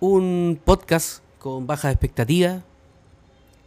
Un 0.00 0.60
podcast 0.64 1.22
con 1.38 1.66
baja 1.66 1.90
expectativa, 1.90 2.62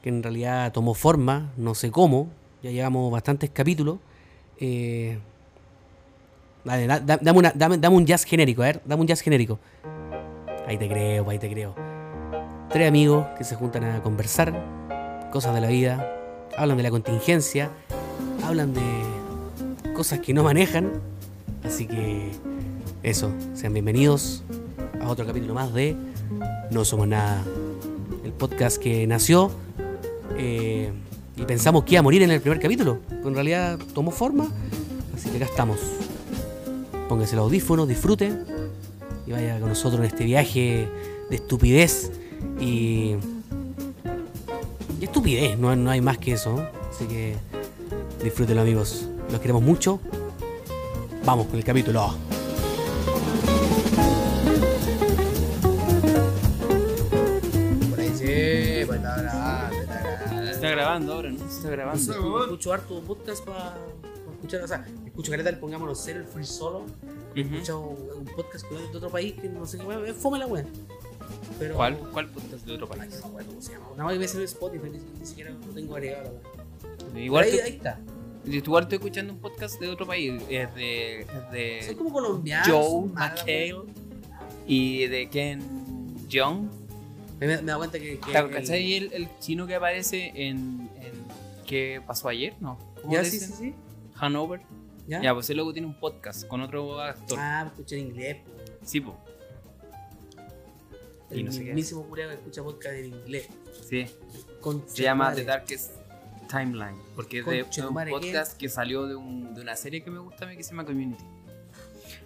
que 0.03 0.09
en 0.09 0.21
realidad 0.21 0.71
tomó 0.71 0.93
forma, 0.93 1.51
no 1.57 1.73
sé 1.75 1.91
cómo, 1.91 2.27
ya 2.61 2.71
llevamos 2.71 3.11
bastantes 3.11 3.49
capítulos. 3.49 3.97
Eh, 4.59 5.17
dale, 6.63 6.87
da- 6.87 6.99
da- 6.99 7.17
dame, 7.21 7.39
una- 7.39 7.53
dame- 7.55 7.77
dame 7.77 7.95
un 7.95 8.05
jazz 8.05 8.23
genérico, 8.25 8.61
a 8.61 8.65
ver, 8.65 8.81
dame 8.85 9.01
un 9.01 9.07
jazz 9.07 9.21
genérico. 9.21 9.59
Ahí 10.67 10.77
te 10.77 10.87
creo, 10.87 11.27
ahí 11.29 11.39
te 11.39 11.49
creo. 11.49 11.73
Tres 12.69 12.87
amigos 12.87 13.25
que 13.37 13.43
se 13.43 13.55
juntan 13.55 13.83
a 13.85 14.03
conversar, 14.03 14.53
cosas 15.31 15.55
de 15.55 15.61
la 15.61 15.67
vida, 15.67 16.05
hablan 16.57 16.77
de 16.77 16.83
la 16.83 16.91
contingencia, 16.91 17.71
hablan 18.43 18.73
de 18.73 18.81
cosas 19.95 20.19
que 20.19 20.33
no 20.33 20.43
manejan. 20.43 20.91
Así 21.63 21.87
que 21.87 22.29
eso, 23.01 23.31
sean 23.55 23.73
bienvenidos 23.73 24.43
a 25.01 25.07
otro 25.09 25.25
capítulo 25.25 25.55
más 25.55 25.73
de 25.73 25.95
No 26.71 26.85
Somos 26.85 27.07
Nada. 27.07 27.43
El 28.23 28.31
podcast 28.31 28.77
que 28.77 29.07
nació 29.07 29.51
eh, 30.37 30.91
y 31.35 31.41
pensamos 31.43 31.83
que 31.83 31.93
iba 31.93 31.99
a 31.99 32.03
morir 32.03 32.21
en 32.21 32.31
el 32.31 32.41
primer 32.41 32.59
capítulo, 32.59 32.99
pero 33.07 33.27
en 33.29 33.33
realidad 33.33 33.79
tomó 33.93 34.11
forma, 34.11 34.47
así 35.15 35.29
que 35.29 35.37
acá 35.37 35.45
estamos. 35.45 35.79
Póngase 37.07 37.35
los 37.35 37.45
audífonos, 37.45 37.87
disfrute 37.87 38.33
y 39.25 39.31
vaya 39.31 39.59
con 39.59 39.69
nosotros 39.69 39.99
en 40.01 40.05
este 40.05 40.25
viaje 40.25 40.87
de 41.29 41.35
estupidez 41.35 42.11
y. 42.59 43.15
y 44.99 45.03
estupidez, 45.03 45.57
no, 45.57 45.75
no 45.75 45.89
hay 45.89 46.01
más 46.01 46.17
que 46.17 46.33
eso. 46.33 46.63
Así 46.89 47.05
que 47.05 47.35
disfrútenlo, 48.23 48.61
amigos. 48.61 49.07
Los 49.31 49.39
queremos 49.39 49.61
mucho. 49.61 49.99
Vamos 51.25 51.47
con 51.47 51.57
el 51.57 51.63
capítulo. 51.63 52.13
Grabando. 60.89 61.13
Ahora, 61.13 61.29
¿no? 61.31 61.39
Se 61.39 61.45
está 61.57 61.69
grabando. 61.69 62.01
Escucho, 62.01 62.43
escucho 62.43 62.73
harto 62.73 63.01
podcast 63.01 63.45
para 63.45 63.77
escuchar, 64.33 64.61
o 64.63 64.67
sea, 64.67 64.85
escucho 65.05 65.31
caleta 65.31 65.49
el 65.49 65.59
pongámonos 65.59 66.01
cero, 66.03 66.19
el 66.19 66.25
free 66.25 66.45
solo. 66.45 66.85
He 67.35 67.41
Ujú. 67.43 67.53
escuchado 67.55 67.79
un 67.81 68.25
podcast 68.35 68.65
de 68.69 68.97
otro 68.97 69.09
país 69.09 69.33
que 69.39 69.49
no 69.49 69.65
sé 69.65 69.77
qué, 69.77 69.85
weón, 69.85 70.05
es 70.05 70.15
fome 70.15 70.39
la 70.39 70.47
weá. 70.47 70.65
Pero, 71.59 71.75
¿Cuál? 71.75 71.97
¿Cuál 72.11 72.27
podcast 72.29 72.65
de 72.65 72.73
otro 72.73 72.87
Ay, 72.93 72.99
país? 72.99 73.21
no 73.23 73.45
cómo 73.45 73.61
se 73.61 73.73
llama. 73.73 73.85
Nada 73.91 74.03
más 74.05 74.13
que 74.13 74.19
me 74.19 74.27
sale 74.27 74.39
en 74.43 74.45
Spotify, 74.45 74.89
ni, 74.89 75.19
ni 75.19 75.25
siquiera 75.25 75.51
lo 75.51 75.73
tengo 75.73 75.95
agregado. 75.95 76.39
la. 77.13 77.19
Igual, 77.19 77.43
ahí, 77.45 77.51
te- 77.51 77.61
ahí 77.63 77.71
está. 77.75 77.99
igual 78.45 78.83
estoy 78.83 78.95
escuchando 78.97 79.33
un 79.33 79.39
podcast 79.39 79.79
de 79.79 79.89
otro 79.89 80.07
país. 80.07 80.41
Es 80.49 80.73
de, 80.73 81.21
es 81.21 81.51
Soy 81.85 81.95
como 81.95 82.11
colombiano. 82.13 82.63
Joe 82.65 83.09
McHale 83.13 83.81
y 84.65 85.05
de 85.07 85.29
Ken 85.29 85.61
Jeong. 86.29 86.69
Me, 87.39 87.57
da 87.57 87.77
cuenta 87.77 87.97
que. 87.99 88.19
que 88.19 88.31
¿Te- 88.31 88.37
el- 88.37 88.49
¿Cachai 88.51 88.93
el, 88.95 89.13
el 89.13 89.29
chino 89.39 89.65
que 89.67 89.75
aparece 89.75 90.31
en, 90.35 90.89
en 91.01 91.13
¿Qué 91.65 92.01
pasó 92.05 92.27
ayer? 92.29 92.53
No. 92.59 92.77
¿Cómo 93.01 93.13
Ya, 93.13 93.23
sí, 93.23 93.39
sí, 93.39 93.53
sí. 93.53 93.75
Hanover. 94.15 94.61
¿Ya? 95.07 95.21
Ya, 95.21 95.33
pues 95.33 95.49
él 95.49 95.55
luego 95.57 95.71
tiene 95.73 95.87
un 95.87 95.93
podcast 95.99 96.45
con 96.47 96.61
otro 96.61 96.99
actor. 96.99 97.37
Ah, 97.39 97.63
me 97.63 97.69
escuché 97.69 97.99
en 97.99 98.07
inglés. 98.07 98.37
po. 98.43 98.51
Sí, 98.83 99.01
pues. 99.01 99.15
Y 101.31 101.39
El 101.39 101.45
no 101.45 101.51
mismísimo 101.51 102.03
culiao 102.03 102.29
que 102.29 102.35
escucha 102.35 102.63
podcast 102.63 102.95
en 102.95 103.05
inglés. 103.05 103.47
Sí. 103.87 104.07
Se 104.87 105.03
llama 105.03 105.33
The 105.33 105.43
Darkest 105.45 105.91
Timeline. 106.49 106.97
Porque 107.15 107.39
es 107.39 107.45
de, 107.45 107.87
un 107.87 107.93
madre, 107.93 108.11
¿qué? 108.11 108.17
podcast 108.17 108.57
que 108.57 108.67
salió 108.67 109.05
de, 109.05 109.15
un- 109.15 109.53
de 109.53 109.61
una 109.61 109.75
serie 109.75 110.03
que 110.03 110.09
me 110.09 110.19
gusta 110.19 110.45
a 110.45 110.47
mí 110.47 110.57
que 110.57 110.63
se 110.63 110.71
llama 110.71 110.85
Community. 110.85 111.23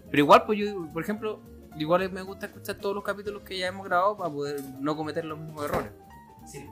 Pero 0.10 0.24
igual, 0.24 0.46
pues 0.46 0.60
yo, 0.60 0.88
por 0.94 1.04
ejemplo, 1.04 1.42
igual 1.78 2.12
me 2.12 2.22
gusta 2.22 2.48
escuchar 2.48 2.76
todos 2.78 2.96
los 2.96 3.04
capítulos 3.04 3.44
que 3.44 3.58
ya 3.58 3.68
hemos 3.68 3.86
grabado 3.86 4.18
para 4.18 4.30
poder 4.32 4.62
no 4.80 4.96
cometer 4.96 5.26
los 5.26 5.40
mismos 5.40 5.66
errores. 5.66 5.92
Sí, 6.46 6.66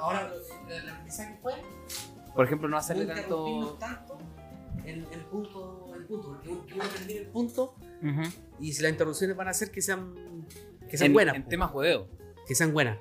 ahora- 0.00 0.32
el 0.68 0.88
aprendizaje 0.88 1.38
fue 1.42 1.52
Por 2.34 2.44
ejemplo, 2.46 2.68
no 2.68 2.76
hacerle 2.76 3.06
tanto. 3.06 3.76
tanto 3.80 4.18
en 4.84 5.04
el 5.12 5.20
punto, 5.30 5.92
el 5.94 6.04
punto, 6.06 6.28
porque 6.28 6.48
uno 6.74 6.84
termina 6.96 7.20
el 7.20 7.26
punto 7.28 7.74
y 8.60 8.72
si 8.72 8.82
las 8.82 8.92
interrupciones 8.92 9.36
van 9.36 9.48
a 9.48 9.50
hacer 9.50 9.70
que 9.70 9.82
sean, 9.82 10.14
que 10.88 10.96
sean 10.96 11.08
En, 11.08 11.12
buenas, 11.14 11.34
en 11.36 11.48
temas 11.48 11.72
hueveo. 11.74 12.08
que 12.46 12.54
sean 12.54 12.72
buenas. 12.72 12.98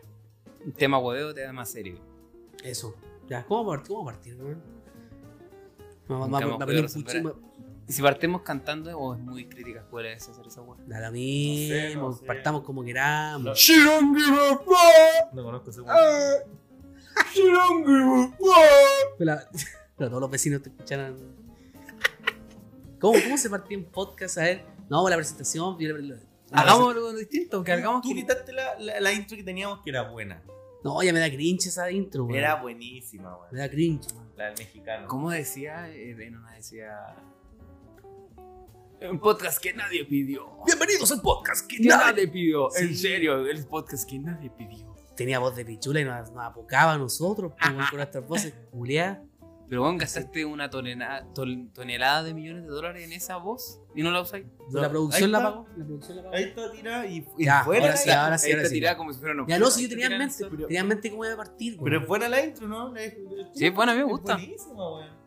En 0.65 0.73
tema 0.73 0.99
hueveo 0.99 1.33
te 1.33 1.41
da 1.41 1.53
más 1.53 1.71
serio. 1.71 1.99
Eso. 2.63 2.95
Ya, 3.29 3.45
¿cómo 3.45 3.65
partir? 3.67 3.87
¿Cómo 3.87 4.05
partir, 4.05 4.35
me 4.37 4.55
podido 6.27 6.55
aprendí 6.55 6.81
un 6.81 6.85
Y 7.87 7.93
si 7.93 8.01
partimos 8.01 8.41
cantando, 8.41 8.97
o 8.99 9.13
es 9.15 9.19
muy 9.21 9.47
crítica 9.47 9.79
escuela 9.79 10.09
ese 10.11 10.31
hacer 10.31 10.45
esa 10.47 10.61
hueá. 10.61 10.77
me- 10.85 10.93
Da 10.93 10.99
lo 11.07 11.11
mismo, 11.13 11.73
No 11.75 11.89
sé, 11.89 11.95
no 11.95 12.13
sé. 12.13 12.25
partamos 12.25 12.63
como 12.63 12.83
queramos. 12.83 13.57
She 13.57 13.81
don't 13.83 14.17
give 14.17 14.35
a 14.37 14.57
fuck. 14.57 15.33
No 15.33 15.43
conozco 15.43 15.69
ese 15.69 15.81
weón. 15.81 15.97
She 17.33 17.49
don't 17.49 17.85
give 17.85 18.03
a 18.03 18.37
fuck. 18.37 19.17
Pero, 19.17 19.35
pero 19.97 20.09
todos 20.09 20.21
los 20.21 20.29
vecinos 20.31 20.61
te 20.61 20.69
escucharan. 20.69 21.15
¿Cómo, 22.99 23.17
¿Cómo 23.23 23.37
se 23.37 23.49
partía 23.49 23.77
en 23.77 23.85
podcast? 23.85 24.37
A 24.39 24.41
ver, 24.41 24.65
no, 24.89 25.07
la 25.07 25.15
presentación. 25.15 25.77
yo 25.79 25.97
la- 25.97 26.15
la- 26.15 26.21
Hagamos 26.51 26.95
algo 26.95 27.13
distinto, 27.13 27.61
que 27.63 27.71
hagamos 27.73 28.01
Tú 28.01 28.13
quitaste 28.13 28.53
la, 28.53 28.79
la, 28.79 28.99
la 29.01 29.11
intro 29.13 29.35
que 29.35 29.43
teníamos 29.43 29.81
que 29.83 29.89
era 29.89 30.09
buena. 30.09 30.41
No, 30.83 31.01
ya 31.03 31.11
me 31.11 31.19
da 31.19 31.29
cringe 31.29 31.67
esa 31.67 31.91
intro, 31.91 32.23
weón. 32.25 32.37
Era 32.37 32.55
buenísima, 32.55 33.29
Me 33.31 33.35
weón. 33.37 33.55
da 33.57 33.69
cringe, 33.69 34.07
weón. 34.13 34.27
La 34.37 34.45
del 34.45 34.57
mexicano. 34.57 35.07
¿Cómo 35.07 35.29
decía? 35.31 35.89
Eh, 35.89 36.15
una 36.29 36.51
decía. 36.53 37.15
Un 39.01 39.19
podcast 39.19 39.61
que 39.61 39.73
nadie 39.73 40.05
pidió. 40.05 40.57
Bienvenidos 40.65 41.11
al 41.11 41.21
podcast. 41.21 41.67
Que 41.67 41.79
nadie 41.79 42.27
pidió. 42.27 42.75
En 42.75 42.89
Sí. 42.89 42.95
serio, 42.95 43.45
el 43.45 43.65
podcast 43.67 44.09
que 44.09 44.17
nadie 44.17 44.49
pidió. 44.49 44.95
Tenía 45.15 45.39
voz 45.39 45.55
de 45.55 45.65
pichula 45.65 45.99
y 45.99 46.05
nos, 46.05 46.31
nos 46.31 46.43
apocaba 46.43 46.93
a 46.93 46.97
nosotros 46.97 47.53
weón, 47.63 47.77
con 47.89 47.97
nuestras 47.97 48.27
voces 48.27 48.53
culiadas. 48.71 49.19
Pero 49.69 49.81
bueno, 49.81 49.97
gastaste 49.99 50.45
una 50.45 50.69
tonelada, 50.69 51.27
ton- 51.33 51.71
tonelada 51.73 52.23
de 52.23 52.33
millones 52.33 52.63
de 52.63 52.69
dólares 52.69 53.03
en 53.03 53.11
esa 53.11 53.35
voz 53.37 53.81
y 53.93 54.01
no 54.01 54.11
la 54.11 54.21
usáis. 54.21 54.45
No, 54.71 54.81
La 54.81 54.89
producción 54.89 55.25
ahí 55.25 55.31
la 55.31 55.43
pagó. 55.43 55.67
La 55.77 55.85
producción 55.85 56.15
la 56.17 56.23
pagó. 56.23 56.35
Ahí 56.35 56.43
está 56.45 56.71
tirada 56.71 57.05
y, 57.05 57.27
y 57.37 57.45
Ya, 57.45 57.63
buena 57.65 57.85
ahora 57.87 57.97
sí, 57.97 58.09
ahora 58.09 58.37
sí, 58.37 58.45
Ahí 58.47 58.51
ahora 58.53 58.61
está 58.63 58.69
sí. 58.69 58.75
tirada 58.75 58.97
como 58.97 59.13
si 59.13 59.19
fuera 59.19 59.35
una 59.35 59.45
Ya 59.47 59.59
no, 59.59 59.69
si 59.69 59.83
yo 59.83 59.89
tenía 59.89 60.05
en 60.07 60.17
mente, 60.17 60.35
eso. 60.35 60.49
tenía 60.49 60.79
en 60.79 60.87
mente 60.87 61.11
cómo 61.11 61.25
iba 61.25 61.33
a 61.33 61.37
partir. 61.37 61.77
Pero 61.83 61.99
es 62.01 62.07
buena 62.07 62.29
la 62.29 62.43
intro, 62.45 62.67
¿no? 62.67 62.95
Es- 62.95 63.13
es- 63.13 63.19
Sí, 63.53 63.65
es 63.65 63.73
buena, 63.75 63.93
me 63.93 63.99
es 64.01 64.05
gusta. 64.07 64.37
buenísima, 64.37 64.73
weón. 64.95 65.17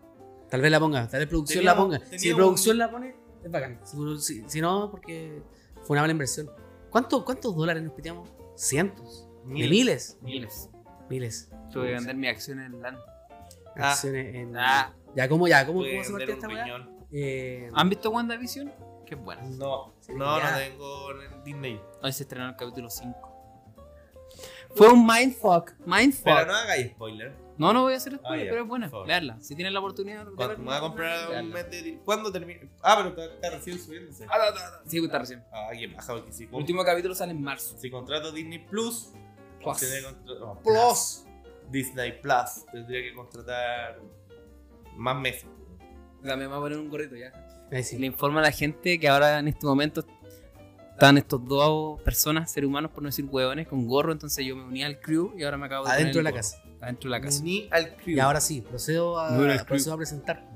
Tal 0.49 0.61
vez 0.63 0.71
la 0.73 0.81
ponga, 0.81 1.09
tal 1.09 1.21
vez 1.21 1.29
producción 1.29 1.59
Tenía- 1.61 1.73
la 1.73 1.77
ponga. 1.79 2.01
Si 2.19 2.35
producción 2.35 2.79
la 2.79 2.91
pone, 2.91 3.15
es 3.45 3.51
bacán. 3.51 3.81
Si, 3.85 3.97
si- 4.21 4.45
si 4.49 4.61
no, 4.61 4.91
porque 4.91 5.43
fue 5.83 5.95
una 5.95 6.03
mala 6.03 6.13
inversión. 6.13 6.51
¿Cuánto, 6.91 7.25
¿Cuántos 7.25 7.55
dólares 7.57 7.83
nos 7.83 7.93
piteamos? 7.93 8.29
Cientos. 8.57 9.27
De 9.45 9.53
Miles. 9.55 9.71
miles. 9.71 10.19
Miles. 10.23 10.71
Miles. 11.09 11.51
Tuve 11.73 11.87
que 11.89 11.93
vender 11.95 12.17
mi 12.17 12.29
acción 12.29 12.61
en 12.61 12.81
LAN. 12.83 12.99
Ah. 13.77 13.93
Acciones 13.93 14.35
en. 14.35 14.57
Ah. 14.57 14.95
Ya, 15.15 15.29
¿cómo 15.29 15.49
ya? 15.49 15.67
¿Cómo, 15.67 15.81
cómo 15.81 16.05
se 16.05 16.13
partió 16.13 16.35
esta 16.35 16.49
weá? 16.49 16.89
Eh, 17.13 17.71
¿Han 17.75 17.89
visto 17.89 18.11
WandaVision? 18.11 18.73
Qué 19.07 19.15
buena. 19.17 19.43
No, 19.43 19.95
Sí, 20.01 20.13
no, 20.15 20.39
ya. 20.39 20.51
no 20.53 20.59
tengo 20.59 21.11
en 21.23 21.45
Disney. 21.45 21.81
Hoy 22.03 22.13
se 22.13 22.23
estrenó 22.25 22.49
el 22.51 22.57
capítulo 22.57 22.89
5. 22.91 23.17
Fue 24.77 24.89
un 24.93 25.05
mindfuck. 25.05 25.73
Mindfuck. 25.85 26.25
Pero 26.25 26.47
no 26.47 26.55
hagáis 26.55 26.91
spoiler. 26.93 27.35
No, 27.61 27.73
no 27.75 27.83
voy 27.83 27.93
a 27.93 27.97
hacer 27.99 28.15
spoiler, 28.17 28.47
Ah, 28.47 28.51
pero 28.51 28.63
es 28.63 28.69
buena. 28.69 28.91
Leerla. 29.07 29.41
Si 29.41 29.55
tienen 29.55 29.75
la 29.75 29.81
oportunidad. 29.81 30.25
de 30.27 30.33
Cuando 30.35 30.49
verla, 30.49 30.59
me 30.59 30.65
voy 30.65 30.75
a 30.77 30.81
comprar 30.81 31.43
un 31.43 31.51
mes 31.51 31.71
de. 31.71 32.01
¿Cuándo 32.05 32.33
termina? 32.33 32.61
Ah, 32.83 32.95
pero 32.97 33.09
está, 33.11 33.35
está 33.35 33.51
recién 33.51 33.79
subiéndose. 33.79 34.25
Ah, 34.31 34.39
no, 34.39 34.45
no, 34.59 34.61
no. 34.85 34.91
Sí, 34.91 35.05
está 35.05 35.19
recién. 35.19 35.45
Ah, 35.53 35.69
qué 35.79 35.87
baja, 35.89 36.13
porque 36.15 36.33
si, 36.33 36.45
El 36.45 36.55
último 36.55 36.83
capítulo 36.85 37.15
sale 37.15 37.33
en 37.33 37.43
marzo. 37.43 37.77
si 37.79 37.91
contrato 37.91 38.33
Disney 38.33 38.61
Plus, 38.61 39.13
Plus. 39.63 39.79
contra- 39.79 40.39
no, 40.41 40.59
Plus. 40.63 41.25
Disney 41.71 42.21
Plus, 42.21 42.65
tendría 42.73 43.03
que 43.03 43.15
contratar 43.15 44.01
más 44.97 45.17
meses. 45.17 45.47
Dame, 46.23 46.45
me 46.45 46.47
voy 46.49 46.57
a 46.57 46.61
poner 46.61 46.79
un 46.79 46.89
gorrito 46.89 47.15
ya. 47.15 47.31
sí. 47.83 47.99
Le 47.99 48.07
informa 48.07 48.41
a 48.41 48.45
la 48.45 48.53
gente 48.53 48.99
que 48.99 49.09
ahora 49.09 49.39
en 49.39 49.49
este 49.49 49.67
momento 49.67 50.03
están 50.93 51.17
estos 51.19 51.45
dos 51.47 52.01
personas, 52.03 52.51
seres 52.51 52.69
humanos, 52.69 52.91
por 52.91 53.03
no 53.03 53.09
decir 53.11 53.25
hueones, 53.27 53.69
con 53.69 53.87
gorro. 53.87 54.13
Entonces 54.13 54.45
yo 54.45 54.57
me 54.57 54.65
uní 54.65 54.83
al 54.83 54.99
crew 55.01 55.33
y 55.37 55.45
ahora 55.45 55.57
me 55.59 55.67
acabo 55.67 55.85
de 55.85 55.91
poner 55.91 56.01
Adentro 56.03 56.19
de 56.21 56.25
la 56.25 56.31
gorro. 56.31 56.39
casa. 56.43 56.63
Adentro 56.81 57.11
de 57.11 57.19
la 57.19 57.21
casa. 57.21 57.43
Ni 57.43 57.69
al 57.71 57.97
crew. 57.97 58.17
Y 58.17 58.21
ahora 58.21 58.41
sí, 58.41 58.61
procedo 58.63 59.19
a, 59.19 59.31
No 59.33 59.65
procedo 59.67 59.95
a 59.95 59.97
presentar. 59.97 60.49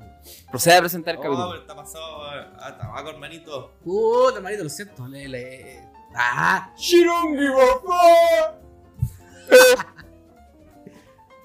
Procede 0.49 0.77
a 0.77 0.79
presentar 0.79 1.13
el 1.13 1.19
Oh, 1.19 1.23
capítulo. 1.23 1.49
pero 1.49 1.61
está 1.61 1.75
pasado 1.75 2.23
a, 2.23 2.67
a 2.67 2.77
tabaco, 2.77 3.09
hermanito. 3.11 3.73
Puta, 3.83 4.37
hermanito, 4.37 4.63
lo 4.63 4.69
siento. 4.69 5.07
Le, 5.07 5.27
le- 5.27 5.83
Ah, 6.17 6.71
a 6.73 6.75
fuck. 6.77 8.55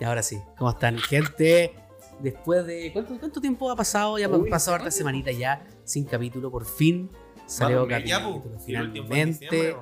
y 0.00 0.04
ahora 0.04 0.22
sí. 0.22 0.40
¿Cómo 0.56 0.70
están, 0.70 0.98
gente? 0.98 1.74
Después 2.20 2.66
de. 2.66 2.92
¿Cuánto, 2.92 3.18
cuánto 3.18 3.40
tiempo 3.40 3.70
ha 3.70 3.76
pasado? 3.76 4.18
Ya 4.18 4.26
han 4.26 4.44
pasado 4.46 4.76
hartas 4.76 4.94
¿cuánto? 4.94 4.98
semanitas 4.98 5.36
ya 5.36 5.64
sin 5.84 6.04
capítulo. 6.04 6.50
Por 6.50 6.64
fin 6.64 7.10
salió 7.46 7.80
Bueno, 7.86 7.96
capítulo. 7.98 8.42
pues, 8.42 8.64
Finalmente, 8.64 9.44
diciembre, 9.44 9.76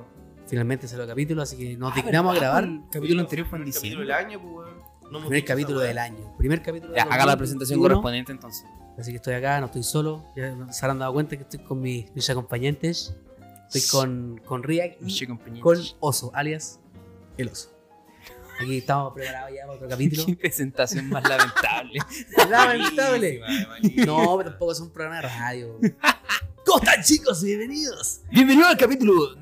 finalmente 0.47 0.87
salió 0.87 1.07
capítulo. 1.07 1.41
Así 1.41 1.57
que 1.57 1.77
nos 1.77 1.91
Ah, 1.91 1.95
dignamos 1.95 2.35
a 2.35 2.39
grabar. 2.39 2.63
El 2.63 2.81
capítulo 2.91 3.21
anterior 3.21 3.47
fue 3.47 3.59
en 3.59 3.65
El 3.67 3.73
capítulo 3.73 4.01
diciembre. 4.01 4.07
del 4.07 4.25
año, 4.25 4.41
pues. 4.41 4.68
No 5.11 5.19
Primer 5.21 5.43
capítulo 5.45 5.79
del 5.79 5.97
año. 5.97 6.35
Primer 6.37 6.61
capítulo 6.61 6.95
Ya, 6.95 7.03
del 7.05 7.13
haga 7.13 7.25
la 7.25 7.37
presentación 7.37 7.79
2021. 7.79 7.83
correspondiente 8.01 8.31
entonces. 8.31 8.65
Así 8.97 9.11
que 9.11 9.17
estoy 9.17 9.33
acá, 9.33 9.59
no 9.59 9.67
estoy 9.67 9.83
solo. 9.83 10.25
Ya 10.35 10.55
se 10.71 10.85
habrán 10.85 10.99
dado 10.99 11.13
cuenta 11.13 11.35
que 11.37 11.43
estoy 11.43 11.59
con 11.59 11.81
mis, 11.81 12.13
mis 12.13 12.29
acompañantes. 12.29 13.15
Estoy 13.71 13.81
con, 13.91 14.41
con 14.45 14.63
Riak 14.63 14.97
y 15.01 15.25
con 15.61 15.79
Oso, 15.99 16.31
alias 16.33 16.79
el 17.37 17.49
Oso. 17.49 17.69
Aquí 18.61 18.77
estamos 18.79 19.13
preparados 19.13 19.51
ya 19.55 19.61
para 19.61 19.73
otro 19.77 19.87
capítulo. 19.87 20.25
Qué 20.27 20.35
presentación 20.35 21.07
más 21.09 21.23
lamentable. 21.27 21.99
Lamentable. 22.49 23.41
No, 24.05 24.37
pero 24.37 24.49
tampoco 24.51 24.71
es 24.73 24.79
un 24.81 24.91
programa 24.91 25.21
de 25.21 25.29
radio. 25.29 25.79
¿Cómo 26.65 26.83
están, 26.83 27.03
chicos? 27.03 27.41
Bienvenidos. 27.43 28.21
Bienvenido 28.29 28.67
al 28.67 28.77
capítulo. 28.77 29.35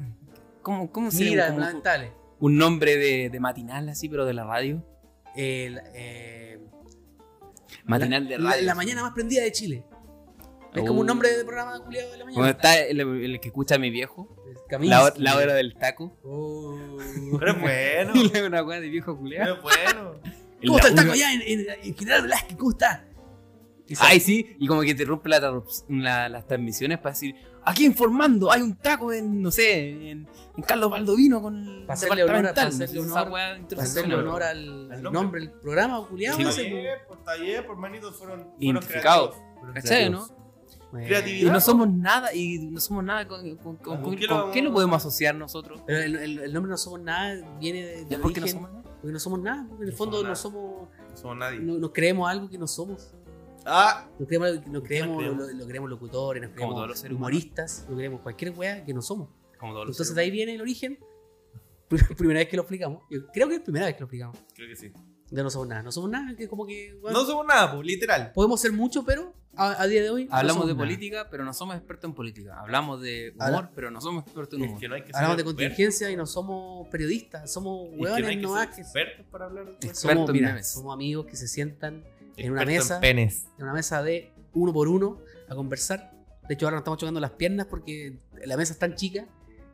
¿Cómo, 0.62 0.92
cómo 0.92 1.10
sería 1.10 1.30
Mira, 1.32 1.46
un- 1.48 1.54
como- 1.54 1.66
lamentable. 1.66 2.12
un 2.40 2.58
nombre 2.58 2.96
de, 2.98 3.30
de 3.32 3.40
matinal 3.40 3.90
así, 3.90 4.08
pero 4.08 4.26
de 4.26 4.34
la 4.34 4.44
radio? 4.44 4.84
El, 5.38 5.80
eh, 5.94 6.60
Matinal 7.86 8.28
de 8.28 8.38
la, 8.40 8.52
radio. 8.52 8.66
la 8.66 8.76
mañana 8.76 9.02
más 9.04 9.14
prendida 9.14 9.44
de 9.44 9.52
Chile. 9.52 9.86
Es 10.74 10.82
como 10.84 11.00
Oh. 11.00 11.02
un 11.02 11.08
nombre 11.08 11.36
de 11.36 11.44
programa 11.46 11.80
culiado 11.84 12.12
de 12.12 12.18
la 12.18 12.24
Cuando 12.26 12.42
mañana. 12.42 12.58
está 12.58 12.80
el, 12.80 13.00
el 13.00 13.40
que 13.40 13.48
escucha 13.48 13.76
a 13.76 13.80
mi 13.80 13.90
viejo, 13.90 14.36
la, 14.82 15.04
hora- 15.04 15.14
la 15.18 15.38
hora 15.38 15.54
del 15.54 15.76
taco. 15.76 16.18
Oh. 16.24 16.78
Pero 17.40 17.52
es 17.52 17.62
bueno. 17.62 18.12
Y 18.16 18.30
le 18.30 18.38
hago 18.40 18.48
una 18.48 18.64
weá 18.64 18.80
de 18.82 18.90
viejo 18.90 19.14
Pero 19.14 19.20
culiado. 19.20 19.56
es 19.56 19.62
bueno. 19.62 20.16
¿Cómo 20.66 20.78
está 20.78 20.90
el 20.90 20.96
taco 20.96 21.12
allá 21.14 21.34
en, 21.34 21.42
en, 21.42 21.66
en 21.84 21.96
General 21.96 22.22
Velázquez? 22.24 22.58
¿Cómo 22.58 22.72
está? 22.72 23.06
Ay, 24.00 24.20
sí, 24.20 24.56
y 24.60 24.68
como 24.68 24.82
que 24.82 24.94
te 24.94 25.06
rompe 25.06 25.30
la, 25.30 25.40
interrup- 25.40 25.86
la- 25.88 26.28
las 26.30 26.46
transmisiones 26.46 26.98
para 26.98 27.12
decir, 27.14 27.36
aquí 27.70 27.86
informando, 27.86 28.52
hay 28.52 28.62
un 28.62 28.76
taco 28.76 29.12
en, 29.14 29.42
no 29.42 29.52
sé, 29.52 29.90
en, 30.12 30.28
en 30.58 30.64
Carlos 30.66 30.90
Baldovino 30.90 31.42
con 31.42 31.56
el 31.58 31.86
hacerle 31.90 32.24
honor 32.24 32.54
para 32.54 32.68
hacerle 32.68 32.86
no 32.88 33.04
sé, 33.04 33.12
honor- 33.12 33.30
Para 33.70 33.84
hacerle 33.84 34.16
honor 34.16 34.44
al, 34.44 35.02
nombre. 35.04 35.42
del 35.42 35.52
programa 35.52 36.06
culiado. 36.08 36.38
Sí, 36.38 36.44
ese, 36.44 36.68
Está 36.68 37.08
pues. 37.08 37.20
está 37.20 37.36
bien, 37.36 37.66
por 37.66 37.78
manitos 37.78 38.16
fueron, 38.16 38.40
fueron 38.42 38.56
Identificado. 38.62 39.30
creativos. 39.32 39.56
Fueron 39.60 39.74
¿Cachai, 39.76 40.10
no? 40.10 40.28
Creatividad. 40.92 41.48
Y 41.50 41.52
no 41.52 41.60
somos 41.60 41.90
nada, 41.90 42.34
y 42.34 42.60
no 42.60 42.80
somos 42.80 43.04
nada 43.04 43.28
con, 43.28 43.42
con- 43.58 43.76
con- 43.76 43.96
¿Con 43.98 44.04
con- 44.04 44.16
qué 44.16 44.26
lo 44.28 44.52
qué 44.52 44.62
lo 44.62 44.72
podemos 44.72 44.96
asociar 44.98 45.36
nosotros. 45.36 45.82
Pero 45.86 46.00
el, 46.00 46.16
el- 46.16 46.40
el 46.40 46.54
nombre 46.54 46.70
No 46.72 46.78
Somos 46.78 47.02
Nada 47.02 47.36
viene 47.60 47.86
de, 47.86 48.02
¿Ya 48.04 48.08
del 48.10 48.22
por 48.22 48.32
qué 48.34 48.40
no 48.40 48.46
origen- 48.46 48.62
somos 48.62 48.72
nada? 48.72 48.84
Porque 49.02 49.14
no 49.14 49.20
somos 49.20 49.40
nada. 49.42 49.66
Porque 49.70 49.84
en 49.84 49.90
el 49.90 49.96
fondo 49.96 50.18
nada. 50.18 50.30
no 50.30 50.36
somos. 50.36 50.88
No 51.12 51.18
somos 51.18 51.38
nadie. 51.38 51.60
No, 51.60 51.78
nos 51.78 51.92
creemos 51.92 52.30
algo 52.30 52.50
que 52.50 52.58
no 52.58 52.68
somos. 52.68 53.14
Ah, 53.70 54.08
Nos 54.18 54.28
creemos, 54.28 54.66
nos 54.68 54.84
creemos, 54.84 55.18
creemos? 55.18 55.48
lo, 55.48 55.54
lo 55.54 55.68
creemos 55.68 55.90
locutores, 55.90 56.42
nos 56.42 56.52
creemos 56.52 56.76
todos 56.76 56.88
los 56.88 57.04
humoristas, 57.04 57.86
nos 57.90 57.98
creemos 57.98 58.22
cualquier 58.22 58.52
wea 58.58 58.84
que 58.86 58.94
no 58.94 59.02
somos. 59.02 59.30
Como 59.60 59.74
todos 59.74 59.90
Entonces 59.90 60.16
de 60.16 60.22
ahí 60.22 60.32
viene 60.32 60.56
el 60.56 60.62
origen. 60.62 60.98
Primera 62.18 62.40
vez 62.40 62.50
que 62.50 62.56
lo 62.58 62.64
explicamos. 62.64 63.04
Yo 63.10 63.28
creo 63.34 63.48
que 63.48 63.56
es 63.56 63.60
la 63.60 63.64
primera 63.66 63.86
vez 63.86 63.96
que 63.96 64.02
lo 64.02 64.06
explicamos. 64.06 64.38
creo 64.54 64.68
que 64.68 64.76
sí. 64.76 64.92
De 65.30 65.44
no 65.44 65.50
somos 65.50 65.68
nada. 65.68 65.84
No 65.84 65.92
somos 65.92 66.10
nada. 66.10 66.36
Que 66.36 66.48
como 66.48 66.66
que. 66.66 66.94
bueno, 67.02 67.20
No 67.20 67.26
somos 67.26 67.46
nada, 67.46 67.74
pues, 67.74 67.86
literal. 67.86 68.32
Podemos 68.34 68.60
ser 68.62 68.72
mucho, 68.74 69.04
pero 69.04 69.34
a, 69.56 69.82
a 69.82 69.88
día 69.88 70.02
de 70.02 70.10
hoy. 70.10 70.26
no 70.26 70.34
Hablamos 70.36 70.54
somos 70.64 70.68
de 70.68 70.74
nada. 70.74 70.86
política, 70.86 71.28
pero 71.30 71.44
no 71.46 71.54
somos 71.54 71.76
expertos 71.76 72.10
en 72.10 72.14
política. 72.16 72.60
Hablamos 72.60 73.02
de 73.02 73.32
humor, 73.36 73.46
Habla- 73.48 73.72
pero 73.76 73.92
no 73.92 74.00
somos 74.02 74.24
expertos 74.24 74.58
en 74.60 74.64
Es 74.66 74.70
humor. 74.70 74.80
que 74.82 74.88
no 74.90 74.96
hay 74.96 75.04
que 75.04 75.12
Hablamos 75.14 75.38
de 75.38 75.42
ser 75.44 75.46
contingencia 75.46 76.12
y 76.12 76.16
no 76.16 76.26
somos 76.26 76.88
periodistas. 76.90 77.52
Somos 77.52 77.88
expertos. 77.90 77.94
Es 77.94 78.16
que 78.16 78.22
hueones 78.22 78.24
no 78.24 78.30
hay 78.30 78.36
que 78.38 78.42
nomás 78.42 78.76
ser 78.76 78.84
expertos 78.84 79.26
para 79.32 79.46
hablar 79.46 79.66
de 79.66 79.72
esto. 79.74 79.88
Experto 79.88 80.16
Somos, 80.20 80.32
mira, 80.34 80.64
somos 80.64 80.94
amigos 80.94 81.26
que 81.26 81.36
se 81.36 81.48
sientan 81.48 82.04
en 82.38 82.52
una 82.52 82.66
mesa. 82.66 83.00
penes. 83.00 83.48
en 83.58 83.64
una 83.66 83.74
mesa 83.74 84.02
de 84.04 84.34
uno 84.54 84.72
por 84.74 84.88
uno 84.88 85.20
a 85.50 85.56
conversar. 85.56 86.12
De 86.48 86.54
hecho, 86.54 86.66
ahora 86.66 86.76
nos 86.76 86.82
estamos 86.82 87.00
chocando 87.00 87.20
las 87.20 87.32
piernas 87.32 87.68
porque 87.68 88.18
la 88.46 88.56
mesa 88.58 88.74
es 88.74 88.80
tan 88.80 88.96
chica 88.96 89.26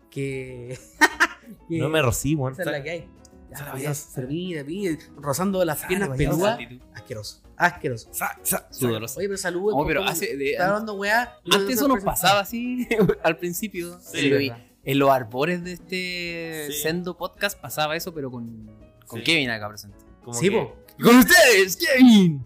que. 0.10 0.77
que 1.69 1.77
No 1.77 1.89
me 1.89 2.01
rocí, 2.01 2.36
weón. 2.36 2.54
Esa 2.54 2.63
es 2.63 2.68
la 2.68 2.83
que 2.83 2.89
hay. 2.89 3.10
Ya, 3.51 3.71
vida. 3.74 3.83
ya, 3.83 3.94
se 3.94 4.21
mira, 4.25 4.63
mira, 4.63 4.98
rozando 5.18 5.63
las 5.63 5.83
piernas 5.86 6.10
peludas. 6.18 6.57
Asqueroso. 6.95 7.44
Asqueroso. 7.56 8.10
Sa- 8.12 8.39
sa- 8.42 8.68
Sudorosa. 8.71 9.19
Oye, 9.19 9.27
pero 9.27 9.38
saludos. 9.38 9.75
Oh, 9.77 9.86
pero 9.86 10.04
hace 10.04 10.36
de- 10.36 10.54
Está 10.54 10.69
hablando 10.69 10.95
weá. 10.95 11.38
no 11.45 11.57
Antes 11.57 11.75
eso 11.77 11.88
nos 11.88 12.04
pasaba 12.04 12.39
así 12.39 12.88
al 13.24 13.38
principio. 13.38 14.00
Sí, 14.00 14.31
en, 14.33 14.56
en 14.83 14.98
los 15.00 15.12
arbores 15.12 15.63
de 15.63 15.74
este 15.74 16.68
Sí. 16.71 16.81
sendo 16.81 17.15
podcast 17.15 17.60
pasaba 17.62 17.95
eso, 17.95 18.12
pero 18.12 18.31
con, 18.31 18.65
con 19.06 19.19
Sí. 19.19 19.24
Kevin 19.25 19.51
acá 19.51 19.68
presente. 19.69 19.98
Como 20.24 20.33
Sí, 20.33 20.50
que- 20.50 20.57
po. 20.57 20.75
¡Con 21.01 21.16
ustedes, 21.18 21.78
Kevin! 21.78 22.45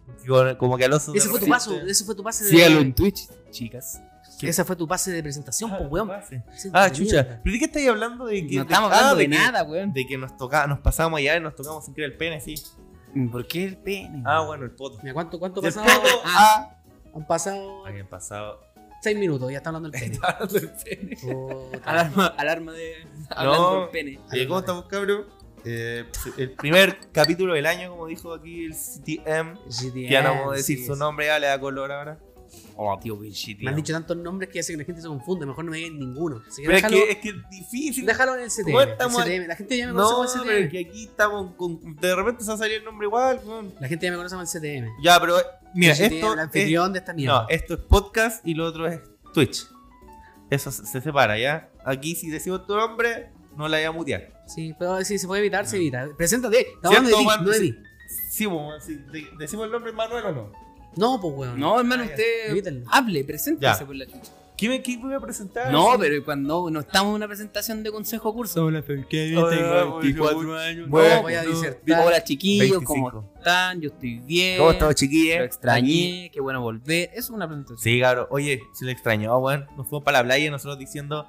como- 0.58 0.78
que 0.78 0.86
al 0.86 0.94
oso 0.94 1.14
Ese 1.16 1.30
fue 1.30 1.40
tu 1.40 1.48
paso. 1.48 1.74
Ese 1.82 2.04
fue 2.04 2.16
tu 2.16 2.24
pase 2.24 2.44
de. 2.46 2.50
Sígalo 2.52 2.80
en 2.82 2.94
Twitch, 2.94 3.28
chicas. 3.52 4.02
Esa 4.42 4.64
fue 4.66 4.76
tu 4.76 4.88
pase 4.88 5.12
de 5.12 5.24
presentación, 5.24 5.72
Ah, 5.72 5.78
pues, 5.80 5.90
weón. 5.90 6.12
Sí, 6.56 6.70
Ah, 6.74 6.92
chucha. 6.92 7.24
mierda. 7.24 7.42
¿Pero 7.44 7.54
de 7.54 7.60
qué 7.60 7.66
estáis 7.66 7.88
hablando? 7.90 8.26
De 8.26 8.46
que, 8.46 8.56
No 8.58 8.62
estamos 8.64 8.90
de, 8.92 8.96
ah, 8.96 9.00
hablando 9.00 9.16
de, 9.18 9.24
que- 9.24 9.36
nada, 9.36 9.64
weón. 9.64 9.94
De 9.94 10.06
que 10.06 10.18
nos 10.18 10.38
tocaba, 10.38 10.68
nos 10.68 10.80
pasamos 10.80 11.18
allá 11.18 11.38
y 11.38 11.40
nos 11.40 11.56
tocamos 11.56 11.86
sin 11.86 11.94
querer 11.96 12.12
el 12.12 12.18
pene, 12.18 12.40
sí. 12.42 12.56
¿Por 13.32 13.48
qué 13.48 13.64
el 13.64 13.78
pene? 13.78 14.22
Ah, 14.26 14.42
bueno, 14.46 14.66
el 14.66 14.72
poto. 14.72 15.00
Mira, 15.02 15.14
¿cuánto, 15.16 15.40
cuánto 15.40 15.60
El 15.66 15.74
pasado? 15.74 16.02
poto, 16.02 16.22
Ah. 16.26 16.70
ah. 16.74 16.74
Han 17.16 17.26
pasado 17.26 17.84
han 17.86 18.08
pasado. 18.08 18.60
seis 19.02 19.18
minutos, 19.18 19.50
ya 19.50 19.58
está 19.58 19.70
hablando 19.70 19.88
el 19.88 19.94
pene. 20.00 20.20
Hablando 20.22 20.60
pene. 20.84 21.18
Alarma, 21.84 22.28
alarma 22.38 22.72
de. 22.74 22.94
Hablando 23.30 23.80
del 23.82 23.90
pene. 23.90 24.20
Eh, 24.34 24.48
¿Cómo 24.48 24.60
estamos, 24.60 24.86
cabrón? 24.86 25.26
Eh, 25.70 26.06
el 26.38 26.52
primer 26.52 26.98
capítulo 27.12 27.54
del 27.54 27.66
año, 27.66 27.90
como 27.90 28.08
dijo 28.08 28.34
aquí 28.34 28.66
el 28.66 28.74
CTM. 28.74 29.56
GTM, 29.70 30.10
Ya 30.10 30.22
no 30.22 30.30
vamos 30.36 30.54
a 30.54 30.56
decir 30.58 30.78
sí, 30.80 30.86
su 30.86 30.96
nombre, 30.96 31.26
ya 31.26 31.40
le 31.40 31.48
da 31.48 31.60
color 31.60 31.92
ahora. 31.92 32.20
Oh, 32.78 32.98
tío, 32.98 33.18
Vinci, 33.18 33.56
Me 33.56 33.70
han 33.72 33.76
dicho 33.76 33.92
tantos 33.92 34.16
nombres 34.16 34.50
que 34.50 34.60
hace 34.60 34.72
que 34.72 34.78
la 34.78 34.86
gente 34.86 35.02
se 35.02 35.08
confunde. 35.08 35.46
Mejor 35.46 35.66
no 35.66 35.72
me 35.72 35.78
digan 35.78 36.00
ninguno. 36.00 36.42
Así 36.48 36.62
que 36.62 36.68
Pero 36.68 36.78
es 36.78 36.86
que, 36.86 37.12
es 37.12 37.18
que 37.18 37.30
es 37.30 37.36
difícil. 37.50 38.06
déjalo 38.06 38.36
en 38.36 38.42
el 38.44 38.50
CTM. 38.50 38.96
CTM. 38.98 39.48
La 39.48 39.56
gente 39.56 39.78
ya 39.78 39.88
me 39.88 39.94
conoce 39.94 40.10
No, 40.12 40.16
como 40.16 40.24
el 40.24 40.48
pero 40.48 40.58
es 40.60 40.68
CTM. 40.68 40.72
que 40.72 40.90
aquí 40.90 41.04
estamos 41.06 41.56
con. 41.56 41.96
De 41.98 42.16
repente 42.16 42.44
se 42.44 42.48
va 42.50 42.54
a 42.54 42.58
salir 42.58 42.78
el 42.78 42.84
nombre 42.86 43.08
igual. 43.08 43.42
La 43.82 43.88
gente 43.88 44.06
ya 44.06 44.12
me 44.12 44.18
conoce 44.18 44.36
como 44.36 44.44
el 44.44 44.48
CTM. 44.48 44.88
Ya, 45.04 45.20
pero 45.20 45.36
mira, 45.74 45.94
El 45.94 46.02
esto. 46.14 46.34
el 46.34 46.40
es- 46.40 46.46
anfitrión 46.46 46.94
de 46.94 47.00
esta 47.00 47.14
mierda. 47.14 47.42
no, 47.42 47.50
esto 47.50 47.74
es 47.74 47.80
podcast 47.82 48.48
y 48.48 48.54
lo 48.54 48.66
otro 48.66 48.88
es 48.88 49.02
Twitch. 49.34 49.68
Eso 50.50 50.72
se, 50.72 50.86
se 50.86 51.02
separa, 51.02 51.38
¿ya? 51.38 51.70
Aquí, 51.84 52.16
si 52.16 52.30
decimos 52.30 52.66
tu 52.66 52.76
nombre, 52.78 53.30
no 53.58 53.68
la 53.68 53.78
voy 53.78 53.86
a 53.86 53.92
mutear. 53.92 54.37
Sí, 54.48 54.74
pero 54.80 55.04
si 55.04 55.18
se 55.20 55.28
puede 55.28 55.42
evitar, 55.42 55.66
se 55.68 55.76
evita. 55.78 56.08
Preséntate. 56.18 56.62
Estamos 56.74 56.98
hablando 56.98 57.10
de 57.10 57.16
¿Cierto, 57.16 57.20
ti, 57.20 57.26
Juan? 57.26 57.46
no 57.46 57.52
de 57.52 57.60
mí. 57.60 57.76
Sí, 58.30 58.48
pues, 58.48 58.84
si 58.86 58.96
de- 58.96 59.28
decimos 59.38 59.66
el 59.66 59.72
nombre 59.72 59.92
Manuel 59.92 60.26
o 60.26 60.32
no. 60.32 60.52
No, 60.96 61.20
pues, 61.22 61.34
weón. 61.36 61.60
No, 61.60 61.80
hermano, 61.80 62.04
Ah, 62.04 62.08
usted 62.08 62.84
hable, 62.92 63.24
preséntese 63.24 63.80
Ya. 63.82 63.86
por 63.86 63.96
la 63.96 64.06
chucha. 64.06 64.32
¿Qué 64.58 64.68
me 64.70 64.82
qué 64.82 64.98
voy 64.98 65.14
a 65.14 65.20
presentar? 65.20 65.72
No, 65.72 65.92
Sí. 65.92 65.98
pero 66.00 66.26
cuando 66.26 66.72
no 66.72 66.80
estamos 66.80 67.10
en 67.12 67.16
una 67.18 67.28
presentación 67.28 67.84
de 67.84 67.92
consejo 67.92 68.34
curso. 68.34 68.66
Hola, 68.66 68.82
¿qué? 68.82 68.96
Tengo 69.30 69.44
hola, 69.46 70.00
24 70.02 70.58
años. 70.58 70.90
Bueno, 70.90 71.16
No, 71.18 71.22
voy 71.22 71.34
a 71.36 71.44
no. 71.44 71.50
disertar. 71.52 72.08
Hola, 72.08 72.24
chiquillos, 72.24 72.72
25. 72.72 73.12
¿cómo 73.12 73.34
están? 73.38 73.80
Yo 73.82 73.90
estoy 73.90 74.18
bien. 74.18 74.58
¿Cómo 74.58 74.72
estamos, 74.72 74.96
chiquillos? 74.96 75.38
Lo 75.38 75.44
extrañé, 75.46 76.32
qué 76.34 76.42
bueno 76.42 76.60
volver. 76.62 77.10
Eso 77.12 77.20
es 77.20 77.30
una 77.30 77.46
presentación. 77.48 77.78
Sí, 77.78 78.00
cabrón. 78.00 78.26
Oye, 78.32 78.60
se 78.74 78.86
le 78.86 78.94
extrañó, 78.94 79.38
weón. 79.38 79.68
Nos 79.78 79.88
fuimos 79.88 80.04
para 80.04 80.18
la 80.20 80.24
playa 80.24 80.48
y 80.48 80.50
nosotros 80.50 80.80
diciendo, 80.80 81.28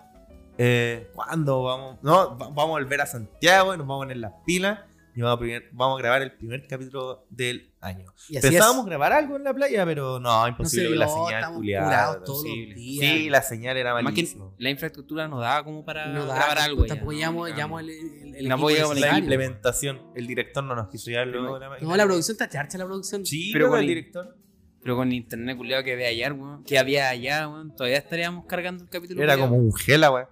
eh, 0.58 1.10
¿cuándo 1.14 1.62
vamos? 1.62 1.98
No, 2.02 2.36
va- 2.36 2.48
vamos 2.48 2.64
a 2.64 2.80
volver 2.80 3.00
a 3.00 3.06
Santiago 3.06 3.74
y 3.74 3.78
nos 3.78 3.86
vamos 3.86 4.02
a 4.02 4.04
poner 4.06 4.16
las 4.18 4.32
pilas 4.44 4.80
y 5.14 5.20
vamos 5.20 5.36
a, 5.36 5.40
primer- 5.40 5.68
vamos 5.72 5.98
a 5.98 6.02
grabar 6.02 6.22
el 6.22 6.32
primer 6.32 6.66
capítulo 6.68 7.24
del 7.30 7.72
año. 7.80 8.12
Y 8.28 8.36
así 8.36 8.48
Pensábamos 8.50 8.82
es. 8.82 8.86
grabar 8.86 9.12
algo 9.12 9.36
en 9.36 9.42
la 9.44 9.52
playa, 9.54 9.84
pero 9.84 10.20
no, 10.20 10.46
imposible 10.46 10.84
No 10.84 10.90
se 10.90 10.96
la 10.96 11.06
dio, 11.06 11.14
señal 11.14 11.34
estamos 11.40 11.56
culiada. 11.58 11.84
curados 11.86 12.24
todos 12.24 12.44
los 12.44 12.52
imposible. 12.52 12.74
días. 12.76 13.12
Sí, 13.12 13.30
la 13.30 13.42
señal 13.42 13.76
era 13.76 13.94
malísima. 14.02 14.50
la 14.58 14.70
infraestructura 14.70 15.26
no 15.28 15.40
daba 15.40 15.64
como 15.64 15.84
para 15.84 16.06
No 16.06 16.24
da, 16.26 16.34
grabar 16.36 16.58
algo. 16.58 16.82
ya, 16.86 16.94
tampoco 16.94 17.12
¿no? 17.12 17.18
llamo 17.56 17.80
el, 17.80 17.90
el, 17.90 18.34
el 18.36 18.48
No 18.48 18.54
equipo 18.56 18.70
llegamos 18.70 18.96
a 18.96 19.00
la 19.00 19.18
implementación, 19.18 20.00
el 20.14 20.26
director 20.28 20.62
no 20.62 20.76
nos 20.76 20.88
quiso 20.88 21.10
llevar 21.10 21.26
luego 21.28 21.58
de 21.58 21.68
la 21.68 21.78
No, 21.80 21.96
la 21.96 22.04
producción 22.04 22.34
está 22.34 22.48
charcha, 22.48 22.78
la 22.78 22.84
producción. 22.86 23.26
Sí, 23.26 23.50
Pero 23.52 23.70
con 23.70 23.80
el 23.80 23.86
director 23.88 24.36
Pero 24.82 24.94
con 24.96 25.08
el 25.08 25.14
internet 25.14 25.56
culiado 25.56 25.82
que 25.82 25.94
había 25.94 26.08
ayer, 26.08 26.32
weón. 26.32 26.62
Que 26.62 26.78
había 26.78 27.08
allá, 27.08 27.48
weón. 27.48 27.74
Todavía 27.74 27.98
estaríamos 27.98 28.44
cargando 28.46 28.84
el 28.84 28.90
capítulo. 28.90 29.20
era 29.20 29.36
como 29.36 29.56
un 29.56 29.74
gela, 29.74 30.12
weón. 30.12 30.28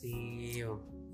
Sí. 0.00 0.62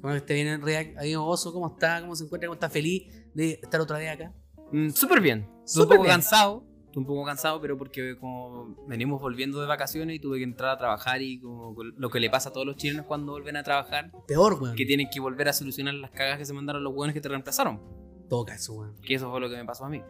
Bueno, 0.01 0.17
este 0.17 0.35
viene 0.35 0.53
en 0.53 0.63
React. 0.63 0.99
Amigo 0.99 1.25
Oso, 1.27 1.53
¿cómo 1.53 1.69
está? 1.69 2.01
¿Cómo 2.03 2.15
se 2.15 2.25
encuentra? 2.25 2.49
¿Cómo 2.49 2.55
está 2.55 2.69
feliz 2.69 3.05
de 3.35 3.53
estar 3.63 3.81
otra 3.81 3.99
vez 3.99 4.11
acá? 4.11 4.35
Mm, 4.73 4.91
Súper 4.91 5.21
bien. 5.21 5.49
Súper 5.65 5.83
un 5.85 5.89
poco 5.89 6.03
bien. 6.03 6.15
cansado. 6.15 6.65
Estuve 6.87 7.01
un 7.03 7.07
poco 7.07 7.25
cansado, 7.25 7.61
pero 7.61 7.77
porque 7.79 8.17
como 8.21 8.77
venimos 8.87 9.21
volviendo 9.21 9.61
de 9.61 9.67
vacaciones 9.67 10.15
y 10.17 10.21
tuve 10.21 10.39
que 10.39 10.45
entrar 10.45 10.71
a 10.71 10.79
trabajar 10.79 11.23
y 11.23 11.41
como 11.41 11.75
lo 11.83 12.09
que 12.11 12.21
le 12.21 12.31
pasa 12.31 12.51
a 12.51 12.53
todos 12.53 12.67
los 12.67 12.77
chilenos 12.77 13.07
cuando 13.07 13.33
vuelven 13.33 13.57
a 13.57 13.65
trabajar, 13.65 14.13
Peor, 14.29 14.63
weón. 14.63 14.77
que 14.77 14.85
tienen 14.87 15.09
que 15.11 15.19
volver 15.19 15.49
a 15.49 15.53
solucionar 15.53 15.95
las 15.95 16.11
cagas 16.13 16.39
que 16.39 16.45
se 16.45 16.53
mandaron 16.53 16.85
los 16.85 16.93
hueones 16.95 17.15
que 17.15 17.21
te 17.21 17.29
reemplazaron. 17.29 17.81
Toca 18.29 18.55
eso, 18.55 18.75
weón. 18.75 18.95
Que 19.03 19.15
eso 19.15 19.29
fue 19.31 19.41
lo 19.41 19.49
que 19.51 19.57
me 19.57 19.65
pasó 19.65 19.87
a 19.87 19.89
mí. 19.89 20.03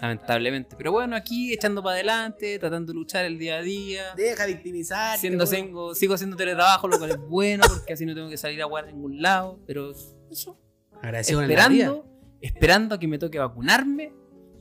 Lamentablemente. 0.00 0.76
Pero 0.76 0.92
bueno, 0.92 1.14
aquí 1.14 1.52
echando 1.52 1.82
para 1.82 1.94
adelante, 1.94 2.58
tratando 2.58 2.92
de 2.92 2.98
luchar 2.98 3.24
el 3.26 3.38
día 3.38 3.56
a 3.56 3.62
día. 3.62 4.14
Deja 4.16 4.46
victimizar. 4.46 5.16
Haciendo, 5.16 5.46
sigo, 5.46 5.94
sigo 5.94 6.14
haciendo 6.14 6.36
teletrabajo, 6.36 6.88
lo 6.88 6.98
cual 6.98 7.10
es 7.10 7.18
bueno 7.18 7.64
porque 7.68 7.92
así 7.92 8.06
no 8.06 8.14
tengo 8.14 8.30
que 8.30 8.36
salir 8.36 8.62
a 8.62 8.66
jugar 8.66 8.84
a 8.84 8.86
ningún 8.88 9.20
lado. 9.20 9.60
Pero 9.66 9.92
eso. 10.30 10.58
Agradecido. 11.02 11.42
Esperando, 11.42 12.06
esperando 12.40 12.94
a 12.94 12.98
que 12.98 13.08
me 13.08 13.18
toque 13.18 13.38
vacunarme 13.38 14.12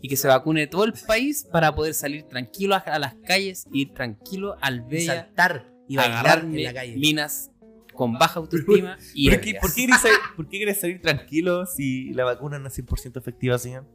y 0.01 0.07
que 0.07 0.17
se 0.17 0.27
vacune 0.27 0.67
todo 0.67 0.83
el 0.83 0.93
país 0.93 1.47
para 1.51 1.73
poder 1.73 1.93
salir 1.93 2.23
tranquilo 2.23 2.75
a, 2.75 2.99
las 2.99 3.15
calles, 3.15 3.65
ir 3.71 3.93
tranquilo 3.93 4.55
al 4.61 4.77
Y 4.77 4.89
Bella, 4.89 5.15
saltar 5.15 5.73
y 5.87 5.95
bailar 5.97 6.45
en 6.45 6.63
la 6.63 6.73
calle. 6.73 6.95
minas 6.97 7.51
con 7.93 8.13
baja 8.13 8.39
autoestima 8.39 8.97
y 9.13 9.29
¿Por 9.29 9.41
qué, 9.41 9.55
por 9.55 9.73
qué 9.73 9.85
querés 9.85 10.01
salir, 10.01 10.17
por 10.37 10.47
qué 10.47 10.59
querés 10.59 10.79
salir 10.79 11.01
tranquilo 11.01 11.65
si 11.65 12.13
la 12.13 12.23
vacuna 12.23 12.57
no 12.57 12.67
es 12.67 12.79
100% 12.79 13.17
efectiva, 13.17 13.57
señor? 13.57 13.85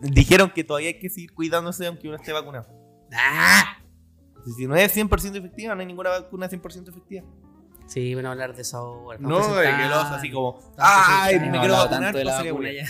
Dijeron 0.00 0.50
que 0.54 0.64
todavía 0.64 0.88
hay 0.88 0.98
que 0.98 1.10
seguir 1.10 1.32
cuidándose 1.32 1.86
aunque 1.86 2.08
uno 2.08 2.16
esté 2.16 2.32
vacunado. 2.32 2.68
¡Ah! 3.12 3.78
Si 4.56 4.66
no 4.66 4.74
es 4.76 4.96
100% 4.96 5.36
efectiva, 5.36 5.74
no 5.74 5.80
hay 5.80 5.86
ninguna 5.86 6.10
vacuna 6.10 6.48
100% 6.48 6.88
efectiva. 6.88 7.24
Sí, 7.86 8.14
van 8.14 8.26
a 8.26 8.30
hablar 8.32 8.54
de 8.54 8.62
eso 8.62 8.76
ahora. 8.78 9.18
No, 9.20 9.54
de 9.56 9.64
que 9.64 9.88
los 9.88 10.04
así 10.04 10.30
como. 10.30 10.58
¡Ay! 10.78 11.38
Me 11.40 11.58
quiero 11.58 11.74
vacunar. 11.74 12.00
tanto 12.00 12.18
de 12.18 12.24
la 12.24 12.32
vacuna 12.36 12.52
güey". 12.52 12.76
ya. 12.76 12.86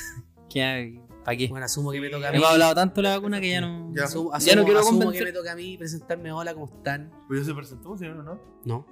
¿Qué? 0.49 1.00
¿Para 1.25 1.37
qué? 1.37 1.49
Bueno, 1.49 1.66
asumo 1.66 1.92
que 1.92 2.00
me 2.00 2.08
toca 2.11 2.28
a 2.28 2.30
mí. 2.30 2.37
Hemos 2.38 2.50
hablado 2.50 2.75
tanto 2.75 2.96
de 2.96 3.02
la 3.08 3.16
vacuna 3.16 3.40
que 3.40 3.50
ya 3.50 3.61
no. 3.61 3.92
Ya. 3.94 4.04
Asumo, 4.04 4.30
Ya 4.32 4.37
asumo- 4.38 4.56
no 4.56 4.64
quiero 4.64 4.80
asumo 4.80 5.12
que 5.12 5.25
me 5.25 5.32
toca 5.32 5.52
a 5.52 5.56
mí 5.56 5.78
presentarme. 5.78 6.32
Hola, 6.32 6.52
¿cómo 6.54 6.66
están? 6.66 7.11
Pues 7.28 7.40
ya 7.40 7.46
se 7.46 7.54
presentó, 7.54 7.96
¿sí 7.96 8.06
o 8.06 8.14
no? 8.14 8.40
¿No? 8.64 8.87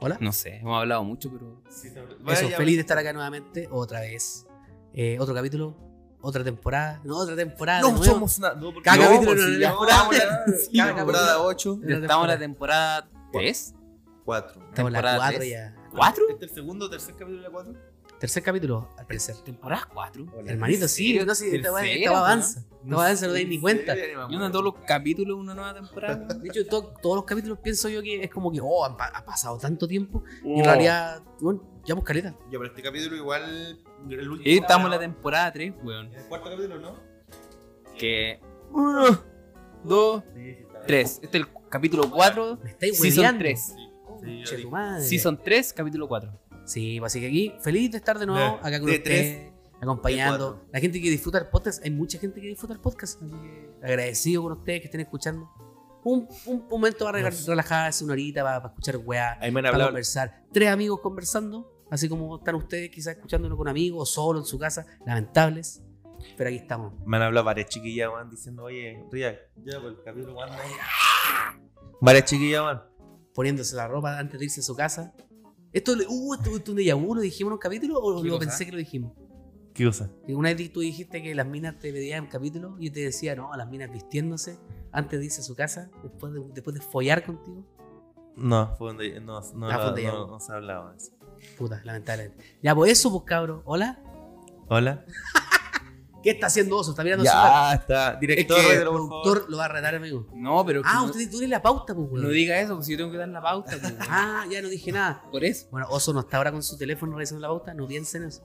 ¿Hola? 0.00 0.18
No 0.20 0.32
sé, 0.32 0.56
hemos 0.56 0.78
hablado 0.80 1.04
mucho, 1.04 1.30
pero. 1.30 1.62
Sí, 1.70 1.88
Eso, 1.88 2.48
feliz 2.56 2.76
de 2.76 2.80
estar 2.80 2.98
acá 2.98 3.12
nuevamente, 3.12 3.68
otra 3.70 4.00
vez. 4.00 4.46
Eh, 4.92 5.16
otro 5.20 5.34
capítulo, 5.34 5.76
otra 6.22 6.42
temporada. 6.44 7.00
No, 7.04 7.18
otra 7.18 7.36
temporada. 7.36 7.82
No 7.82 8.02
somos 8.02 8.38
nada. 8.38 8.54
No, 8.54 8.72
porque 8.72 8.82
Cada 8.82 8.96
no, 8.96 9.02
capítulo 9.04 9.26
pues, 9.32 9.40
no, 9.40 9.46
si 9.46 9.52
no, 9.52 9.58
ya 9.60 9.68
no, 9.70 9.76
vamos 9.86 9.88
no, 10.16 10.22
a 10.22 10.24
no, 10.24 10.30
la- 10.30 10.46
no, 10.46 10.52
sí, 10.70 10.76
cada 10.78 10.94
temporada 10.94 11.26
capítulo. 11.26 11.48
8. 11.48 11.80
Ya 11.86 11.96
estamos 11.96 12.24
en 12.24 12.30
la 12.30 12.38
temporada 12.38 13.08
3. 13.32 13.74
4. 14.24 14.50
Estamos 14.52 14.76
en 14.76 14.76
la 14.76 14.98
temporada 14.98 15.16
4 15.18 15.38
tres. 15.38 15.50
ya. 15.50 15.76
¿Cuatro? 15.94 16.24
¿Este 16.30 16.44
es 16.46 16.50
el 16.50 16.54
segundo 16.54 16.86
o 16.86 16.90
tercer 16.90 17.14
capítulo 17.14 17.36
de 17.38 17.42
la 17.42 17.50
4? 17.50 17.72
Tercer 18.18 18.42
capítulo, 18.44 18.88
al 18.96 19.04
parecer. 19.06 19.34
¿Temporada 19.44 19.88
4? 19.92 20.26
Hermanito, 20.46 20.86
sí, 20.86 21.18
no 21.26 21.34
sé, 21.34 21.56
esta 21.56 21.72
weá 21.72 22.08
avanza. 22.16 22.64
No 22.84 23.00
avanza, 23.00 23.26
no 23.26 23.32
das 23.32 23.44
ni 23.46 23.58
cuenta. 23.60 23.96
Y 23.96 24.34
en 24.36 24.52
todos 24.52 24.64
los 24.64 24.74
capítulos 24.86 25.36
una 25.36 25.54
nueva 25.56 25.74
temporada. 25.74 26.16
De 26.34 26.48
hecho, 26.48 26.64
to- 26.66 26.94
todos 27.02 27.16
los 27.16 27.24
capítulos 27.24 27.58
pienso 27.60 27.88
yo 27.88 28.00
que 28.00 28.22
es 28.22 28.30
como 28.30 28.52
que, 28.52 28.60
oh, 28.62 28.84
ha 28.84 28.96
pasado 29.24 29.58
tanto 29.58 29.88
tiempo. 29.88 30.22
Y 30.44 30.52
Oh. 30.52 30.58
en 30.58 30.64
realidad, 30.64 31.20
bueno, 31.40 31.62
ya 31.84 31.92
hemos 31.92 32.04
caleta. 32.04 32.34
Ya, 32.50 32.58
pero 32.58 32.66
este 32.66 32.82
capítulo 32.82 33.16
igual. 33.16 33.78
El 34.08 34.28
último. 34.28 34.50
Y 34.50 34.58
estamos 34.58 34.86
en 34.86 34.90
la 34.90 34.98
temporada 34.98 35.52
3, 35.52 35.74
weón. 35.82 36.12
El 36.14 36.24
cuarto 36.24 36.50
capítulo, 36.50 36.78
¿no? 36.78 36.94
Que. 37.98 38.40
1, 38.70 39.24
2, 39.84 40.24
3. 40.86 41.20
Este 41.22 41.38
es 41.38 41.44
el 41.44 41.48
capítulo 41.68 42.10
4. 42.10 42.58
Me 42.62 42.70
estáis 42.70 42.98
Season 42.98 43.24
hueveando. 43.24 43.38
3. 43.40 43.74
Conche 44.06 44.58
tu 44.58 44.70
madre. 44.70 45.02
Season 45.02 45.40
3, 45.42 45.72
capítulo 45.72 46.08
4. 46.08 46.40
Sí, 46.64 46.98
pues 47.00 47.12
así 47.12 47.20
que 47.20 47.26
aquí, 47.26 47.54
feliz 47.60 47.90
de 47.90 47.98
estar 47.98 48.18
de 48.18 48.26
nuevo 48.26 48.58
acá 48.62 48.78
con 48.78 48.88
de 48.88 48.96
ustedes, 48.96 49.36
tres, 49.36 49.52
acompañando. 49.80 50.64
La 50.72 50.78
gente 50.78 51.00
que 51.00 51.10
disfruta 51.10 51.38
el 51.38 51.48
podcast, 51.48 51.84
hay 51.84 51.90
mucha 51.90 52.18
gente 52.18 52.40
que 52.40 52.46
disfruta 52.46 52.72
el 52.74 52.80
podcast. 52.80 53.20
Así 53.20 53.34
que 53.34 53.70
agradecido 53.84 54.42
con 54.42 54.52
ustedes 54.52 54.80
que 54.80 54.86
estén 54.86 55.00
escuchando. 55.00 55.50
Un, 56.04 56.26
un 56.46 56.66
momento 56.68 57.04
para 57.04 57.20
Nos- 57.22 57.46
relajarse, 57.46 58.02
una 58.04 58.14
horita, 58.14 58.42
para, 58.42 58.60
para 58.60 58.74
escuchar 58.74 58.96
weá, 58.98 59.38
para 59.40 59.68
hablado. 59.68 59.86
conversar. 59.90 60.42
Tres 60.52 60.68
amigos 60.68 61.00
conversando, 61.00 61.84
así 61.90 62.08
como 62.08 62.36
están 62.38 62.56
ustedes 62.56 62.90
quizás 62.90 63.14
escuchándolo 63.16 63.56
con 63.56 63.68
amigos, 63.68 64.02
o 64.02 64.06
solo 64.06 64.40
en 64.40 64.44
su 64.44 64.58
casa, 64.58 64.84
lamentables. 65.06 65.82
Pero 66.36 66.48
aquí 66.48 66.58
estamos. 66.58 66.94
Me 67.06 67.16
han 67.16 67.24
hablado 67.24 67.44
varias 67.44 67.68
chiquillas, 67.68 68.10
diciendo, 68.30 68.64
oye, 68.64 69.04
Ría, 69.10 69.32
ya, 69.64 69.80
pues 69.80 69.94
el 69.96 70.02
capítulo, 70.04 70.40
ahí. 70.42 70.50
Varias 72.00 72.24
chiquillas, 72.24 72.62
weón. 72.62 72.82
poniéndose 73.34 73.76
la 73.76 73.88
ropa 73.88 74.18
antes 74.18 74.38
de 74.38 74.44
irse 74.46 74.60
a 74.60 74.64
su 74.64 74.74
casa. 74.74 75.12
Esto, 75.72 75.96
le- 75.96 76.06
uh, 76.08 76.34
esto, 76.34 76.50
esto 76.56 76.62
es 76.62 76.68
un 76.70 76.76
déjà 76.76 76.94
vu, 76.94 77.14
¿lo 77.14 77.20
dijimos 77.22 77.50
en 77.50 77.52
un 77.54 77.58
capítulo 77.58 77.98
o 77.98 78.22
¿Qué 78.22 78.28
lo 78.28 78.34
cosa? 78.38 78.46
pensé 78.48 78.66
que 78.66 78.72
lo 78.72 78.78
dijimos? 78.78 79.12
¿Qué 79.74 79.84
cosa? 79.86 80.10
Una 80.28 80.52
vez 80.54 80.72
tú 80.72 80.80
dijiste 80.80 81.22
que 81.22 81.34
las 81.34 81.46
minas 81.46 81.78
te 81.78 81.92
pedían 81.92 82.26
capítulo 82.26 82.76
y 82.78 82.88
yo 82.88 82.92
te 82.92 83.00
decía, 83.00 83.34
no, 83.34 83.54
las 83.56 83.68
minas 83.68 83.90
vistiéndose 83.90 84.58
antes 84.92 85.18
de 85.18 85.24
irse 85.26 85.40
a 85.40 85.44
su 85.44 85.54
casa, 85.54 85.90
después 86.02 86.32
de, 86.34 86.42
después 86.52 86.74
de 86.74 86.82
follar 86.82 87.24
contigo. 87.24 87.64
No, 88.36 88.74
fue 88.76 88.88
donde 88.88 89.20
no, 89.20 89.40
no, 89.54 89.70
Ah, 89.70 89.92
fue 89.92 90.02
no, 90.02 90.26
no, 90.26 90.38
ya- 90.38 90.40
se 90.44 90.52
hablaba 90.52 90.90
de 90.92 90.96
eso. 90.98 91.12
Puta, 91.58 91.80
lamentablemente. 91.84 92.44
Ya, 92.62 92.74
pues 92.74 92.92
eso, 92.92 93.10
pues 93.10 93.24
cabro. 93.24 93.62
Hola. 93.64 93.98
Hola. 94.68 95.04
¿Qué 96.22 96.30
está 96.30 96.46
haciendo 96.46 96.76
Oso? 96.78 96.92
Está 96.92 97.02
mirando 97.02 97.24
su 97.24 97.30
celular. 97.30 97.52
Ya 97.70 97.74
está. 97.74 98.12
Es 98.12 98.20
Director, 98.20 98.56
que 98.56 98.62
el 98.62 98.68
rételo, 98.72 98.90
por 98.92 99.00
productor 99.08 99.36
favor. 99.38 99.50
lo 99.50 99.56
va 99.56 99.64
a 99.64 99.68
retar, 99.68 99.94
amigo. 99.96 100.28
No, 100.34 100.64
pero. 100.64 100.82
que 100.82 100.88
Ah, 100.88 101.00
no, 101.00 101.06
usted 101.06 101.28
tú 101.30 101.40
la 101.40 101.60
pauta, 101.60 101.94
pues, 101.96 102.08
weón. 102.10 102.22
no 102.22 102.28
diga 102.30 102.60
eso, 102.60 102.76
pues 102.76 102.86
yo 102.86 102.96
tengo 102.96 103.10
que 103.10 103.16
dar 103.18 103.28
la 103.28 103.42
pauta. 103.42 103.72
pues. 103.80 103.94
Ah, 104.08 104.44
ya 104.48 104.62
no 104.62 104.68
dije 104.68 104.92
nada. 104.92 105.24
Por 105.32 105.42
eso. 105.44 105.66
Bueno, 105.72 105.88
Oso 105.90 106.12
no 106.12 106.20
está 106.20 106.36
ahora 106.36 106.52
con 106.52 106.62
su 106.62 106.78
teléfono 106.78 107.14
revisando 107.16 107.40
la 107.40 107.48
pauta, 107.48 107.74
no 107.74 107.88
piensen 107.88 108.22
en 108.22 108.28
eso. 108.28 108.44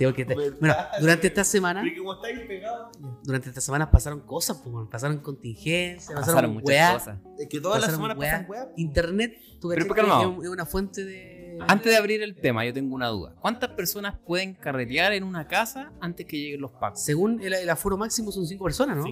Sí, 0.00 0.04
porque 0.06 0.24
te- 0.24 0.34
¿Verdad? 0.34 0.56
bueno, 0.60 0.74
durante 1.00 1.26
esta 1.26 1.44
semana, 1.44 1.80
Pero 1.82 1.92
que 1.94 1.98
como 1.98 2.14
estáis 2.14 2.40
pegados. 2.40 2.98
durante 3.22 3.48
esta 3.50 3.60
semana 3.60 3.90
pasaron 3.90 4.20
cosas, 4.20 4.60
pues, 4.64 4.88
pasaron 4.90 5.18
contingencias, 5.18 6.06
pasaron, 6.06 6.24
Pasaron 6.24 6.54
muchas 6.54 6.92
cosas. 6.94 7.18
Es 7.38 7.48
que 7.48 7.60
todas 7.60 7.80
las 7.82 7.92
semanas 7.92 8.16
pasan 8.16 8.46
weá. 8.48 8.68
Internet, 8.76 9.38
tú 9.60 9.68
Pero, 9.68 9.94
que 9.94 10.00
es 10.00 10.48
una 10.48 10.64
fuente 10.66 11.04
de. 11.04 11.58
Antes 11.68 11.92
de 11.92 11.98
abrir 11.98 12.22
el 12.22 12.34
tema, 12.36 12.64
yo 12.64 12.72
tengo 12.72 12.94
una 12.94 13.08
duda. 13.08 13.34
¿Cuántas 13.40 13.70
personas 13.70 14.16
pueden 14.26 14.54
carretear 14.54 15.12
en 15.12 15.22
una 15.24 15.46
casa 15.46 15.92
antes 16.00 16.24
que 16.26 16.38
lleguen 16.38 16.62
los 16.62 16.70
pacos? 16.72 17.02
Según 17.04 17.40
el, 17.42 17.52
el 17.52 17.68
aforo 17.68 17.96
máximo 17.98 18.32
son 18.32 18.46
cinco 18.46 18.64
personas, 18.64 18.96
¿no? 18.96 19.04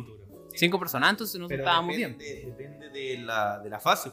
Cinco 0.54 0.78
personas, 0.78 1.10
entonces 1.10 1.38
nosotros 1.38 1.50
Pero 1.58 1.62
estábamos 1.64 1.94
bien. 1.94 2.16
depende, 2.18 2.88
de 2.88 3.18
la, 3.18 3.58
de 3.60 3.68
la 3.70 3.78
fase. 3.78 4.10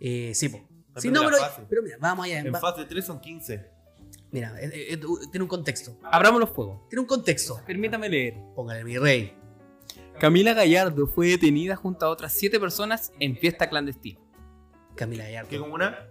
Eh, 0.00 0.32
sí, 0.34 0.48
Sí, 0.96 1.08
no, 1.08 1.20
pero, 1.68 1.82
mira, 1.82 1.96
vamos 2.00 2.26
allá. 2.26 2.40
En 2.40 2.52
va- 2.52 2.58
fase 2.58 2.84
3 2.84 3.04
son 3.04 3.20
15. 3.20 3.64
Mira, 4.32 4.54
eh, 4.60 4.70
eh, 4.72 4.92
eh, 4.94 5.00
tiene 5.30 5.42
un 5.42 5.48
contexto. 5.48 5.96
Abramos 6.02 6.40
los 6.40 6.50
fuegos. 6.50 6.88
Tiene 6.88 7.00
un 7.00 7.06
contexto. 7.06 7.60
Permítame 7.66 8.08
leer. 8.08 8.34
Póngale 8.54 8.84
mi 8.84 8.98
rey. 8.98 9.34
Camila 10.18 10.52
Gallardo 10.52 11.06
fue 11.06 11.28
detenida 11.28 11.76
junto 11.76 12.06
a 12.06 12.10
otras 12.10 12.32
siete 12.32 12.60
personas 12.60 13.12
en 13.20 13.36
fiesta 13.36 13.68
clandestina. 13.68 14.20
Camila 14.94 15.24
Gallardo. 15.24 15.48
¿Qué 15.48 15.58
comuna? 15.58 16.06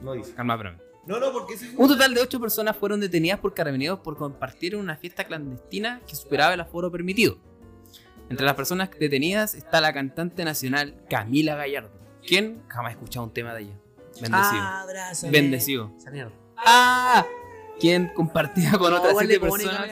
No 0.00 0.14
dice. 0.14 0.32
Calma, 0.34 0.54
espérame. 0.54 0.78
No, 1.06 1.18
no, 1.18 1.32
porque 1.32 1.54
es 1.54 1.62
Un 1.76 1.88
total 1.88 2.14
de 2.14 2.20
ocho 2.20 2.40
personas 2.40 2.76
fueron 2.76 3.00
detenidas 3.00 3.40
por 3.40 3.54
carabineros 3.54 4.00
por 4.00 4.16
compartir 4.16 4.74
en 4.74 4.80
una 4.80 4.96
fiesta 4.96 5.24
clandestina 5.24 6.00
que 6.06 6.14
superaba 6.14 6.54
el 6.54 6.60
aforo 6.60 6.90
permitido. 6.90 7.38
Entre 8.28 8.46
las 8.46 8.54
personas 8.54 8.90
detenidas 8.98 9.54
está 9.54 9.80
la 9.80 9.92
cantante 9.92 10.44
nacional 10.44 10.94
Camila 11.08 11.56
Gallardo, 11.56 11.90
quien 12.24 12.62
jamás 12.68 12.92
he 12.92 12.94
escuchado 12.94 13.26
un 13.26 13.32
tema 13.32 13.54
de 13.54 13.62
ella. 13.62 13.78
Bendecido. 14.20 14.62
Ah, 14.62 14.82
abrázame. 14.82 15.32
Bendecido. 15.32 15.92
Esa 15.96 16.10
mierda. 16.10 16.32
Ah, 16.56 17.24
quien 17.78 18.08
compartía 18.14 18.72
con 18.72 18.90
No, 18.90 18.98
otras 18.98 19.16
siete 19.18 19.40
personas 19.40 19.90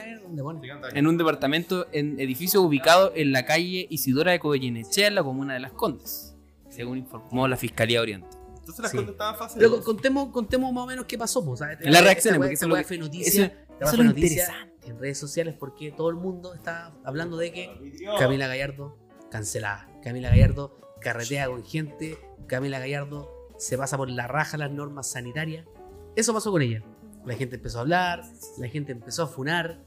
en 0.93 1.07
un 1.07 1.17
departamento 1.17 1.87
en 1.91 2.19
edificio 2.19 2.61
ubicado 2.61 3.11
en 3.15 3.31
la 3.31 3.45
calle 3.45 3.87
Isidora 3.89 4.31
de 4.31 4.39
Covellinechea, 4.39 5.07
en 5.07 5.15
la 5.15 5.23
comuna 5.23 5.55
de 5.55 5.59
Las 5.61 5.71
Condes, 5.71 6.35
según 6.69 6.99
informó 6.99 7.47
la 7.47 7.57
Fiscalía 7.57 8.01
Oriente. 8.01 8.27
Entonces 8.59 8.79
las 8.83 8.91
Sí. 8.91 8.97
cosas 8.97 9.11
estaban 9.13 9.35
fáciles. 9.37 9.57
Pero 9.67 9.71
con- 9.71 9.83
contemos, 9.95 10.29
contemos 10.29 10.71
más 10.71 10.83
o 10.83 10.87
menos 10.87 11.05
qué 11.05 11.17
pasó. 11.17 11.43
Pues, 11.43 11.59
¿sabes? 11.59 11.79
En 11.81 11.91
las 11.91 12.03
reacciones, 12.03 12.37
porque 12.37 12.53
eso 12.53 12.67
fue 12.87 12.97
noticia. 12.99 13.45
Eso, 13.79 13.95
fue 13.95 14.03
noticia 14.05 14.69
en 14.85 14.99
redes 14.99 15.17
sociales 15.17 15.55
porque 15.57 15.91
todo 15.91 16.09
el 16.09 16.15
mundo 16.15 16.53
está 16.53 16.91
hablando 17.03 17.37
de 17.37 17.51
que 17.51 17.71
Camila 18.19 18.45
Gallardo 18.47 18.97
cancelada. 19.31 19.87
Camila 20.03 20.29
Gallardo 20.29 20.77
carretea 21.01 21.47
con 21.47 21.63
gente. 21.65 22.19
Camila 22.47 22.77
Gallardo 22.79 23.31
se 23.59 23.77
pasa 23.77 23.97
por 23.97 24.09
la 24.09 24.25
raja 24.25 24.57
las 24.57 24.71
normas 24.71 25.11
sanitarias. 25.11 25.67
Eso 26.15 26.33
pasó 26.33 26.49
con 26.51 26.61
ella. 26.61 26.81
La 27.25 27.35
gente 27.35 27.57
empezó 27.57 27.79
a 27.79 27.81
hablar, 27.81 28.23
la 28.57 28.67
gente 28.69 28.93
empezó 28.93 29.23
a 29.23 29.27
funar. 29.27 29.83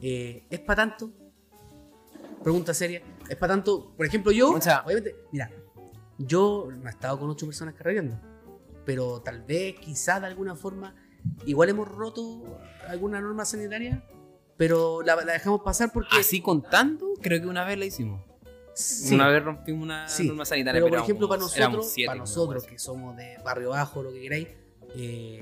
Eh, 0.00 0.46
¿Es 0.48 0.60
para 0.60 0.76
tanto? 0.88 1.10
Pregunta 2.42 2.72
seria. 2.72 3.02
¿Es 3.28 3.36
para 3.36 3.54
tanto? 3.54 3.92
Por 3.96 4.06
ejemplo, 4.06 4.30
yo, 4.30 4.50
obviamente, 4.50 5.16
mira, 5.32 5.50
yo 6.18 6.68
no 6.70 6.86
he 6.86 6.90
estado 6.90 7.18
con 7.18 7.28
ocho 7.28 7.46
personas 7.46 7.74
carreteando. 7.74 8.20
Pero 8.84 9.20
tal 9.20 9.42
vez, 9.42 9.74
quizá 9.80 10.20
de 10.20 10.26
alguna 10.28 10.54
forma, 10.54 10.94
igual 11.44 11.68
hemos 11.68 11.88
roto 11.88 12.60
alguna 12.86 13.20
norma 13.20 13.44
sanitaria. 13.44 14.04
Pero 14.56 15.02
la, 15.02 15.16
la 15.16 15.32
dejamos 15.32 15.62
pasar 15.62 15.90
porque. 15.92 16.16
Así 16.16 16.40
contando, 16.40 17.14
creo 17.20 17.40
que 17.40 17.48
una 17.48 17.64
vez 17.64 17.76
la 17.76 17.86
hicimos. 17.86 18.22
Sí. 18.76 19.14
Una 19.14 19.28
vez 19.28 19.42
rompimos 19.42 19.82
una 19.82 20.06
Sí, 20.06 20.26
norma 20.28 20.44
sanitaria. 20.44 20.74
Pero 20.78 20.86
por 20.86 20.92
éramos- 20.94 21.08
ejemplo, 21.08 21.28
para 21.28 21.40
nosotros, 21.40 21.90
siete, 21.92 22.06
para 22.08 22.18
nosotros 22.18 22.64
que 22.66 22.78
somos 22.78 23.16
de 23.16 23.38
barrio 23.42 23.70
bajo, 23.70 24.02
lo 24.02 24.12
que 24.12 24.20
queráis, 24.20 24.48
eh, 24.94 25.40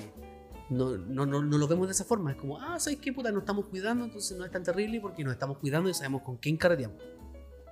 no, 0.70 0.96
no, 0.96 1.26
no, 1.26 1.42
no 1.42 1.58
lo 1.58 1.66
vemos 1.68 1.88
de 1.88 1.92
esa 1.92 2.04
forma. 2.04 2.30
Es 2.30 2.36
como, 2.38 2.60
ah, 2.60 2.78
¿sabes 2.78 2.98
qué 3.00 3.12
puta? 3.12 3.32
Nos 3.32 3.42
estamos 3.42 3.66
cuidando, 3.66 4.04
entonces 4.04 4.38
no 4.38 4.44
es 4.44 4.50
tan 4.52 4.62
terrible 4.62 5.00
porque 5.00 5.24
nos 5.24 5.32
estamos 5.32 5.58
cuidando 5.58 5.90
y 5.90 5.94
sabemos 5.94 6.22
con 6.22 6.36
quién 6.36 6.56
carreteamos. 6.56 7.02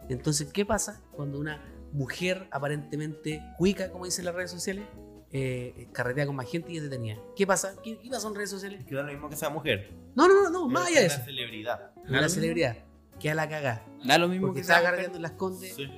Entonces, 0.09 0.53
¿qué 0.53 0.67
pasa 0.67 1.01
cuando 1.13 1.39
una 1.39 1.63
mujer 1.93 2.49
aparentemente 2.51 3.41
cuica, 3.57 3.91
como 3.93 4.05
dicen 4.05 4.25
las 4.25 4.35
redes 4.35 4.51
sociales, 4.51 4.85
eh, 5.31 5.89
carretea 5.93 6.27
con 6.27 6.35
más 6.37 6.51
gente 6.51 6.73
y 6.73 6.79
es 6.79 6.83
detenida? 6.83 7.19
¿Qué 7.37 7.47
pasa? 7.47 7.77
¿Qué, 7.85 7.99
qué 8.01 8.11
pasó 8.11 8.29
en 8.29 8.35
redes 8.35 8.51
sociales? 8.51 8.85
Que 8.85 8.95
da 8.97 9.03
lo 9.05 9.13
mismo 9.13 9.29
que 9.31 9.37
sea 9.37 9.49
mujer. 9.49 9.93
No, 10.17 10.27
no, 10.27 10.43
no, 10.43 10.51
no, 10.51 10.69
más 10.69 10.89
allá 10.89 11.01
de 11.01 11.07
Es 11.07 11.13
eso. 11.13 11.23
una 11.23 11.25
celebridad. 11.27 11.91
Una 12.09 12.29
celebridad. 12.29 12.77
Queda 13.23 13.35
la 13.35 13.49
cagada. 13.49 13.87
Da 14.05 14.19
lo 14.19 14.29
mismo 14.29 14.49
Porque 14.49 14.61
que 14.61 14.67
sea 14.67 14.79
en 15.05 15.23
las 15.23 15.33
condes. 15.33 15.75
Sí. 15.77 15.89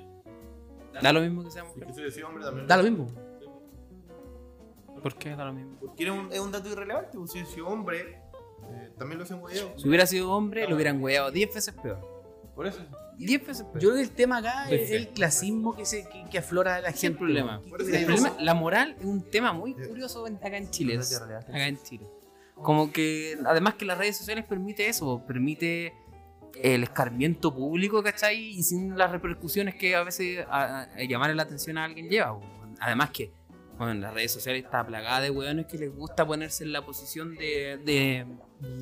Da 1.03 1.13
lo 1.13 1.21
mismo 1.23 1.43
que 1.43 1.51
sea 1.51 1.63
Es 1.63 1.69
mujer. 1.69 1.87
que 1.87 1.93
si 1.95 2.03
decía 2.03 2.27
hombre 2.29 2.45
también. 2.45 2.67
Da 2.69 2.77
lo 2.77 2.83
mismo. 2.85 3.07
¿Por 5.03 5.17
qué 5.17 5.35
da 5.37 5.45
lo 5.45 5.53
mismo? 5.53 5.77
Porque 5.81 6.11
un, 6.11 6.33
es 6.33 6.39
un 6.39 6.53
dato 6.53 6.69
irrelevante. 6.71 7.17
pues, 7.19 7.33
Si 7.33 7.45
si 7.47 7.61
hombre, 7.61 8.21
eh, 8.71 8.91
también 8.99 9.19
lo 9.19 9.25
hacen 9.25 9.43
huevo. 9.43 9.73
Si 9.77 9.89
hubiera 9.89 10.07
sido 10.07 10.31
hombre, 10.33 10.67
lo 10.69 10.75
hubieran 10.77 11.03
hueado 11.03 11.31
10 11.31 11.55
veces 11.55 11.75
peor. 11.83 11.99
Por 12.55 12.67
eso. 12.67 12.81
10 13.19 13.47
veces 13.47 13.65
peor. 13.65 13.81
Yo 13.83 13.89
creo 13.91 13.95
que 13.97 14.03
el 14.03 14.11
tema 14.11 14.39
acá 14.39 14.71
es 14.71 14.91
el 14.93 15.09
clasismo 15.09 15.75
que, 15.75 15.85
se, 15.85 16.09
que, 16.09 16.25
que 16.31 16.39
aflora 16.39 16.77
de 16.77 16.83
la 16.83 16.93
gente. 16.93 17.07
el 17.09 17.17
problema. 17.17 17.61
La 18.41 18.55
moral 18.55 18.97
es 18.99 19.05
un 19.05 19.23
tema 19.31 19.53
muy 19.53 19.75
curioso 19.75 20.27
en- 20.27 20.37
acá 20.37 20.57
en 20.57 20.71
Chile. 20.71 20.95
es- 20.95 21.15
acá 21.21 21.67
en 21.67 21.83
Chile. 21.83 22.07
Como 22.55 22.93
que, 22.93 23.37
además 23.45 23.75
que 23.75 23.85
las 23.85 23.99
redes 23.99 24.17
sociales 24.17 24.45
permite 24.45 24.89
eso, 24.89 25.23
permite 25.27 25.93
el 26.63 26.85
escarmiento 26.85 27.55
público, 27.55 28.03
¿cachai? 28.03 28.37
Y 28.59 28.63
sin 28.63 28.97
las 28.97 29.11
repercusiones 29.11 29.75
que 29.75 29.95
a 29.97 30.03
veces 30.05 30.45
a- 30.49 30.65
a- 30.65 30.83
a 30.83 31.03
llamar 31.05 31.35
la 31.35 31.43
atención 31.43 31.79
a 31.79 31.85
alguien 31.85 32.09
lleva. 32.09 32.39
Además 32.81 33.11
que 33.11 33.33
Bueno, 33.77 33.95
las 33.95 34.15
redes 34.15 34.31
sociales 34.31 34.63
está 34.65 34.87
plagada 34.87 35.21
de 35.21 35.31
weones 35.31 35.67
que 35.67 35.77
les 35.77 35.93
gusta 35.93 36.25
ponerse 36.25 36.63
en 36.63 36.71
la 36.73 36.87
posición 36.87 37.35
de, 37.35 37.77
de, 37.85 38.25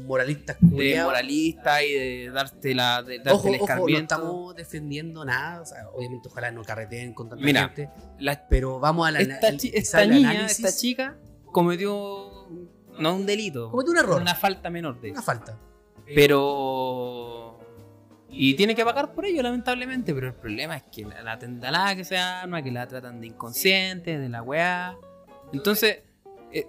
Moralistas 0.05 0.59
de 0.61 1.03
moralista 1.03 1.83
y 1.83 1.93
de 1.95 2.31
darte 2.31 2.75
la 2.75 3.03
de 3.03 3.17
darte 3.17 3.31
Ojo, 3.33 3.49
el 3.49 3.55
ojo, 3.55 3.67
no 3.67 3.73
escarmiento. 3.73 4.15
estamos 4.15 4.55
defendiendo 4.55 5.25
nada. 5.25 5.63
o 5.63 5.65
sea, 5.65 5.89
obviamente, 5.95 6.29
ojalá 6.29 6.51
no 6.51 6.63
carreteen 6.63 7.15
con 7.15 7.31
tanta 7.31 7.43
Mira, 7.43 7.63
gente. 7.71 7.89
La- 8.19 8.47
Pero 8.49 8.79
vamos 8.81 9.09
a 9.09 9.13
la 9.13 9.23
esta, 9.23 9.51
quizá 9.57 9.77
esta 9.79 10.03
el 10.03 10.11
niña, 10.11 10.31
análisis. 10.33 10.63
esta 10.63 10.79
chica, 10.79 11.17
cometió 11.47 12.49
no 12.99 13.15
un 13.17 13.25
delito, 13.25 13.71
Cometió 13.71 13.93
un 13.93 13.99
error. 13.99 14.21
una 14.21 14.35
falta 14.35 14.69
menor 14.69 15.01
de 15.01 15.11
Una 15.13 15.23
falta. 15.23 15.59
Pero. 16.15 17.42
Y 18.33 18.55
tiene 18.55 18.75
que 18.75 18.85
pagar 18.85 19.13
por 19.13 19.27
ello, 19.27 19.43
lamentablemente. 19.43 20.15
Pero 20.15 20.29
el 20.29 20.35
problema 20.35 20.77
es 20.77 20.85
que 20.85 21.05
la, 21.05 21.23
la 21.23 21.39
tendalada 21.39 21.95
que 21.95 22.05
se 22.05 22.17
arma, 22.17 22.63
que 22.63 22.71
la 22.73 22.89
tratan 22.89 23.21
de 23.21 23.27
inconsciente, 23.29 24.19
de 24.19 24.29
la 24.29 24.43
weá. 24.43 24.97
Entonces. 25.53 26.03
eh, 26.51 26.67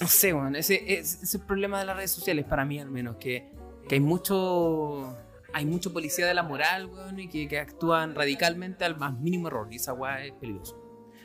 no 0.00 0.06
sé, 0.08 0.32
weón. 0.32 0.56
Ese, 0.56 0.76
ese 0.94 1.24
es 1.24 1.34
el 1.34 1.42
problema 1.42 1.78
de 1.78 1.84
las 1.84 1.96
redes 1.96 2.10
sociales, 2.10 2.44
para 2.46 2.64
mí 2.64 2.80
al 2.80 2.90
menos. 2.90 3.16
Que, 3.16 3.50
que 3.88 3.96
hay 3.96 4.00
mucho. 4.00 5.16
Hay 5.52 5.66
mucho 5.66 5.92
policía 5.92 6.26
de 6.26 6.34
la 6.34 6.44
moral, 6.44 6.86
weón, 6.86 7.18
y 7.18 7.28
que, 7.28 7.48
que 7.48 7.58
actúan 7.58 8.14
radicalmente 8.14 8.84
al 8.84 8.96
más 8.96 9.18
mínimo 9.18 9.48
error. 9.48 9.68
Y 9.70 9.76
esa 9.76 9.92
weá 9.92 10.24
es 10.24 10.32
peligroso. 10.32 10.76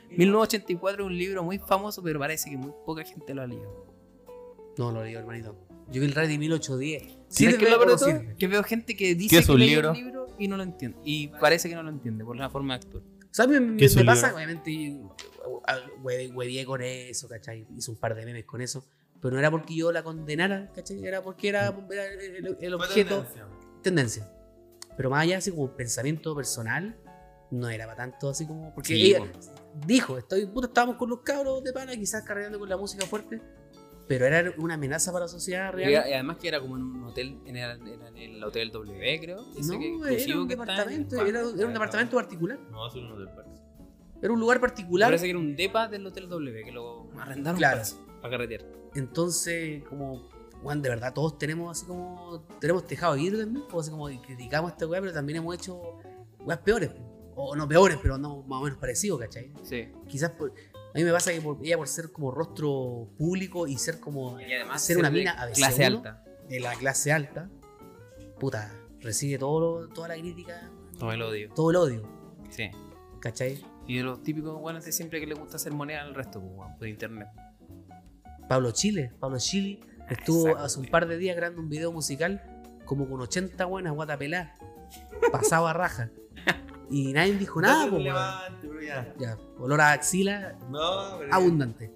1984 0.10 1.03
es 1.03 1.07
un 1.07 1.17
libro 1.17 1.43
muy 1.43 1.60
famoso, 1.60 2.01
pero 2.03 2.19
parece 2.19 2.50
que 2.50 2.57
muy 2.57 2.72
poca 2.86 3.03
gente 3.03 3.34
lo 3.34 3.43
ha 3.43 3.48
leído. 3.48 3.86
No, 4.77 4.91
lo 4.91 5.03
leí, 5.03 5.13
hermanito. 5.15 5.55
Yo 5.92 6.01
vi 6.01 6.08
el 6.08 6.13
Ready 6.13 6.38
1810. 6.38 7.18
Sí, 7.30 7.46
de 7.46 7.51
es 7.51 7.58
que 7.58 7.70
lo 7.70 7.77
peor 7.77 7.92
de 7.92 7.98
todo 7.98 8.38
que 8.38 8.48
veo 8.48 8.63
gente 8.63 8.96
que 8.96 9.13
dice 9.15 9.30
¿Qué 9.36 9.39
es 9.39 9.46
que 9.46 9.51
un 9.51 9.60
leyó 9.60 9.72
libro? 9.75 9.92
el 9.92 9.98
libro 9.98 10.27
y 10.39 10.48
no 10.48 10.58
lo 10.58 10.63
entiende. 10.63 10.98
Y 11.04 11.27
parece 11.27 11.70
que 11.70 11.75
no 11.75 11.84
lo 11.84 11.89
entiende 11.89 12.24
por 12.25 12.36
la 12.38 12.50
forma 12.50 12.77
de 12.77 12.86
actuar. 12.86 13.04
Sea, 13.32 13.48
me, 13.48 13.60
me- 13.60 13.77
¿Qué 13.77 13.86
es 13.86 13.96
me 13.96 14.01
un 14.01 14.08
pasa, 14.08 14.27
libro? 14.27 14.38
obviamente, 14.38 14.72
yo, 14.74 15.15
a- 15.68 15.77
hue- 16.04 16.34
hueveé 16.34 16.65
con 16.65 16.82
eso, 16.82 17.27
¿cachai? 17.27 17.68
Hice 17.75 17.92
un 17.92 17.98
par 17.98 18.15
de 18.15 18.25
memes 18.25 18.46
con 18.46 18.62
eso. 18.62 18.86
Pero 19.22 19.34
no 19.34 19.39
era 19.39 19.51
porque 19.51 19.75
yo 19.75 19.92
la 19.92 20.04
condenara, 20.04 20.72
¿cachai? 20.74 21.04
Era 21.06 21.22
porque 21.22 21.50
era, 21.50 21.68
era 21.92 22.06
el, 22.08 22.58
el 22.60 22.74
objeto, 22.74 23.25
tendencia. 23.82 24.30
Pero 24.98 25.10
más 25.10 25.24
allá, 25.24 25.38
así 25.39 25.51
como 25.51 25.75
pensamiento 25.75 26.36
personal, 26.36 26.96
no 27.51 27.70
era 27.70 27.86
para 27.86 27.98
tanto 27.98 28.30
así 28.30 28.46
como. 28.48 28.74
Porque 28.74 28.94
Sí, 28.94 29.06
ella 29.12 29.20
po. 29.20 29.27
dijo: 29.86 30.18
estoy, 30.18 30.46
puta, 30.46 30.68
estábamos 30.68 30.96
con 30.98 31.10
los 31.10 31.20
cabros 31.22 31.63
de 31.63 31.74
pana, 31.74 31.94
quizás 31.96 32.24
cargando 32.24 32.58
con 32.60 32.70
la 32.70 32.77
música 32.77 33.06
fuerte. 33.06 33.42
Pero 34.07 34.25
era 34.25 34.53
una 34.57 34.75
amenaza 34.75 35.12
para 35.12 35.25
la 35.25 35.29
sociedad 35.29 35.74
real. 35.74 35.91
y 35.91 35.95
además 36.13 36.38
que 36.38 36.47
era 36.47 36.59
como 36.59 36.75
en 36.77 36.83
un 36.83 37.03
hotel, 37.05 37.39
en 37.45 37.55
el, 37.57 37.88
en 37.88 38.17
el 38.17 38.43
hotel 38.43 38.71
W, 38.71 39.19
creo. 39.19 39.38
no, 39.63 39.79
que- 39.79 40.24
era 40.24 40.39
un 40.39 40.47
que 40.47 40.53
departamento, 40.55 41.15
era, 41.25 41.39
era 41.39 41.65
un 41.67 41.74
departamento 41.74 42.15
particular. 42.15 42.59
No, 42.71 42.88
eso 42.88 42.97
no 43.01 43.17
del 43.17 43.29
parque. 43.29 43.51
Era 44.21 44.31
un 44.33 44.39
lugar 44.39 44.59
particular. 44.62 45.07
Parece 45.09 45.25
que 45.25 45.29
era 45.31 45.39
un 45.39 45.55
depa 45.55 45.88
del 45.88 46.05
hotel 46.05 46.29
W, 46.29 46.63
que 46.63 46.71
lo 46.71 47.09
arrendaron 47.19 47.57
Claro. 47.57 47.81
para, 47.81 48.21
para 48.21 48.31
carretear. 48.31 48.65
Entonces, 48.95 49.83
como, 49.89 50.29
Juan, 50.63 50.81
de 50.81 50.89
verdad, 50.89 51.13
todos 51.13 51.38
tenemos 51.38 51.77
así 51.77 51.85
como, 51.85 52.45
tenemos 52.59 52.85
tejado 52.88 53.15
de 53.15 53.21
vidrio 53.21 53.39
también, 53.39 53.65
pues 53.69 53.83
así 53.88 53.91
como 53.91 54.07
criticamos 54.21 54.71
a 54.71 54.74
esta 54.74 54.88
weá, 54.88 55.01
pero 55.01 55.13
también 55.13 55.38
hemos 55.39 55.53
hecho 55.55 55.97
weas 56.39 56.59
peores, 56.59 56.91
o 57.35 57.55
no 57.55 57.67
peores, 57.67 57.97
pero 58.01 58.17
no 58.17 58.41
más 58.43 58.62
o 58.62 58.63
menos 58.63 58.79
parecidos, 58.79 59.19
¿cachai? 59.19 59.51
Sí. 59.63 59.89
Quizás 60.07 60.31
por, 60.31 60.53
a 60.96 60.98
mí 60.98 61.04
me 61.04 61.12
pasa 61.12 61.32
que 61.34 61.42
por, 61.42 61.58
ella 61.62 61.75
por 61.78 61.88
ser 61.90 62.10
como 62.12 62.32
rostro 62.32 63.10
público 63.18 63.68
y 63.68 63.78
ser 63.78 64.00
como, 64.00 64.40
Y 64.40 64.54
además 64.54 64.82
ser 64.82 64.98
una 64.98 65.12
mina 65.12 65.36
ABC1, 65.38 65.54
clase 65.56 65.86
alta. 65.86 66.24
de 66.48 66.60
la 66.62 66.74
clase 66.75 67.12
alta, 67.12 67.50
puta, 68.40 68.74
recibe 69.02 69.38
todo 69.38 69.90
toda 69.90 70.08
la 70.08 70.16
crítica, 70.16 70.72
Todo 70.98 71.12
el 71.12 71.22
odio. 71.22 71.50
todo 71.54 71.70
el 71.72 71.75
odio, 71.75 72.10
Sí. 72.50 72.70
¿cachai? 73.20 73.62
Y 73.88 73.98
de 73.98 74.04
los 74.04 74.24
típicos 74.24 74.60
buenos 74.62 74.86
de 74.86 74.92
siempre 74.94 75.20
que 75.20 75.28
les 75.28 75.38
gusta 75.38 75.58
hacer 75.58 75.74
moneda 75.74 76.02
al 76.02 76.16
resto, 76.16 76.42
pues, 76.42 76.70
por 76.78 76.88
internet. 76.88 77.28
Pablo 78.48 78.72
Chile, 78.72 79.12
Pablo 79.20 79.38
Chile 79.40 79.80
estuvo 80.10 80.48
Exacto, 80.48 80.64
hace 80.66 80.80
un 80.80 80.86
par 80.88 81.08
de 81.08 81.18
días 81.18 81.36
grabando 81.36 81.62
un 81.62 81.70
video 81.70 81.92
musical 81.92 82.42
como 82.86 83.10
con 83.10 83.20
80 83.20 83.66
buenas 83.66 83.94
guatapeladas, 83.94 84.58
pasado 85.31 85.68
a 85.68 85.74
raja. 85.74 86.10
Y 86.89 87.13
nadie 87.13 87.33
dijo 87.37 87.61
nada, 87.61 87.87
pero 88.61 88.81
ya. 88.81 89.13
Ya, 89.17 89.37
olor 89.59 89.81
a 89.81 89.91
axila 89.93 90.55
No, 90.69 91.17
pero. 91.19 91.33
abundante. 91.33 91.91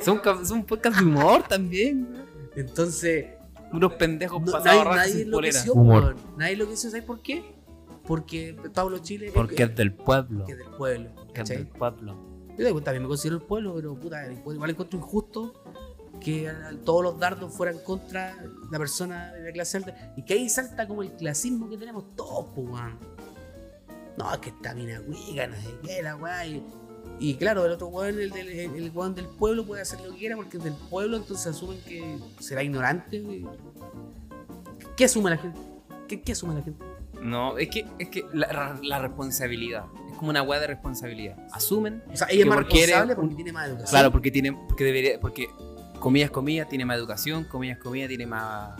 Son, 0.00 0.20
son 0.46 0.64
podcast 0.64 0.98
de 0.98 1.04
humor 1.04 1.42
también. 1.48 2.08
Entonces, 2.56 3.26
Unos 3.72 3.94
pendejos 3.94 4.42
no- 4.42 4.52
pasados 4.52 4.84
nadie, 4.84 4.96
nadie 4.96 5.12
sin 5.24 5.30
polera. 5.30 5.58
enloqueció, 5.60 5.72
Humor. 5.74 6.16
Nadie 6.36 6.52
enloqueció, 6.52 6.90
¿sabes 6.90 7.04
por 7.06 7.20
qué? 7.22 7.54
Porque 8.06 8.56
Pablo 8.74 8.98
Chile 8.98 9.28
es- 9.28 9.32
Porque 9.32 9.62
es 9.62 9.74
del 9.76 9.92
pueblo. 9.94 10.44
que 10.44 10.52
es 10.52 10.58
del 10.58 10.68
pueblo. 10.76 11.10
Que 11.32 11.40
es 11.42 11.48
del 11.48 11.66
pueblo. 11.68 12.16
Yo 12.58 12.82
también 12.82 13.02
me 13.02 13.08
considero 13.08 13.36
el 13.36 13.42
pueblo, 13.42 13.74
pero 13.74 13.94
puta, 13.98 14.30
igual 14.30 14.70
encuentro 14.70 14.98
injusto 14.98 15.54
que 16.20 16.52
todos 16.84 17.02
los 17.02 17.18
dardos 17.18 17.52
fueran 17.54 17.78
contra 17.78 18.36
la 18.70 18.78
persona 18.78 19.32
de 19.32 19.44
la 19.44 19.52
clase 19.52 19.78
alta. 19.78 20.12
Y 20.16 20.22
que 20.24 20.34
ahí 20.34 20.48
salta 20.50 20.86
como 20.86 21.02
el 21.02 21.12
clasismo 21.12 21.68
que 21.70 21.78
tenemos 21.78 22.14
todos, 22.14 22.46
pues, 22.54 22.68
weón. 22.68 22.98
No, 24.16 24.32
es 24.32 24.38
que 24.40 24.50
esta 24.50 24.74
mina 24.74 25.00
huiga, 25.00 25.46
no 25.46 25.56
sé 25.56 25.74
qué, 25.82 26.02
la 26.02 26.16
weá. 26.16 26.46
Y, 26.46 26.62
y 27.18 27.34
claro, 27.34 27.64
el 27.64 27.72
otro 27.72 27.88
weón, 27.88 28.18
el, 28.18 28.30
del, 28.30 28.48
el, 28.48 28.74
el 28.74 28.90
weón 28.90 29.14
del 29.14 29.26
pueblo, 29.26 29.64
puede 29.64 29.82
hacer 29.82 30.00
lo 30.00 30.12
que 30.12 30.18
quiera 30.18 30.36
porque 30.36 30.58
es 30.58 30.64
del 30.64 30.74
pueblo, 30.74 31.16
entonces 31.16 31.46
asumen 31.46 31.78
que 31.86 32.18
será 32.40 32.62
ignorante. 32.62 33.22
¿Qué 34.96 35.04
asume 35.04 35.30
la 35.30 35.38
gente? 35.38 35.60
¿Qué, 36.08 36.20
qué 36.20 36.32
asume 36.32 36.54
la 36.54 36.62
gente? 36.62 36.84
No, 37.22 37.56
es 37.56 37.68
que, 37.68 37.86
es 37.98 38.08
que 38.08 38.24
la, 38.32 38.78
la 38.82 38.98
responsabilidad. 38.98 39.84
Es 40.10 40.16
como 40.18 40.30
una 40.30 40.42
weá 40.42 40.60
de 40.60 40.66
responsabilidad. 40.66 41.36
Asumen. 41.52 42.02
O 42.12 42.16
sea, 42.16 42.26
ella 42.28 42.42
es 42.42 42.46
más 42.46 42.56
porque 42.58 42.74
responsable 42.74 43.14
porque 43.14 43.34
tiene 43.36 43.52
más 43.52 43.68
educación. 43.68 43.90
Claro, 43.90 44.12
porque 44.12 44.30
tiene. 44.30 44.52
Porque 44.52 44.84
debería. 44.84 45.20
Porque, 45.20 45.48
comillas, 46.00 46.30
comillas, 46.30 46.68
tiene 46.68 46.84
más 46.84 46.96
educación, 46.98 47.44
comillas, 47.44 47.78
comillas, 47.78 48.08
tiene 48.08 48.26
más, 48.26 48.76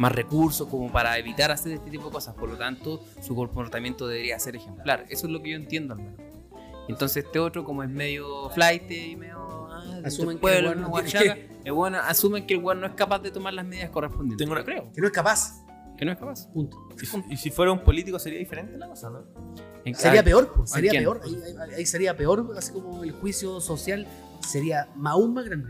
más 0.00 0.12
recursos 0.12 0.66
como 0.66 0.90
para 0.90 1.18
evitar 1.18 1.50
hacer 1.50 1.72
este 1.72 1.90
tipo 1.90 2.06
de 2.06 2.12
cosas. 2.12 2.34
Por 2.34 2.48
lo 2.48 2.56
tanto, 2.56 3.04
su 3.20 3.34
comportamiento 3.36 4.08
debería 4.08 4.38
ser 4.38 4.56
ejemplar. 4.56 5.04
Eso 5.10 5.26
es 5.26 5.32
lo 5.32 5.42
que 5.42 5.50
yo 5.50 5.56
entiendo 5.56 5.92
al 5.94 6.00
menos. 6.00 6.20
Entonces 6.88 7.24
este 7.24 7.38
otro, 7.38 7.64
como 7.64 7.82
es 7.82 7.90
medio 7.90 8.48
flight 8.50 8.90
y 8.90 9.14
medio 9.14 9.68
ah, 9.70 10.00
Asumen 10.04 10.06
del 10.06 10.12
que 10.26 10.30
el 10.32 10.38
pueblo, 10.38 10.68
weón 10.70 10.80
no 10.80 10.88
guachaca, 10.88 11.36
el 11.64 11.72
weón 11.72 11.94
asumen 11.94 12.46
que 12.46 12.54
el 12.54 12.60
weón 12.64 12.80
no 12.80 12.86
es 12.86 12.94
capaz 12.94 13.18
de 13.20 13.30
tomar 13.30 13.52
las 13.52 13.66
medidas 13.66 13.90
correspondientes. 13.90 14.38
Tengo 14.38 14.52
una- 14.52 14.64
creo 14.64 14.90
Que 14.90 15.00
no 15.02 15.06
es 15.06 15.12
capaz. 15.12 15.62
que 15.98 16.04
no 16.06 16.12
es 16.12 16.18
capaz. 16.18 16.46
Punto. 16.48 16.76
¿Y 17.00 17.04
si- 17.06 17.24
¿Y 17.30 17.36
si 17.36 17.50
fuera 17.50 17.70
un 17.70 17.80
político 17.84 18.18
sería 18.18 18.38
diferente 18.38 18.78
la 18.78 18.88
cosa, 18.88 19.10
no? 19.10 19.22
En- 19.84 19.94
Sería 19.94 20.24
peor, 20.24 20.50
pues, 20.56 20.70
sería 20.70 20.90
quién? 20.92 21.02
peor. 21.04 21.20
Ahí, 21.22 21.34
ahí- 21.34 21.74
ahí 21.76 21.86
sería 21.86 22.16
peor, 22.16 22.54
así 22.56 22.72
como 22.72 23.04
el 23.04 23.12
juicio 23.12 23.60
social 23.60 24.06
sería 24.40 24.88
aún 25.04 25.34
más 25.34 25.44
grande. 25.44 25.68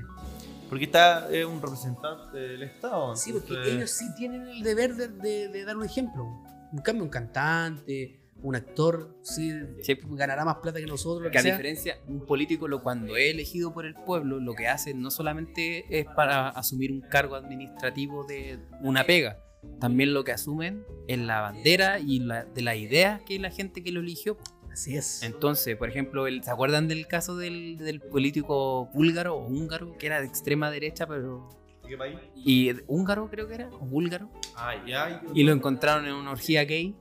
Porque 0.70 0.84
está 0.86 1.28
eh, 1.30 1.44
un 1.44 1.60
representante 1.60 2.38
del 2.38 2.62
Estado. 2.62 3.14
Sí, 3.16 3.32
porque 3.32 3.54
ellos 3.74 3.90
sí 3.90 4.06
tienen 4.16 4.46
el 4.48 4.62
deber 4.62 4.94
de, 4.94 5.08
de- 5.08 5.48
de 5.48 5.64
dar 5.64 5.76
un 5.76 5.84
ejemplo. 5.84 6.26
En 6.72 6.78
cambio, 6.78 7.02
un 7.04 7.10
cantante, 7.10 8.20
un 8.42 8.54
actor, 8.56 9.18
sí, 9.22 9.52
Sí. 9.82 9.98
ganará 10.12 10.44
más 10.44 10.56
plata 10.58 10.78
que 10.80 10.86
nosotros, 10.86 11.24
Que 11.26 11.32
que 11.32 11.38
a 11.38 11.42
sea. 11.42 11.52
diferencia, 11.52 11.98
un 12.06 12.24
político 12.24 12.68
lo, 12.68 12.82
cuando 12.82 13.16
es 13.16 13.32
elegido 13.34 13.74
por 13.74 13.84
el 13.84 13.94
pueblo, 13.94 14.38
lo 14.40 14.54
que 14.54 14.68
hace 14.68 14.94
no 14.94 15.10
solamente 15.10 15.84
es 15.90 16.06
para 16.16 16.48
asumir 16.48 16.92
un 16.92 17.00
cargo 17.02 17.34
administrativo 17.34 18.24
de 18.24 18.58
una 18.82 19.04
pega, 19.04 19.38
también 19.78 20.14
lo 20.14 20.24
que 20.24 20.32
asumen 20.32 20.84
es 21.06 21.18
la 21.18 21.40
bandera 21.42 21.98
y 21.98 22.20
la, 22.20 22.44
de 22.44 22.62
la 22.62 22.76
idea 22.76 23.20
que 23.26 23.38
la 23.38 23.50
gente 23.50 23.82
que 23.82 23.92
lo 23.92 24.00
eligió. 24.00 24.38
Así 24.72 24.96
es. 24.96 25.22
Entonces, 25.22 25.76
por 25.76 25.88
ejemplo, 25.88 26.26
el- 26.26 26.42
¿se 26.44 26.50
acuerdan 26.50 26.88
del 26.88 27.06
caso 27.06 27.36
del, 27.36 27.76
del 27.78 28.00
político 28.00 28.86
búlgaro 28.94 29.36
o 29.36 29.46
húngaro 29.46 29.96
que 29.98 30.06
era 30.06 30.20
de 30.20 30.26
extrema 30.26 30.70
derecha, 30.70 31.06
pero... 31.06 31.48
¿Qué 31.86 31.96
país? 31.96 32.18
Y 32.36 32.70
húngaro 32.86 33.28
creo 33.28 33.48
que 33.48 33.54
era, 33.54 33.68
o 33.68 33.78
búlgaro, 33.80 34.30
Ah, 34.54 34.74
ya. 34.86 35.22
y 35.34 35.42
lo 35.42 35.52
encontraron 35.52 36.06
en 36.06 36.14
una 36.14 36.30
orgía 36.30 36.64
gay, 36.64 36.94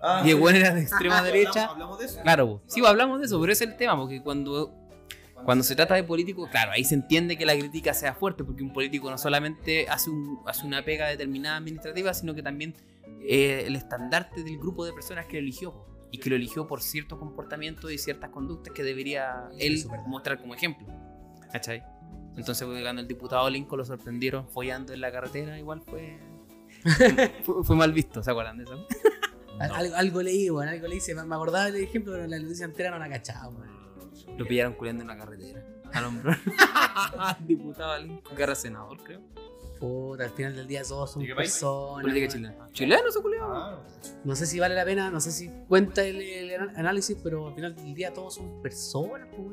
Ah, 0.00 0.22
y 0.24 0.30
el 0.30 0.36
sí. 0.36 0.42
weón 0.42 0.54
era 0.56 0.72
de 0.74 0.82
extrema 0.82 1.20
derecha. 1.24 1.64
Hablamos, 1.64 1.72
hablamos 1.72 1.98
de 1.98 2.04
eso. 2.06 2.22
Claro, 2.22 2.62
sí, 2.66 2.86
hablamos 2.86 3.18
de 3.18 3.26
eso, 3.26 3.40
pero 3.40 3.52
ese 3.52 3.64
es 3.64 3.70
el 3.72 3.76
tema, 3.76 3.96
porque 3.96 4.22
cuando, 4.22 4.72
cuando 5.44 5.64
se 5.64 5.74
trata 5.74 5.96
de 5.96 6.04
políticos, 6.04 6.48
claro, 6.52 6.70
ahí 6.70 6.84
se 6.84 6.94
entiende 6.94 7.36
que 7.36 7.44
la 7.44 7.58
crítica 7.58 7.92
sea 7.94 8.14
fuerte, 8.14 8.44
porque 8.44 8.62
un 8.62 8.72
político 8.72 9.10
no 9.10 9.18
solamente 9.18 9.88
hace, 9.88 10.08
un, 10.10 10.38
hace 10.46 10.64
una 10.64 10.84
pega 10.84 11.08
determinada 11.08 11.56
administrativa, 11.56 12.14
sino 12.14 12.32
que 12.32 12.44
también 12.44 12.76
eh, 13.22 13.64
el 13.66 13.74
estandarte 13.74 14.44
del 14.44 14.56
grupo 14.56 14.84
de 14.86 14.92
personas 14.92 15.26
que 15.26 15.32
lo 15.32 15.40
eligió, 15.40 15.84
y 16.10 16.18
que 16.18 16.30
lo 16.30 16.36
eligió 16.36 16.66
por 16.66 16.82
cierto 16.82 17.18
comportamiento 17.18 17.90
y 17.90 17.98
ciertas 17.98 18.30
conductas 18.30 18.72
que 18.74 18.82
debería 18.82 19.48
él 19.58 19.84
mostrar 20.06 20.40
como 20.40 20.54
ejemplo. 20.54 20.86
¿Cachai? 21.52 21.82
Entonces, 22.36 22.66
cuando 22.66 23.00
el 23.02 23.08
diputado 23.08 23.48
Lincoln 23.50 23.78
lo 23.78 23.84
sorprendieron 23.84 24.48
follando 24.48 24.92
en 24.92 25.00
la 25.00 25.10
carretera, 25.10 25.58
igual 25.58 25.82
fue, 25.82 26.18
fue, 27.44 27.64
fue 27.64 27.76
mal 27.76 27.92
visto, 27.92 28.22
¿se 28.22 28.30
acuerdan 28.30 28.58
de 28.58 28.64
eso? 28.64 28.86
Al- 29.60 29.72
Algo, 29.72 29.96
algo 29.96 30.22
leí, 30.22 30.48
bueno, 30.50 30.70
algo 30.70 30.86
leí, 30.86 31.00
me 31.26 31.34
acordaba 31.34 31.64
del 31.70 31.82
ejemplo, 31.82 32.12
pero 32.12 32.26
la 32.28 32.38
noticia 32.38 32.64
entera 32.64 32.90
no 32.90 32.98
la 32.98 33.08
cachaba. 33.08 33.50
Lo 34.36 34.46
pillaron 34.46 34.74
culiando 34.74 35.02
en 35.02 35.08
la 35.08 35.16
carretera. 35.18 35.64
Al 35.92 36.04
hombre. 36.04 36.36
Diputado 37.40 37.98
Lincoln, 37.98 38.36
que 38.36 38.42
era 38.42 38.54
senador, 38.54 39.02
creo. 39.02 39.20
Puta, 39.78 40.24
al 40.24 40.30
final 40.30 40.56
del 40.56 40.66
día 40.66 40.82
todos 40.82 41.12
son 41.12 41.22
personas. 41.36 42.02
Política 42.02 42.28
chilena. 42.32 42.68
Chileno, 42.72 43.10
se 43.10 43.20
culiao. 43.20 43.52
Ah, 43.54 43.82
No 44.24 44.34
sé 44.36 44.46
si 44.46 44.58
vale 44.58 44.74
la 44.74 44.84
pena, 44.84 45.10
no 45.10 45.20
sé 45.20 45.30
si 45.32 45.48
cuenta 45.68 46.04
el, 46.04 46.52
análisis, 46.76 47.16
pero 47.22 47.48
al 47.48 47.54
final 47.54 47.74
del 47.76 47.94
día 47.94 48.12
todos 48.12 48.34
son 48.34 48.60
personas, 48.62 49.28
pues. 49.34 49.48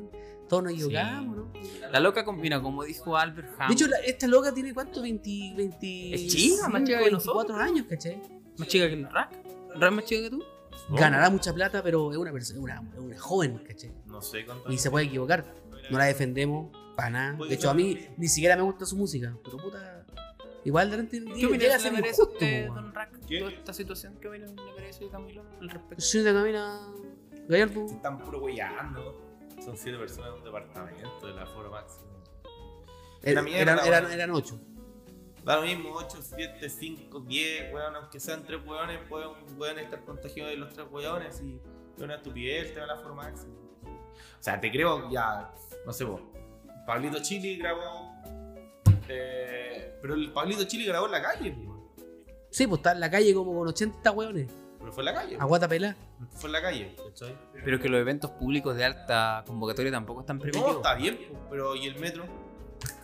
Todos 0.48 0.62
nos 0.62 0.72
equivocamos, 0.74 1.36
¿no? 1.36 1.52
La 1.90 1.98
loca 1.98 2.24
combina, 2.24 2.62
como 2.62 2.84
dijo 2.84 3.16
Albert 3.16 3.48
Hammond. 3.58 3.68
De 3.68 3.74
hecho, 3.74 3.86
la- 3.88 3.98
esta 3.98 4.28
loca 4.28 4.54
tiene 4.54 4.72
cuánto? 4.72 5.02
20, 5.02 5.28
20 5.56 6.14
Es 6.14 6.26
chica, 6.28 6.68
más 6.68 6.84
chica 6.84 6.98
que 6.98 7.04
24 7.10 7.10
nosotros. 7.10 7.58
años, 7.58 7.86
¿cachai? 7.88 8.22
más 8.56 8.68
chica 8.68 8.86
que 8.86 8.94
el 8.94 9.10
Rack. 9.10 9.32
¿Rack 9.74 9.92
más 9.92 10.04
chica 10.04 10.22
que 10.22 10.30
tú? 10.30 10.42
no, 10.88 10.96
Ganará 10.96 11.30
mucha 11.30 11.52
plata, 11.52 11.82
pero 11.82 12.12
es 12.12 12.16
una 12.18 12.30
persona, 12.32 12.60
una, 12.60 12.80
una 12.98 13.18
joven, 13.18 13.58
¿cachai? 13.66 13.90
No 14.06 14.22
sé 14.22 14.44
cuánto. 14.46 14.70
Y 14.70 14.78
se 14.78 14.88
puede 14.90 15.06
equivocar. 15.06 15.44
No 15.90 15.98
la 15.98 16.04
defendemos 16.04 16.70
para 16.96 17.10
nada. 17.10 17.44
De 17.46 17.54
hecho, 17.54 17.68
a 17.68 17.74
mí 17.74 17.98
ni 18.16 18.28
siquiera 18.28 18.54
me 18.56 18.62
gusta 18.62 18.86
su 18.86 18.96
música. 18.96 19.36
Pero 19.44 19.56
puta. 19.58 19.95
Igual 20.66 20.90
de 20.90 20.96
repente 20.96 21.24
¿Qué 21.32 21.34
llega 21.36 21.48
opinión 21.48 21.70
a 21.70 21.76
le 21.76 21.80
ser 21.82 21.92
merece 21.92 22.08
a 22.08 22.10
injusto, 22.24 22.32
usted, 22.34 22.66
Don. 22.66 22.92
Rack, 22.94 23.26
¿Qué? 23.26 23.38
toda 23.38 23.50
esta 23.52 23.72
situación? 23.72 24.18
¿Qué 24.20 24.28
opinión 24.28 24.56
le 24.56 24.72
merece 24.74 25.08
Camilo 25.08 25.42
al 25.60 25.70
respecto? 25.70 26.00
Sí, 26.02 26.24
te 26.24 26.32
camina 26.32 26.80
Gallardo. 27.48 27.86
Están 27.86 28.18
puro 28.18 28.40
weyando. 28.40 29.22
Son 29.64 29.76
siete 29.76 29.96
personas 29.96 30.30
en 30.30 30.34
un 30.38 30.44
departamento 30.44 31.26
de 31.26 31.32
la 31.34 31.46
Foro 31.46 31.70
Máximo. 31.70 32.06
Era- 33.22 33.42
mierda, 33.42 33.62
eran, 33.74 33.86
eran, 33.86 34.04
weón. 34.04 34.12
eran 34.14 34.30
ocho. 34.32 34.60
Da 35.44 35.56
lo 35.56 35.62
mismo, 35.62 35.92
8, 35.94 36.18
7, 36.22 36.68
5, 36.68 37.20
10, 37.20 37.72
weón, 37.72 37.94
aunque 37.94 38.18
sean 38.18 38.42
3 38.44 38.66
weones, 38.66 38.98
pueden, 39.08 39.30
pueden 39.56 39.78
estar 39.78 40.04
contagiados 40.04 40.50
de 40.50 40.56
los 40.58 40.72
3 40.74 40.88
weones 40.90 41.40
y 41.40 41.60
es 41.96 42.02
una 42.02 42.16
estupidez, 42.16 42.74
te 42.74 42.80
van 42.80 42.90
a 42.90 42.96
formar 42.96 43.26
máximo. 43.30 43.54
O 43.84 44.42
sea, 44.42 44.60
te 44.60 44.72
creo 44.72 45.08
ya, 45.08 45.54
no 45.86 45.92
sé 45.92 46.02
vos, 46.02 46.20
Pablito 46.84 47.22
Chili 47.22 47.58
grabó, 47.58 48.15
eh, 49.08 49.98
pero 50.00 50.14
el 50.14 50.32
Pablito 50.32 50.64
Chili 50.64 50.86
grabó 50.86 51.06
en 51.06 51.12
la 51.12 51.22
calle, 51.22 51.52
pues. 51.52 52.06
Sí, 52.50 52.66
pues 52.66 52.78
está 52.78 52.92
en 52.92 53.00
la 53.00 53.10
calle 53.10 53.34
como 53.34 53.54
con 53.54 53.68
80 53.68 54.10
hueones. 54.12 54.48
pero 54.78 54.92
fue 54.92 55.02
en 55.02 55.04
la 55.06 55.14
calle, 55.14 55.36
Aguata 55.38 55.68
pelá. 55.68 55.96
fue 56.30 56.48
en 56.48 56.52
la 56.52 56.62
calle, 56.62 56.94
¿cachai? 56.96 57.36
Pero 57.64 57.80
que 57.80 57.88
los 57.88 58.00
eventos 58.00 58.30
públicos 58.32 58.76
de 58.76 58.84
alta 58.84 59.42
convocatoria 59.46 59.90
tampoco 59.92 60.20
están 60.20 60.36
No, 60.38 60.42
permitidos. 60.44 60.76
está 60.76 60.94
bien, 60.94 61.18
pues, 61.28 61.40
pero 61.50 61.74
¿y 61.76 61.86
el 61.86 61.98
metro? 61.98 62.24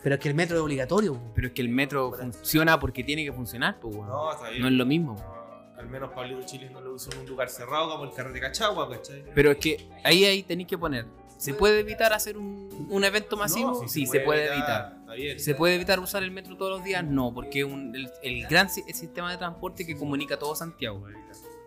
Pero 0.01 0.15
es 0.15 0.21
que 0.21 0.29
el 0.29 0.35
metro 0.35 0.57
es 0.57 0.61
obligatorio. 0.63 1.13
po. 1.15 1.31
Pero 1.35 1.47
es 1.47 1.53
que 1.53 1.61
el 1.61 1.69
metro 1.69 2.13
funciona 2.13 2.79
porque 2.79 3.03
tiene 3.03 3.23
que 3.25 3.31
funcionar, 3.33 3.79
pues, 3.79 3.95
weón. 3.95 4.07
No, 4.07 4.31
está 4.31 4.49
bien. 4.49 4.61
No 4.61 4.67
es 4.67 4.73
lo 4.73 4.85
mismo. 4.85 5.15
No, 5.15 5.79
al 5.79 5.87
menos 5.89 6.11
Pablito 6.13 6.41
Chili 6.45 6.69
no 6.69 6.79
lo 6.81 6.93
usó 6.93 7.11
en 7.11 7.19
un 7.19 7.25
lugar 7.27 7.49
cerrado 7.49 7.89
como 7.91 8.05
el 8.05 8.11
carrete 8.13 8.39
Cachagua, 8.39 8.89
¿cachai? 8.89 9.23
Pero 9.35 9.51
es 9.51 9.57
que 9.57 9.89
ahí, 10.03 10.23
ahí 10.25 10.43
tenéis 10.43 10.69
que 10.69 10.77
poner. 10.77 11.05
¿Se 11.37 11.53
puede 11.53 11.79
evitar 11.81 12.13
hacer 12.13 12.37
un, 12.37 12.87
un 12.89 13.03
evento 13.03 13.35
masivo? 13.35 13.81
No, 13.81 13.87
sí, 13.89 14.05
se 14.05 14.21
puede 14.21 14.47
evitar. 14.53 14.95
Está 15.13 15.23
bien. 15.23 15.39
¿Se 15.39 15.55
puede 15.55 15.75
evitar 15.75 15.99
usar 15.99 16.23
el 16.23 16.31
metro 16.31 16.55
todos 16.57 16.71
los 16.71 16.83
días? 16.83 17.03
No, 17.03 17.33
porque 17.33 17.59
es 17.61 17.65
un- 17.65 17.95
el, 17.95 18.09
el 18.21 18.47
gran 18.47 18.69
si- 18.69 18.83
el 18.87 18.93
sistema 18.93 19.31
de 19.31 19.37
transporte 19.37 19.85
que 19.85 19.95
comunica 19.95 20.37
todo 20.37 20.55
Santiago. 20.55 21.05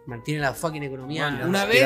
Mantiene 0.06 0.40
la 0.40 0.54
fucking 0.54 0.82
economía. 0.84 1.30
Bueno, 1.30 1.48
una 1.48 1.64
vez- 1.64 1.80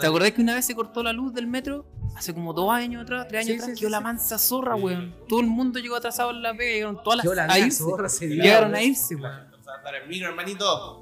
¿Te 0.00 0.06
acordás 0.06 0.32
que 0.32 0.40
una 0.40 0.54
vez 0.54 0.64
se 0.64 0.74
cortó 0.74 1.02
la 1.04 1.12
luz 1.12 1.32
del 1.34 1.46
metro? 1.46 1.86
Hace 2.16 2.34
como 2.34 2.52
dos 2.52 2.70
años 2.72 3.02
atrás, 3.02 3.26
tres 3.28 3.40
años 3.46 3.46
Sí, 3.48 3.54
atrás, 3.62 3.70
sí, 3.76 3.80
quedó 3.80 3.88
sí, 3.88 3.92
la 3.92 4.00
mansa 4.00 4.38
zorra, 4.38 4.74
weón. 4.76 5.14
Todo 5.28 5.40
el 5.40 5.46
mundo 5.46 5.78
llegó 5.78 5.94
atrasado 5.96 6.30
en 6.32 6.42
la 6.42 6.52
pega, 6.54 6.72
llegaron 6.72 7.02
todas 7.04 7.24
las 7.24 7.36
la 7.36 7.52
a 7.54 7.58
irse. 7.58 7.78
zorra 7.84 8.08
día, 8.20 8.42
Llegaron 8.42 8.74
a 8.74 8.82
irse, 8.82 9.14
weón. 9.14 9.32
Andar 9.32 9.94
en 10.02 10.08
micro, 10.08 10.28
hermanito. 10.28 11.00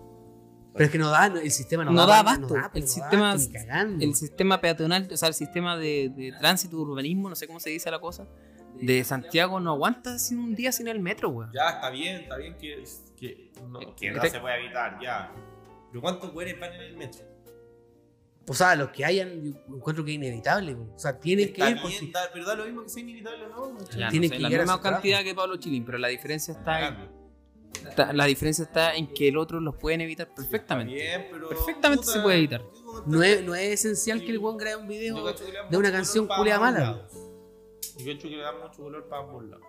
Pero 0.75 0.85
es 0.87 0.91
que 0.91 0.99
no 0.99 1.11
da, 1.11 1.27
el 1.27 1.51
sistema 1.51 1.85
no, 1.85 1.91
No 1.93 2.07
da. 2.07 2.15
da 2.15 2.19
abasto. 2.21 2.55
da, 2.55 2.71
El 2.75 2.81
no 2.81 2.87
da 2.87 2.93
sistema- 2.93 3.31
abasto 3.31 3.49
ni 3.51 3.55
cagando. 3.59 4.05
El 4.05 4.15
sistema 4.15 4.61
peatonal, 4.61 5.09
o 5.13 5.17
sea, 5.19 5.29
el 5.29 5.35
sistema 5.35 5.77
de, 5.77 6.11
de 6.17 6.33
tránsito, 6.39 6.79
urbanismo, 6.79 7.29
no 7.29 7.35
sé 7.35 7.47
cómo 7.47 7.61
se 7.61 7.69
dice 7.71 7.91
la 7.91 8.01
cosa, 8.01 8.27
de 8.87 9.05
Santiago 9.05 9.61
no 9.61 9.71
aguanta 9.73 10.19
sin 10.19 10.39
un 10.39 10.55
día 10.55 10.73
sin 10.73 10.89
el 10.89 11.01
metro, 11.01 11.29
weón. 11.31 11.51
Ya, 11.53 11.71
está 11.71 11.91
bien, 11.91 12.17
está 12.23 12.37
bien 12.37 12.57
que, 12.59 12.83
que, 13.17 13.51
no, 13.69 13.79
que 13.97 14.11
no 14.11 14.23
se 14.23 14.41
puede 14.41 14.65
evitar, 14.65 14.99
ya. 15.03 15.33
Pero 15.91 16.01
¿cuántos 16.03 16.33
güeyes 16.33 16.59
van 16.59 16.73
en 16.75 16.81
el 16.83 16.97
metro? 16.97 17.23
O 18.49 18.55
sea, 18.55 18.75
los 18.75 18.89
que 18.91 19.05
hayan, 19.05 19.45
yo 19.45 19.77
encuentro 19.77 20.05
que 20.05 20.11
es 20.11 20.17
inevitable. 20.17 20.75
O 20.75 20.99
sea, 20.99 21.19
tienen 21.21 21.47
que 21.53 21.61
Está 21.63 21.71
ir 21.71 21.75
bien, 21.77 21.83
porque 21.83 22.11
da- 22.13 22.31
pero 22.33 22.45
da 22.45 22.55
lo 22.57 22.65
mismo 22.65 22.83
que 22.83 22.89
sea 22.89 23.03
inevitable 23.03 23.45
o 23.47 23.49
no. 23.49 23.79
Ya, 23.91 24.07
no 24.07 24.11
Tienen 24.11 24.31
sé, 24.31 24.37
que 24.37 24.43
la 24.43 24.49
misma 24.49 24.65
trabajo. 24.65 24.83
cantidad 24.83 25.23
que 25.23 25.35
Pablo 25.35 25.57
Chilín, 25.59 25.85
pero 25.85 25.99
la 25.99 26.09
diferencia 26.09 26.53
está 26.55 26.89
en, 26.89 26.97
está- 27.89 28.13
la 28.13 28.25
diferencia 28.25 28.65
está 28.65 28.95
en 28.97 29.07
que 29.15 29.29
el 29.29 29.37
otro 29.37 29.61
los 29.61 29.77
pueden 29.77 30.01
evitar 30.01 30.35
perfectamente. 30.35 30.97
Está 31.07 31.19
bien, 31.19 31.29
pero, 31.31 31.49
Perfectamente 31.51 32.05
se 32.07 32.21
puede 32.21 32.39
evitar. 32.39 32.63
no 33.07 33.23
es, 33.23 33.45
no 33.45 33.55
es 33.55 33.69
esencial 33.75 34.21
que 34.25 34.33
el 34.33 34.39
weón 34.39 34.57
grabe 34.57 34.77
un 34.77 34.89
video. 34.89 35.25
Que 35.25 35.35
de 35.71 35.77
una 35.77 35.93
canción 35.93 36.27
culia 36.27 36.59
mala. 36.59 37.01
Yo 38.05 38.13
cacho 38.15 38.29
que 38.29 38.37
le 38.37 38.43
da 38.43 38.53
mucho 38.53 38.83
color 38.83 39.09
para 39.09 39.23
ambos 39.23 39.45
lados. 39.45 39.65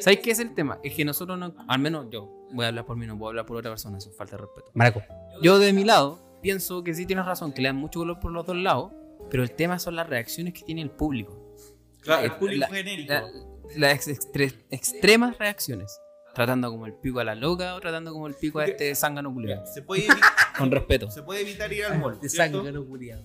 ¿Sabes 0.00 0.20
qué 0.20 0.30
es 0.30 0.38
el 0.40 0.54
tema? 0.54 0.78
Es 0.82 0.94
que 0.94 1.04
nosotros 1.04 1.38
no, 1.38 1.54
al 1.68 1.78
menos 1.78 2.06
yo, 2.10 2.46
voy 2.52 2.64
a 2.64 2.68
hablar 2.68 2.84
por 2.86 2.96
mí, 2.96 3.06
no 3.06 3.16
puedo 3.18 3.30
hablar 3.30 3.46
por 3.46 3.56
otra 3.56 3.70
persona, 3.70 3.98
eso 3.98 4.10
es 4.10 4.16
falta 4.16 4.36
de 4.36 4.42
respeto. 4.42 4.70
Maraco. 4.74 5.02
Yo 5.42 5.58
de 5.58 5.72
mi 5.72 5.84
lado 5.84 6.20
pienso 6.42 6.84
que 6.84 6.94
sí 6.94 7.06
tienes 7.06 7.24
razón, 7.24 7.52
que 7.52 7.62
le 7.62 7.68
dan 7.68 7.76
mucho 7.76 8.00
color 8.00 8.20
por 8.20 8.30
los 8.30 8.44
dos 8.46 8.56
lados, 8.56 8.92
pero 9.30 9.42
el 9.42 9.50
tema 9.52 9.78
son 9.78 9.96
las 9.96 10.08
reacciones 10.08 10.52
que 10.52 10.62
tiene 10.62 10.82
el 10.82 10.90
público. 10.90 11.54
Claro, 12.00 12.22
Eh, 12.22 12.26
el 12.26 12.32
público 12.32 12.60
la- 12.60 12.68
genérico. 12.68 13.12
La- 13.12 13.30
las 13.76 14.06
extre- 14.08 14.54
extremas 14.70 15.38
reacciones. 15.38 15.98
Tratando 16.34 16.68
como 16.70 16.84
el 16.86 16.92
pico 16.94 17.20
a 17.20 17.24
la 17.24 17.34
loca 17.36 17.74
o 17.76 17.80
tratando 17.80 18.12
como 18.12 18.26
el 18.26 18.34
pico 18.34 18.58
a 18.58 18.66
este 18.66 18.94
zángano 18.96 19.32
culiado. 19.32 19.64
Se, 19.66 19.82
puede 19.82 20.02
evitar, 20.04 20.18
Con 20.58 20.70
respeto. 20.70 21.10
se 21.10 21.22
puede 21.22 21.40
evitar 21.42 21.72
ir 21.72 21.84
al 21.86 21.98
mall. 21.98 22.20
De 22.20 22.28
¿cierto? 22.28 22.58
sangre, 22.58 22.72
no 22.72 22.84
culiado. 22.84 23.22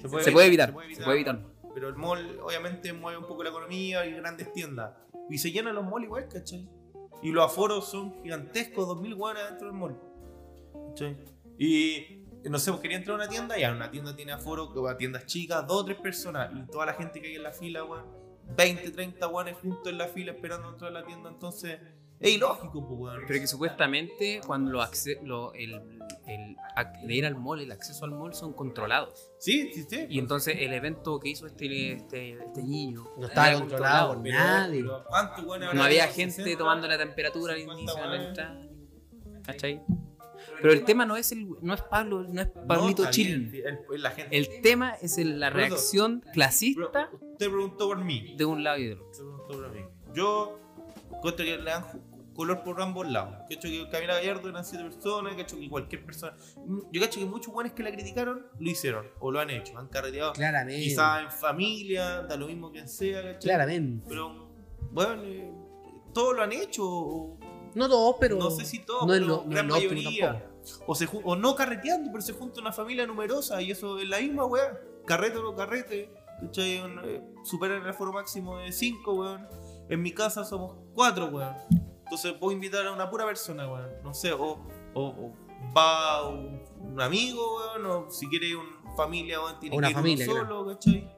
Se 0.00 0.08
puede 0.08 0.46
evitar, 0.46 0.68
se 0.68 1.02
puede 1.02 1.16
evitar. 1.18 1.40
Pero 1.74 1.88
el 1.88 1.96
mall 1.96 2.38
obviamente 2.42 2.92
mueve 2.92 3.18
un 3.18 3.26
poco 3.26 3.42
la 3.42 3.50
economía 3.50 4.06
y 4.06 4.12
grandes 4.12 4.52
tiendas. 4.52 4.94
Y 5.28 5.38
se 5.38 5.50
llenan 5.50 5.74
los 5.74 5.84
malls 5.84 6.04
igual, 6.04 6.28
¿cachai? 6.28 6.68
Y 7.22 7.32
los 7.32 7.44
aforos 7.44 7.88
son 7.88 8.22
gigantescos, 8.22 8.86
2000 8.86 9.14
guanas 9.14 9.50
dentro 9.50 9.66
del 9.68 9.76
mall. 9.76 10.00
¿Cachai? 10.88 11.16
Y 11.58 12.24
no 12.50 12.58
sé, 12.58 12.72
quería 12.80 12.98
entrar 12.98 13.14
a 13.14 13.24
una 13.24 13.28
tienda, 13.28 13.58
ya 13.58 13.72
una 13.72 13.90
tienda 13.90 14.14
tiene 14.14 14.32
aforo, 14.32 14.72
tiendas 14.96 15.26
chicas, 15.26 15.66
dos 15.66 15.82
o 15.82 15.84
tres 15.84 15.98
personas, 15.98 16.50
y 16.54 16.70
toda 16.70 16.86
la 16.86 16.94
gente 16.94 17.20
que 17.20 17.28
hay 17.28 17.36
en 17.36 17.42
la 17.42 17.52
fila, 17.52 17.84
weón, 17.84 18.04
20, 18.56 18.90
30 18.90 19.26
guanes 19.26 19.56
juntos 19.56 19.90
en 19.90 19.98
la 19.98 20.08
fila 20.08 20.32
esperando 20.32 20.68
entrar 20.68 20.90
a 20.90 21.00
la 21.00 21.06
tienda, 21.06 21.30
entonces 21.30 21.80
es 22.20 22.30
ilógico, 22.32 22.86
pues, 22.86 22.98
weón. 23.00 23.24
Pero 23.26 23.40
que 23.40 23.46
supuestamente 23.46 24.40
cuando 24.46 24.70
lo 25.24 25.52
el, 25.54 25.80
de 27.06 27.14
ir 27.14 27.26
al 27.26 27.36
mall, 27.36 27.60
el 27.60 27.72
acceso 27.72 28.04
al 28.04 28.12
mall 28.12 28.34
son 28.34 28.52
controlados. 28.54 29.30
Sí, 29.38 29.70
sí, 29.74 29.84
sí. 29.88 30.06
Y 30.08 30.18
entonces 30.18 30.56
el 30.60 30.72
evento 30.72 31.18
que 31.20 31.30
hizo 31.30 31.46
este, 31.46 31.92
este, 31.92 32.32
este 32.32 32.62
niño 32.62 33.04
No 33.18 33.26
estaba 33.26 33.52
controlado 33.58 34.14
por 34.14 34.22
nadie. 34.26 34.82
pero 34.82 35.04
¿cuántos 35.08 35.44
guanes 35.44 35.74
No 35.74 35.82
había 35.82 36.06
gente 36.08 36.36
60? 36.36 36.58
tomando 36.58 36.86
la 36.88 36.98
temperatura 36.98 37.52
al 37.54 37.58
50 37.60 37.82
inicio 37.82 37.94
de 37.96 38.00
la 38.02 38.08
guanes. 38.08 38.28
entrada. 38.28 38.68
¿Cachai? 39.44 39.82
Pero 40.60 40.72
el 40.72 40.84
tema 40.84 41.04
no 41.04 41.16
es 41.16 41.32
el 41.32 41.46
no 41.62 41.74
es 41.74 41.82
Pablo, 41.82 42.22
no 42.22 42.40
es 42.40 42.48
Pablito 42.66 43.04
No, 43.04 43.10
Chile. 43.10 43.34
el- 43.64 43.78
el- 43.94 44.02
la 44.02 44.10
gente. 44.10 44.36
El 44.36 44.60
tema 44.62 44.94
es 44.94 45.18
el- 45.18 45.38
la 45.40 45.50
reacción 45.50 46.24
clasista 46.32 47.10
Bro, 47.10 47.28
usted 47.32 47.46
preguntó 47.50 47.88
por 47.88 48.04
mí. 48.04 48.34
de 48.36 48.44
un 48.44 48.62
lado 48.64 48.78
y 48.78 48.86
del 48.88 48.98
otro. 49.00 49.10
Usted 49.10 49.24
preguntó 49.24 49.46
por 49.62 49.72
mí. 49.72 49.80
Yo 50.14 50.58
encuentro 51.30 51.44
que 51.44 51.56
le 51.58 51.70
dan 51.70 51.84
color 52.34 52.62
por 52.64 52.80
ambos 52.82 53.08
lados. 53.08 53.36
Que 53.48 53.54
hecho 53.54 53.68
que 53.68 53.88
Camila 53.90 54.14
Gallardo 54.14 54.48
eran 54.48 54.64
siete 54.64 54.84
personas, 54.84 55.34
que 55.36 55.42
hecho 55.42 55.56
que 55.58 55.68
cualquier 55.70 56.04
persona. 56.04 56.36
Yo 56.92 57.00
cacho 57.00 57.20
que 57.20 57.26
muchos 57.26 57.52
buenos 57.52 57.72
que 57.74 57.82
la 57.82 57.92
criticaron 57.92 58.46
lo 58.58 58.70
hicieron 58.70 59.06
o 59.20 59.30
lo 59.30 59.40
han 59.40 59.50
hecho, 59.50 59.78
han 59.78 59.88
carreteado. 59.88 60.32
Claramente. 60.32 60.82
Quizás 60.82 61.22
en 61.22 61.30
familia, 61.30 62.22
da 62.22 62.36
lo 62.36 62.46
mismo 62.48 62.70
quien 62.72 62.88
sea, 62.88 63.22
¿cachai? 63.22 63.40
Claramente. 63.40 64.04
Pero, 64.08 64.48
bueno, 64.90 65.22
eh, 65.22 65.50
todos 66.12 66.34
lo 66.36 66.42
han 66.42 66.52
hecho. 66.52 66.82
o- 66.86 67.38
No 67.74 67.88
todos, 67.88 68.16
pero. 68.20 68.36
no 68.36 68.50
sé 68.50 68.64
si 68.64 68.80
todos, 68.80 69.06
no 69.06 69.14
es 69.14 69.20
pero 69.20 69.26
lo- 69.28 69.36
no 69.38 69.42
es 69.44 69.50
gran 69.50 69.68
lo 69.68 69.74
óptimo 69.74 69.94
mayoría. 69.94 70.50
O, 70.86 70.94
se, 70.94 71.06
o 71.12 71.36
no 71.36 71.54
carreteando, 71.54 72.10
pero 72.10 72.22
se 72.22 72.32
junta 72.32 72.60
una 72.60 72.72
familia 72.72 73.06
numerosa 73.06 73.60
y 73.62 73.70
eso 73.70 73.98
es 73.98 74.08
la 74.08 74.18
misma, 74.18 74.44
weá. 74.46 74.78
Carrete 75.06 75.38
o 75.38 75.42
no 75.42 75.54
carrete. 75.54 76.10
¿Cachai? 76.40 76.78
Eh, 77.04 77.22
superan 77.44 77.82
el 77.82 77.88
aforo 77.88 78.12
máximo 78.12 78.58
de 78.58 78.72
5, 78.72 79.12
weón. 79.14 79.46
En 79.88 80.02
mi 80.02 80.12
casa 80.12 80.44
somos 80.44 80.76
4, 80.94 81.26
weón. 81.26 81.54
Entonces 82.04 82.32
puedo 82.34 82.52
invitar 82.52 82.86
a 82.86 82.92
una 82.92 83.10
pura 83.10 83.24
persona, 83.26 83.70
weón. 83.70 83.90
No 84.02 84.14
sé, 84.14 84.32
o, 84.32 84.60
o- 84.94 85.02
o 85.08 85.32
va 85.76 86.28
un, 86.28 86.62
un 86.80 87.00
amigo, 87.00 87.56
weón, 87.56 87.86
o 87.86 88.10
si 88.10 88.28
quiere 88.28 88.54
una 88.56 88.94
familia, 88.96 89.40
weón, 89.40 89.58
tiene 89.60 89.76
Una 89.76 89.88
que 89.88 89.92
ir 89.92 89.96
familia, 89.96 90.26
uno 90.30 90.40
solo, 90.40 90.66
¿cachai? 90.66 91.10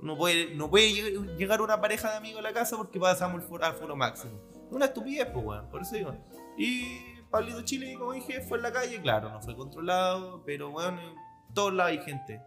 No 0.00 0.16
puede, 0.16 0.54
no 0.54 0.68
puede 0.68 0.88
lleg- 0.90 1.36
llegar 1.36 1.60
una 1.62 1.80
pareja 1.80 2.10
de 2.10 2.16
amigos 2.16 2.40
a 2.40 2.42
la 2.42 2.52
casa 2.52 2.76
porque 2.76 2.98
pasamos 2.98 3.40
el 3.40 3.48
foro, 3.48 3.64
aforo 3.66 3.94
máximo. 3.96 4.32
Una 4.70 4.86
estupidez, 4.86 5.28
pues, 5.32 5.44
weón. 5.44 5.68
Por 5.68 5.82
eso 5.82 5.94
digo. 5.94 6.14
Y 6.56 6.84
Pablito 7.30 7.62
Chile, 7.62 7.94
como 7.98 8.12
dije, 8.12 8.40
fue 8.40 8.58
en 8.58 8.62
la 8.64 8.72
calle, 8.72 9.00
claro, 9.00 9.30
no 9.30 9.40
fue 9.40 9.54
controlado, 9.56 10.42
pero 10.44 10.70
bueno, 10.70 11.00
en 11.00 11.54
todos 11.54 11.72
lados 11.72 11.92
hay 11.92 12.02
gente. 12.02 12.42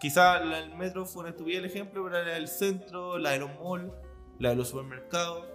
Quizá 0.00 0.40
del 0.40 0.74
metro 0.76 1.06
fue 1.06 1.20
una 1.20 1.30
estupidez 1.30 1.60
el 1.60 1.64
ejemplo, 1.66 2.02
pero 2.04 2.22
la 2.24 2.32
del 2.32 2.48
centro, 2.48 3.18
la 3.18 3.30
de 3.30 3.38
los 3.38 3.50
malls, 3.62 3.92
la 4.38 4.50
de 4.50 4.56
los 4.56 4.68
supermercados, 4.68 5.46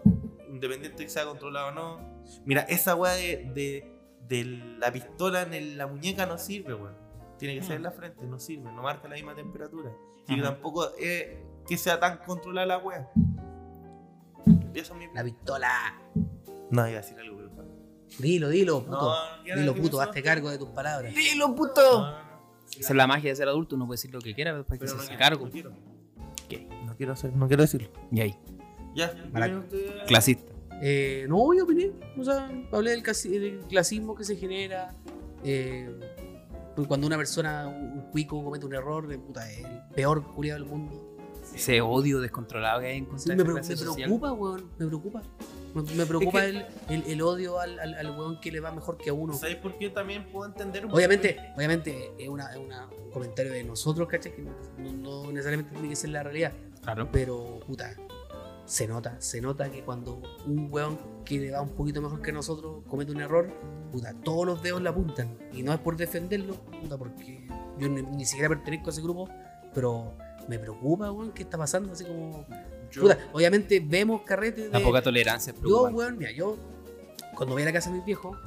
independiente 0.50 1.04
que 1.04 1.10
sea 1.10 1.26
controlado 1.26 1.68
o 1.70 1.72
no. 1.72 2.22
Mira, 2.46 2.62
esa 2.62 2.96
weá 2.96 3.14
de, 3.14 3.52
de, 3.54 3.96
de 4.28 4.44
la 4.80 4.92
pistola 4.92 5.42
en 5.44 5.54
el- 5.54 5.78
la 5.78 5.88
muñeca 5.88 6.26
no 6.26 6.38
sirve, 6.38 6.74
weón. 6.74 6.96
Tiene 7.38 7.56
que 7.60 7.64
ser 7.66 7.78
en 7.78 7.84
la 7.84 7.92
frente, 7.92 8.26
no 8.26 8.38
sirve, 8.40 8.72
no 8.72 8.82
marca 8.82 9.08
la 9.08 9.16
misma 9.16 9.34
temperatura. 9.34 9.92
Y 10.28 10.36
que 10.36 10.42
tampoco 10.42 10.94
es 10.98 11.28
que 11.68 11.78
sea 11.78 12.00
tan 12.00 12.18
controlada 12.20 12.68
la 12.68 12.78
weá. 12.80 13.10
Y 14.74 14.80
eso 14.80 14.94
es 14.94 15.00
mi 15.00 15.08
La 15.14 15.24
pistola. 15.24 15.70
No, 16.72 16.88
iba 16.88 17.00
a 17.00 17.02
decir 17.02 17.18
algo, 17.20 17.38
pero. 17.56 17.68
Dilo, 18.20 18.50
dilo, 18.50 18.84
puto. 18.84 19.14
No, 19.46 19.56
dilo, 19.56 19.76
puto, 19.76 20.02
hazte 20.02 20.22
cargo 20.22 20.50
de 20.50 20.58
tus 20.58 20.70
palabras. 20.70 21.14
¡Dilo, 21.14 21.48
No, 21.50 21.56
puto! 21.56 22.02
no, 22.02 22.12
no. 22.12 22.30
Esa 22.78 22.94
es 22.94 22.96
la 22.96 23.08
magia 23.08 23.30
de 23.32 23.36
ser 23.36 23.48
adulto, 23.48 23.76
uno 23.76 23.88
puede 23.88 23.96
decir 23.98 24.14
lo 24.14 24.20
que 24.22 24.34
quiera, 24.36 24.52
pero 24.52 24.66
hay 24.70 24.80
que 24.80 24.86
Pero 24.86 24.92
hacerse 25.00 25.08
quiero, 25.08 25.20
cargo. 25.20 25.46
No 25.46 25.52
quiero. 25.52 25.72
¿Qué? 26.48 26.68
No 26.86 26.96
quiero 26.96 27.14
hacer, 27.14 27.34
no 27.34 27.48
quiero 27.48 27.64
decirlo. 27.64 27.90
Y 28.12 28.22
ahí, 28.22 28.36
Ya, 28.96 29.14
Maraca. 29.32 29.60
usted- 29.60 30.06
clasista. 30.08 30.52
Eh, 30.82 31.26
no, 31.28 31.54
yo 31.54 31.64
opiné. 31.66 31.92
O 32.18 32.24
sea, 32.24 32.50
hablé 32.72 32.92
del, 32.92 33.04
casi- 33.04 33.38
del 33.38 33.60
clasismo 33.68 34.16
que 34.16 34.24
se 34.24 34.36
genera. 34.36 34.94
Eh, 35.44 35.90
pues 36.76 36.88
cuando 36.88 37.08
una 37.08 37.18
persona, 37.18 37.68
un 37.68 38.10
cuico, 38.12 38.42
comete 38.44 38.66
un 38.66 38.74
error, 38.74 39.08
de 39.08 39.18
puta, 39.20 39.50
es 39.52 39.60
el 39.66 39.82
peor 39.94 40.24
culiado 40.34 40.60
del 40.62 40.70
mundo. 40.70 41.06
Ese 41.54 41.82
odio 41.82 42.22
descontrolado 42.22 42.80
que 42.82 42.88
hay 42.88 42.98
en 43.00 43.04
Sí, 43.06 43.10
contra 43.10 43.36
me, 43.36 43.38
de 43.38 43.44
pre- 43.44 43.54
me 43.76 43.76
preocupa, 43.96 44.32
weón. 44.34 44.70
Me 44.78 44.86
preocupa. 44.88 45.22
Me, 45.74 45.82
me 45.82 46.06
preocupa 46.06 46.42
que- 46.42 46.50
el, 46.50 46.66
el- 46.90 47.04
el 47.08 47.22
odio 47.22 47.60
al, 47.60 47.78
al, 47.80 47.94
al 47.96 48.12
weón 48.12 48.40
que 48.40 48.52
le 48.52 48.60
va 48.60 48.72
mejor 48.72 48.98
que 48.98 49.10
a 49.10 49.14
uno. 49.14 49.34
¿Sabes 49.34 49.56
por 49.58 49.78
qué 49.78 49.90
también 49.90 50.32
puedo 50.32 50.46
entender 50.48 50.86
un 50.86 50.94
Obviamente, 50.94 51.38
obviamente 51.58 52.12
es, 52.18 52.30
una, 52.30 52.52
es 52.52 52.58
una- 52.58 52.88
un 52.88 53.12
comentario 53.12 53.52
de 53.52 53.64
nosotros, 53.64 54.08
¿cachai? 54.08 54.34
Que 54.36 54.44
no, 54.44 54.52
no- 54.78 55.24
no 55.26 55.32
necesariamente 55.32 55.72
tiene 55.74 55.90
que 55.90 55.96
ser 55.96 56.12
la 56.12 56.24
realidad. 56.24 56.54
Claro. 56.84 57.10
Pero, 57.12 57.60
puta, 57.68 57.96
se 58.70 58.88
nota, 58.88 59.20
se 59.20 59.42
nota 59.42 59.72
que 59.72 59.82
cuando 59.84 60.22
un 60.46 60.68
weón 60.72 61.00
que 61.26 61.40
le 61.40 61.52
va 61.52 61.62
un 61.62 61.70
poquito 61.70 62.02
mejor 62.04 62.22
que 62.22 62.32
nosotros 62.32 62.84
comete 62.88 63.12
un 63.12 63.20
error, 63.22 63.52
puta, 63.92 64.14
todos 64.24 64.46
los 64.46 64.62
dedos 64.62 64.80
le 64.82 64.90
apuntan. 64.90 65.38
Y 65.52 65.64
no 65.64 65.74
es 65.74 65.80
por 65.80 65.98
defenderlo, 65.98 66.54
puta, 66.82 66.98
porque 66.98 67.48
yo 67.80 67.90
ni, 67.90 68.04
ni 68.04 68.26
siquiera 68.26 68.48
pertenezco 68.50 68.90
a 68.90 68.94
ese 68.94 69.02
grupo, 69.02 69.28
pero 69.74 70.14
me 70.48 70.60
preocupa, 70.60 71.12
weón, 71.12 71.32
qué 71.32 71.44
está 71.44 71.58
pasando, 71.58 71.94
así 71.94 72.06
como... 72.06 72.46
Yo- 72.92 73.02
Puta, 73.04 73.18
obviamente 73.34 73.80
vemos 73.80 74.22
carretes 74.22 74.72
de... 74.72 74.80
La 74.80 74.84
poca 74.86 75.02
tolerancia 75.02 75.52
es 75.54 75.60
Yo, 75.62 75.84
weón, 75.86 76.18
mira, 76.18 76.32
yo 76.32 76.56
cuando 77.36 77.56
voy 77.56 77.64
a 77.64 77.66
la 77.66 77.74
casa 77.74 77.90
de 77.90 77.96
mis 77.98 78.06
viejos, 78.06 78.38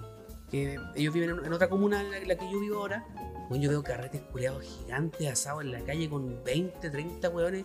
que 0.50 0.78
ellos 0.94 1.12
viven 1.14 1.30
en, 1.30 1.44
en 1.46 1.52
otra 1.52 1.68
comuna 1.68 2.00
en 2.00 2.10
la, 2.10 2.18
en 2.18 2.28
la 2.28 2.36
que 2.36 2.50
yo 2.50 2.60
vivo 2.60 2.76
ahora, 2.78 3.04
yo 3.50 3.68
veo 3.70 3.82
carretes 3.82 4.22
culeados 4.32 4.62
gigantes 4.62 5.28
asados 5.28 5.62
en 5.62 5.72
la 5.72 5.80
calle 5.80 6.08
con 6.08 6.42
20, 6.44 6.90
30 6.90 7.28
weones. 7.28 7.64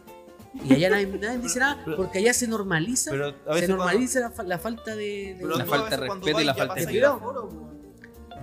Y 0.54 0.74
allá 0.74 0.90
nadie, 0.90 1.08
nadie 1.08 1.38
dice 1.40 1.60
nada, 1.60 1.84
porque 1.96 2.20
allá 2.20 2.34
se 2.34 2.48
normaliza, 2.48 3.12
Pero 3.12 3.28
a 3.28 3.32
se 3.32 3.54
veces 3.54 3.70
normaliza 3.70 4.20
la, 4.22 4.32
fa- 4.32 4.44
la 4.44 4.58
falta 4.58 4.96
de... 4.96 5.36
de- 5.40 5.46
La 5.46 5.66
falta 5.66 5.98
de 5.98 6.08
cuando 6.08 6.26
respeto 6.26 6.42
y 6.42 6.46
la 6.46 6.56
falta 6.56 6.74
de 6.76 6.86
cuidado. 6.86 7.20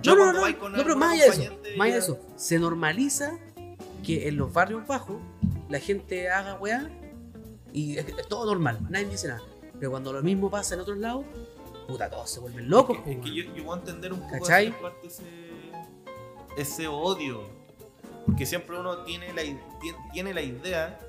No, 0.05 0.15
no, 0.15 0.15
cuando 0.15 0.47
no, 0.49 0.59
con 0.59 0.71
no, 0.73 0.77
pero 0.83 0.95
más 0.97 1.13
allá 1.13 1.23
de 1.25 1.29
eso, 1.43 1.53
más 1.77 1.85
allá 1.87 1.93
de 1.93 1.99
eso, 1.99 2.19
se 2.35 2.59
normaliza 2.59 3.37
que 4.03 4.27
en 4.27 4.37
los 4.37 4.53
barrios 4.53 4.85
bajos 4.87 5.17
la 5.67 5.79
gente 5.79 6.29
haga 6.29 6.55
weá 6.55 6.89
y 7.73 7.97
es, 7.97 8.07
es 8.07 8.27
todo 8.27 8.45
normal, 8.45 8.79
nadie 8.89 9.07
dice 9.07 9.27
nada. 9.27 9.41
Pero 9.79 9.91
cuando 9.91 10.13
lo 10.13 10.21
mismo 10.21 10.49
pasa 10.49 10.75
en 10.75 10.81
otros 10.81 10.97
lados, 10.99 11.25
puta, 11.87 12.09
todos 12.09 12.29
se 12.29 12.39
vuelven 12.39 12.69
locos. 12.69 12.97
Es 12.99 13.03
que, 13.03 13.11
es 13.13 13.19
que 13.19 13.35
yo, 13.35 13.43
yo 13.55 13.63
voy 13.65 13.75
a 13.75 13.79
entender 13.79 14.13
un 14.13 14.21
poco 14.21 14.45
esa 14.69 14.81
parte, 14.81 15.07
ese, 15.07 15.23
ese 16.57 16.87
odio. 16.87 17.41
Porque 18.25 18.45
siempre 18.45 18.79
uno 18.79 18.99
tiene 19.03 19.33
la, 19.33 19.43
i- 19.43 19.59
tien- 19.81 20.11
tiene 20.13 20.33
la 20.33 20.41
idea 20.41 20.99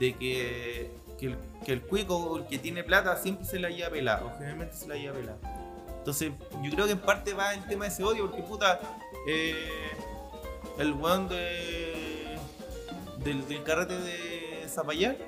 de 0.00 0.14
que, 0.14 0.90
que, 1.18 1.72
el, 1.72 1.82
cuico 1.82 2.46
que 2.48 2.58
tiene 2.58 2.82
plata 2.82 3.16
siempre 3.18 3.44
se 3.44 3.60
la 3.60 3.68
lleva 3.68 3.90
pelada, 3.90 4.24
o 4.24 4.32
generalmente 4.32 4.74
se 4.74 4.88
la 4.88 4.96
lleva 4.96 5.14
pelada. 5.14 5.38
Entonces, 5.98 6.32
yo 6.62 6.70
creo 6.70 6.86
que 6.86 6.92
en 6.92 6.98
parte 6.98 7.34
va 7.34 7.52
el 7.52 7.66
tema 7.66 7.84
de 7.84 7.90
ese 7.90 8.02
odio, 8.02 8.30
porque 8.30 8.42
puta, 8.42 8.80
eh, 9.28 9.90
el 10.78 10.94
weón 10.94 11.28
de, 11.28 12.38
del, 13.22 13.62
carrete 13.62 13.98
de 13.98 14.66
Zapallar, 14.68 15.18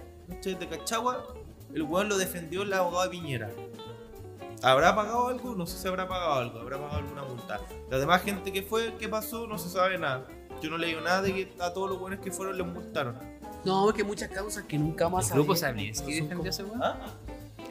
de 0.43 0.69
Cachagua, 0.69 1.35
el 1.75 1.83
weón 1.83 2.09
lo 2.09 2.17
defendió 2.17 2.63
el 2.63 2.73
abogado 2.73 3.05
de 3.05 3.11
Piñera. 3.11 3.51
¿Habrá 4.63 4.95
pagado 4.95 5.29
algo? 5.29 5.55
No 5.55 5.67
sé 5.67 5.77
si 5.77 5.87
habrá 5.87 6.09
pagado 6.09 6.35
algo, 6.35 6.61
habrá 6.61 6.79
pagado 6.79 6.99
alguna 6.99 7.25
multa. 7.25 7.61
La 7.91 7.99
demás 7.99 8.23
gente 8.23 8.53
que 8.53 8.63
fue, 8.63 8.95
¿qué 8.99 9.09
pasó? 9.09 9.47
No 9.47 9.59
se 9.59 9.69
sabe 9.69 9.99
nada. 9.99 10.27
Yo 10.63 10.71
no 10.71 10.79
leí 10.79 10.95
nada 11.03 11.23
de 11.23 11.33
que 11.35 11.53
a 11.61 11.73
todos 11.73 11.91
los 11.91 11.99
buenos 11.99 12.21
que 12.21 12.31
fueron 12.31 12.57
les 12.57 12.67
multaron. 12.67 13.17
No, 13.65 13.89
es 13.91 13.95
que 13.95 14.05
muchas 14.05 14.29
causas 14.31 14.65
que 14.65 14.79
nunca 14.79 15.07
a 15.07 15.21
El 15.21 15.29
grupo 15.31 15.55
Sablinsky 15.57 16.21
no 16.21 16.25
defendió 16.29 16.51
ese 16.51 16.65
weón. 16.65 16.83
¿Ah? 16.83 16.99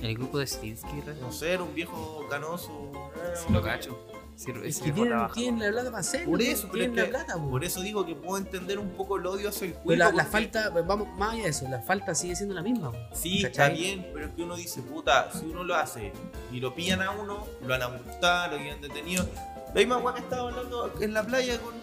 El 0.02 0.16
grupo 0.16 0.40
de 0.40 0.48
Stinsky, 0.48 1.04
No 1.22 1.32
sé, 1.32 1.54
era 1.54 1.64
un 1.64 1.76
viejo 1.76 2.26
canoso. 2.30 2.92
si 3.36 3.54
lo 3.54 3.62
cacho. 3.62 3.98
Sí, 4.36 4.52
Es 4.64 4.80
que 4.80 4.92
tienen, 4.92 5.16
tienen 5.34 5.60
la 5.64 5.72
plata 5.72 5.92
para 5.92 6.00
hacerlo. 6.00 6.32
Por 6.32 6.42
eso, 6.42 6.62
pero 6.72 6.86
tienen 6.86 6.92
es 6.92 6.96
la 6.98 7.04
que- 7.04 7.10
plata, 7.12 7.34
po. 7.40 7.50
Por 7.52 7.64
eso 7.64 7.82
digo 7.82 8.04
que 8.06 8.16
puedo 8.16 8.38
entender 8.40 8.80
un 8.80 8.90
poco 8.92 9.18
el 9.18 9.26
odio 9.28 9.50
hacia 9.50 9.68
el 9.68 9.74
cuico. 9.74 9.90
Pero 10.04 10.12
la, 10.18 10.26
falta, 10.26 10.72
pues, 10.72 10.88
vamos 10.88 11.08
más 11.20 11.34
allá 11.34 11.44
de 11.44 11.50
eso, 11.50 11.68
la 11.70 11.80
falta 11.82 12.16
sigue 12.16 12.36
siendo 12.36 12.56
la 12.56 12.64
misma. 12.64 12.92
Sí, 13.14 13.44
¿Cachai? 13.44 13.50
está 13.52 13.70
bien, 13.70 14.10
pero 14.12 14.26
es 14.28 14.34
que 14.34 14.42
uno 14.42 14.56
dice, 14.56 14.82
puta, 14.82 15.32
si 15.32 15.46
uno 15.46 15.64
lo 15.64 15.76
hace 15.76 16.12
y 16.52 16.60
lo 16.60 16.74
pillan 16.74 17.04
a 17.04 17.12
uno, 17.12 17.46
lo 17.62 17.68
van 17.68 17.84
a 17.84 17.90
multar, 17.90 18.52
lo 18.52 18.58
llevan 18.58 18.82
detenido. 18.82 19.28
La 19.68 19.74
misma 19.76 19.98
weá 20.00 20.16
que 20.16 20.22
estaba 20.22 20.50
hablando 20.50 20.92
en 21.00 21.14
la 21.14 21.24
playa 21.24 21.60
con, 21.62 21.74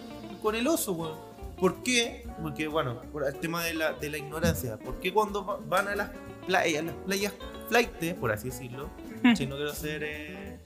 con 0.41 0.55
el 0.55 0.67
oso, 0.67 0.93
weón. 0.93 1.17
¿Por 1.59 1.83
qué? 1.83 2.25
Porque, 2.41 2.67
bueno, 2.67 3.01
por 3.11 3.25
el 3.27 3.35
tema 3.35 3.63
de 3.65 3.73
la, 3.73 3.91
de 3.93 4.09
la 4.09 4.17
ignorancia. 4.17 4.77
¿Por 4.77 4.95
qué 4.99 5.13
cuando 5.13 5.45
va- 5.45 5.59
van 5.67 5.87
a 5.89 5.95
las 5.95 6.09
playas, 6.47 6.83
las 6.85 6.95
playas 7.05 7.33
flight, 7.67 8.15
por 8.15 8.31
así 8.31 8.49
decirlo, 8.49 8.89
si 9.35 9.45
no 9.45 9.55
quiero 9.57 9.73
ser 9.73 10.01
eh, 10.03 10.59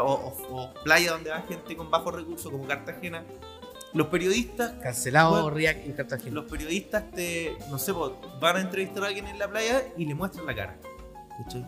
o, 0.00 0.02
o, 0.02 0.36
o 0.60 0.74
playas 0.82 1.12
donde 1.12 1.30
va 1.30 1.40
gente 1.42 1.76
con 1.76 1.90
bajos 1.90 2.14
recursos 2.14 2.50
como 2.50 2.66
Cartagena, 2.66 3.22
los 3.92 4.08
periodistas 4.08 4.72
Cancelado 4.82 5.30
Bueno, 5.30 5.50
React 5.50 5.86
en 5.86 5.92
Cartagena. 5.92 6.34
los 6.34 6.44
periodistas 6.50 7.08
te, 7.12 7.56
no 7.70 7.78
sé, 7.78 7.92
van 8.40 8.56
a 8.56 8.60
entrevistar 8.60 9.04
a 9.04 9.06
alguien 9.06 9.28
en 9.28 9.38
la 9.38 9.48
playa 9.48 9.84
y 9.96 10.04
le 10.04 10.14
muestran 10.16 10.46
la 10.46 10.54
cara. 10.56 10.76
¿cachai? 11.44 11.64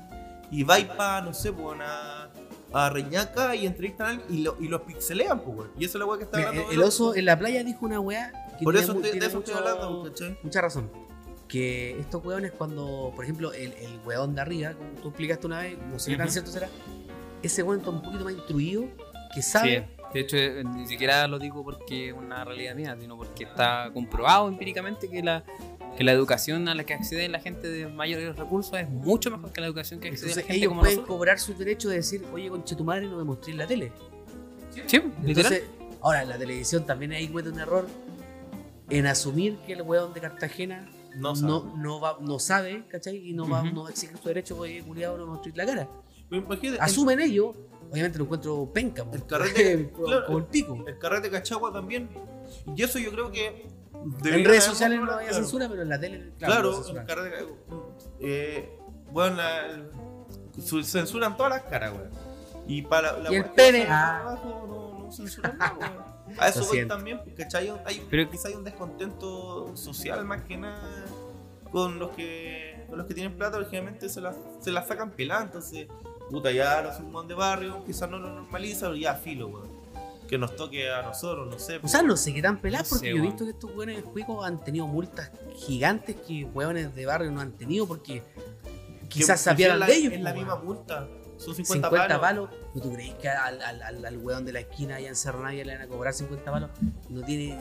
Y 0.50 0.64
va 0.64 0.78
y 0.80 0.84
pa, 0.86 1.20
no 1.20 1.32
sé, 1.32 1.52
pues 1.52 1.78
a, 1.80 2.28
a 2.76 2.90
Reñaca 2.90 3.54
y 3.56 3.66
entrevistan 3.66 4.06
a 4.06 4.10
alguien 4.10 4.26
y, 4.38 4.42
lo- 4.42 4.56
y 4.60 4.68
los 4.68 4.82
pixelean, 4.82 5.40
pues, 5.40 5.56
weón. 5.58 5.70
Y 5.78 5.84
eso 5.84 5.98
es 5.98 6.00
la 6.00 6.06
weá 6.06 6.18
que 6.18 6.24
está 6.24 6.36
Mira, 6.38 6.48
hablando. 6.50 6.70
el, 6.72 6.76
el 6.78 6.82
oso 6.84 7.14
en 7.14 7.24
la 7.24 7.38
playa 7.38 7.64
dijo 7.64 7.86
una 7.86 8.00
weá 8.00 8.32
que 8.58 8.64
Por 8.64 8.76
eso 8.76 8.92
estoy- 8.92 9.02
tiene 9.02 9.20
de 9.20 9.26
eso 9.26 9.38
estoy 9.38 9.54
mucho- 9.54 9.68
hablando, 9.68 10.02
¿cachai? 10.04 10.38
mucha 10.42 10.60
razón. 10.60 10.90
Que 11.48 11.98
estos 12.00 12.24
weones 12.24 12.52
cuando, 12.52 13.12
por 13.14 13.24
ejemplo, 13.24 13.52
el, 13.52 13.72
el 13.74 14.00
weón 14.04 14.34
de 14.34 14.40
arriba, 14.40 14.72
como 14.74 14.90
tú 15.00 15.08
explicaste 15.08 15.46
una 15.46 15.60
vez, 15.60 15.78
no 15.90 15.98
sé 15.98 16.10
qué 16.10 16.16
tan 16.16 16.30
cierto 16.30 16.50
será, 16.50 16.68
ese 17.42 17.62
weón 17.62 17.78
está 17.78 17.90
un 17.90 18.02
poquito 18.02 18.24
más 18.24 18.32
instruido, 18.34 18.84
que 19.32 19.42
Sí, 19.42 19.50
sabe, 19.50 19.88
de 20.12 20.20
hecho, 20.20 20.36
eh, 20.36 20.64
ni 20.64 20.86
siquiera 20.86 21.26
lo 21.28 21.38
digo 21.38 21.62
porque 21.62 22.08
es 22.08 22.14
una 22.14 22.44
realidad 22.44 22.74
mía, 22.74 22.96
sino 23.00 23.16
porque 23.16 23.44
está 23.44 23.90
comprobado 23.92 24.48
empíricamente 24.48 25.08
que 25.08 25.22
la, 25.22 25.44
que 25.96 26.04
la 26.04 26.12
educación 26.12 26.68
a 26.68 26.74
la 26.74 26.84
que 26.84 26.94
accede 26.94 27.28
la 27.28 27.40
gente 27.40 27.68
de 27.68 27.86
mayores 27.88 28.36
recursos 28.36 28.78
es 28.78 28.88
mucho 28.88 29.30
mejor 29.30 29.52
que 29.52 29.60
la 29.60 29.66
educación 29.68 29.98
que 30.00 30.08
accede 30.08 30.26
entonces 30.30 30.44
la 30.44 30.46
gente 30.48 30.56
ellos 30.58 30.68
como 30.68 30.80
pueden 30.82 30.96
nosotros. 30.96 31.16
cobrar 31.16 31.38
su 31.40 31.54
derecho 31.54 31.88
de 31.88 31.96
decir, 31.96 32.22
oye, 32.32 32.48
conche 32.48 32.74
tu 32.76 32.84
madre, 32.84 33.06
no 33.06 33.16
me 33.16 33.24
mostré 33.24 33.52
en 33.52 33.58
la 33.58 33.66
tele. 33.66 33.92
Sí, 34.86 34.98
literal. 35.24 35.26
Entonces, 35.26 35.62
ahora 36.02 36.22
en 36.22 36.28
la 36.28 36.38
televisión 36.38 36.84
también 36.86 37.12
hay 37.12 37.26
comete 37.28 37.48
un 37.48 37.58
error 37.60 37.88
en 38.90 39.06
asumir 39.06 39.56
que 39.66 39.72
el 39.72 39.82
weón 39.82 40.12
de 40.14 40.20
Cartagena 40.20 40.88
No, 41.16 41.30
no, 41.34 41.34
sabe. 41.34 41.72
no, 41.78 42.00
va, 42.00 42.18
no 42.20 42.38
sabe, 42.38 42.84
¿cachai? 42.88 43.16
Y 43.28 43.32
no 43.32 43.48
va, 43.48 43.62
no 43.62 43.82
va 43.84 43.88
a 43.88 43.90
exigir 43.92 44.16
su 44.18 44.28
derecho 44.28 44.56
porque 44.56 44.82
culiado 44.82 45.16
no 45.16 45.24
me 45.26 45.32
mostré 45.32 45.52
la 45.56 45.64
cara. 45.66 45.88
Asumen 46.80 47.20
ellos, 47.20 47.54
obviamente 47.90 48.18
lo 48.18 48.24
encuentro 48.24 48.70
penca. 48.72 49.04
El 49.12 49.26
carrete- 49.26 49.90
como, 49.92 50.06
claro, 50.06 50.26
como 50.26 50.38
el 50.38 50.44
pico. 50.44 50.74
El, 50.86 50.94
el 50.94 50.98
carrete 50.98 51.30
Cachagua 51.30 51.72
también. 51.72 52.08
Y 52.76 52.82
eso 52.82 52.98
yo 52.98 53.10
creo 53.12 53.30
que. 53.32 53.66
En 54.24 54.44
redes 54.44 54.64
sociales 54.64 55.00
no 55.00 55.10
había 55.10 55.28
claro. 55.28 55.34
censura, 55.34 55.68
pero 55.68 55.82
en 55.82 55.88
la 55.88 56.00
tele, 56.00 56.32
claro, 56.38 56.82
Claro, 57.04 57.24
no. 57.68 57.96
Eh, 58.20 58.78
bueno, 59.10 59.36
la, 59.36 59.62
su- 60.64 60.82
censuran 60.82 61.36
todas 61.36 61.52
las 61.52 61.62
caras, 61.62 61.92
weón. 61.92 62.10
Y 62.68 62.82
para 62.82 63.16
la 63.18 63.32
Y 63.32 63.36
el 63.36 63.44
pene, 63.46 63.86
ah. 63.88 64.20
abajo 64.20 64.64
no, 64.98 65.04
no 65.04 65.12
censuran 65.12 65.56
nada. 65.58 66.12
A 66.38 66.48
eso 66.48 66.66
voy 66.66 66.86
también, 66.86 67.18
porque 67.18 67.34
¿cachai? 67.34 67.72
Hay, 67.84 68.04
Pero- 68.10 68.28
quizá 68.30 68.48
hay 68.48 68.54
un 68.54 68.64
descontento 68.64 69.76
social 69.76 70.24
más 70.24 70.42
que 70.42 70.56
nada 70.56 71.04
con 71.70 71.98
los 71.98 72.10
que 72.10 72.84
con 72.88 72.98
los 72.98 73.06
que 73.06 73.14
tienen 73.14 73.36
plata, 73.36 73.52
porque 73.56 73.70
generalmente 73.70 74.08
se 74.08 74.20
las 74.20 74.36
se 74.60 74.70
la 74.70 74.84
sacan 74.84 75.10
peladas, 75.10 75.44
entonces, 75.46 75.88
puta, 76.30 76.50
ya 76.52 76.82
los 76.82 76.98
un 77.00 77.28
de 77.28 77.34
barrio, 77.34 77.84
quizás 77.84 78.08
no 78.10 78.18
lo 78.18 78.28
normaliza, 78.30 78.86
pero 78.86 78.96
ya 78.96 79.14
filo, 79.14 79.48
weón. 79.48 79.75
Que 80.26 80.38
nos 80.38 80.56
toque 80.56 80.90
a 80.90 81.02
nosotros, 81.02 81.46
no 81.48 81.58
sé. 81.58 81.78
O 81.82 81.88
sea, 81.88 82.02
no 82.02 82.16
sé 82.16 82.34
qué 82.34 82.42
tan 82.42 82.60
peladas, 82.60 82.90
No 82.90 82.96
porque 82.96 83.08
sé, 83.12 83.16
yo 83.16 83.22
he 83.22 83.26
visto 83.26 83.44
que 83.44 83.50
estos 83.52 83.70
hueones 83.74 84.02
cuicos 84.04 84.44
han 84.46 84.62
tenido 84.64 84.86
multas 84.86 85.30
gigantes 85.56 86.16
que 86.26 86.44
hueones 86.44 86.94
de 86.94 87.06
barrio 87.06 87.30
no 87.30 87.40
han 87.40 87.52
tenido 87.52 87.86
porque 87.86 88.22
que- 88.22 89.08
quizás 89.08 89.40
sabían 89.40 89.78
de 89.80 89.94
ellos. 89.94 90.12
Es 90.12 90.20
la 90.20 90.32
po, 90.32 90.38
misma 90.38 90.56
multa. 90.56 91.08
Son 91.38 91.54
50, 91.54 91.88
50, 91.90 92.20
palos. 92.20 92.48
palos. 92.50 92.50
¿No 92.74 92.80
tú 92.82 92.92
crees 92.94 93.14
que 93.16 93.28
al, 93.28 93.60
al, 93.60 93.82
al, 93.82 94.04
al 94.04 94.18
weón 94.18 94.44
de 94.44 94.52
la 94.54 94.60
esquina 94.60 94.96
allá 94.96 95.08
en 95.08 95.16
Cerro 95.16 95.42
Navia 95.42 95.64
le 95.64 95.74
van 95.76 95.82
a 95.82 95.86
cobrar 95.86 96.12
50 96.14 96.50
palos? 96.50 96.70
No 97.10 97.22
tiene 97.24 97.58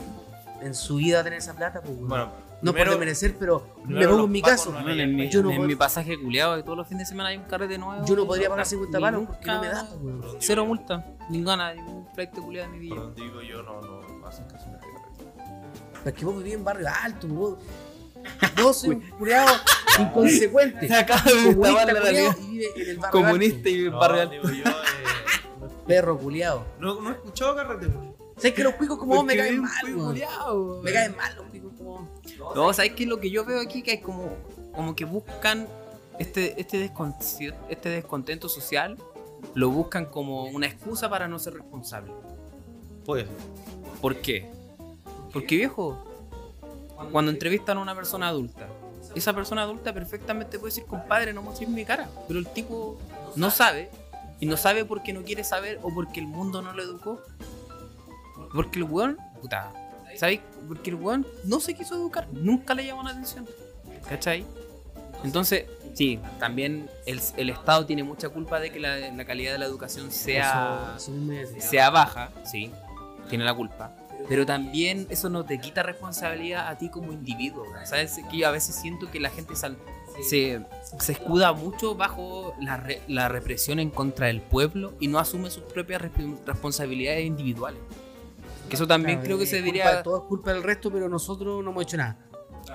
en 0.62 0.74
su 0.74 0.96
vida 0.96 1.24
tener 1.24 1.40
esa 1.40 1.54
plata, 1.56 1.82
pues, 1.82 1.94
weón. 1.96 2.08
Bueno, 2.08 2.32
no 2.62 2.72
primero- 2.74 2.92
por 2.92 3.00
merecer, 3.00 3.36
pero 3.38 3.76
me 3.86 4.08
pongo 4.08 4.26
en 4.26 4.32
mi 4.32 4.42
caso. 4.42 4.72
no 4.72 4.90
en 4.90 5.16
mi, 5.16 5.30
Yo 5.30 5.42
no 5.44 5.50
en 5.52 5.58
puedo- 5.58 5.68
mi 5.68 5.76
pasaje 5.76 6.18
culiado 6.20 6.56
de 6.56 6.64
todos 6.64 6.78
los 6.78 6.88
fines 6.88 7.08
de 7.08 7.10
semana 7.12 7.30
hay 7.30 7.38
un 7.38 7.44
carrete 7.44 7.78
nuevo. 7.78 8.06
Yo 8.06 8.16
no 8.16 8.26
podría 8.26 8.50
pagar 8.50 8.66
Ni 8.66 8.70
50 8.70 9.00
palos 9.00 9.24
porque 9.28 9.46
no 9.48 9.62
me 9.62 9.68
da, 9.68 9.84
donde 9.84 10.28
Cero 10.40 10.66
multa, 10.66 11.06
ninguna, 11.30 11.74
ningún 11.74 12.08
pleito 12.14 12.42
culiado 12.42 12.72
de 12.72 12.78
mi 12.78 12.86
vida. 12.90 13.12
digo 13.16 13.42
yo, 13.42 13.62
no, 13.64 13.82
no, 13.82 14.28
hacen 14.28 14.46
caso 14.48 14.66
la. 14.72 14.80
Es 16.10 16.14
que 16.14 16.24
vos 16.26 16.38
vivís 16.38 16.54
en 16.54 16.64
barrio 16.64 16.88
alto, 17.04 17.28
vos. 17.28 17.58
Vos 18.62 18.78
soy 18.80 18.90
un 18.96 19.02
culiado 19.18 19.48
Inconsecuente. 20.00 20.88
Se 20.88 20.96
acaba 20.96 21.22
de 21.22 21.34
destapar 21.36 21.54
Comunista 21.56 21.94
la 21.94 22.00
realidad. 22.00 22.36
y 22.42 22.48
vive 22.50 22.66
en 22.76 22.90
el 22.90 22.98
barrio 22.98 23.12
Comunista 23.22 23.70
y 23.70 23.84
No, 23.90 24.00
barrio 24.00 24.22
alto. 24.22 24.32
digo 24.34 24.48
yo, 24.50 24.54
eh, 24.72 24.74
alto. 25.62 25.84
Perro 25.88 26.18
culiado. 26.18 26.66
no, 26.80 27.00
no 27.02 27.10
he 27.10 27.14
escuchado 27.14 27.56
carrete. 27.56 27.88
¿Sabes 28.38 28.54
que 28.54 28.64
los 28.64 28.74
cuicos 28.76 28.98
como 28.98 29.16
vos 29.16 29.26
me 29.26 29.36
caen 29.38 29.62
mal, 29.62 29.72
Me 30.84 30.92
caen 30.92 31.16
mal 31.16 31.36
los 31.36 31.46
cuicos 31.48 31.72
como 31.78 31.92
vos. 32.40 32.56
No, 32.56 32.74
¿sabes 32.74 32.92
qué? 32.94 33.06
Lo 33.06 33.20
que 33.20 33.30
yo 33.30 33.46
veo 33.46 33.62
aquí 33.62 33.82
que 33.82 33.94
es 33.94 34.02
como, 34.02 34.30
como 34.74 34.96
que 34.96 35.06
buscan 35.06 35.68
este, 36.20 36.60
este, 36.60 36.90
desconci- 36.92 37.54
este 37.70 37.90
descontento 37.90 38.50
social, 38.50 38.98
lo 39.54 39.70
buscan 39.70 40.06
como 40.06 40.46
una 40.46 40.68
excusa 40.68 41.10
para 41.10 41.28
no 41.28 41.40
ser 41.40 41.54
responsable. 41.54 42.12
Pues, 43.06 43.26
¿Por 44.02 44.18
qué? 44.18 44.50
Porque 45.32 45.56
viejo, 45.56 46.04
cuando 47.12 47.32
entrevistan 47.32 47.78
a 47.78 47.82
una 47.82 47.96
persona 47.96 48.28
adulta, 48.28 48.68
esa 49.16 49.34
persona 49.34 49.62
adulta 49.62 49.94
perfectamente 49.94 50.60
puede 50.60 50.72
decir, 50.72 50.86
compadre, 50.86 51.32
no 51.32 51.42
mostré 51.42 51.68
mi 51.68 51.86
cara. 51.86 52.10
Pero 52.28 52.40
el 52.40 52.48
tipo 52.48 52.98
no 53.36 53.50
sabe, 53.50 53.90
y 54.40 54.46
no 54.46 54.58
sabe 54.58 54.84
porque 54.84 55.14
no 55.14 55.24
quiere 55.24 55.44
saber 55.46 55.80
o 55.84 55.94
porque 55.94 56.20
el 56.20 56.28
mundo 56.28 56.62
no 56.62 56.74
lo 56.74 56.84
educó. 56.84 57.22
Porque 58.56 58.80
el 58.80 58.84
weón, 58.86 59.18
puta, 59.42 59.72
¿sabes? 60.16 60.40
Porque 60.68 60.90
el 60.90 60.96
weón 60.96 61.28
no 61.44 61.60
se 61.60 61.74
quiso 61.74 61.96
educar, 61.96 62.28
nunca 62.32 62.74
le 62.74 62.86
llamó 62.86 63.04
la 63.04 63.12
atención. 63.12 63.46
¿Cachai? 64.10 64.46
Entonces, 65.24 65.66
sí, 65.94 66.20
también 66.40 66.90
el, 67.06 67.20
el 67.38 67.50
Estado 67.50 67.86
tiene 67.86 68.04
mucha 68.04 68.30
culpa 68.30 68.60
de 68.60 68.72
que 68.72 68.80
la, 68.80 68.98
la 68.98 69.26
calidad 69.26 69.54
de 69.54 69.58
la 69.60 69.66
educación 69.66 70.12
sea 70.12 70.94
Eso- 70.98 71.32
eso 71.32 71.54
sea 71.60 71.90
baja, 71.90 72.32
sí, 72.46 72.72
tiene 73.30 73.44
la 73.44 73.54
culpa. 73.54 73.92
Pero 74.28 74.46
también 74.46 75.06
eso 75.10 75.30
no 75.30 75.44
te 75.46 75.60
quita 75.60 75.84
responsabilidad 75.84 76.68
a 76.68 76.78
ti 76.78 76.90
como 76.90 77.12
individuo. 77.14 77.66
¿Sabes? 77.84 78.20
Que 78.32 78.38
yo 78.40 78.48
a 78.48 78.52
veces 78.52 78.76
siento 78.76 79.12
que 79.12 79.20
la 79.20 79.30
gente 79.30 79.56
sal- 79.56 79.78
se, 80.28 80.62
se 81.00 81.12
escuda 81.12 81.52
mucho 81.54 81.94
bajo 81.96 82.56
la, 82.60 82.78
re- 82.78 83.02
la 83.08 83.28
represión 83.28 83.80
en 83.80 83.90
contra 83.92 84.28
del 84.28 84.42
pueblo 84.42 84.94
y 85.00 85.08
no 85.10 85.20
asume 85.20 85.50
sus 85.52 85.64
propias 85.64 86.02
resp- 86.02 86.40
responsabilidades 86.46 87.26
individuales. 87.26 87.80
Que 88.70 88.76
eso 88.76 88.88
también 88.88 89.18
Claro, 89.20 89.26
creo 89.26 89.40
que 89.40 89.46
se 89.46 89.62
diría. 89.62 90.02
Todo 90.04 90.18
es 90.18 90.24
culpa 90.24 90.52
del 90.54 90.64
resto, 90.64 90.92
pero 90.92 91.08
nosotros 91.10 91.64
no 91.64 91.72
hemos 91.72 91.84
hecho 91.84 91.98
nada. 91.98 92.18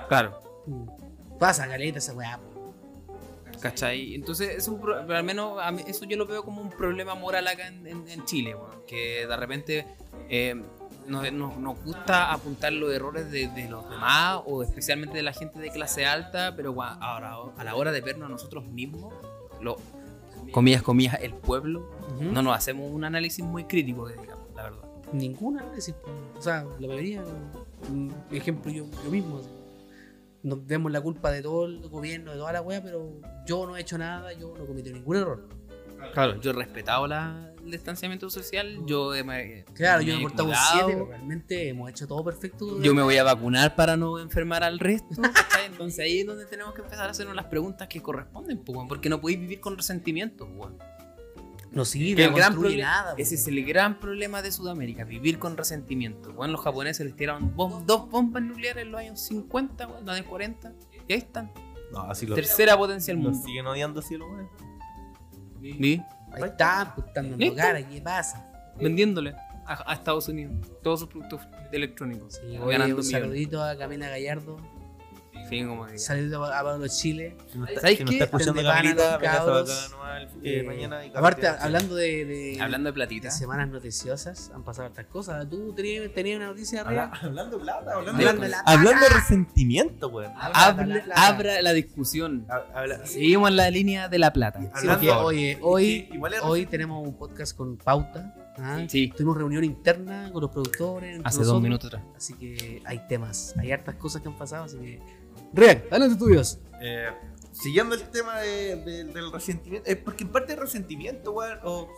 Claro. 0.07 0.39
Mm. 0.67 0.87
Pasa, 1.37 1.67
caleta 1.67 1.97
esa 1.99 2.13
weá. 2.13 2.39
¿Cachai? 3.59 4.15
Entonces, 4.15 4.49
es 4.57 4.67
un 4.67 4.79
pro- 4.81 5.01
pero 5.05 5.17
al 5.19 5.23
menos 5.23 5.59
a 5.61 5.71
mí- 5.71 5.83
eso 5.85 6.05
yo 6.05 6.17
lo 6.17 6.25
veo 6.25 6.43
como 6.43 6.61
un 6.61 6.69
problema 6.69 7.13
moral 7.13 7.47
acá 7.47 7.67
en, 7.67 7.85
en- 7.85 8.07
en 8.07 8.25
Chile, 8.25 8.55
weón, 8.55 8.83
que 8.87 9.27
de 9.27 9.37
repente 9.37 9.85
eh, 10.29 10.59
nos, 11.07 11.31
nos- 11.31 11.57
nos 11.57 11.83
gusta 11.83 12.31
apuntar 12.31 12.73
los 12.73 12.91
errores 12.91 13.29
de, 13.29 13.49
de 13.49 13.69
los 13.69 13.87
demás 13.89 14.39
o 14.47 14.63
especialmente 14.63 15.17
de 15.17 15.23
la 15.23 15.33
gente 15.33 15.59
de 15.59 15.69
clase 15.69 16.05
alta, 16.07 16.55
pero 16.55 16.71
weón, 16.71 16.97
ahora 17.01 17.35
a 17.55 17.63
la 17.63 17.75
hora 17.75 17.91
de 17.91 18.01
vernos 18.01 18.27
a 18.27 18.31
nosotros 18.31 18.65
mismos, 18.65 19.13
lo, 19.59 19.77
comillas, 20.51 20.81
comillas, 20.81 21.19
el 21.21 21.33
pueblo, 21.35 21.87
no 22.19 22.41
nos 22.41 22.55
hacemos 22.57 22.89
un 22.91 23.03
análisis 23.03 23.45
muy 23.45 23.65
crítico, 23.65 24.07
digamos, 24.07 24.47
la 24.55 24.63
verdad. 24.63 24.83
Ningún 25.13 25.59
análisis. 25.59 25.95
O 26.37 26.41
sea, 26.41 26.65
la 26.79 26.87
mayoría. 26.87 27.23
Ejemplo, 28.31 28.71
yo, 28.71 28.85
yo 29.03 29.09
mismo. 29.11 29.39
así. 29.39 29.49
Nos 30.43 30.65
vemos 30.65 30.91
la 30.91 31.01
culpa 31.01 31.29
de 31.31 31.41
todo 31.43 31.65
el 31.65 31.87
gobierno, 31.89 32.31
de 32.31 32.37
toda 32.37 32.51
la 32.53 32.61
weá, 32.61 32.81
pero 32.81 33.19
yo 33.45 33.67
no 33.67 33.77
he 33.77 33.81
hecho 33.81 33.97
nada, 33.97 34.33
yo 34.33 34.53
no 34.57 34.65
cometí 34.65 34.91
ningún 34.91 35.17
error. 35.17 35.47
Claro, 36.13 36.41
yo 36.41 36.49
he 36.49 36.53
respetado 36.53 37.05
la- 37.05 37.53
el 37.63 37.69
distanciamiento 37.69 38.27
social, 38.31 38.79
yo 38.87 39.13
he, 39.13 39.23
me- 39.23 39.63
Claro, 39.75 40.01
yo 40.01 40.13
me 40.13 40.13
me 40.13 40.19
he 40.19 40.23
portado 40.23 40.45
un 40.45 40.49
cuidado. 40.55 40.71
7, 40.87 40.93
pero 40.93 41.05
realmente 41.05 41.69
hemos 41.69 41.91
hecho 41.91 42.07
todo 42.07 42.23
perfecto. 42.23 42.81
Yo 42.81 42.95
me 42.95 43.03
voy 43.03 43.17
a 43.17 43.23
vacunar 43.23 43.75
para 43.75 43.95
no 43.95 44.17
enfermar 44.17 44.63
al 44.63 44.79
resto. 44.79 45.21
Entonces 45.67 45.99
ahí 45.99 46.21
es 46.21 46.25
donde 46.25 46.47
tenemos 46.47 46.73
que 46.73 46.81
empezar 46.81 47.07
a 47.07 47.11
hacernos 47.11 47.35
las 47.35 47.45
preguntas 47.45 47.87
que 47.87 48.01
corresponden, 48.01 48.57
pues, 48.63 48.79
porque 48.89 49.09
no 49.09 49.21
podéis 49.21 49.41
vivir 49.41 49.59
con 49.59 49.77
resentimiento. 49.77 50.47
Pues. 51.71 51.77
No 51.77 51.85
sirve, 51.85 52.15
Que 52.17 52.23
el 52.25 52.31
no 52.31 52.37
gran 52.37 52.77
nada. 52.77 53.15
Ese 53.17 53.35
es 53.35 53.47
el 53.47 53.65
gran 53.65 53.99
problema 53.99 54.41
de 54.41 54.51
Sudamérica, 54.51 55.03
vivir 55.05 55.39
con 55.39 55.55
resentimiento. 55.57 56.33
Bueno, 56.33 56.53
los 56.53 56.61
japoneses 56.61 57.05
les 57.05 57.15
tiraron 57.15 57.55
bom- 57.55 57.83
dos 57.85 58.09
bombas 58.09 58.43
nucleares 58.43 58.83
en 58.83 58.91
los 58.91 58.99
años 59.01 59.19
50, 59.21 59.87
weón, 59.87 59.99
en 59.99 60.05
los 60.05 60.15
años 60.15 60.27
40, 60.27 60.73
y 61.07 61.13
ahí 61.13 61.19
están. 61.19 61.51
no, 61.91 62.01
así 62.01 62.25
lo, 62.25 62.35
Tercera 62.35 62.77
potencia 62.77 63.13
del 63.13 63.23
mundo. 63.23 63.39
siguen 63.43 63.65
odiando 63.67 63.99
así, 64.01 64.15
weón. 64.17 64.49
¿Sí? 65.61 66.01
Ahí 66.33 66.43
está, 66.43 66.93
pues 66.95 67.07
están 67.07 67.29
dando 67.29 67.37
¿Listo? 67.37 67.55
cara, 67.57 67.87
¿qué 67.87 68.01
pasa? 68.01 68.47
Vendiéndole 68.79 69.33
a, 69.65 69.91
a 69.91 69.93
Estados 69.93 70.27
Unidos 70.29 70.53
todos 70.81 71.01
sus 71.01 71.09
productos 71.09 71.41
electrónicos. 71.71 72.35
Sí, 72.35 72.57
oye, 72.57 72.71
ganando 72.71 72.95
un 72.95 73.01
millones. 73.05 73.09
saludito 73.11 73.63
a 73.63 73.77
Camila 73.77 74.09
Gallardo, 74.09 74.57
Sí, 75.49 75.63
como 75.65 75.85
que- 75.87 75.97
saludito 75.97 76.43
a 76.45 76.63
Pablo 76.63 76.87
Chile. 76.87 77.35
Si 77.51 77.57
no 77.57 77.65
está, 77.65 77.81
¿Sabes 77.81 77.97
si 77.97 78.03
no 78.03 78.09
qué? 78.09 78.15
está 78.17 78.25
escuchando 78.25 78.61
eh, 80.43 80.63
mañana. 80.63 81.05
y 81.05 81.11
aparte, 81.15 81.47
hablando 81.47 81.95
de, 81.95 82.25
de, 82.25 82.57
Hablando 82.61 82.87
de 82.87 82.91
de 82.91 82.93
platita. 82.93 83.31
semanas 83.31 83.69
noticiosas, 83.69 84.51
han 84.53 84.63
pasado 84.63 84.87
hartas 84.87 85.05
cosas. 85.07 85.47
¿Tú 85.49 85.73
tenías, 85.73 86.11
tenías 86.13 86.37
una 86.37 86.47
noticia 86.47 86.81
arriba? 86.81 87.03
Habla- 87.05 87.19
Hablando 87.21 87.57
de 87.57 87.63
plata, 87.63 87.91
hablando, 87.93 88.11
Hablando 88.11 88.41
de, 88.41 88.47
de 88.47 88.51
la 88.51 88.59
hablando 88.65 89.01
de 89.01 89.09
resentimiento, 89.09 90.07
weón. 90.09 90.31
Habla- 90.37 90.85
la 90.85 91.03
plata. 91.03 91.27
abra 91.27 91.61
la 91.61 91.73
discusión. 91.73 92.45
Habla- 92.73 93.05
Seguimos 93.05 93.49
en 93.49 93.55
la 93.55 93.69
línea 93.69 94.09
de 94.09 94.19
la 94.19 94.33
plata. 94.33 94.59
Sí, 94.59 94.67
Hablando- 94.73 94.99
porque, 94.99 95.11
oye, 95.11 95.57
hoy, 95.61 96.09
hoy 96.43 96.65
tenemos 96.65 97.05
un 97.07 97.15
podcast 97.17 97.55
con 97.55 97.77
pauta. 97.77 98.35
¿ah? 98.57 98.83
Sí, 98.87 99.07
Tuvimos 99.15 99.37
reunión 99.37 99.63
interna 99.63 100.29
con 100.31 100.41
los 100.41 100.51
productores. 100.51 101.19
hace 101.23 101.37
dos 101.39 101.47
nosotros, 101.47 101.61
minutos 101.63 101.87
atrás. 101.93 102.03
Así 102.15 102.33
que 102.35 102.81
hay 102.85 102.99
temas, 103.07 103.53
hay 103.57 103.71
hartas 103.71 103.95
cosas 103.95 104.21
que 104.21 104.27
han 104.27 104.37
pasado. 104.37 104.65
Así 104.65 104.77
que. 104.77 105.20
Real, 105.53 105.83
adelante 105.91 106.15
tuyos. 106.17 106.59
Eh, 106.81 107.09
siguiendo 107.51 107.95
el 107.95 108.03
tema 108.09 108.39
de- 108.39 108.75
de- 108.77 109.03
del 109.05 109.31
resentimiento, 109.31 109.89
es 109.89 109.97
porque 109.97 110.23
en 110.23 110.31
parte 110.31 110.53
es 110.53 110.59
resentimiento, 110.59 111.31
weón, 111.31 111.59
o, 111.63 111.89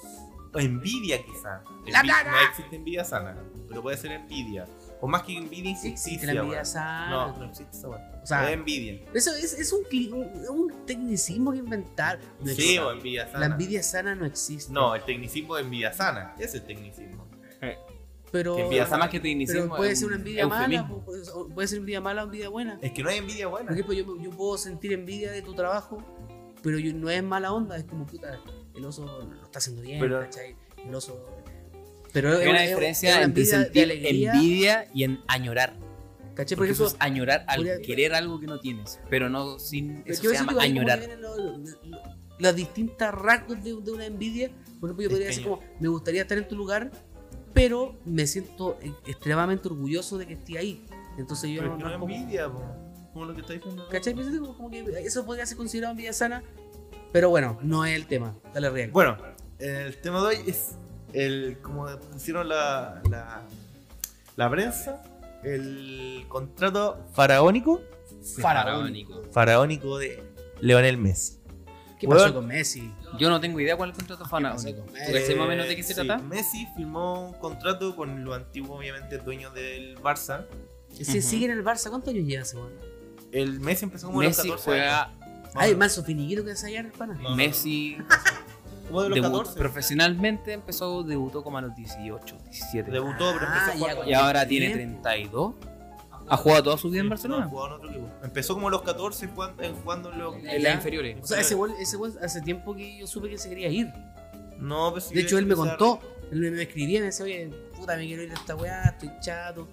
o 0.53 0.59
envidia 0.59 1.23
quizá. 1.23 1.63
La 1.87 2.01
Envi- 2.01 2.07
caga. 2.07 2.31
No 2.31 2.49
existe 2.49 2.75
envidia 2.75 3.03
sana, 3.05 3.37
pero 3.67 3.81
puede 3.81 3.97
ser 3.97 4.11
envidia. 4.11 4.65
O 5.01 5.07
más 5.07 5.23
que 5.23 5.35
envidia, 5.37 5.75
Sí, 5.75 5.89
existe 5.89 6.11
injusticia, 6.11 6.25
la 6.33 6.39
envidia 6.41 6.57
weón. 6.59 6.65
sana. 6.65 7.09
No, 7.09 7.37
no 7.37 7.45
existe 7.45 7.77
esa 7.77 7.89
weón. 7.89 8.01
O 8.21 8.25
sea, 8.25 8.47
es 8.47 8.53
envidia. 8.53 9.01
Eso 9.13 9.31
es, 9.35 9.53
es 9.53 9.73
un, 9.73 9.83
un, 10.49 10.85
tecnicismo 10.85 11.51
que 11.51 11.57
inventar. 11.57 12.19
No 12.39 12.53
Sí, 12.53 12.77
o 12.77 12.91
envidia 12.91 13.25
sana. 13.27 13.39
la 13.39 13.45
envidia 13.47 13.83
sana 13.83 14.15
no 14.15 14.25
existe. 14.25 14.71
No, 14.71 14.95
el 14.95 15.03
tecnicismo 15.03 15.55
de 15.55 15.63
envidia 15.63 15.91
sana. 15.93 16.33
Ese 16.37 16.45
es 16.45 16.53
el 16.55 16.63
tecnicismo. 16.63 17.22
Pero, 18.34 18.56
que 18.56 18.62
envidia 18.63 18.84
que 19.10 19.19
pero 19.48 19.69
puede 19.69 19.91
es 19.91 20.00
ser 20.00 20.08
un 20.08 20.13
una 20.13 20.19
envidia 20.19 20.48
mala, 20.48 20.65
eufemismo. 20.76 21.06
puede, 21.06 21.22
puede 21.54 21.67
ser 21.69 21.78
envidia 21.78 22.02
mala 22.02 22.24
o 22.24 22.26
envidia 22.26 22.50
buena. 22.50 22.80
Es 22.82 22.91
que 22.91 23.02
no 23.04 23.10
hay 23.10 23.17
envidia 23.19 23.48
buena. 23.48 23.67
Por 23.67 23.74
ejemplo, 23.74 23.93
yo, 23.93 24.22
yo 24.22 24.30
puedo 24.32 24.58
sentir 24.58 24.91
envidia 24.91 25.32
de 25.32 25.41
tu 25.41 25.54
trabajo, 25.54 26.04
pero 26.62 26.78
yo, 26.80 26.93
no 26.93 27.10
es 27.10 27.24
mala 27.24 27.54
onda, 27.54 27.78
es 27.78 27.84
como 27.86 28.06
puta, 28.06 28.39
el 28.76 28.84
oso 28.84 29.06
lo 29.06 29.43
está 29.43 29.60
haciendo 29.60 29.82
bien, 29.82 30.00
Pero- 30.00 30.19
¿cachai? 30.19 30.56
El 30.86 30.93
oso. 30.96 31.24
Pero 32.12 32.30
Hay 32.30 32.41
es 32.43 32.50
una 32.50 32.63
es- 32.63 32.69
diferencia 32.69 33.10
es 33.12 33.15
una 33.15 33.26
entre 33.26 33.46
sentir 33.46 33.84
alegría, 33.84 34.34
envidia 34.34 34.88
y 34.93 35.04
en 35.04 35.19
añorar. 35.28 35.76
¿cachai? 36.36 36.56
Por 36.56 36.62
Porque 36.65 36.72
eso 36.74 36.86
ejemplo, 36.88 36.88
es 37.06 37.12
añorar 37.12 37.46
al 37.48 37.58
podría- 37.58 37.82
querer 37.82 38.13
algo 38.15 38.39
que 38.39 38.48
no 38.48 38.60
tienes. 38.60 39.00
Pero 39.10 39.30
no 39.30 39.60
sin. 39.60 40.02
pero 40.04 40.13
Eso 40.13 40.24
se 40.30 40.34
llama 40.34 40.54
añorar. 40.62 41.00
que 41.00 41.06
vienen 41.08 41.22
lo- 41.22 41.38
lo- 41.38 41.58
lo- 41.60 42.02
las 42.39 42.56
distintas 42.56 43.13
rasgos 43.13 43.63
de, 43.63 43.76
de 43.80 43.91
una 43.91 44.06
envidia. 44.08 44.50
Por 44.80 44.89
ejemplo, 44.89 45.04
yo 45.04 45.08
Es 45.08 45.10
podría 45.13 45.28
decir 45.28 45.43
como, 45.43 45.60
me 45.80 45.88
gustaría 45.89 46.24
estar 46.24 46.38
en 46.39 46.48
tu 46.48 46.56
lugar, 46.56 46.91
pero 47.53 47.95
me 48.05 48.25
siento 48.27 48.77
extremadamente 49.05 49.67
orgulloso 49.67 50.17
de 50.17 50.25
que 50.27 50.33
esté 50.33 50.57
ahí. 50.57 50.85
Entonces 51.17 51.49
yo 51.51 51.61
Pero 51.61 51.77
no, 51.77 51.79
no 51.83 51.89
es 51.91 51.97
como- 51.97 52.13
envidia, 52.13 52.49
po. 52.51 52.63
como 53.13 53.25
lo 53.25 53.35
que 53.35 53.41
está 53.41 53.53
diciendo. 53.53 53.87
¿Cachai? 53.89 54.13
Como, 54.15 54.57
como 54.57 54.69
que 54.71 54.79
eso 55.05 55.25
podría 55.25 55.45
ser 55.45 55.57
considerado 55.57 55.91
envidia 55.91 56.13
sana, 56.13 56.43
pero 57.11 57.29
bueno, 57.29 57.59
no 57.61 57.85
es 57.85 57.95
el 57.95 58.07
tema. 58.07 58.35
Dale 58.53 58.69
real. 58.71 58.89
Bueno, 58.91 59.17
el 59.59 59.95
tema 60.01 60.21
de 60.21 60.27
hoy 60.27 60.37
es 60.47 60.75
el 61.13 61.59
como 61.61 61.85
pusieron 62.11 62.49
la, 62.49 63.01
la, 63.11 63.43
la 64.35 64.49
prensa, 64.49 65.03
el 65.43 66.25
contrato 66.27 66.97
faraónico, 67.13 67.81
Faraónico. 68.41 69.21
faraónico 69.31 69.97
de 69.99 70.23
Leonel 70.61 70.97
Messi. 70.97 71.37
¿Qué 71.99 72.08
pasó 72.08 72.21
Weón. 72.23 72.34
con 72.34 72.47
Messi? 72.47 72.91
Yo 73.17 73.29
no 73.29 73.39
tengo 73.39 73.60
idea 73.60 73.75
cuál 73.77 73.89
es 73.91 73.93
el 73.97 74.06
contrato 74.06 74.23
pasó 74.29 74.75
con 74.75 74.86
¿Tú 74.88 74.93
Messi? 74.93 75.13
cachai 75.13 75.36
más 75.36 75.45
o 75.45 75.49
menos 75.49 75.67
de 75.67 75.75
qué 75.75 75.84
se 75.84 75.93
sí, 75.93 76.06
trata? 76.06 76.21
Messi 76.23 76.67
firmó 76.75 77.27
un 77.29 77.34
contrato 77.34 77.95
con 77.95 78.23
los 78.25 78.36
antiguos, 78.36 78.79
obviamente, 78.79 79.17
dueños 79.19 79.53
del 79.53 79.97
Barça. 79.99 80.45
Que 80.97 81.06
se 81.06 81.19
Ujú. 81.19 81.27
sigue 81.29 81.45
en 81.45 81.51
el 81.51 81.63
Barça, 81.63 81.89
¿cuántos 81.89 82.10
años 82.13 82.25
lleva 82.27 82.44
ese 82.44 82.58
weón? 82.58 82.73
El 83.31 83.60
Messi 83.60 83.85
empezó 83.85 84.08
como 84.08 84.21
a 84.21 84.23
los 84.25 84.37
Messi 84.37 84.50
14 84.50 84.63
juega. 84.65 85.04
años. 85.06 85.17
Ay, 85.56 85.75
manso 85.75 86.04
finiquito 86.04 86.44
que 86.44 86.52
allá, 86.67 86.91
pana. 86.98 87.13
No, 87.15 87.21
no, 87.21 87.29
no. 87.29 87.35
Messi 87.35 87.98
Jugó 88.87 89.04
de 89.04 89.10
los 89.10 89.15
debutó 89.15 89.37
14. 89.39 89.60
profesionalmente, 89.60 90.54
empezó, 90.54 91.04
debutó 91.04 91.44
como 91.44 91.58
a 91.58 91.62
los 91.62 91.75
18, 91.75 92.37
17. 92.44 92.91
Debutó, 92.91 93.31
pero 93.33 93.46
Ah, 93.48 93.54
empezó 93.71 93.71
a 93.85 93.87
ya, 93.87 93.94
jugar 93.96 94.10
Y 94.10 94.13
ahora 94.13 94.48
tiene 94.48 94.65
Bien. 94.67 95.02
32. 95.02 95.56
¿Ha 96.30 96.38
jugado 96.38 96.63
toda 96.63 96.78
su 96.78 96.90
vida 96.90 97.02
en 97.02 97.10
Barcelona? 97.10 97.46
no, 97.46 97.50
jugaba 97.52 97.67
en 97.69 97.74
otro 97.76 97.90
equipo. 97.90 98.10
Empezó 98.24 98.54
como 98.54 98.67
a 98.67 98.71
los 98.71 98.82
14 98.84 99.28
jugando, 99.28 99.63
eh, 99.63 99.74
jugando 99.84 100.12
en 100.12 100.19
los. 100.19 100.36
En 100.38 100.63
las 100.63 100.76
inferiores. 100.76 101.17
O 101.21 101.26
sea, 101.28 101.40
ese 101.42 101.56
weón, 101.56 101.76
ese 101.80 101.98
hace 102.21 102.42
tiempo 102.42 102.74
que 102.76 102.98
yo 103.00 103.08
supe 103.08 103.30
que 103.30 103.38
se 103.38 103.50
quería 103.50 103.69
ir. 103.69 103.88
No, 104.58 104.92
pues 104.92 105.06
sí, 105.06 105.15
De 105.15 105.21
hecho, 105.21 105.38
él 105.38 105.46
me 105.46 105.56
contó, 105.56 106.00
él 106.32 106.40
me- 106.52 106.62
escribía 106.62 106.98
y 106.98 107.02
me 107.02 107.06
decía, 107.08 107.26
oye, 107.26 107.50
puta, 107.76 107.98
me 107.98 108.06
quiero 108.06 108.24
ir 108.24 108.32
a 108.32 108.36
esta 108.36 108.56
weá, 108.56 108.84
estoy 108.84 109.10
chato. 109.19 109.67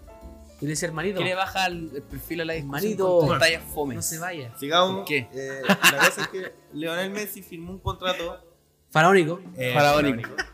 Y 0.61 0.65
le 0.65 0.71
decía, 0.71 0.89
hermanito, 0.89 1.19
¿Qué 1.21 1.25
le 1.25 1.35
baja 1.35 1.67
el, 1.67 1.91
el 1.95 2.03
perfil 2.03 2.41
a 2.43 2.45
la 2.45 2.53
discusión 2.55 2.83
Manito. 2.83 3.19
con 3.21 3.29
tus 3.29 3.39
tallas 3.39 3.63
fome? 3.73 3.95
no 3.95 4.03
se 4.03 4.19
vaya. 4.19 4.53
Sigamos. 4.59 5.05
¿Qué? 5.07 5.29
Eh, 5.33 5.63
la 5.67 5.77
cosa 6.07 6.21
es 6.23 6.29
que 6.29 6.53
Leonel 6.75 7.11
Messi 7.11 7.43
firmó 7.43 7.71
un 7.73 7.79
contrato 7.79 8.45
Faraónico. 8.91 9.41
eh, 9.57 9.73
Faraónico. 9.73 10.29
faraónico, 10.29 10.53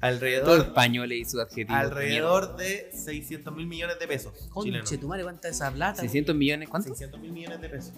Todo 0.00 0.08
Alrededor, 0.10 0.60
español 0.60 1.12
y 1.12 1.24
su 1.24 1.40
adjetivo. 1.40 1.74
alrededor 1.76 2.56
de 2.56 2.90
600 2.92 3.52
mil 3.54 3.66
millones 3.66 3.98
de 3.98 4.06
pesos 4.06 4.32
Conche 4.50 4.96
tu 4.96 5.08
madre, 5.08 5.24
cuánta 5.24 5.48
esa 5.48 5.72
plata. 5.72 6.00
600 6.00 6.36
millones, 6.36 6.68
¿cuánto? 6.68 6.88
600 6.88 7.20
mil 7.20 7.32
millones 7.32 7.60
de 7.60 7.68
pesos. 7.68 7.92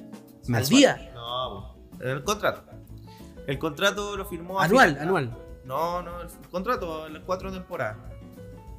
Al 0.52 0.66
día. 0.66 1.10
No, 1.14 1.76
el 2.00 2.24
contrato. 2.24 2.64
El 3.46 3.58
contrato 3.58 4.16
lo 4.16 4.24
firmó 4.24 4.60
Anual, 4.60 4.90
final- 4.90 5.02
anual. 5.02 5.38
No, 5.66 6.02
no, 6.02 6.22
el 6.22 6.28
contrato 6.50 7.06
en 7.06 7.12
las 7.14 7.22
cuatro 7.24 7.52
temporadas. 7.52 7.98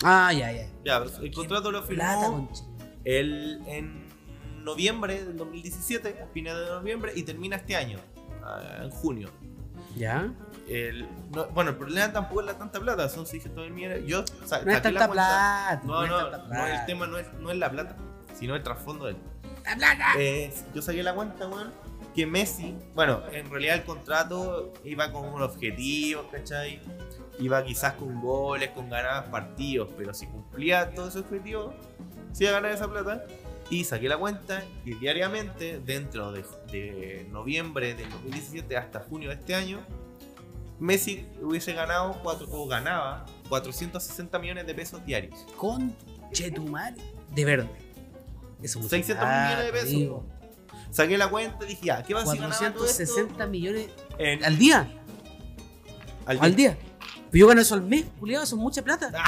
Ah, 0.03 0.33
ya, 0.33 0.51
ya. 0.51 0.67
Ya, 0.83 0.99
pero 1.03 1.23
el 1.23 1.31
contrato 1.31 1.71
lo 1.71 1.83
firmó 1.83 2.49
el, 3.05 3.61
en 3.67 4.07
noviembre 4.63 5.23
del 5.23 5.37
2017, 5.37 6.21
a 6.23 6.27
fines 6.33 6.55
de 6.55 6.65
noviembre, 6.65 7.11
y 7.15 7.21
termina 7.23 7.57
este 7.57 7.75
año, 7.75 7.99
ah, 8.43 8.79
en 8.83 8.89
junio. 8.89 9.29
¿Ya? 9.95 10.33
El, 10.71 11.07
no- 11.35 11.47
bueno, 11.47 11.71
el 11.71 11.75
problema 11.77 12.11
tampoco 12.13 12.41
es 12.41 12.47
la 12.47 12.57
tanta 12.57 12.79
plata, 12.79 13.09
son 13.09 13.25
600 13.25 13.63
mil 13.65 13.73
millones. 13.73 14.03
Yo 14.05 14.23
sa- 14.45 14.61
No 14.63 14.71
es 14.71 14.77
saqué 14.77 14.91
la 14.91 14.99
tanta 14.99 15.07
cuenta- 15.07 15.11
plata. 15.11 15.81
No, 15.85 16.07
no, 16.07 16.47
no, 16.47 16.67
el 16.67 16.85
tema 16.85 17.07
no 17.07 17.17
es, 17.17 17.33
no 17.33 17.51
es 17.51 17.57
la 17.57 17.69
plata, 17.69 17.95
sino 18.37 18.55
el 18.55 18.63
trasfondo 18.63 19.05
del. 19.05 19.17
¡La 19.65 19.75
plata! 19.75 20.05
Eh, 20.17 20.53
yo 20.73 20.81
saqué 20.81 21.03
la 21.03 21.13
cuenta, 21.13 21.47
weón, 21.47 21.71
que 22.15 22.25
Messi, 22.25 22.75
bueno, 22.95 23.21
en 23.31 23.49
realidad 23.49 23.75
el 23.75 23.83
contrato 23.83 24.73
iba 24.83 25.11
con 25.11 25.25
un 25.25 25.41
objetivo, 25.41 26.27
¿cachai? 26.31 26.79
Iba 27.39 27.63
quizás 27.63 27.93
con 27.93 28.21
goles, 28.21 28.69
con 28.71 28.89
ganadas 28.89 29.29
partidos, 29.29 29.89
pero 29.97 30.13
si 30.13 30.25
cumplía 30.27 30.93
todos 30.93 31.09
esos 31.09 31.23
objetivos, 31.23 31.73
se 32.31 32.43
iba 32.45 32.51
a 32.51 32.55
ganar 32.55 32.71
esa 32.71 32.87
plata. 32.89 33.23
Y 33.69 33.85
saqué 33.85 34.09
la 34.09 34.17
cuenta 34.17 34.63
que 34.83 34.95
diariamente, 34.95 35.79
dentro 35.79 36.31
de, 36.33 36.43
de 36.71 37.25
noviembre 37.31 37.93
del 37.95 38.09
2017 38.09 38.75
hasta 38.75 38.99
junio 38.99 39.29
de 39.29 39.35
este 39.35 39.55
año, 39.55 39.79
Messi 40.81 41.27
hubiese 41.39 41.73
ganado, 41.73 42.19
cuatro, 42.23 42.47
o 42.49 42.67
ganaba 42.67 43.25
460 43.49 44.39
millones 44.39 44.65
de 44.65 44.73
pesos 44.73 45.05
diarios. 45.05 45.45
Conche 45.55 46.49
tu 46.51 46.65
madre. 46.65 47.03
De 47.35 47.45
verde. 47.45 47.69
Eso 48.63 48.79
es 48.79 48.85
mucha 48.85 48.89
600 48.89 49.23
plata, 49.23 49.45
millones 49.47 49.65
de 49.65 49.71
pesos. 49.71 49.87
amigo. 49.95 50.25
Saqué 50.89 51.17
la 51.19 51.29
cuenta 51.29 51.63
y 51.65 51.67
dije, 51.69 51.85
ya, 51.85 52.01
¿qué 52.03 52.15
va 52.15 52.21
a 52.23 52.25
ser 52.25 52.39
ganaba 52.39 52.57
todo 52.57 52.65
esto? 52.65 52.79
460 52.79 53.45
millones 53.45 53.89
En- 54.17 54.43
al 54.43 54.57
día. 54.57 54.91
al 56.25 56.39
Al 56.41 56.55
día. 56.55 56.77
Pero 57.29 57.41
yo 57.41 57.47
gano 57.47 57.61
eso 57.61 57.75
al 57.75 57.83
mes, 57.83 58.05
culiado, 58.19 58.43
eso 58.43 58.55
es 58.55 58.61
mucha 58.61 58.81
plata. 58.81 59.11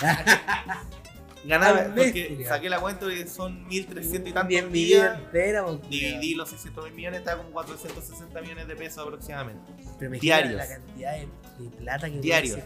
Ganaba, 1.44 1.84
mes, 1.88 1.90
porque 1.94 2.44
saqué 2.46 2.68
la 2.68 2.80
cuenta 2.80 3.10
y 3.12 3.26
son 3.26 3.66
1300 3.66 4.30
y 4.30 4.32
tantos 4.32 4.48
10 4.48 4.64
millones 4.70 4.72
días. 4.72 5.18
entera, 5.18 5.62
culiao. 5.62 5.80
Dividí 5.88 6.34
los 6.34 6.48
600 6.50 6.84
mil 6.84 6.94
millones, 6.94 7.20
está 7.20 7.36
como 7.36 7.50
460 7.50 8.40
millones 8.42 8.68
de 8.68 8.76
pesos 8.76 9.04
aproximadamente. 9.06 9.72
Pero 9.98 10.12
diarios. 10.12 10.54
la 10.54 10.68
cantidad 10.68 11.12
de, 11.14 11.28
de 11.64 11.70
plata 11.76 12.10
que 12.10 12.18
Diarios. 12.20 12.58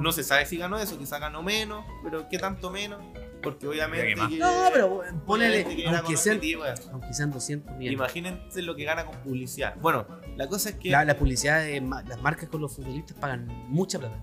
No 0.00 0.12
se 0.12 0.22
sabe 0.24 0.46
si 0.46 0.56
ganó 0.56 0.78
eso, 0.78 0.98
quizá 0.98 1.18
ganó 1.18 1.42
menos, 1.42 1.84
pero 2.02 2.28
¿qué 2.28 2.38
tanto 2.38 2.70
menos? 2.70 3.02
Porque 3.42 3.66
obviamente. 3.68 4.14
Que 4.14 4.36
No, 4.38 4.70
pero 4.72 5.02
ponele, 5.26 5.64
que 5.66 5.86
aunque 5.86 6.02
con 6.02 6.16
sean, 6.16 6.40
eh. 6.42 6.56
aunque 6.92 7.12
sean 7.12 7.30
200 7.30 7.76
millones. 7.76 7.92
Imagínense 7.92 8.62
lo 8.62 8.74
que 8.74 8.84
gana 8.84 9.04
con 9.04 9.16
publicidad. 9.18 9.76
Bueno, 9.76 10.06
la 10.36 10.48
cosa 10.48 10.70
es 10.70 10.76
que. 10.76 10.88
La, 10.88 11.04
la 11.04 11.18
publicidad 11.18 11.62
de 11.62 11.78
ma- 11.82 12.02
las 12.04 12.22
marcas 12.22 12.48
con 12.48 12.62
los 12.62 12.74
futbolistas 12.74 13.14
pagan 13.18 13.46
mucha 13.68 13.98
plata. 13.98 14.18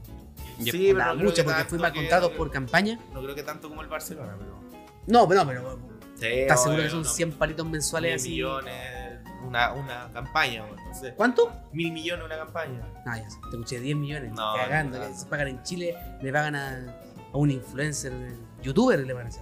Sí, 0.69 0.93
La 0.93 1.13
no 1.13 1.23
porque 1.23 1.43
contratos 1.43 2.31
no 2.31 2.37
por 2.37 2.51
campaña. 2.51 2.99
No 3.13 3.21
creo 3.21 3.35
que 3.35 3.43
tanto 3.43 3.69
como 3.69 3.81
el 3.81 3.87
Barcelona, 3.87 4.35
pero. 4.37 4.59
No, 5.07 5.27
pero 5.27 5.41
no, 5.43 5.47
pero 5.47 5.79
Sí, 6.15 6.27
¿estás 6.27 6.61
seguro 6.63 6.83
que 6.83 6.89
son 6.89 7.01
no. 7.01 7.09
100 7.09 7.31
palitos 7.33 7.65
mensuales 7.65 8.11
Mil 8.11 8.15
así? 8.21 8.29
millones, 8.29 9.19
una, 9.47 9.73
una 9.73 10.09
campaña, 10.13 10.63
bueno, 10.65 10.83
no 10.87 10.93
sé. 10.93 11.13
¿Cuánto? 11.15 11.51
Mil 11.73 11.91
millones 11.91 12.23
una 12.25 12.37
campaña. 12.37 12.79
Ah, 13.07 13.17
ya, 13.17 13.23
te 13.23 13.49
escuché 13.49 13.79
10 13.79 13.97
millones. 13.97 14.31
No, 14.33 14.53
cagando. 14.55 14.99
no, 14.99 15.03
que 15.05 15.09
no. 15.11 15.17
se 15.17 15.25
pagan 15.25 15.47
en 15.47 15.63
Chile, 15.63 15.95
le 16.21 16.31
pagan 16.31 16.55
a, 16.55 16.95
a 17.33 17.37
un 17.37 17.49
influencer, 17.49 18.13
youtuber, 18.61 18.99
le 18.99 19.13
van 19.13 19.25
a 19.25 19.29
hacer. 19.29 19.41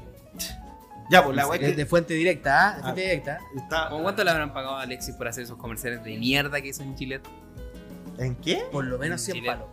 Ya, 1.11 1.23
pues 1.23 1.35
la 1.35 1.47
weá 1.47 1.59
de, 1.59 1.65
que 1.71 1.75
de 1.75 1.85
fuente 1.85 2.13
directa, 2.13 2.69
¿ah? 2.69 2.73
De 2.73 2.77
Ah. 2.77 2.81
fuente 2.83 3.01
directa. 3.01 3.39
está. 3.57 3.89
¿Cómo 3.89 4.03
¿Cuánto 4.03 4.23
le 4.23 4.29
habrán 4.31 4.53
pagado 4.53 4.75
a 4.77 4.81
Alexis 4.83 5.15
por 5.15 5.27
hacer 5.27 5.43
esos 5.43 5.57
comerciales 5.57 6.01
de 6.03 6.15
mierda 6.17 6.61
que 6.61 6.67
hizo 6.69 6.83
en 6.83 6.95
Chile? 6.95 7.19
¿En 8.19 8.35
qué? 8.35 8.63
Por 8.71 8.85
lo 8.85 8.97
menos 8.99 9.19
100 9.21 9.35
Chile. 9.35 9.47
palos. 9.49 9.67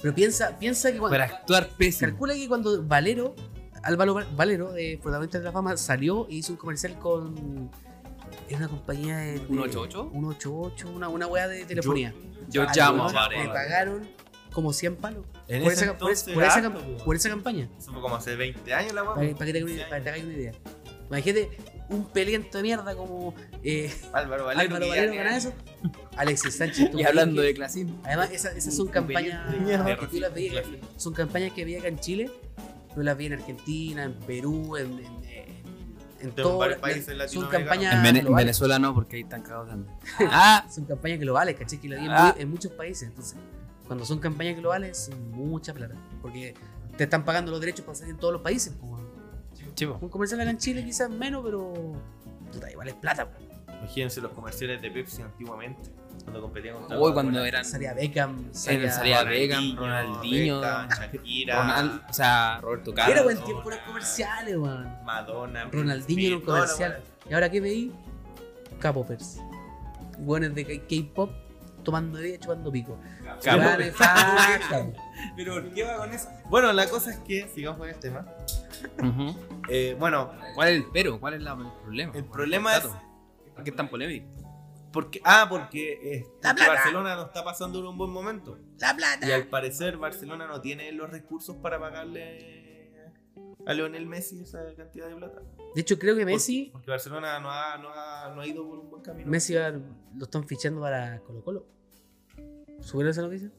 Pero 0.00 0.14
piensa, 0.14 0.58
piensa 0.58 0.92
que 0.92 0.98
cuando. 0.98 1.16
Para 1.18 1.24
actuar 1.24 1.68
pésimo. 1.76 2.10
Calcula 2.10 2.34
que 2.34 2.48
cuando 2.48 2.82
Valero, 2.82 3.34
Álvaro 3.82 4.14
Val- 4.14 4.28
Valero, 4.36 4.76
eh, 4.76 4.98
protagonista 5.02 5.38
de 5.38 5.44
la 5.44 5.52
fama, 5.52 5.76
salió 5.76 6.26
e 6.28 6.34
hizo 6.34 6.52
un 6.52 6.58
comercial 6.58 6.98
con. 6.98 7.70
Es 8.48 8.56
una 8.56 8.68
compañía 8.68 9.16
de. 9.18 9.32
de- 9.32 9.46
188? 9.46 10.10
188, 10.12 10.88
una, 10.90 11.08
una 11.08 11.26
weá 11.26 11.48
de 11.48 11.64
telefonía. 11.64 12.14
Yo 12.48 12.62
Al 12.62 12.68
llamo 12.74 13.08
a 13.08 13.12
Varela. 13.12 13.52
pagaron 13.52 14.08
como 14.52 14.72
100 14.72 14.96
palos. 14.96 15.24
En 15.48 15.62
Por 15.62 15.72
ese 15.72 15.84
esa, 15.84 15.98
por, 15.98 16.10
esa, 16.10 16.32
por 17.04 17.14
esa 17.16 17.28
campaña. 17.30 17.68
Eso 17.78 17.92
fue 17.92 18.00
como 18.00 18.16
hace 18.16 18.34
20 18.36 18.72
años 18.74 18.92
la 18.94 19.02
que- 19.02 19.06
para 19.08 19.34
para 19.34 19.46
que 19.46 19.52
te 19.52 20.10
hagas 20.10 20.22
una 20.24 20.32
idea. 20.34 20.52
Imagínate 21.08 21.50
un 21.88 22.04
peliento 22.06 22.58
de 22.58 22.62
mierda 22.62 22.94
como 22.96 23.34
eh, 23.62 23.92
Álvaro 24.12 24.46
Valero. 24.46 24.60
Álvaro 24.74 24.88
Valero 24.88 25.12
ya- 25.12 25.18
gana 25.24 25.36
eso. 25.36 25.52
Alexis 26.16 26.56
Sánchez. 26.56 26.90
Y 26.94 27.04
hablando 27.04 27.42
de 27.42 27.54
clasismo. 27.54 28.00
Además, 28.04 28.30
esa- 28.32 28.52
esas 28.52 28.74
son 28.74 28.88
campañas 28.88 29.50
de 29.52 29.58
mierda. 29.60 29.96
que 29.98 30.06
tú 30.06 30.16
las 30.18 30.32
veías, 30.34 30.64
son 30.96 31.12
campañas 31.14 31.52
que 31.52 31.64
veía 31.64 31.78
acá 31.78 31.88
en 31.88 31.98
Chile, 31.98 32.30
tú 32.94 33.02
las 33.02 33.16
vi 33.16 33.26
en 33.26 33.32
Argentina, 33.34 34.04
en 34.04 34.14
Perú, 34.14 34.76
en, 34.76 34.86
en, 34.98 35.04
en, 35.24 35.62
en 36.20 36.30
todo- 36.32 36.58
varios 36.58 36.78
países 36.80 37.30
son 37.30 37.46
campañas 37.48 37.94
En, 37.94 38.02
Vene- 38.02 38.18
en 38.20 38.24
globales, 38.26 38.46
Venezuela 38.46 38.78
no, 38.78 38.94
porque 38.94 39.16
ahí 39.16 39.22
están 39.22 39.42
cagados 39.42 39.70
hambre. 39.70 39.92
Ah, 40.30 40.66
son 40.74 40.84
campañas 40.86 41.20
globales, 41.20 41.56
¿cachai? 41.56 41.78
Que 41.80 41.88
las 41.88 42.00
vi 42.00 42.06
en, 42.06 42.12
Ah. 42.12 42.34
en 42.38 42.50
muchos 42.50 42.72
países, 42.72 43.08
entonces 43.08 43.36
cuando 43.86 44.04
son 44.04 44.18
campañas 44.18 44.56
globales 44.56 44.98
son 44.98 45.30
mucha 45.30 45.72
plata, 45.72 45.94
porque 46.20 46.54
te 46.96 47.04
están 47.04 47.24
pagando 47.24 47.50
los 47.52 47.60
derechos 47.60 47.84
para 47.84 47.94
salir 47.96 48.14
en 48.14 48.18
todos 48.18 48.32
los 48.32 48.42
países. 48.42 48.72
pues. 48.80 49.02
Chivo. 49.76 49.98
Un 50.00 50.08
comercial 50.08 50.40
acá 50.40 50.50
en 50.50 50.58
Chile 50.58 50.84
quizás 50.84 51.08
menos, 51.08 51.44
pero 51.44 51.72
puta, 52.52 52.70
igual 52.70 52.88
es 52.88 52.94
plata. 52.94 53.30
pues. 53.30 53.46
Imagínense 53.78 54.20
los 54.20 54.32
comerciales 54.32 54.82
de 54.82 54.90
Pepsi 54.90 55.22
antiguamente. 55.22 55.92
Cuando 56.24 56.40
competían 56.40 56.76
contra 56.76 56.98
Uy, 56.98 57.12
cuando 57.12 57.44
eran. 57.44 57.64
Salía 57.64 57.92
Beckham, 57.94 58.52
salía... 58.52 58.90
salía 58.90 59.22
Beckham, 59.22 59.76
Ronaldinho, 59.76 60.60
Beckham, 60.60 60.88
Shakira, 60.88 61.62
Ronald, 61.62 62.02
o 62.08 62.12
sea, 62.12 62.58
Roberto 62.62 62.92
Era 62.92 63.04
Carlos. 63.04 63.24
buen 63.24 63.44
tiempo 63.44 63.70
los 63.70 63.78
comerciales, 63.80 64.56
weón. 64.56 65.04
Madonna, 65.04 65.64
Ronaldinho 65.70 66.28
en 66.28 66.34
un 66.34 66.40
comercial. 66.40 67.02
¿Y 67.30 67.34
ahora 67.34 67.50
qué 67.50 67.60
veí? 67.60 67.92
K-popers. 68.80 69.38
Buenos 70.18 70.54
de 70.54 70.64
K-pop 70.64 71.30
tomando 71.84 72.18
bebida 72.18 72.38
chupando 72.38 72.72
pico. 72.72 72.98
K-pop. 73.42 73.62
Weón, 73.62 73.82
es 73.82 73.94
facha. 73.94 74.86
Pero 75.36 75.52
¿por 75.54 75.74
qué 75.74 75.84
va 75.84 75.98
con 75.98 76.12
eso? 76.12 76.28
Bueno, 76.48 76.72
la 76.72 76.88
cosa 76.88 77.10
es 77.10 77.18
que, 77.18 77.48
sigamos 77.54 77.78
con 77.78 77.88
el 77.88 77.96
tema. 77.96 78.26
Eh, 79.68 79.96
bueno, 79.98 80.30
¿Cuál 80.54 80.68
es 80.68 80.74
el 80.76 80.86
pero? 80.92 81.18
¿Cuál 81.18 81.34
es 81.34 81.42
la- 81.42 81.52
el 81.54 81.72
problema? 81.82 82.12
el 82.14 82.24
problema 82.26 82.76
es. 82.76 82.86
¿Por 83.54 83.64
qué 83.64 83.70
es 83.70 83.76
tan 83.76 83.88
polémico? 83.88 84.26
Porque, 84.92 85.20
ah, 85.24 85.46
porque, 85.50 85.98
eh, 86.18 86.26
plata. 86.40 86.68
Barcelona 86.68 87.16
no 87.16 87.22
está 87.26 87.42
pasando 87.44 87.80
en 87.80 87.86
un 87.86 87.98
buen 87.98 88.10
momento. 88.10 88.56
La 88.78 88.94
plata. 88.96 89.26
Y 89.28 89.32
al 89.32 89.48
parecer 89.48 89.96
Barcelona 89.98 90.46
no 90.46 90.60
tiene 90.60 90.92
los 90.92 91.10
recursos 91.10 91.56
para 91.56 91.78
pagarle 91.80 93.02
a 93.66 93.74
Lionel 93.74 94.06
Messi 94.06 94.40
esa 94.40 94.60
cantidad 94.76 95.08
de 95.08 95.16
plata. 95.16 95.42
De 95.74 95.80
hecho, 95.80 95.98
creo 95.98 96.14
que 96.14 96.24
Messi, 96.24 96.70
Porque 96.72 96.90
Barcelona 96.90 97.40
no 97.40 97.50
ha, 97.50 97.76
no 97.76 97.88
ha, 97.92 98.32
no 98.34 98.40
ha 98.40 98.46
ido 98.46 98.66
por 98.68 98.78
un 98.78 98.88
buen 98.88 99.02
camino. 99.02 99.28
Messi 99.28 99.54
va- 99.54 99.70
lo 99.70 100.24
están 100.24 100.46
fichando 100.46 100.80
para 100.80 101.18
Colo 101.20 101.42
Colo. 101.42 101.66
¿Subieron 102.80 103.10
esa 103.10 103.22
noticia? 103.22 103.50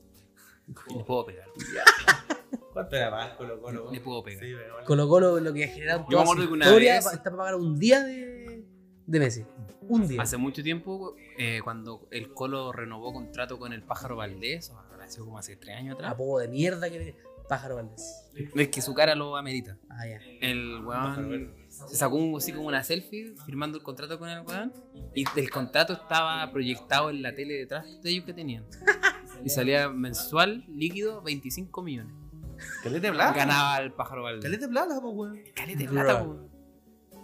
Le 0.96 1.04
puedo 1.04 1.26
pegar. 1.26 1.48
¿Cuánto 2.74 2.96
era 2.96 3.10
más 3.12 3.30
Colo 3.34 3.62
Colo? 3.62 3.92
Le 3.92 4.00
puedo 4.02 4.24
pegar. 4.24 4.44
Sí, 4.44 4.54
pero- 4.56 4.86
Colo 4.86 5.08
Colo 5.08 5.40
lo 5.40 5.54
que 5.54 5.64
ha 5.66 5.68
generado 5.68 6.06
Yo 6.10 6.18
me 6.18 6.24
acuerdo 6.24 6.48
que 6.48 6.54
una 6.54 6.66
historia 6.66 6.94
vez- 6.96 7.06
está 7.06 7.24
para 7.24 7.38
pagar 7.38 7.56
un 7.56 7.78
día 7.80 8.04
de, 8.04 8.64
de 9.06 9.20
Messi. 9.20 9.46
Un 9.90 10.08
día. 10.08 10.22
Hace 10.22 10.36
mucho 10.38 10.62
tiempo, 10.64 11.16
eh, 11.38 11.62
cuando 11.64 12.08
el 12.12 12.34
Colo 12.34 12.72
renovó 12.74 13.14
contrato 13.14 13.58
con 13.58 13.72
el 13.74 13.82
Pájaro 13.84 14.16
Valdés, 14.18 14.72
sido 15.08 15.26
como 15.26 15.38
hace 15.38 15.56
tres 15.56 15.78
años 15.78 15.96
atrás, 15.96 16.12
Apodo 16.12 16.40
de 16.40 16.50
mierda 16.50 16.90
que 16.90 17.16
Pájaro 17.48 17.76
Valdés. 17.76 18.26
es 18.54 18.68
que 18.68 18.82
su 18.82 18.94
cara 18.94 19.16
lo 19.16 19.38
amerita. 19.38 19.78
Ah, 19.90 20.06
ya. 20.06 20.20
El 20.42 20.84
weón 20.84 21.54
se 21.70 21.96
sacó 21.96 22.18
un- 22.18 22.36
así 22.36 22.52
como 22.52 22.68
una 22.68 22.84
selfie 22.84 23.34
firmando 23.46 23.78
el 23.78 23.84
contrato 23.86 24.20
con 24.20 24.28
el 24.28 24.42
weón 24.42 24.74
y 25.16 25.24
el 25.40 25.50
contrato 25.50 25.94
estaba 25.94 26.52
proyectado 26.52 27.10
en 27.10 27.22
la 27.22 27.34
tele 27.34 27.54
detrás 27.54 27.86
de 28.04 28.10
ellos 28.10 28.26
que 28.26 28.34
tenían. 28.34 28.66
Y 29.46 29.50
salía 29.50 29.88
mensual 29.88 30.66
líquido 30.68 31.22
25 31.22 31.82
millones. 31.84 32.12
Calete 32.84 33.12
plata. 33.12 33.34
Ganaba 33.34 33.78
el 33.80 33.92
pájaro 33.94 34.24
Valdés. 34.24 34.44
Calete 34.44 34.68
plata, 34.68 35.00
pues, 35.02 35.14
weón. 35.16 35.40
Caleta 35.56 35.80
de 35.80 35.88
plata, 35.88 36.24
weón. 36.24 36.50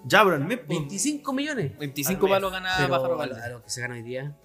Ya, 0.06 0.24
bro, 0.24 0.36
el 0.36 0.46
mes, 0.46 0.58
pues. 0.60 0.68
25 0.80 1.34
millones. 1.34 1.78
25 1.80 2.26
Al 2.26 2.32
mes. 2.32 2.36
palos 2.36 2.52
ganaba 2.52 2.78
Pero 2.78 2.90
pájaro 2.90 3.18
Valdés. 3.18 3.38
a 3.44 3.50
lo 3.50 3.64
que 3.64 3.70
se 3.70 3.82
gana 3.82 3.94
hoy 3.96 4.02
día. 4.04 4.36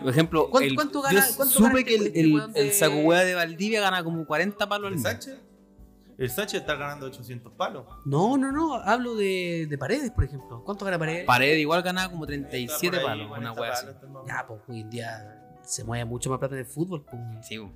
Por 0.00 0.10
ejemplo, 0.10 0.50
¿Cuánto- 0.50 0.68
el- 0.68 0.74
cuánto 0.74 1.02
gana- 1.02 1.28
yo 1.28 1.36
cuánto 1.36 1.58
gana 1.60 1.68
supe 1.70 1.80
este- 1.80 1.84
que 1.90 1.94
el, 1.96 2.06
este 2.08 2.20
el, 2.20 2.52
de- 2.52 2.60
el 2.60 2.72
saco 2.72 2.96
hueá 2.98 3.24
de 3.24 3.34
Valdivia 3.34 3.80
gana 3.80 4.04
como 4.04 4.24
40 4.26 4.68
palos 4.68 4.86
al 4.88 4.92
¿El 4.92 4.98
mes. 5.00 5.02
Sánchez? 5.10 5.40
El 6.18 6.30
Sánchez 6.30 6.60
está 6.60 6.74
ganando 6.74 7.06
800 7.06 7.52
palos. 7.54 7.86
No, 8.04 8.36
no, 8.36 8.52
no. 8.52 8.74
Hablo 8.74 9.14
de, 9.16 9.66
de 9.68 9.78
paredes, 9.78 10.10
por 10.10 10.24
ejemplo. 10.24 10.62
¿Cuánto 10.64 10.84
gana 10.84 10.98
paredes? 10.98 11.24
Pared 11.24 11.56
igual 11.56 11.82
ganaba 11.82 12.10
como 12.10 12.26
37 12.26 12.96
Está 12.96 13.00
por 13.02 13.10
ahí, 13.10 13.16
palos, 13.18 13.28
40 13.28 13.52
una 13.52 13.60
wea 13.62 13.72
así. 13.72 13.86
palos, 13.86 14.02
o 14.22 14.26
Ya, 14.28 14.44
pues 14.46 14.60
hoy 14.68 14.80
en 14.82 14.90
día 14.90 15.56
se 15.62 15.82
mueve 15.82 16.04
mucho 16.04 16.28
más 16.30 16.38
plata 16.38 16.54
en 16.54 16.60
el 16.60 16.66
fútbol. 16.66 17.04
pues. 17.10 17.20
Sí, 17.46 17.56
bo. 17.58 17.72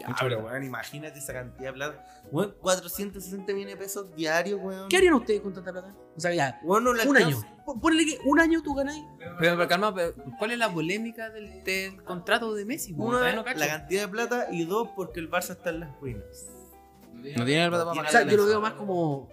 Ya, 0.00 0.08
Mucho 0.08 0.18
pero 0.24 0.38
weón, 0.40 0.64
imagínate 0.64 1.18
esa 1.18 1.32
cantidad 1.32 1.68
de 1.68 1.72
plata. 1.74 2.06
Weón, 2.32 2.54
460 2.60 3.52
millones 3.52 3.74
de 3.74 3.84
pesos 3.84 4.14
diarios, 4.16 4.58
weón. 4.62 4.88
¿Qué 4.88 4.96
harían 4.96 5.14
ustedes 5.14 5.40
con 5.42 5.52
tanta 5.52 5.72
plata? 5.72 5.94
O 6.16 6.20
sea, 6.20 6.32
ya, 6.34 6.58
Weón, 6.64 6.84
no 6.84 6.90
un 6.92 7.00
año. 7.00 7.10
alcanza. 7.16 7.46
P- 7.46 7.80
Ponle 7.80 8.04
que 8.06 8.18
un 8.24 8.40
año 8.40 8.62
tú 8.62 8.74
ganáis. 8.74 9.04
Pero, 9.18 9.36
pero 9.56 9.68
calma, 9.68 9.94
pero 9.94 10.14
¿cuál 10.38 10.50
es 10.52 10.58
la 10.58 10.72
polémica 10.72 11.30
del, 11.30 11.62
del 11.64 12.02
contrato 12.02 12.54
de 12.54 12.64
Messi? 12.64 12.94
Todavía 12.94 13.34
no 13.36 13.44
cacho. 13.44 13.58
la 13.60 13.68
cantidad 13.68 14.02
de 14.02 14.08
plata 14.08 14.46
y 14.50 14.64
dos, 14.64 14.88
porque 14.96 15.20
el 15.20 15.30
Barça 15.30 15.50
está 15.50 15.70
en 15.70 15.80
las 15.80 16.00
ruinas. 16.00 16.46
No 17.12 17.44
tiene 17.44 17.64
la 17.64 17.68
plata 17.68 17.84
para 17.84 17.92
O 17.92 17.94
pagar 17.96 18.10
sea, 18.10 18.22
yo 18.24 18.36
lo 18.38 18.46
veo 18.46 18.60
más 18.60 18.72
como 18.72 19.28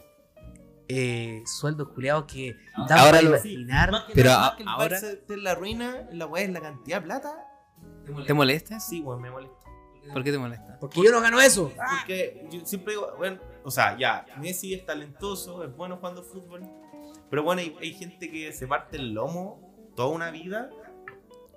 eh, 0.89 1.41
sueldos 1.45 1.89
culiados 1.89 2.25
que 2.25 2.55
dan 2.87 2.99
Ahora 2.99 3.11
para 3.11 3.21
lo- 3.23 3.29
imaginar. 3.29 3.91
Más 3.91 4.03
que 4.05 4.13
Pero 4.13 4.29
nada, 4.29 4.37
a- 4.39 4.41
más 4.49 4.55
que 4.57 4.63
el 4.63 4.69
ahora- 4.69 4.97
Barça 4.99 5.11
esté 5.13 5.33
en 5.33 5.43
la 5.43 5.55
ruina, 5.55 6.07
la 6.11 6.25
weá 6.27 6.43
es 6.43 6.51
la 6.51 6.61
cantidad 6.61 6.97
de 6.97 7.05
plata. 7.05 7.43
¿Te 8.25 8.33
molestas? 8.33 8.87
Sí, 8.87 9.01
weón, 9.01 9.21
me 9.21 9.29
molesta. 9.31 9.55
¿Por 10.13 10.23
qué 10.23 10.31
te 10.31 10.37
molesta? 10.37 10.77
Porque 10.79 11.01
yo 11.03 11.11
no 11.11 11.21
gano 11.21 11.39
eso. 11.41 11.71
Porque 11.99 12.45
yo 12.51 12.65
siempre 12.65 12.93
digo, 12.93 13.13
bueno, 13.17 13.39
o 13.63 13.71
sea, 13.71 13.97
ya, 13.97 14.25
Messi 14.39 14.73
es 14.73 14.85
talentoso, 14.85 15.63
es 15.63 15.75
bueno 15.75 15.97
jugando 15.97 16.23
fútbol. 16.23 16.61
Pero 17.29 17.43
bueno, 17.43 17.61
hay, 17.61 17.75
hay 17.81 17.93
gente 17.93 18.31
que 18.31 18.51
se 18.53 18.67
parte 18.67 18.97
el 18.97 19.13
lomo 19.13 19.91
toda 19.95 20.09
una 20.09 20.31
vida 20.31 20.69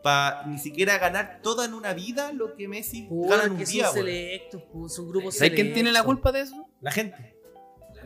para 0.02 0.46
ni 0.46 0.58
siquiera 0.58 0.96
ganar 0.98 1.40
toda 1.42 1.66
en 1.66 1.74
una 1.74 1.92
vida 1.92 2.32
lo 2.32 2.54
que 2.56 2.66
Messi 2.66 3.06
gana 3.10 3.44
en 3.44 3.52
un 3.52 3.64
día, 3.64 3.86
son 3.86 3.94
selectos, 3.96 4.62
pues, 4.72 4.94
son 4.94 5.08
grupos 5.10 5.36
¿Sabes 5.36 5.52
quién 5.52 5.74
tiene 5.74 5.92
la 5.92 6.02
culpa 6.02 6.32
de 6.32 6.40
eso? 6.40 6.66
La 6.80 6.90
gente. 6.90 7.36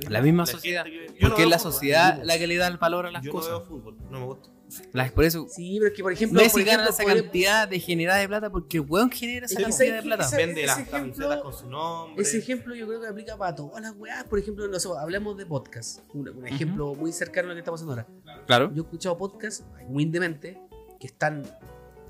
La 0.09 0.20
misma 0.20 0.42
La 0.42 0.47
sociedad. 0.47 0.84
gente 0.84 1.07
que- 1.07 1.20
yo 1.20 1.20
no 1.20 1.28
Porque 1.28 1.42
es 1.45 1.49
la 1.49 1.59
fútbol, 1.59 1.72
sociedad 1.72 2.18
yo 2.18 2.24
la 2.24 2.36
que 2.38 2.47
le 2.49 2.57
da 2.57 2.66
el 2.66 2.78
valor 2.78 3.07
a 3.07 3.12
las 3.12 3.24
no 3.24 3.30
cosas. 3.30 3.51
veo 3.51 3.61
fútbol, 3.62 3.97
no 4.11 4.18
me 4.18 4.26
gusta. 4.26 4.49
Las- 4.93 5.12
por 5.12 5.25
eso 5.25 5.47
Sí, 5.49 5.77
pero 5.79 5.91
es 5.91 5.97
que 5.97 6.03
por 6.03 6.12
ejemplo. 6.12 6.41
Messi 6.41 6.53
por 6.53 6.61
ejemplo, 6.62 6.79
gana 6.85 6.91
esa 6.91 7.03
podemos- 7.03 7.22
cantidad 7.22 7.68
de 7.68 7.81
generada 7.81 8.20
de 8.20 8.29
plata 8.29 8.51
porque 8.51 8.77
el 8.79 8.85
weón 8.89 9.11
genera 9.11 9.47
esa 9.47 9.59
Es 9.61 9.66
cantidad 9.66 9.97
de 9.97 10.03
plata. 10.03 10.25
Esa- 10.25 10.37
Vende 10.37 10.53
ese 10.61 10.66
las 10.66 10.79
ejemplo- 10.79 10.99
camisetas 10.99 11.43
con 11.43 11.53
su 11.53 11.70
nombre. 11.70 12.22
Ese 12.22 12.39
ejemplo 12.39 12.75
yo 12.75 12.87
creo 12.87 13.01
que 13.01 13.07
aplica 13.09 13.37
para 13.37 13.55
todas 13.55 13.83
las 13.83 13.93
weas. 13.97 14.25
Por 14.25 14.39
ejemplo, 14.39 14.66
no 14.68 14.79
sé, 14.81 14.89
hablemos 14.99 15.37
de 15.37 15.47
podcast. 15.47 16.01
Un, 16.14 16.29
un 16.29 16.47
ejemplo 16.47 16.95
muy 16.95 17.12
cercano 17.12 17.47
a 17.47 17.49
lo 17.51 17.55
que 17.55 17.61
estamos 17.61 17.81
haciendo 17.83 18.01
ahora. 18.27 18.45
Claro. 18.47 18.70
Yo 18.75 18.83
he 18.83 18.85
escuchado 18.85 19.16
podcasts 19.16 19.64
muy 19.89 20.03
indementes 20.05 20.57
que 21.01 21.07
están 21.07 21.43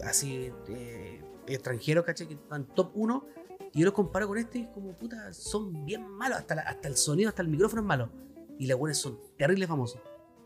así 0.05 0.51
eh, 0.69 1.23
extranjeros, 1.47 2.05
¿cachai? 2.05 2.27
Que 2.29 2.35
están 2.35 2.67
top 2.75 2.91
1. 2.95 3.27
Y 3.73 3.81
yo 3.81 3.87
los 3.87 3.95
comparo 3.95 4.29
con 4.29 4.39
este 4.39 4.59
y 4.59 4.63
es 4.63 4.69
como, 4.69 4.93
puta, 4.93 5.33
son 5.33 5.85
bien 5.85 6.07
malos. 6.09 6.39
Hasta, 6.39 6.55
la- 6.55 6.63
hasta 6.63 6.87
el 6.89 6.97
sonido, 6.97 7.29
hasta 7.29 7.43
el 7.43 7.49
micrófono 7.49 7.83
es 7.83 7.87
malo. 7.89 8.11
Y 8.59 8.67
los 8.69 8.79
buenos 8.79 8.99
son 8.99 9.19
terribles 9.37 9.69
famosos. 9.69 10.01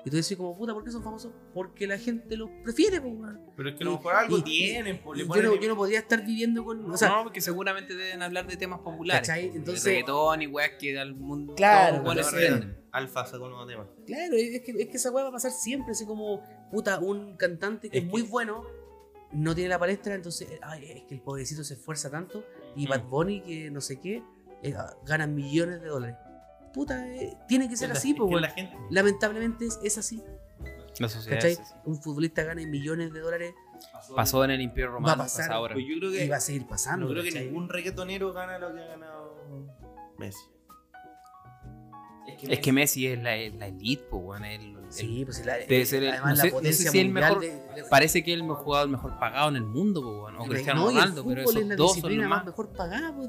Y 0.08 0.10
tú 0.10 0.16
decís 0.16 0.38
como, 0.38 0.56
puta, 0.56 0.72
¿por 0.72 0.82
qué 0.82 0.90
son 0.90 1.02
famosos? 1.02 1.30
Porque 1.52 1.86
la 1.86 1.98
gente 1.98 2.34
los 2.34 2.48
prefiere, 2.64 2.98
pues, 2.98 3.12
weón. 3.14 3.40
Pero 3.54 3.68
es 3.68 3.74
que 3.76 3.82
a 3.82 3.86
lo 3.86 3.92
mejor 3.92 4.14
algo 4.14 4.38
y- 4.38 4.42
tienen, 4.42 5.02
pues, 5.04 5.18
le 5.18 5.26
Yo 5.26 5.42
no, 5.42 5.52
el- 5.52 5.60
yo 5.60 5.68
no 5.68 5.76
podría 5.76 5.98
estar 5.98 6.24
viviendo 6.24 6.64
con. 6.64 6.90
O 6.90 6.96
sea, 6.96 7.10
no, 7.10 7.24
porque 7.24 7.42
seguramente 7.42 7.94
deben 7.94 8.22
hablar 8.22 8.46
de 8.46 8.56
temas 8.56 8.80
populares. 8.80 9.28
¿Cachai? 9.28 9.50
De 9.50 9.56
Entonces- 9.58 9.84
reggaetón 9.84 10.40
y 10.40 10.46
weas 10.46 10.70
que 10.80 10.98
al 10.98 11.14
mundo 11.14 11.54
Claro. 11.54 12.02
Alfa 12.90 13.26
sacó 13.26 13.48
nuevo 13.50 13.66
tema. 13.66 13.86
Claro, 14.06 14.34
es 14.34 14.62
que, 14.62 14.70
es 14.72 14.88
que 14.88 14.96
esa 14.96 15.10
weá 15.10 15.24
va 15.24 15.28
a 15.28 15.32
pasar 15.32 15.50
siempre, 15.52 15.92
así 15.92 16.06
como, 16.06 16.40
puta, 16.70 16.98
un 17.00 17.36
cantante 17.36 17.90
que 17.90 17.98
es, 17.98 18.04
Es 18.04 18.10
muy 18.10 18.22
que- 18.22 18.28
bueno, 18.30 18.64
no 19.32 19.54
tiene 19.54 19.68
la 19.68 19.78
palestra, 19.78 20.14
entonces, 20.14 20.48
ay, 20.62 20.84
es 20.90 21.02
que 21.02 21.14
el 21.14 21.20
pobrecito 21.20 21.62
se 21.64 21.74
esfuerza 21.74 22.10
tanto, 22.10 22.44
y 22.74 22.86
Mm. 22.86 22.88
Bad 22.88 23.02
Bunny, 23.04 23.40
que 23.42 23.70
no 23.70 23.82
sé 23.82 24.00
qué, 24.00 24.22
eh, 24.62 24.74
gana 25.04 25.26
millones 25.26 25.82
de 25.82 25.88
dólares. 25.88 26.16
Puta, 26.78 27.08
eh, 27.08 27.36
tiene 27.48 27.68
que 27.68 27.76
ser 27.76 27.86
Es 27.90 27.94
la- 27.94 27.98
así, 27.98 28.10
es 28.12 28.16
pues, 28.16 28.54
gente. 28.54 28.76
Lamentablemente 28.90 29.66
es, 29.66 29.80
es 29.82 29.98
así, 29.98 30.22
La 31.00 31.08
sociedad 31.08 31.38
¿cachai? 31.38 31.52
es 31.54 31.58
así. 31.58 31.74
Un 31.86 32.00
futbolista 32.00 32.44
gane 32.44 32.66
millones 32.68 33.12
de 33.12 33.18
dólares 33.18 33.52
Pasó 34.14 34.44
en 34.44 34.52
el 34.52 34.60
Imperio 34.60 34.92
Romano, 34.92 35.06
Va 35.08 35.12
a 35.14 35.16
pasar. 35.26 35.46
pasa 35.46 35.54
ahora. 35.56 35.74
Pues 35.74 35.86
yo 35.88 35.98
creo 35.98 36.12
que 36.12 36.24
y 36.24 36.28
va 36.28 36.36
a 36.36 36.40
seguir 36.40 36.68
pasando. 36.68 37.06
No 37.06 37.12
creo 37.12 37.24
que 37.24 37.32
ningún 37.32 37.68
reggaetonero 37.68 38.32
gana 38.32 38.60
lo 38.60 38.72
que 38.72 38.80
ha 38.80 38.86
ganado 38.86 39.34
Messi. 40.18 40.38
Es 42.42 42.60
que 42.60 42.72
Messi 42.72 43.08
es 43.08 43.18
la, 43.20 43.36
la 43.36 43.66
elite, 43.66 44.04
pues, 44.08 44.22
weón. 44.24 44.44
el- 44.44 44.60
el- 44.62 44.77
Sí, 44.90 45.24
pues 45.24 45.44
la, 45.44 45.56
Debe 45.58 45.84
ser 45.86 46.02
el- 46.02 46.08
además 46.10 46.30
no 46.30 46.34
la 46.36 46.36
sé- 46.36 46.42
no 46.42 46.50
sé 46.50 46.54
potencia 46.56 46.90
si 46.90 46.98
el 47.00 47.06
mundial 47.06 47.36
mejor- 47.38 47.40
de- 47.42 47.82
de- 47.82 47.88
Parece 47.90 48.24
que 48.24 48.32
es 48.32 48.36
el 48.40 48.42
mejor 48.44 48.64
jugador 48.64 48.88
mejor 48.88 49.18
pagado 49.18 49.48
en 49.50 49.56
el 49.56 49.64
mundo, 49.64 50.00
pues, 50.02 50.14
weón. 50.14 50.36
O 50.36 50.38
No, 50.38 50.44
Cristiano 50.50 50.88
el 50.88 50.94
Ronaldo, 50.96 51.24
pero 51.26 51.40
esos 51.42 51.56
es 51.56 51.66
la 51.66 51.76
dos 51.76 51.96
son 51.98 52.16
los 52.18 52.28
más 52.28 52.44
mejor 52.46 52.68
pagada. 52.72 53.14
pues, 53.14 53.28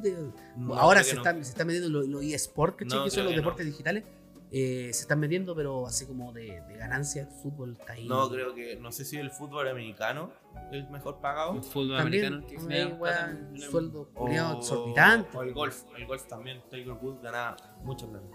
No, 0.58 0.74
Ahora 0.76 1.04
se 1.04 1.16
está, 1.16 1.34
no. 1.34 1.44
se 1.44 1.50
está 1.52 1.66
metiendo 1.66 1.90
los 1.90 2.08
lo 2.08 2.22
eSport, 2.22 2.78
¿cachai? 2.78 2.98
No, 3.00 3.06
que 3.06 3.12
son 3.12 3.24
los 3.26 3.32
que 3.32 3.36
no. 3.38 3.42
deportes 3.42 3.66
digitales. 3.66 4.04
eh, 4.52 4.90
se 4.94 5.02
están 5.02 5.20
metiendo, 5.20 5.56
pero 5.56 5.86
así 5.86 6.08
como 6.08 6.34
de, 6.34 6.62
de 6.68 6.76
ganancia, 6.76 7.22
el 7.22 7.28
fútbol 7.28 7.78
está 7.80 7.94
ahí. 7.94 8.08
No, 8.08 8.28
creo 8.32 8.56
que. 8.56 8.78
No 8.78 8.92
sé 8.92 9.06
si 9.06 9.18
el 9.18 9.30
fútbol 9.30 9.68
americano 9.68 10.32
es 10.72 10.78
el 10.84 10.90
mejor 10.90 11.20
pagado. 11.22 11.54
El 11.54 11.62
fútbol 11.64 11.98
También 11.98 12.34
americano 12.34 12.48
que 12.48 13.60
sueldo 13.62 14.10
O, 14.16 14.28
exorbitante. 14.28 15.38
o 15.38 15.44
el 15.44 15.54
golf. 15.54 15.84
El 15.96 16.08
golf 16.08 16.26
también. 16.28 16.62
Tiger 16.70 16.94
Woods 16.94 17.22
gana 17.22 17.56
mucha 17.84 18.08
plata. 18.08 18.26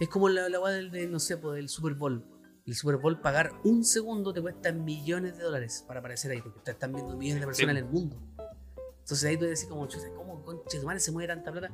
Es 0.00 0.08
como 0.08 0.30
la, 0.30 0.48
la 0.48 0.58
del, 0.70 0.90
de, 0.90 1.06
no 1.06 1.18
sé, 1.18 1.36
pues, 1.36 1.56
del 1.56 1.68
Super 1.68 1.92
Bowl. 1.92 2.24
El 2.68 2.74
Super 2.74 2.96
Bowl, 2.98 3.18
pagar 3.20 3.52
un 3.64 3.82
segundo 3.82 4.32
te 4.34 4.42
cuesta 4.42 4.70
millones 4.72 5.36
de 5.38 5.42
dólares 5.44 5.84
para 5.86 6.00
aparecer 6.00 6.30
ahí, 6.32 6.42
porque 6.42 6.60
te 6.60 6.70
están 6.72 6.92
viendo 6.92 7.16
millones 7.16 7.40
de 7.40 7.46
personas 7.46 7.70
en 7.72 7.76
el 7.78 7.84
mundo. 7.86 8.16
Entonces 9.00 9.24
ahí 9.24 9.38
tú 9.38 9.46
decís 9.46 9.64
como, 9.64 9.86
chuta, 9.88 10.06
¿cómo 10.14 10.42
conche 10.44 10.78
madre 10.82 11.00
se 11.00 11.10
mueve 11.10 11.28
tanta 11.32 11.50
plata? 11.50 11.70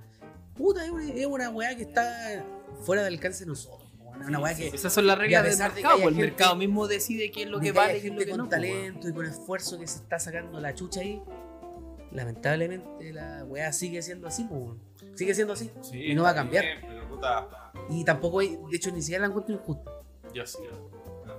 Puta, 0.57 0.85
es 0.85 0.91
una, 0.93 1.11
es 1.13 1.27
una 1.27 1.51
weá 1.51 1.77
que 1.77 1.83
está 1.83 2.45
fuera 2.83 3.03
del 3.03 3.15
alcance 3.15 3.41
de 3.45 3.49
nosotros. 3.49 3.91
Una, 4.25 4.39
weá 4.39 4.55
que, 4.55 4.69
Esas 4.69 4.93
son 4.93 5.09
las 5.09 5.19
reglas 5.19 5.43
del 5.43 5.51
pesar 5.53 5.71
de 5.75 5.75
que 5.79 5.83
mercado. 5.83 5.97
haya 5.97 6.09
El 6.09 6.15
gente- 6.15 6.31
mercado 6.31 6.55
mismo 6.57 6.87
decide 6.87 7.33
qué 7.33 7.43
es 7.43 7.49
lo 7.49 7.59
que 7.59 7.73
vale 7.73 7.99
y 7.99 8.11
lo 8.11 8.19
que 8.19 8.29
con 8.29 8.37
no. 8.39 8.45
pues, 8.49 8.51
talento 8.61 9.09
y 9.09 9.13
con 9.13 9.27
esfuerzo 9.27 9.77
que 9.81 9.89
se 9.89 9.99
está 9.99 10.21
sacando 10.21 10.61
la 10.61 10.73
chucha 10.77 11.01
ahí. 11.01 11.21
Lamentablemente 12.13 13.13
la 13.13 13.45
weá 13.45 13.73
sigue 13.73 14.01
siendo 14.03 14.29
así, 14.29 14.45
pues, 14.45 14.79
sigue 15.17 15.35
siendo 15.35 15.55
así. 15.55 15.73
Sí, 15.83 15.99
Y 16.13 16.15
no 16.15 16.23
va 16.23 16.31
a 16.31 16.35
cambiar. 16.37 16.65
Pero 16.81 17.09
puta. 17.09 17.49
Y 17.91 18.05
tampoco 18.05 18.39
hay, 18.39 18.51
de 18.71 18.77
hecho, 18.77 18.93
ni 18.93 19.03
siquiera 19.03 19.23
la 19.23 19.29
encuentro 19.31 19.55
injusta. 19.57 19.91
Yo 20.35 20.47
sí. 20.47 20.59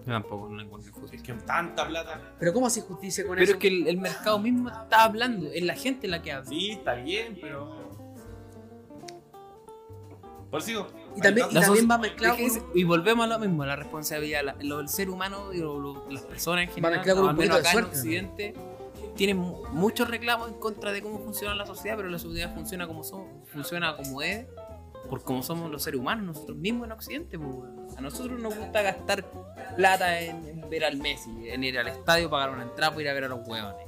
Yo 0.05 0.11
tampoco 0.11 0.49
no 0.49 0.61
encuentro 0.61 0.91
Es 0.91 0.97
justo. 0.97 1.17
que 1.23 1.33
tanta 1.45 1.87
plata. 1.87 2.21
Pero 2.39 2.53
¿cómo 2.53 2.67
hace 2.67 2.81
justicia 2.81 3.23
con 3.25 3.33
Pero 3.33 3.43
eso? 3.43 3.53
es 3.53 3.57
que 3.59 3.67
el, 3.67 3.87
el 3.87 3.97
mercado 3.97 4.39
mismo 4.39 4.69
está 4.69 5.03
hablando, 5.03 5.47
es 5.51 5.63
la 5.63 5.75
gente 5.75 6.07
la 6.07 6.21
que 6.21 6.31
habla. 6.31 6.49
Sí, 6.49 6.71
está 6.71 6.93
bien, 6.95 7.37
pero. 7.41 7.85
Por 10.51 10.59
eso 10.59 10.67
digo, 10.67 10.87
Y 11.17 11.21
también, 11.21 11.47
y 11.51 11.85
va 11.85 11.97
mezclado 11.97 12.33
Es 12.35 12.39
que 12.39 12.45
es- 12.45 12.61
y 12.73 12.83
volvemos 12.83 13.25
a 13.25 13.27
lo 13.27 13.39
mismo, 13.39 13.65
la 13.65 13.75
responsabilidad, 13.75 14.43
la- 14.43 14.55
lo 14.61 14.77
del 14.77 14.87
ser 14.89 15.09
humano 15.09 15.51
y 15.53 15.57
lo- 15.57 15.79
lo- 15.79 16.09
las 16.09 16.21
personas 16.23 16.63
en 16.65 16.69
general, 16.69 16.93
mezclado 16.97 17.17
con 17.21 17.23
un 17.25 17.29
al 17.31 17.35
menos 17.37 17.59
acá 17.59 17.71
en 17.73 17.83
Occidente, 17.85 18.53
tienen 19.15 19.37
mu- 19.37 19.63
muchos 19.71 20.07
reclamos 20.09 20.49
en 20.49 20.55
contra 20.55 20.91
de 20.91 21.01
cómo 21.01 21.19
funciona 21.19 21.55
la 21.55 21.65
sociedad, 21.65 21.97
pero 21.97 22.09
la 22.09 22.19
sociedad 22.19 22.53
funciona 22.53 22.85
como 22.87 23.03
somos, 23.03 23.27
funciona 23.47 23.95
como 23.97 24.21
es, 24.21 24.45
por 25.09 25.23
cómo 25.23 25.43
somos 25.43 25.69
los 25.71 25.83
seres 25.83 25.99
humanos, 25.99 26.25
nosotros 26.25 26.57
mismos 26.57 26.85
en 26.85 26.91
Occidente. 26.91 27.39
pues, 27.39 27.97
a 27.97 28.01
nosotros 28.01 28.39
nos 28.39 28.55
gusta 28.55 28.81
gastar 28.81 29.25
plata 29.75 30.19
en, 30.21 30.45
en 30.47 30.69
ver 30.69 30.85
al 30.85 30.97
Messi, 30.97 31.49
en 31.49 31.63
ir 31.63 31.77
al 31.79 31.87
estadio, 31.87 32.29
pagar 32.29 32.49
una 32.51 32.63
entrada 32.63 32.91
para 32.91 33.01
ir 33.01 33.09
a 33.09 33.13
ver 33.13 33.23
a 33.25 33.27
los 33.27 33.47
hueones. 33.47 33.85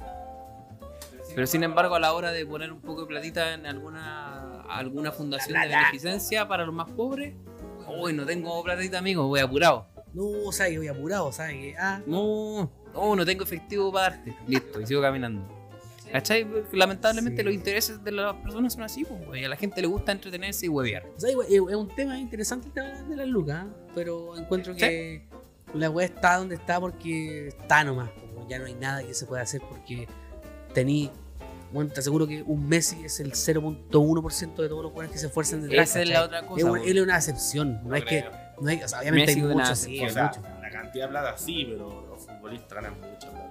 Pero 1.34 1.46
sin 1.46 1.62
embargo, 1.62 1.94
a 1.94 2.00
la 2.00 2.14
hora 2.14 2.32
de 2.32 2.44
poner 2.46 2.72
un 2.72 2.80
poco 2.80 3.02
de 3.02 3.06
platita 3.06 3.54
en 3.54 3.66
alguna, 3.66 4.62
alguna 4.62 5.12
fundación 5.12 5.60
de 5.60 5.68
beneficencia 5.68 6.48
para 6.48 6.64
los 6.64 6.74
más 6.74 6.90
pobres, 6.90 7.34
uy, 7.86 8.12
no 8.12 8.24
tengo 8.24 8.62
platita, 8.64 8.98
amigo, 8.98 9.26
voy 9.26 9.40
apurado. 9.40 9.86
No, 10.14 10.24
o 10.46 10.52
sea, 10.52 10.68
que 10.68 10.78
voy 10.78 10.88
apurado, 10.88 11.30
¿sabes? 11.32 11.54
Que, 11.54 11.76
ah, 11.78 12.00
No, 12.06 12.70
no, 12.94 13.14
no 13.14 13.26
tengo 13.26 13.44
efectivo 13.44 13.92
para 13.92 14.16
darte. 14.16 14.34
Listo, 14.46 14.80
y 14.80 14.86
sigo 14.86 15.02
caminando. 15.02 15.57
¿Cachai? 16.12 16.46
Lamentablemente 16.72 17.42
Sí. 17.42 17.44
los 17.44 17.54
intereses 17.54 18.02
de 18.02 18.12
las 18.12 18.34
personas 18.36 18.72
son 18.72 18.82
así, 18.82 19.04
pues, 19.04 19.24
güey. 19.26 19.44
A 19.44 19.48
la 19.48 19.56
gente 19.56 19.80
le 19.80 19.86
gusta 19.88 20.12
entretenerse 20.12 20.66
y 20.66 20.68
huevear. 20.68 21.06
o 21.16 21.20
sea, 21.20 21.30
es 21.30 21.60
un 21.60 21.88
tema 21.94 22.18
interesante 22.18 22.68
el 22.68 22.72
tema 22.72 22.88
de 23.02 23.16
las 23.16 23.26
lucas, 23.26 23.66
pero 23.94 24.36
encuentro 24.36 24.74
que 24.74 25.26
la 25.74 25.90
weá 25.90 26.06
está 26.06 26.36
donde 26.38 26.54
está 26.54 26.80
porque 26.80 27.48
está 27.48 27.84
nomás. 27.84 28.10
como 28.10 28.48
ya 28.48 28.58
no 28.58 28.64
hay 28.66 28.74
nada 28.74 29.02
que 29.04 29.12
se 29.14 29.26
pueda 29.26 29.42
hacer 29.42 29.60
porque 29.68 30.06
tení. 30.72 31.10
Bueno, 31.70 31.90
te 31.92 32.00
aseguro 32.00 32.26
que 32.26 32.42
un 32.42 32.66
Messi 32.66 33.04
es 33.04 33.20
el 33.20 33.32
0.1% 33.34 34.62
de 34.62 34.68
todos 34.68 34.82
los 34.82 34.90
jugadores 34.90 35.10
que 35.12 35.18
se 35.18 35.26
esfuerzan 35.26 35.60
detrás. 35.62 35.90
Esa 35.90 36.00
es 36.02 36.08
la 36.08 36.24
otra 36.24 36.46
cosa. 36.46 36.66
Él 36.82 36.96
es 36.96 37.02
una 37.02 37.16
excepción. 37.16 37.80
No, 37.84 37.94
es 37.94 38.04
que. 38.06 38.24
No 38.60 38.70
hay, 38.70 38.82
o 38.82 38.88
sea, 38.88 39.00
obviamente 39.00 39.26
Messi 39.36 39.40
hay 39.46 39.54
muchos, 39.54 39.78
sí, 39.78 40.04
o 40.04 40.08
sea, 40.10 40.32
la 40.62 40.70
cantidad 40.70 41.04
de 41.04 41.10
plata 41.10 41.36
sí, 41.38 41.66
pero 41.70 42.06
los 42.08 42.22
futbolistas 42.26 42.72
ganan 42.74 42.94
mucha 43.00 43.30
plata. 43.30 43.47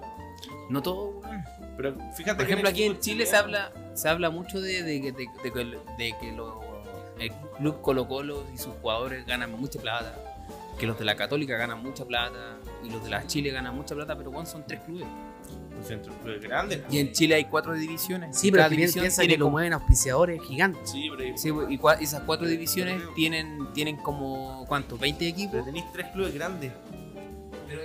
No 0.69 0.81
todo. 0.81 1.21
Pero 1.77 1.93
fíjate 2.15 2.35
Por 2.37 2.45
que 2.45 2.53
ejemplo, 2.53 2.69
el 2.69 2.73
aquí 2.73 2.83
en 2.83 2.99
Chile 2.99 3.25
se 3.25 3.35
habla, 3.35 3.71
se 3.93 4.09
habla 4.09 4.29
mucho 4.29 4.59
de, 4.59 4.83
de, 4.83 5.01
que- 5.01 5.11
de, 5.11 5.27
de 5.43 5.51
que, 5.51 5.65
de 5.97 6.15
que 6.19 6.31
lo- 6.31 6.61
el 7.19 7.31
club 7.57 7.81
Colo 7.81 8.07
Colo 8.07 8.45
y 8.53 8.57
sus 8.57 8.73
jugadores 8.81 9.25
ganan 9.25 9.51
mucha 9.59 9.79
plata. 9.79 10.15
Que 10.79 10.85
los 10.85 10.97
de 10.99 11.05
la 11.05 11.15
Católica 11.15 11.57
ganan 11.57 11.81
mucha 11.81 12.05
plata. 12.05 12.57
Y 12.83 12.89
los 12.91 13.03
de 13.03 13.09
la 13.09 13.25
Chile 13.25 13.49
ganan 13.51 13.75
mucha 13.75 13.95
plata, 13.95 14.15
pero 14.15 14.29
bueno, 14.31 14.45
son 14.47 14.63
tres 14.67 14.79
clubes. 14.81 15.07
Los 15.75 15.87
centros 15.87 16.15
clubes 16.23 16.41
grandes. 16.41 16.81
Y 16.91 16.99
en 16.99 17.11
Chile 17.13 17.35
hay 17.35 17.45
cuatro 17.45 17.73
divisiones. 17.73 18.37
Sí, 18.37 18.51
pero 18.51 18.61
Cada 18.63 18.69
división 18.69 19.03
piensa 19.03 19.21
tiene 19.21 19.35
que 19.35 19.39
lo 19.39 19.49
mueven 19.49 19.73
auspiciadores 19.73 20.41
gigantes. 20.43 20.89
Sí, 20.91 21.09
pero, 21.15 21.37
Sí, 21.37 21.49
y 21.49 21.77
cua- 21.79 21.97
esas 21.99 22.21
cuatro 22.23 22.47
divisiones 22.47 23.01
tienen, 23.15 23.67
tienen 23.73 23.97
como, 23.97 24.65
¿cuánto? 24.67 24.97
¿20 24.99 25.21
equipos? 25.27 25.51
pero 25.53 25.65
tenéis 25.65 25.85
tres 25.93 26.07
clubes 26.13 26.33
grandes. 26.33 26.71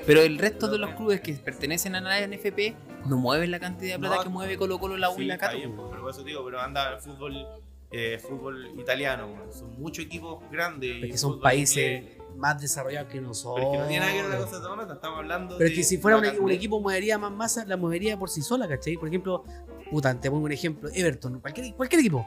Pero 0.07 0.21
el 0.23 0.39
resto 0.39 0.69
de 0.69 0.79
los 0.79 0.91
clubes 0.91 1.21
que 1.21 1.35
pertenecen 1.35 1.95
a 1.95 2.01
la 2.01 2.27
NFP 2.27 2.75
no 3.07 3.17
mueven 3.17 3.51
la 3.51 3.59
cantidad 3.61 3.95
de 3.95 3.99
plata 3.99 4.17
No. 4.17 4.23
que 4.23 4.29
mueve 4.29 4.57
Colo 4.57 4.79
Colo, 4.79 4.97
la 4.97 5.11
U 5.11 5.17
Sí, 5.17 5.23
y 5.23 5.27
la 5.27 5.39
Cato. 5.39 5.57
pero 5.91 6.09
eso 6.11 6.23
digo, 6.23 6.45
pero 6.45 6.61
anda 6.61 6.95
el 6.95 7.01
fútbol, 7.01 7.47
eh, 7.91 8.19
fútbol 8.19 8.79
italiano, 8.79 9.29
son 9.53 9.81
muchos 9.81 10.05
equipos 10.05 10.43
grandes. 10.51 10.99
Porque 11.01 11.19
son 11.19 11.41
países 11.41 12.01
inglés. 12.03 12.19
más 12.37 12.61
desarrollados 12.61 13.11
que 13.11 13.21
nosotros. 13.21 13.67
Pero 13.71 13.73
es 13.73 13.77
que 13.77 13.83
no 13.83 13.89
tiene 13.89 14.01
nada 14.07 14.13
que 14.13 14.23
ver 14.29 14.31
una 14.41 14.47
cosa 14.51 14.69
con 14.69 14.81
otra, 14.81 14.95
estamos 14.95 15.19
hablando 15.19 15.59
Pero 15.59 15.69
de 15.69 15.73
es 15.75 15.79
que 15.79 15.85
si 15.85 15.99
fuera 15.99 16.17
un, 16.19 16.25
un 16.41 16.51
equipo 16.51 16.81
movería 16.81 17.19
más 17.19 17.33
masa, 17.33 17.65
la 17.65 17.77
movería 17.77 18.17
por 18.19 18.31
sí 18.31 18.41
sola, 18.43 18.69
¿cachai? 18.69 18.97
Por 18.97 19.09
ejemplo, 19.09 19.45
puta, 19.91 20.19
te 20.19 20.31
pongo 20.31 20.45
un 20.45 20.53
ejemplo, 20.53 20.89
Everton, 20.95 21.41
cualquier, 21.41 21.75
cualquier 21.75 22.01
equipo. 22.01 22.27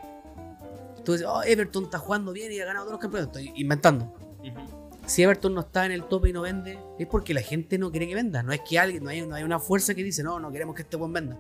Tú 1.03 1.11
dices, 1.13 1.27
oh, 1.29 1.43
Everton 1.43 1.83
está 1.85 1.99
jugando 1.99 2.31
bien 2.33 2.51
y 2.51 2.59
ha 2.59 2.65
ganado 2.65 2.85
todos 2.85 2.93
los 2.93 3.01
campeonatos, 3.01 3.37
estoy 3.41 3.61
inventando. 3.61 4.05
Ujú. 4.43 4.84
Si 5.05 5.21
Everton 5.23 5.53
no 5.53 5.61
está 5.61 5.85
en 5.85 5.91
el 5.91 6.03
tope 6.03 6.29
y 6.29 6.33
no 6.33 6.41
vende, 6.41 6.79
es 6.97 7.07
porque 7.07 7.33
la 7.33 7.41
gente 7.41 7.77
no 7.77 7.91
quiere 7.91 8.07
que 8.07 8.15
venda. 8.15 8.41
No 8.43 8.51
es 8.51 8.61
que 8.67 8.79
alguien, 8.79 9.03
no 9.03 9.09
hay, 9.09 9.25
no 9.25 9.35
hay 9.35 9.43
una 9.43 9.59
fuerza 9.59 9.93
que 9.93 10.03
dice, 10.03 10.23
no, 10.23 10.39
no 10.39 10.51
queremos 10.51 10.75
que 10.75 10.81
este 10.81 10.97
buen 10.97 11.13
venda. 11.13 11.37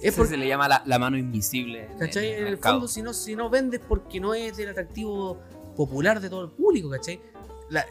Es 0.00 0.08
Eso 0.08 0.16
porque, 0.18 0.30
se 0.30 0.36
le 0.36 0.48
llama 0.48 0.66
la, 0.68 0.82
la 0.86 0.98
mano 0.98 1.16
invisible. 1.16 1.84
en- 1.90 1.98
¿cachai? 1.98 2.32
en 2.32 2.40
En 2.42 2.46
el 2.48 2.58
fondo, 2.58 2.88
si 2.88 3.02
no, 3.02 3.12
si 3.14 3.36
no 3.36 3.48
vendes 3.50 3.80
porque 3.86 4.18
no 4.20 4.34
es 4.34 4.56
del 4.56 4.70
atractivo 4.70 5.38
popular 5.76 6.20
de 6.20 6.28
todo 6.28 6.44
el 6.44 6.50
público, 6.50 6.90
¿cachai? 6.90 7.20
La, 7.70 7.86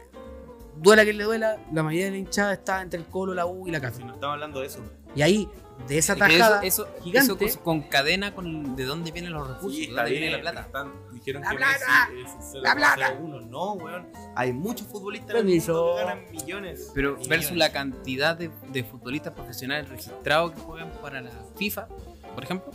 duela 0.82 1.06
que 1.06 1.14
le 1.14 1.24
duela, 1.24 1.58
la 1.72 1.84
mayoría 1.84 2.06
de 2.06 2.12
la 2.12 2.18
hinchada 2.18 2.54
está 2.54 2.82
entre 2.82 3.00
el 3.00 3.06
Colo, 3.06 3.34
la 3.34 3.46
U 3.46 3.68
y 3.68 3.72
la 3.72 3.80
Casa. 3.80 3.98
Si 3.98 4.04
no 4.04 4.14
estamos 4.16 4.34
hablando 4.34 4.60
de 4.60 4.68
eso. 4.68 4.80
Y 5.16 5.22
ahí, 5.22 5.48
de 5.88 5.98
esa 5.98 6.16
tajada, 6.16 6.62
eso, 6.64 6.86
eso, 6.88 7.04
gigante. 7.04 7.46
eso 7.46 7.62
concadena 7.64 8.34
con 8.36 8.76
de 8.76 8.84
dónde 8.86 9.12
vienen 9.12 9.32
los 9.34 9.48
recursos, 9.48 9.72
Sí, 9.74 9.82
de 9.82 9.90
está 9.90 10.02
dónde 10.04 10.20
viene 10.20 10.32
la 10.36 10.42
plata. 10.42 10.62
están- 10.62 10.92
dijeron 11.24 11.44
La 11.44 11.50
que 11.52 11.58
plata. 11.58 12.10
Messi 12.12 12.38
es 12.38 12.54
La 12.62 12.76
plata. 12.76 13.20
0,01. 13.20 13.48
No, 13.48 13.74
weón. 13.74 14.08
Hay 14.36 14.54
muchos 14.54 14.88
futbolistas 14.88 15.32
en 15.36 15.50
el 15.50 15.58
mundo 15.58 15.96
que 15.96 16.04
ganan 16.04 16.32
millones. 16.32 16.92
Pero 16.94 17.10
millones. 17.12 17.30
versus 17.30 17.58
la 17.58 17.72
cantidad 17.72 18.36
de, 18.36 18.52
de 18.72 18.84
futbolistas 18.84 19.34
profesionales 19.34 19.90
registrados 19.90 20.52
que 20.54 20.62
juegan 20.62 20.92
para 21.02 21.22
la 21.22 21.32
FIFA, 21.56 21.88
por 22.34 22.44
ejemplo, 22.44 22.72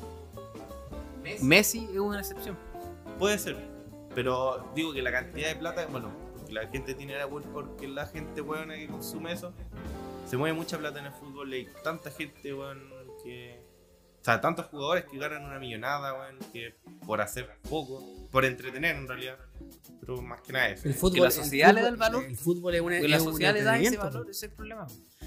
Messi 1.41 1.89
es 1.93 1.99
una 1.99 2.21
excepción. 2.21 2.57
Puede 3.19 3.39
ser. 3.39 3.57
Pero 4.15 4.71
digo 4.75 4.93
que 4.93 5.03
la 5.03 5.13
cantidad 5.13 5.49
de 5.49 5.57
plata, 5.57 5.87
bueno, 5.87 6.11
porque 6.37 6.53
la 6.53 6.67
gente 6.69 6.95
tiene 6.95 7.17
la 7.17 7.27
culpa 7.27 7.51
porque 7.53 7.87
la 7.87 8.07
gente, 8.07 8.41
weón, 8.41 8.71
que 8.71 8.89
consume 8.89 9.33
eso. 9.33 9.53
Se 10.27 10.37
mueve 10.37 10.57
mucha 10.57 10.79
plata 10.79 10.99
en 10.99 11.07
el 11.07 11.13
fútbol. 11.13 11.53
y 11.55 11.59
Hay 11.59 11.69
tanta 11.83 12.11
gente, 12.11 12.53
weón, 12.53 12.83
que. 13.23 13.61
O 14.21 14.25
sea, 14.25 14.41
tantos 14.41 14.67
jugadores 14.67 15.05
que 15.05 15.19
ganan 15.19 15.45
una 15.45 15.59
millonada, 15.59 16.15
weón, 16.15 16.39
que 16.53 16.75
por 17.07 17.21
hacer 17.21 17.59
poco, 17.69 18.03
por 18.31 18.45
entretener 18.45 18.97
en 18.97 19.09
realidad. 19.09 19.37
Pero 20.01 20.23
más 20.23 20.41
que 20.41 20.53
nada 20.53 20.69
eso. 20.71 20.89
el 20.89 20.95
fútbol, 20.95 21.21
la 21.21 21.27
el 21.27 21.33
sociedad 21.33 21.75
le 21.75 21.81
da 21.83 21.89
fútbol- 21.89 21.93
el 21.93 21.97
valor. 21.99 22.25
El 22.25 22.37
fútbol 22.37 22.75
es, 22.75 22.81
una, 22.81 22.97
Porque 22.97 23.09
la 23.09 23.17
es 23.17 23.23
un 23.23 23.29
sociedad 23.33 23.55
le 23.55 23.63
da 23.63 23.79
ese 23.79 23.97
valor, 23.97 24.23
ese 24.23 24.31
es 24.31 24.43
el 24.45 24.51
problema. 24.57 24.87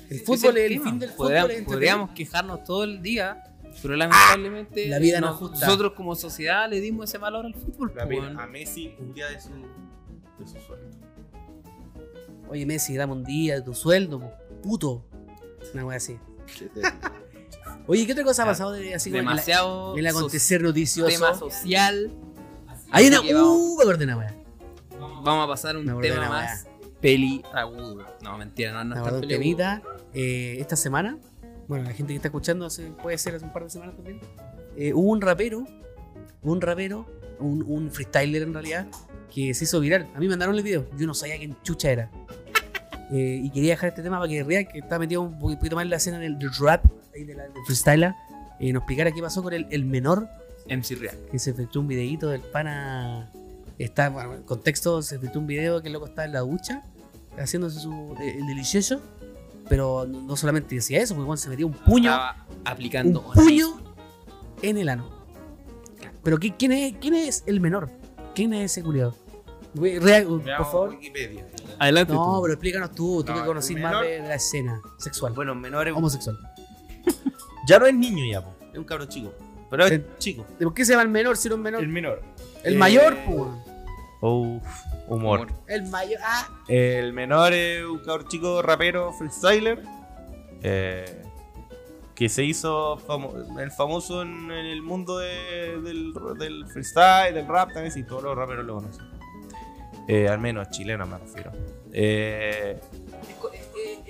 El 0.10 0.20
fútbol 0.22 0.58
es 0.58 0.72
el 0.72 0.82
fin 0.82 1.00
del 1.00 1.10
fútbol. 1.12 1.34
Podríamos, 1.66 2.10
quejarnos 2.12 2.64
todo 2.64 2.84
el 2.84 3.02
día, 3.02 3.44
pero 3.82 3.96
lamentablemente 3.96 4.88
la 4.88 5.00
vida 5.00 5.20
no 5.22 5.28
nos- 5.28 5.38
justa. 5.38 5.66
nosotros 5.68 5.94
como 5.94 6.16
sociedad 6.16 6.70
le 6.70 6.80
dimos 6.82 7.10
ese 7.10 7.18
valor 7.20 7.46
al 7.46 7.54
fútbol. 7.54 7.94
La 7.96 8.06
weón. 8.06 8.40
a 8.40 8.48
Messi 8.48 8.96
un 9.00 9.14
día 9.14 9.28
de 9.30 9.40
su, 9.40 9.50
de 9.52 10.48
su 10.48 10.60
sueldo. 10.66 10.98
Oye, 12.50 12.66
Messi, 12.66 12.96
dame 12.98 13.14
un 13.14 13.24
día 13.24 13.56
de 13.56 13.62
tu 13.62 13.74
sueldo, 13.74 14.34
puto. 14.64 15.06
Una 15.74 15.86
wea 15.86 15.98
así. 15.98 16.18
Oye, 17.88 18.06
¿qué 18.06 18.12
otra 18.14 18.24
cosa 18.24 18.44
ha 18.44 18.46
pasado 18.48 18.72
de, 18.74 18.94
así 18.96 19.10
como 19.10 19.20
en 19.20 19.26
la- 19.26 19.32
Demasiado 19.32 19.94
en 19.94 20.00
el 20.00 20.08
acontecer 20.08 20.62
noticioso? 20.62 21.10
tema 21.12 21.34
social. 21.34 22.12
Hay 22.92 23.08
una. 23.08 23.22
Uh, 23.22 23.78
me 23.78 23.84
acordé 23.84 24.04
una 24.06 24.18
wea. 24.18 24.36
Vamos 25.00 25.46
a 25.46 25.48
pasar 25.48 25.78
un 25.78 25.86
tema 26.02 26.20
una 26.20 26.30
más 26.30 26.68
peliagudo. 27.00 28.06
No, 28.22 28.38
mentira, 28.38 28.72
no, 28.72 28.84
no 28.84 28.96
Me 28.96 29.02
es 29.02 29.08
acordé 29.08 29.20
tan 29.22 29.30
de 29.30 29.36
un 29.36 29.42
temita. 29.42 29.82
eh, 30.14 30.58
esta 30.60 30.76
semana, 30.76 31.18
bueno, 31.68 31.86
la 31.86 31.94
gente 31.94 32.14
que 32.14 32.16
está 32.18 32.28
escuchando 32.28 32.68
puede 33.02 33.18
ser 33.18 33.36
hace 33.36 33.46
un 33.46 33.54
par 33.54 33.64
de 33.64 33.70
semanas 33.70 33.96
también. 33.96 34.20
eh, 34.78 34.94
hubo 34.94 35.10
un 35.12 35.22
rapero, 35.22 35.66
un 36.42 36.62
rapero, 36.62 37.06
un, 37.40 37.64
un 37.68 37.92
freestyler 37.92 38.44
en 38.44 38.54
realidad, 38.54 38.88
que 39.34 39.54
se 39.54 39.64
hizo 39.64 39.80
viral. 39.80 40.08
A 40.16 40.20
mí 40.20 40.26
me 40.26 40.32
mandaron 40.32 40.56
el 40.56 40.64
video, 40.64 40.86
yo 40.98 41.08
no 41.08 41.14
sabía 41.14 41.38
quién 41.38 41.56
chucha 41.64 41.92
era. 41.92 42.12
Eh, 43.14 43.42
y 43.44 43.50
quería 43.50 43.72
dejar 43.72 43.90
este 43.90 44.04
tema 44.04 44.20
para 44.20 44.30
que 44.32 44.42
Real, 44.42 44.66
que 44.72 44.80
está 44.80 44.98
metido 44.98 45.20
un 45.22 45.38
poquito 45.38 45.76
más 45.76 45.84
en 45.84 45.90
la 45.90 45.98
escena 45.98 46.18
del, 46.18 46.40
del 46.40 46.50
rap, 46.62 46.86
ahí 47.14 47.26
de 47.26 47.34
la- 47.36 47.44
del 47.44 47.62
freestyler, 47.66 48.14
nos 48.58 48.76
explicara 48.76 49.12
qué 49.12 49.22
pasó 49.22 49.44
con 49.44 49.52
el, 49.52 49.68
el 49.70 49.84
menor 49.84 50.30
MC 50.78 50.96
Real. 51.00 51.18
que 51.32 51.40
se 51.40 51.54
filtró 51.54 51.82
un 51.82 51.88
videito 51.88 52.30
del 52.30 52.42
pana. 52.42 53.30
Está, 53.78 54.10
bueno, 54.10 54.36
en 54.36 54.44
contexto, 54.44 55.02
se 55.02 55.18
filtró 55.20 55.40
un 55.42 55.48
video 55.48 55.82
que 55.82 55.88
el 55.88 55.94
loco 55.94 56.06
está 56.08 56.26
en 56.26 56.34
la 56.34 56.40
ducha, 56.42 56.84
haciéndose 57.38 57.80
su, 57.80 58.16
eh, 58.22 58.38
el 58.40 58.48
delicioso. 58.48 59.02
Pero 59.70 60.06
no, 60.06 60.36
solamente 60.36 60.76
decía 60.76 61.02
eso, 61.02 61.14
porque 61.16 61.26
bueno, 61.28 61.38
se 61.38 61.50
metía 61.50 61.66
un 61.66 61.74
puño, 61.74 62.12
Estaba 62.12 62.46
aplicando 62.66 63.22
un 63.22 63.34
puño 63.34 63.80
en 64.62 64.78
el 64.78 64.90
ano. 64.90 65.10
Pero 66.24 66.38
¿qué- 66.40 66.54
quién, 66.56 66.72
es, 66.74 66.94
¿quién 67.00 67.14
es 67.16 67.44
el 67.48 67.60
menor? 67.62 67.90
¿Quién 68.36 68.54
es 68.54 68.72
ese 68.72 68.84
culiado? 68.84 69.16
Real, 69.74 70.26
por 70.26 70.44
favor. 70.66 70.90
Wikipedia. 70.90 71.48
Adelante. 71.80 72.12
No, 72.14 72.36
tú. 72.36 72.42
pero 72.42 72.54
explícanos 72.54 72.92
tú, 72.92 73.24
tú 73.24 73.32
No, 73.32 73.40
que 73.40 73.46
conocís 73.46 73.80
más 73.80 73.94
menor- 73.94 74.04
de, 74.04 74.22
de 74.22 74.28
la 74.28 74.36
escena 74.36 74.82
sexual, 74.98 75.34
Bueno, 75.34 75.56
menores. 75.56 75.94
homosexual. 75.96 76.38
Ya 77.68 77.80
no 77.80 77.86
es 77.86 77.94
niño 77.96 78.26
ya, 78.30 78.44
po. 78.44 78.54
es 78.74 78.78
un 78.78 78.84
cabro 78.84 79.06
chico. 79.06 79.32
Pero 79.72 79.86
es 79.86 79.92
Eh, 79.94 80.06
chico. 80.20 80.46
¿Por 80.62 80.74
qué 80.76 80.86
se 80.86 80.92
llama 80.92 81.02
el 81.04 81.10
menor 81.10 81.36
si 81.38 81.50
no 81.50 81.56
es 81.56 81.62
menor? 81.62 81.80
El 81.82 81.88
El, 81.88 81.92
menor. 81.92 82.22
mayor, 82.78 83.14
Eh, 83.14 83.24
pues. 83.26 83.50
Uf, 84.22 84.64
humor. 85.08 85.48
El 85.68 85.88
mayor. 85.90 86.20
Ah, 86.24 86.48
El 86.68 87.12
menor 87.14 87.54
es 87.54 87.84
un 87.84 87.98
cabro 88.00 88.28
chico 88.28 88.62
rapero 88.62 89.12
freestyler. 89.14 89.82
eh, 90.64 91.24
que 92.14 92.30
se 92.30 92.44
hizo 92.44 93.00
famo- 93.00 93.60
el 93.60 93.72
famoso 93.72 94.22
en, 94.22 94.52
en 94.52 94.66
el 94.68 94.84
mundo 94.84 95.18
de- 95.18 95.82
del, 95.82 96.14
del 96.38 96.68
freestyle, 96.68 97.34
del 97.34 97.48
rap 97.48 97.74
también, 97.74 97.92
sí, 97.92 98.04
todos 98.04 98.22
los 98.22 98.38
raperos 98.38 98.64
lo 98.64 98.76
conocen. 98.76 99.04
Eh, 100.08 100.28
al 100.28 100.38
menos 100.40 100.70
chileno 100.70 101.08
me 101.08 101.18
refiero. 101.18 101.52
Eh, 101.92 102.80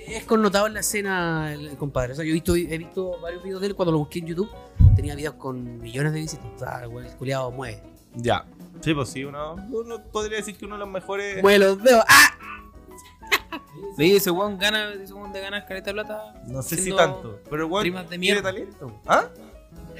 es- 0.06 0.24
connotado 0.24 0.66
en 0.66 0.74
la 0.74 0.80
escena, 0.80 1.52
el 1.52 1.76
compadre. 1.76 2.12
O 2.12 2.16
sea, 2.16 2.24
yo 2.24 2.30
he 2.30 2.34
visto, 2.34 2.54
he 2.56 2.78
visto 2.78 3.20
varios 3.20 3.42
videos 3.42 3.60
de 3.60 3.68
él 3.68 3.74
cuando 3.74 3.92
lo 3.92 3.98
busqué 3.98 4.18
en 4.20 4.26
YouTube. 4.26 4.50
Tenía 4.96 5.14
videos 5.14 5.34
con 5.34 5.78
millones 5.80 6.12
de 6.12 6.20
visitas. 6.20 6.46
O 6.54 6.58
sea, 6.58 6.82
el 6.84 7.16
culiado 7.16 7.50
mueve. 7.50 7.82
ya. 8.14 8.44
Sí, 8.80 8.94
pues 8.94 9.10
sí, 9.10 9.22
uno, 9.24 9.54
uno 9.70 10.02
podría 10.10 10.38
decir 10.38 10.56
que 10.56 10.64
uno 10.64 10.74
de 10.74 10.80
los 10.80 10.88
mejores. 10.88 11.40
Mueve 11.40 11.58
los 11.60 11.82
dedos. 11.82 12.04
¡Ah! 12.08 12.28
Sí, 13.96 14.16
ese 14.16 14.30
weón 14.30 14.58
gana, 14.58 14.92
ese 14.92 15.12
weón 15.12 15.32
de 15.32 15.40
ganar 15.40 15.66
careta 15.66 15.86
de 15.90 15.94
plata. 15.94 16.34
No 16.46 16.62
sé 16.62 16.76
si 16.76 16.94
tanto. 16.94 17.40
Pero 17.50 17.68
de 18.02 18.08
tiene 18.08 18.18
mierda. 18.18 18.42
talento. 18.42 19.00
¿Ah? 19.06 19.28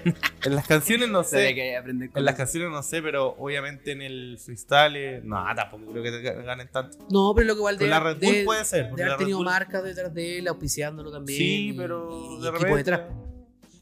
en 0.45 0.55
las 0.55 0.67
canciones 0.67 1.09
no 1.09 1.23
sé. 1.25 1.55
que 1.55 1.77
aprender 1.77 2.11
con 2.11 2.19
En 2.19 2.25
las 2.25 2.35
canciones 2.35 2.71
no 2.71 2.83
sé, 2.83 3.01
pero 3.03 3.35
obviamente 3.39 3.93
en 3.93 4.03
el 4.03 4.39
freestyle. 4.39 4.97
eh, 4.97 5.21
No, 5.25 5.45
tampoco 5.55 5.91
creo 5.93 6.03
que 6.03 6.11
te 6.11 6.21
ganen 6.43 6.69
tanto. 6.71 6.99
No, 7.11 7.33
pero 7.35 7.47
lo 7.49 7.55
que 7.55 7.59
igual 7.61 7.77
Con 7.77 7.85
de, 7.85 7.91
la 7.91 8.01
Red 8.01 8.19
Bull 8.21 8.33
de- 8.35 8.45
puede 8.45 8.65
ser. 8.65 8.91
de 8.93 9.05
haber 9.05 9.17
tenido 9.19 9.39
Bull- 9.39 9.45
marcas 9.47 9.83
detrás 9.85 10.13
de 10.15 10.39
él, 10.39 10.49
auspiciándolo 10.49 11.11
también. 11.13 11.39
Sí, 11.39 11.75
pero 11.77 12.37
y 12.39 12.43
de 12.43 12.51
repente. 12.51 12.77
detrás. 12.77 13.01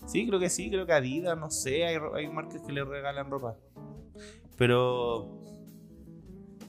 Sí, 0.07 0.27
creo 0.27 0.41
que 0.41 0.51
sí, 0.51 0.68
creo 0.71 0.87
que 0.87 0.93
Adidas, 0.93 1.39
no 1.39 1.51
sé, 1.51 1.85
hay, 1.87 1.97
hay 2.14 2.29
marcas 2.29 2.61
que 2.66 2.73
le 2.73 2.85
regalan 2.85 3.31
ropa. 3.31 3.57
Pero. 4.57 5.41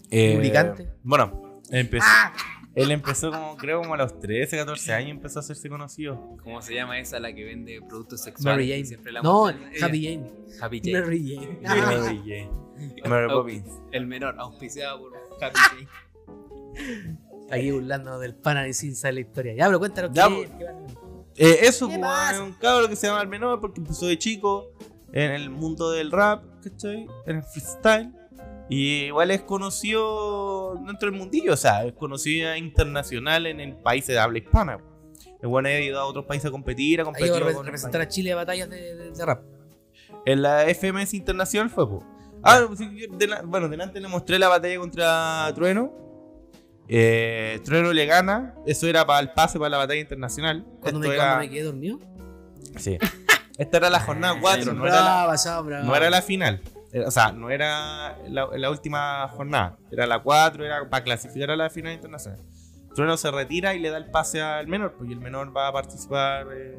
eh, 0.09 0.33
Lubricante. 0.35 0.89
Bueno, 1.03 1.61
empezó, 1.69 2.05
¡Ah! 2.07 2.33
Él 2.75 2.91
empezó 2.91 3.31
como, 3.31 3.57
creo, 3.57 3.81
como 3.81 3.95
a 3.95 3.97
los 3.97 4.19
13, 4.19 4.57
14 4.57 4.93
años 4.93 5.11
empezó 5.11 5.39
a 5.39 5.41
hacerse 5.41 5.67
conocido. 5.69 6.37
¿Cómo 6.43 6.61
se 6.61 6.73
llama 6.73 6.99
esa 6.99 7.19
la 7.19 7.33
que 7.33 7.43
vende 7.43 7.81
productos 7.87 8.21
sexuales? 8.21 8.57
Mary 8.57 8.69
Jane. 8.69 8.85
Siempre 8.85 9.11
la 9.11 9.21
No. 9.21 9.47
Happy 9.47 10.03
Jane. 10.03 10.31
Happy 10.61 10.81
Jane. 10.83 11.01
Mary 11.01 11.35
Jane. 11.35 11.59
Mary 11.61 12.21
Jane. 12.25 12.49
Mary 13.09 13.27
Poppins. 13.27 13.69
El 13.91 14.07
menor, 14.07 14.35
auspiciado 14.39 14.99
por 14.99 15.13
Happy 15.41 15.59
Jane. 16.75 17.17
Aquí 17.51 17.71
burlando 17.71 18.17
del 18.19 18.35
pana 18.35 18.67
y 18.67 18.73
sin 18.73 18.95
saber 18.95 19.15
la 19.15 19.19
historia. 19.21 19.53
Ya, 19.53 19.65
pero 19.65 19.79
cuéntanos 19.79 20.11
Ya, 20.13 20.29
qué, 20.29 20.35
pues. 20.35 20.49
qué. 20.57 20.65
Eh, 21.35 21.59
eso, 21.63 21.89
¿Qué 21.89 21.97
pues, 21.97 22.33
es 22.33 22.39
un 22.39 22.53
cabro 22.53 22.87
que 22.87 22.95
se 22.95 23.07
llama 23.07 23.21
el 23.21 23.27
menor 23.27 23.59
porque 23.59 23.79
empezó 23.81 24.05
de 24.05 24.17
chico 24.17 24.71
en 25.11 25.31
el 25.31 25.49
mundo 25.49 25.91
del 25.91 26.11
rap, 26.11 26.43
¿cachai? 26.63 27.07
En 27.25 27.37
el 27.37 27.43
freestyle. 27.43 28.13
Y 28.73 29.03
igual 29.07 29.31
es 29.31 29.41
conocido 29.41 30.75
dentro 30.87 31.09
del 31.11 31.19
mundillo, 31.19 31.53
o 31.53 31.57
sea, 31.57 31.83
es 31.85 31.91
conocido 31.93 32.55
internacional 32.55 33.45
en 33.45 33.59
el 33.59 33.75
país 33.75 34.07
de 34.07 34.17
habla 34.17 34.37
hispana. 34.37 34.77
El 35.41 35.49
bueno 35.49 35.67
ha 35.67 35.73
ido 35.79 35.99
a 35.99 36.05
otros 36.05 36.23
países 36.25 36.47
a 36.47 36.51
competir, 36.51 36.99
a 36.99 37.03
Ha 37.03 37.05
competir. 37.05 37.27
ido 37.27 37.35
a 37.35 37.39
re- 37.41 37.53
con 37.53 37.65
representar 37.65 37.99
a 38.01 38.07
Chile 38.07 38.31
a 38.31 38.37
batallas 38.37 38.69
de, 38.69 38.95
de- 38.95 39.11
de 39.11 39.25
rap. 39.25 39.43
En 40.25 40.41
la 40.41 40.65
FMS 40.73 41.13
Internacional 41.15 41.69
fue, 41.69 41.85
po. 41.87 42.01
Ah, 42.43 42.65
bueno, 43.45 43.67
delante 43.67 43.99
le 43.99 44.07
mostré 44.07 44.39
la 44.39 44.47
batalla 44.47 44.77
contra 44.79 45.51
Trueno. 45.53 45.91
Eh, 46.87 47.59
Trueno 47.65 47.91
le 47.93 48.05
gana. 48.05 48.55
Eso 48.65 48.87
era 48.87 49.05
para 49.05 49.19
el 49.19 49.31
pase 49.31 49.57
para 49.59 49.69
la 49.69 49.77
batalla 49.77 49.99
internacional. 49.99 50.65
Cuando 50.79 50.99
me, 51.01 51.07
era- 51.07 51.17
cuando 51.17 51.39
me 51.39 51.49
quedé 51.49 51.63
dormido. 51.63 51.99
Sí. 52.77 52.97
Esta 53.57 53.77
era 53.77 53.89
la 53.89 53.99
jornada 53.99 54.37
4, 54.41 54.73
no, 54.73 54.85
era 54.85 54.95
la, 54.95 55.01
Brava, 55.01 55.37
chao, 55.37 55.63
brava. 55.63 55.83
no 55.83 55.95
era 55.95 56.09
la 56.09 56.21
final. 56.21 56.61
Era- 56.91 57.07
O 57.07 57.11
sea, 57.11 57.31
no 57.31 57.49
era 57.49 58.17
la, 58.27 58.47
la 58.55 58.69
última 58.69 59.27
jornada. 59.29 59.77
Era 59.91 60.05
la 60.07 60.19
4, 60.21 60.65
era 60.65 60.89
para 60.89 61.03
clasificar 61.03 61.51
a 61.51 61.55
la 61.55 61.69
final 61.69 61.93
internacional. 61.93 62.39
Trueno 62.95 63.15
se 63.17 63.31
retira 63.31 63.73
y 63.73 63.79
le 63.79 63.89
da 63.89 63.97
el 63.97 64.11
pase 64.11 64.41
al 64.41 64.67
menor, 64.67 64.93
porque 64.97 65.13
el 65.13 65.19
menor 65.21 65.55
va 65.55 65.67
a 65.69 65.71
participar 65.73 66.47
eh, 66.53 66.77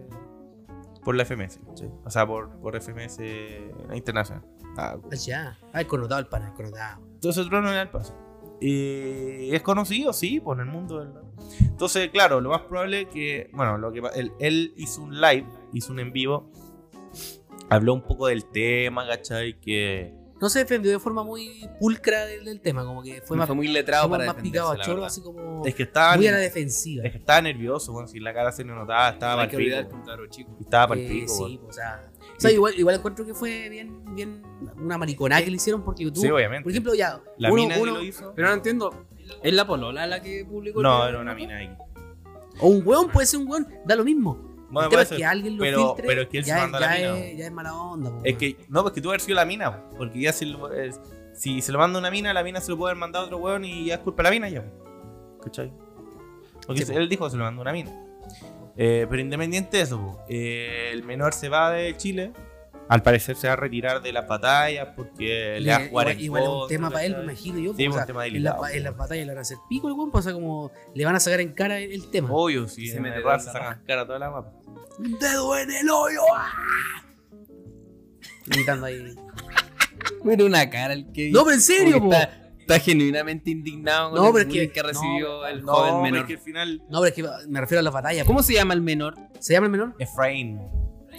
por 1.05 1.15
la 1.15 1.25
FMS. 1.25 1.59
¿sí? 1.75 1.89
O 2.05 2.11
sea, 2.11 2.27
por, 2.27 2.51
por 2.61 2.77
FMS 2.81 3.19
internacional. 3.95 4.45
Ah, 4.77 4.97
Ah, 5.11 5.15
ya. 5.17 5.59
Ah, 5.73 5.85
connotado 5.85 6.21
el 6.21 6.27
pana, 6.27 6.53
connotado. 6.55 7.03
Entonces 7.15 7.47
Trueno 7.47 7.69
le 7.69 7.75
da 7.77 7.83
el 7.83 7.89
pase. 7.91 8.13
Y 8.61 9.55
es 9.55 9.63
conocido, 9.63 10.13
sí, 10.13 10.39
por 10.39 10.61
el 10.61 10.67
mundo 10.67 11.01
del... 11.01 11.13
Entonces, 11.61 12.11
claro, 12.11 12.41
lo 12.41 12.51
más 12.51 12.61
probable 12.63 13.09
que... 13.09 13.51
Bueno, 13.53 13.77
lo 13.77 13.91
que 13.91 14.01
él, 14.15 14.33
él 14.39 14.73
hizo 14.77 15.03
un 15.03 15.21
live, 15.21 15.47
hizo 15.73 15.93
un 15.93 15.99
en 15.99 16.13
vivo, 16.13 16.49
habló 17.75 17.95
un 17.95 18.03
poco 18.03 18.27
del 18.29 18.45
tema, 18.47 19.07
¿cachai? 19.07 19.59
Que... 19.61 20.15
No 20.41 20.49
se 20.49 20.59
defendió 20.59 20.91
de 20.91 20.99
forma 20.99 21.23
muy 21.23 21.69
pulcra 21.79 22.27
del, 22.27 22.45
del 22.45 22.61
tema, 22.61 22.85
como 22.85 23.01
que 23.01 23.19
fue 23.19 23.29
Fue, 23.29 23.37
más, 23.37 23.49
muy 23.51 23.69
letrado 23.69 24.11
para 24.11 24.27
más 24.27 24.35
picado 24.35 24.73
a 24.73 24.79
choro, 24.81 25.05
así 25.05 25.23
como 25.23 25.65
Es 25.65 25.73
que 25.73 25.85
estaba, 25.85 26.17
muy 26.17 26.27
a 26.27 26.33
la 26.33 26.39
defensiva. 26.39 27.05
es 27.05 27.13
que 27.13 27.19
estaba 27.19 27.41
nervioso, 27.43 27.93
bueno, 27.93 28.09
si 28.09 28.19
la 28.19 28.35
cara 28.35 28.51
se 28.51 28.65
le 28.65 28.73
notaba, 28.75 29.11
estaba 29.11 29.37
para 29.47 29.53
el 29.53 29.57
pico. 29.57 29.89
que 29.89 29.95
un 29.95 30.03
cabro 30.03 30.27
chico. 30.27 30.57
Estaba 30.61 30.89
para 30.89 31.01
el 31.01 31.07
Eh, 31.07 31.11
pico, 31.11 31.33
sí, 31.33 31.43
bueno. 31.59 31.69
o 31.69 31.73
sea, 31.73 32.11
o 32.37 32.41
sea, 32.41 32.51
igual, 32.51 32.75
igual 32.77 32.97
encuentro 32.97 33.25
que 33.25 33.35
fue 33.35 33.69
bien, 33.69 34.05
bien 34.17 34.43
una 34.79 34.99
mariconada 34.99 35.41
que 35.45 35.49
le 35.51 35.57
hicieron 35.57 35.85
porque 35.85 36.11
tú, 36.11 36.21
Sí, 36.21 36.29
obviamente. 36.29 36.65
por 36.65 36.73
ejemplo, 36.73 36.95
ya, 36.95 37.21
la 37.39 37.53
uno, 37.53 37.63
mina 37.63 37.79
uno- 37.79 37.93
lo 37.95 38.03
hizo... 38.03 38.33
Pero 38.35 38.49
no 38.49 38.55
entiendo. 38.55 39.07
¿Es 39.45 39.53
la 39.55 39.65
polola 39.65 40.09
la 40.09 40.21
que 40.21 40.45
publicó 40.45 40.81
el 40.81 40.83
No, 40.83 41.07
era 41.07 41.21
una 41.21 41.37
mina 41.37 41.57
ahí. 41.59 41.71
o 42.59 42.67
un 42.67 42.83
weón 42.85 43.09
puede 43.11 43.29
ser 43.29 43.39
un 43.39 43.49
weón, 43.49 43.69
da 43.87 43.95
lo 43.95 44.03
mismo. 44.05 44.52
El 44.81 44.89
tema 44.89 45.03
es 45.03 45.09
que 45.11 45.25
alguien 45.25 45.57
lo 45.57 45.63
pero- 45.63 45.87
filtre, 45.89 46.07
pero 46.07 46.23
es 46.23 46.29
que 46.29 46.39
él 46.39 46.45
se 46.45 46.49
ya, 46.51 46.57
manda 46.59 46.79
a 46.79 46.81
ya 46.81 46.87
la 46.89 46.95
mina, 47.15 47.27
es, 47.27 47.37
ya 47.39 47.47
es 47.47 47.53
mala 47.53 47.75
onda. 47.75 48.11
po, 48.11 48.21
Es 48.25 48.37
que, 48.39 48.57
no, 48.69 48.83
pues 48.83 48.95
que 48.95 49.01
tú 49.01 49.09
haber 49.11 49.21
sido 49.21 49.37
la 49.37 49.45
mina, 49.45 49.85
porque 49.99 50.21
ya 50.21 50.33
si, 50.33 50.57
si 51.35 51.61
se 51.61 51.73
lo 51.73 51.79
manda 51.79 51.99
una 51.99 52.11
mina, 52.11 52.33
la 52.33 52.43
mina 52.43 52.61
se 52.61 52.71
lo 52.71 52.79
puede 52.79 52.93
haber 52.93 53.01
mandado 53.01 53.25
a 53.25 53.27
otro 53.27 53.39
weón 53.39 53.65
y 53.65 53.87
ya 53.87 53.95
es 53.97 54.01
culpa 54.01 54.23
de 54.23 54.25
la 54.25 54.31
mina 54.31 54.49
ya. 54.49 54.65
¿Cachai? 55.43 55.73
Porque 56.67 56.81
Sí, 56.83 56.87
se- 56.87 56.93
po. 56.93 56.99
él 56.99 57.09
dijo 57.09 57.25
que 57.25 57.31
se 57.33 57.37
lo 57.37 57.45
mandó 57.45 57.61
una 57.63 57.73
mina. 57.73 57.91
Eh, 58.77 59.07
pero 59.11 59.21
independiente 59.21 59.77
de 59.77 59.83
eso, 59.83 59.99
po, 60.01 60.21
eh, 60.29 60.91
el 60.93 61.03
menor 61.03 61.35
se 61.35 61.49
va 61.49 61.71
de 61.71 61.95
Chile. 61.97 62.33
Al 62.89 63.03
parecer 63.03 63.37
se 63.37 63.47
va 63.47 63.55
a 63.55 63.57
retirar 63.57 64.03
de 64.03 64.13
las 64.13 64.29
batallas 64.29 64.89
porque 64.95 65.59
le, 65.61 65.71
va 65.71 65.77
a 65.77 65.89
jugar 65.89 66.09
igual, 66.09 66.13
en 66.19 66.21
igual 66.21 66.43
es 66.43 66.49
un 66.49 66.69
tema 66.69 66.91
para 66.91 67.05
él, 67.07 67.17
me 67.17 67.23
imagino 67.25 67.59
yo. 67.59 67.75
Sí, 67.75 67.87
o 67.87 67.93
sea, 67.93 68.05
tema 68.05 68.27
en, 68.27 68.43
la- 68.45 68.59
en 68.73 68.83
las 68.85 68.97
batallas 68.97 69.25
le 69.27 69.33
van 69.33 69.39
a 69.39 69.41
hacer 69.43 69.57
pico 69.69 69.89
el 69.89 69.95
pues, 69.95 70.09
o 70.13 70.23
sea, 70.23 70.33
como 70.35 70.71
le 70.95 71.05
van 71.07 71.15
a 71.15 71.21
sacar 71.21 71.41
en 71.41 71.53
cara 71.55 71.79
el, 71.79 71.93
el 71.93 72.11
tema. 72.11 72.29
Obvio, 72.31 72.69
si 72.69 72.87
Se 72.89 72.95
se 72.95 73.01
mete 73.01 73.11
mete 73.17 73.23
toda 73.23 73.35
raza, 73.37 73.53
la 73.53 73.59
sacan 73.61 73.85
cara 73.87 74.07
toda 74.07 74.19
la 74.19 74.31
mapa. 74.31 74.53
Un 74.99 75.19
dedo 75.19 75.57
en 75.57 75.71
el 75.71 75.89
hoyo. 75.89 76.21
¡ah! 76.37 76.53
Gritando 78.47 78.87
ahí. 78.87 79.15
Mira 80.25 80.45
una 80.45 80.69
cara 80.69 80.93
el 80.95 81.11
que. 81.13 81.31
No, 81.31 81.45
pero 81.45 81.55
en 81.55 81.61
serio, 81.63 81.99
po. 82.01 82.13
está, 82.13 82.43
está 82.59 82.79
genuinamente 82.81 83.51
indignado 83.51 84.11
con 84.11 84.19
No, 84.21 84.27
el 84.29 84.33
pero 84.35 84.51
que- 84.51 84.71
que, 84.71 84.83
recibió 84.83 85.29
no, 85.41 85.47
el 85.47 85.63
No, 85.65 85.73
joven 85.73 85.91
pero 85.93 86.03
menor. 86.03 86.19
es 86.21 86.27
que 86.27 86.33
al 86.35 86.41
final. 86.41 86.83
No, 86.91 87.01
pero 87.01 87.07
es 87.07 87.13
que 87.15 87.49
me 87.49 87.61
refiero 87.61 87.81
a 87.81 87.83
las 87.83 87.93
batallas. 87.93 88.27
¿Cómo 88.27 88.43
se 88.43 88.53
llama 88.55 88.75
el 88.75 88.83
menor? 88.83 89.15
¿Se 89.39 89.55
llama 89.55 89.67
el 89.67 89.73
menor? 89.73 89.95
Efraín. 89.99 90.61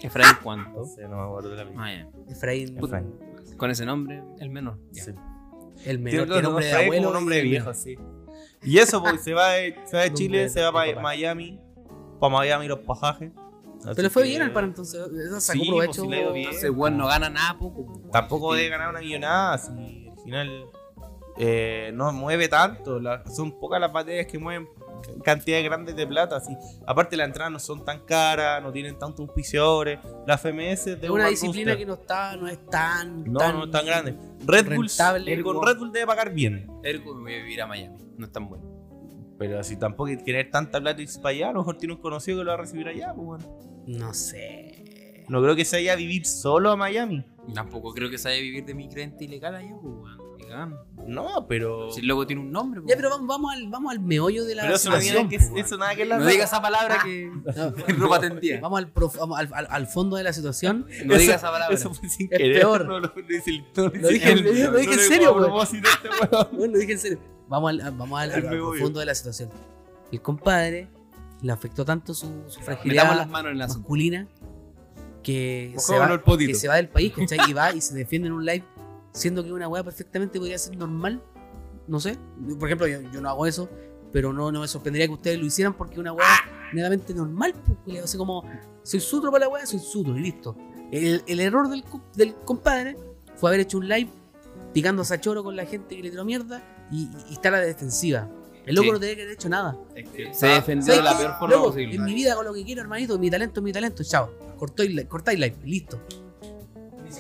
Efraín 0.04 0.36
cuánto. 0.44 0.86
Sé, 0.86 1.08
no 1.08 1.16
me 1.18 1.24
acuerdo 1.24 1.50
de 1.50 1.56
la 1.58 1.64
vida. 1.64 1.76
Ah, 1.84 1.92
ya. 1.94 2.10
Efraín. 2.32 2.78
Efraín. 2.78 3.14
Con 3.58 3.72
ese 3.72 3.86
nombre, 3.86 4.24
el 4.40 4.50
menor. 4.50 4.78
Ya. 4.92 5.04
Sí. 5.06 5.12
El 5.86 6.00
menor. 6.00 6.28
Tiene 6.28 6.42
nombre 6.44 6.66
de 6.66 6.72
Efraín 6.72 6.86
abuelo. 6.88 7.04
como 7.04 7.10
un 7.18 7.24
nombre 7.24 7.42
viejo, 7.42 7.74
sí. 7.74 7.98
Y 8.64 8.78
eso, 8.78 9.02
pues, 9.02 9.22
se 9.24 9.34
va 9.34 9.50
de, 9.52 9.76
se 9.86 9.98
va 9.98 10.04
de 10.04 10.14
Chile, 10.14 10.50
se 10.50 10.60
va 10.62 10.68
de 10.68 10.72
para 10.74 10.90
papá. 10.92 11.02
Miami. 11.02 11.60
Para 12.20 12.34
Miami 12.34 12.68
los 12.68 12.80
pasajes. 12.80 13.32
Pero 13.84 14.02
le 14.04 14.10
fue 14.10 14.24
bien 14.24 14.42
al 14.42 14.54
pan 14.54 14.66
entonces. 14.66 15.02
Eso 15.28 15.42
sacó 15.42 15.60
Sí, 15.60 15.68
provecho. 15.70 15.92
pues, 15.92 16.02
sí 16.04 16.08
le 16.08 16.18
ha 16.18 16.22
ido 16.22 16.34
bien. 16.34 16.50
Ese 16.52 16.70
weón 16.70 16.98
no 16.98 17.08
gana 17.08 17.30
nada 17.30 17.58
poco. 17.60 18.02
Tampoco 18.12 18.54
debe 18.54 18.70
ganar 18.70 18.90
una 18.92 19.02
millonada, 19.02 19.58
si 19.58 20.08
al 20.10 20.20
final 20.24 20.66
eh, 21.38 21.92
no 21.94 22.12
mueve 22.14 22.48
tanto. 22.48 23.00
la- 23.02 23.26
son 23.26 23.60
pocas 23.60 23.82
las 23.82 23.92
batallas 23.92 24.26
que 24.28 24.40
mueven 24.40 24.68
cantidades 25.24 25.64
grandes 25.66 25.96
de 25.96 26.08
plata. 26.08 26.38
Así. 26.38 26.56
Aparte, 26.86 27.16
las 27.18 27.28
entradas 27.28 27.52
no 27.52 27.60
son 27.60 27.84
tan 27.86 28.06
caras, 28.06 28.62
no 28.64 28.72
tienen 28.72 28.98
tantos 28.98 29.28
auspiciadores. 29.28 30.00
La 30.28 30.38
FMS 30.38 30.86
de 30.86 31.00
Es 31.04 31.10
una 31.10 31.26
un 31.26 31.30
disciplina 31.30 31.72
booster. 31.72 31.78
que 31.78 31.86
no 31.86 31.94
está, 31.94 32.36
no 32.36 32.48
es 32.48 32.66
tan. 32.70 33.24
No, 33.32 33.40
tan 33.40 33.56
no 33.58 33.66
es 33.66 33.72
tan 33.72 33.86
grande. 33.86 34.16
Red 34.46 34.66
Bull, 34.76 34.88
rentable. 34.88 35.34
el 35.34 35.44
con 35.44 35.66
Red 35.66 35.78
Bull 35.78 35.92
debe 35.92 36.06
pagar 36.08 36.34
bien. 36.34 36.68
Ergo 36.84 37.16
me 37.16 37.22
voy 37.22 37.34
a 37.34 37.38
vivir 37.44 37.62
a 37.62 37.68
Miami. 37.68 37.98
No 38.18 38.26
es 38.26 38.32
tan 38.32 38.48
bueno. 38.48 38.64
Pero 39.40 39.64
si 39.64 39.78
tampoco 39.78 40.10
hay 40.10 40.18
que 40.18 40.24
tener 40.24 40.52
tanta 40.52 40.80
plata 40.80 41.00
y 41.02 41.04
irse 41.04 41.20
para 41.20 41.36
allá, 41.36 41.50
a 41.50 41.54
lo 41.54 41.60
mejor 41.60 41.78
tiene 41.78 41.96
un 41.96 42.02
conocido 42.02 42.38
que 42.40 42.44
lo 42.46 42.52
va 42.52 42.56
a 42.56 42.62
recibir 42.62 42.88
allá. 42.88 43.14
Pues, 43.14 43.26
bueno. 43.26 43.60
No 43.88 44.14
sé. 44.14 45.26
No 45.28 45.42
creo 45.42 45.56
que 45.56 45.66
se 45.66 45.78
vaya 45.78 45.94
a 45.94 45.96
vivir 45.96 46.26
solo 46.26 46.70
a 46.72 46.76
Miami. 46.78 47.26
Tampoco 47.54 47.94
creo 47.94 48.10
que 48.10 48.18
se 48.18 48.30
vaya 48.30 48.40
a 48.40 48.42
vivir 48.44 48.64
de 48.66 48.74
migrante 48.74 49.26
ilegal 49.26 49.56
allá, 49.56 49.76
pues, 49.82 49.94
weón. 49.96 50.23
No, 51.08 51.46
pero. 51.48 51.92
Si 51.92 52.00
el 52.02 52.26
tiene 52.28 52.42
un 52.42 52.52
nombre, 52.52 52.82
pues. 52.82 52.90
Ya, 52.90 52.96
pero 52.96 53.10
vamos, 53.10 53.28
vamos, 53.28 53.54
al, 53.54 53.68
vamos 53.70 53.92
al 53.92 54.00
meollo 54.00 54.46
de 54.46 54.56
la 54.56 54.64
Pero 54.64 54.76
eso, 54.76 54.90
no 54.90 55.00
tiene 55.00 55.28
que, 55.30 55.36
eso 55.36 55.78
nada 55.78 55.96
que 55.96 56.06
la 56.06 56.18
No 56.18 56.26
digas 56.26 56.50
esa 56.50 56.62
palabra 56.62 57.00
que. 57.04 57.30
No, 57.56 57.72
ropa 57.98 58.20
tendida. 58.20 58.60
Vamos, 58.62 58.80
al, 58.80 58.92
prof- 58.92 59.18
vamos 59.18 59.38
al, 59.40 59.50
al- 59.54 59.68
al 59.70 59.88
fondo 59.88 60.16
de 60.18 60.24
la 60.24 60.34
situación. 60.34 60.86
No 61.06 61.16
digas 61.18 61.38
esa 61.38 61.52
palabra. 61.52 61.76
Eso 61.76 61.94
fue 61.94 62.08
sin 62.10 62.28
Es 62.32 62.38
querer. 62.38 62.60
peor. 62.62 62.86
No, 62.86 63.00
lo, 63.00 63.14
lo 63.16 63.28
dice 63.28 63.50
el- 63.52 63.66
no 63.76 63.84
Lo 63.84 64.08
dije- 64.10 64.32
el- 64.32 64.44
lo 64.44 64.52
dije- 64.52 64.64
lo 64.72 64.78
dije 64.78 64.94
en 64.94 65.00
serio, 65.00 65.62
este. 65.64 65.82
Bueno, 66.54 66.74
lo 66.74 66.80
dije 66.80 66.92
en 66.94 67.00
serio. 67.00 67.20
Vamos 67.48 67.70
al, 67.72 67.92
vamos 67.92 68.20
al, 68.20 68.32
profundo 68.44 69.00
de 69.00 69.06
la 69.06 69.16
situación. 69.16 69.50
El 70.12 70.22
compadre 70.22 70.88
le 71.42 71.52
afectó 71.52 71.84
tanto 71.84 72.14
su, 72.14 72.44
su 72.48 72.62
fragilidad 72.62 73.16
las 73.16 73.28
manos 73.28 73.52
en 73.52 73.58
la 73.58 73.68
masculina 73.68 74.28
que 75.22 75.74
se, 75.78 75.94
Mojémonos 75.94 76.10
va, 76.10 76.14
el 76.16 76.20
potito. 76.22 76.48
que 76.50 76.56
se 76.56 76.68
va 76.68 76.76
del 76.76 76.90
país, 76.90 77.14
¿cachai? 77.14 77.40
Y 77.50 77.54
va 77.54 77.74
y 77.74 77.82
se 77.82 77.94
defiende 77.96 78.28
en 78.28 78.34
un 78.34 78.46
live, 78.46 78.64
siendo 79.14 79.44
que 79.44 79.52
una 79.54 79.68
weá 79.68 79.84
perfectamente 79.84 80.40
podría 80.40 80.58
ser 80.58 80.76
normal. 80.78 81.24
No 81.88 82.00
sé. 82.00 82.18
Por 82.60 82.68
ejemplo, 82.68 82.88
yo, 82.88 83.00
yo 83.12 83.22
no 83.22 83.30
hago 83.30 83.46
eso, 83.46 83.70
pero 84.12 84.34
no, 84.34 84.52
no 84.52 84.60
me 84.62 84.68
sorprendería 84.68 85.08
que 85.08 85.14
ustedes 85.14 85.40
lo 85.40 85.46
hicieran 85.46 85.74
porque 85.74 85.94
es 85.94 86.00
una 86.00 86.12
weá 86.14 86.28
netamente 86.74 87.14
normal. 87.14 87.54
Pues, 87.86 88.16
como, 88.16 88.44
soy 88.84 89.00
sutro 89.00 89.32
para 89.32 89.46
la 89.46 89.50
weá, 89.52 89.66
soy 89.66 89.80
sutro 89.80 90.18
y 90.18 90.22
listo. 90.22 90.56
El, 90.92 91.24
el 91.28 91.40
error 91.40 91.70
del, 91.70 91.84
del 92.16 92.36
compadre 92.46 92.98
fue 93.36 93.50
haber 93.50 93.62
hecho 93.62 93.78
un 93.78 93.88
live 93.88 94.10
picándose 94.74 95.14
a 95.14 95.20
choro 95.22 95.44
con 95.44 95.56
la 95.56 95.66
gente 95.66 95.96
que 95.96 96.04
le 96.04 96.10
tiró 96.12 96.24
mierda 96.26 96.64
y, 96.92 97.10
y 97.30 97.34
estar 97.34 97.54
a 97.54 97.60
la 97.60 97.66
defensiva. 97.66 98.30
El 98.66 98.76
loco 98.76 98.86
Sí. 98.86 98.92
no 98.94 99.00
tenía 99.00 99.16
que 99.18 99.22
haber 99.24 99.34
hecho 99.34 99.50
nada. 99.50 99.78
Se 100.32 100.48
defendió 100.48 100.94
de 100.94 101.00
¿Sabes 101.00 101.04
la 101.12 101.18
peor 101.18 101.32
forma 101.38 101.56
Loco, 101.56 101.68
posible. 101.68 101.96
En 101.96 102.04
mi 102.06 102.14
vida 102.14 102.32
hago 102.32 102.44
lo 102.44 102.54
que 102.54 102.64
quiero, 102.64 102.82
hermanito. 102.82 103.20
Mi 103.20 103.30
talento 103.30 103.60
es 103.60 103.64
mi 103.64 103.74
talento. 103.74 104.04
Chao. 104.04 104.32
Cortáis 104.58 104.90
li- 104.94 105.06
cortáis 105.06 105.38
live. 105.38 105.58
Listo. 105.66 106.00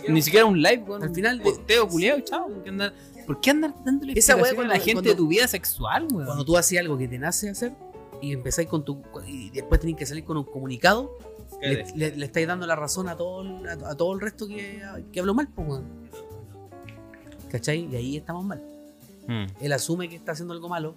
Ni 0.07 0.21
siquiera 0.21 0.45
un 0.45 0.61
live, 0.61 0.83
weón. 0.87 1.03
Al 1.03 1.13
final 1.13 1.37
de- 1.37 1.43
Posteo, 1.43 1.87
culiao, 1.87 2.19
chao. 2.21 2.47
¿Por 2.47 2.63
qué 2.63 2.69
andar, 2.69 2.93
¿por 3.25 3.41
qué 3.41 3.49
andar 3.51 3.73
dándole 3.83 4.13
Esa 4.17 4.35
weá 4.35 4.53
cuando- 4.55 4.73
la 4.73 4.79
gente 4.79 4.93
cuando- 4.93 5.09
de 5.09 5.15
tu 5.15 5.27
vida 5.27 5.47
sexual, 5.47 6.07
weón? 6.11 6.25
Cuando 6.25 6.45
tú 6.45 6.57
haces 6.57 6.79
algo 6.79 6.97
que 6.97 7.07
te 7.07 7.17
nace 7.19 7.49
hacer 7.49 7.73
y 8.21 8.33
empezáis 8.33 8.67
con 8.69 8.83
tu. 8.85 9.01
y 9.27 9.49
después 9.51 9.79
tenés 9.81 9.95
que 9.95 10.05
salir 10.05 10.23
con 10.23 10.37
un 10.37 10.43
comunicado, 10.45 11.17
le, 11.61 11.85
le- 11.95 12.15
le 12.15 12.25
estáis 12.25 12.45
dando 12.47 12.65
la 12.67 12.75
razón 12.75 13.07
a 13.07 13.15
todo 13.15 13.41
el, 13.41 13.67
a, 13.67 13.91
a 13.91 13.95
todo 13.95 14.13
el 14.13 14.19
resto 14.21 14.47
que, 14.47 14.81
que 15.11 15.19
habló 15.19 15.33
mal, 15.33 15.47
pues, 15.53 15.67
weón. 15.67 15.83
¿Cachai? 17.51 17.87
Y 17.91 17.95
ahí 17.95 18.17
estamos 18.17 18.43
mal. 18.43 18.61
Mm. 19.27 19.45
Él 19.61 19.71
asume 19.73 20.09
que 20.09 20.15
está 20.15 20.31
haciendo 20.33 20.53
algo 20.53 20.67
malo, 20.69 20.95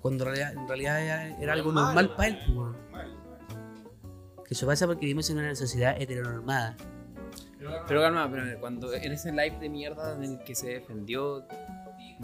cuando 0.00 0.24
en 0.24 0.30
realidad, 0.34 0.52
en 0.62 0.68
realidad 0.68 1.02
era, 1.04 1.38
era 1.40 1.52
algo 1.54 1.72
normal 1.72 2.14
para 2.14 2.28
él, 2.28 2.38
pues, 2.46 2.56
weón. 2.56 2.76
Que 4.46 4.54
eso 4.54 4.66
pasa 4.66 4.86
porque 4.86 5.00
vivimos 5.00 5.28
en 5.28 5.38
una 5.38 5.54
sociedad 5.54 6.00
heteronormada. 6.00 6.74
Pero 7.86 8.00
calma, 8.00 8.30
pero 8.30 8.60
cuando 8.60 8.92
en 8.94 9.12
ese 9.12 9.30
live 9.32 9.58
de 9.60 9.68
mierda 9.68 10.14
en 10.14 10.24
el 10.24 10.38
que 10.44 10.54
se 10.54 10.68
defendió, 10.68 11.46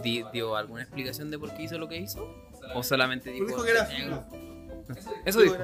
di- 0.03 0.25
¿dio 0.33 0.57
alguna 0.57 0.83
explicación 0.83 1.31
de 1.31 1.39
por 1.39 1.53
qué 1.55 1.65
hizo 1.65 1.79
lo 1.79 1.89
que 1.89 1.97
hizo? 1.99 2.27
¿O 2.75 2.83
solamente 2.83 3.31
dijo, 3.31 3.47
Dijo 3.47 3.65
que 3.65 3.71
era 3.71 3.89
"Eh, 3.91 4.21
Eso 5.25 5.41
dijo. 5.41 5.57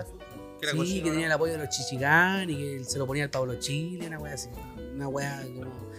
Que 0.60 0.66
era 0.68 0.72
sí, 0.84 1.02
que 1.02 1.10
tenía 1.10 1.26
el 1.26 1.32
apoyo 1.32 1.52
de 1.52 1.58
los 1.58 1.68
chichigán 1.70 2.50
y 2.50 2.56
que 2.56 2.84
se 2.84 2.98
lo 2.98 3.06
ponía 3.06 3.24
al 3.24 3.30
Pablo 3.30 3.54
Chile, 3.58 4.06
una 4.06 4.18
wea 4.18 4.34
así. 4.34 4.50
Una 4.94 5.08
wea 5.08 5.42
como. 5.56 5.90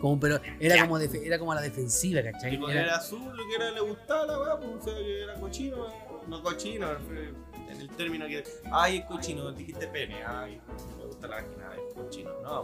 como 0.00 0.20
pero 0.20 0.40
era 0.58 0.80
como, 0.82 0.98
defe- 0.98 1.24
era 1.24 1.38
como 1.38 1.52
a 1.52 1.54
la 1.54 1.60
defensiva, 1.62 2.22
¿cachai? 2.22 2.54
Y 2.54 2.58
porque 2.58 2.74
Era- 2.74 2.84
era 2.84 2.96
azul, 2.96 3.34
lo 3.34 3.46
que 3.48 3.54
era 3.54 3.70
le 3.70 3.80
gustaba 3.80 4.26
la 4.26 4.38
weá, 4.38 4.56
pues, 4.58 4.70
o 4.78 4.82
sea, 4.84 4.94
que 4.94 5.22
era 5.22 5.34
cochino, 5.34 5.86
no 6.28 6.42
cochino, 6.42 6.88
en 7.70 7.80
el 7.80 7.88
término 7.90 8.26
que, 8.26 8.44
ay, 8.72 8.98
es 8.98 9.04
cochino, 9.06 9.50
dijiste 9.52 9.86
pene, 9.86 10.22
ay, 10.24 10.60
gusta 11.20 11.28
la 11.28 11.42
vagina, 11.42 11.70
es 11.88 11.94
cochino, 11.94 12.30
no, 12.42 12.62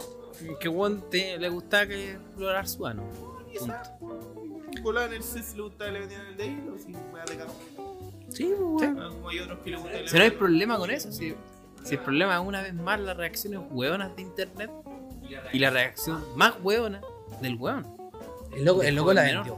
Que 0.59 0.67
weón 0.69 1.09
te- 1.09 1.37
le 1.37 1.49
gustaba 1.49 1.87
que 1.87 2.11
explorar 2.11 2.67
su 2.67 2.85
ano. 2.85 3.03
Punto. 3.59 3.75
Nicolás 4.73 5.07
en 5.07 5.13
el 5.13 5.23
CES 5.23 5.55
le 5.55 5.61
gusta 5.63 5.85
que 5.85 5.91
le 5.91 5.99
metían 6.01 6.25
el 6.27 6.37
dedo, 6.37 6.77
si 6.77 6.91
weá 7.13 7.25
de 7.25 7.37
cagón. 7.37 7.55
Sí, 8.29 8.53
pues, 8.57 8.59
weón. 8.91 8.99
Ah, 8.99 9.09
Como 9.09 9.29
hay 9.29 9.39
otros 9.39 9.59
que 9.59 9.69
le 9.71 9.77
gusta 9.77 9.97
Si 10.07 10.17
no 10.17 10.23
hay 10.23 10.31
problema 10.31 10.77
con 10.77 10.91
eso, 10.91 11.11
si, 11.11 11.35
si 11.83 11.95
el 11.95 12.01
problema 12.01 12.35
es 12.35 12.45
una 12.45 12.61
vez 12.61 12.73
más 12.73 12.99
las 12.99 13.17
reacciones 13.17 13.61
hueonas 13.71 14.15
de 14.15 14.21
internet 14.21 14.69
y 15.53 15.59
la 15.59 15.69
reacción 15.69 16.23
más 16.35 16.53
hueona 16.61 17.01
del 17.41 17.55
hueón. 17.55 17.85
El 18.55 18.65
loco, 18.65 18.83
el 18.83 18.95
loco 18.95 19.13
la 19.13 19.23
vendió. 19.23 19.57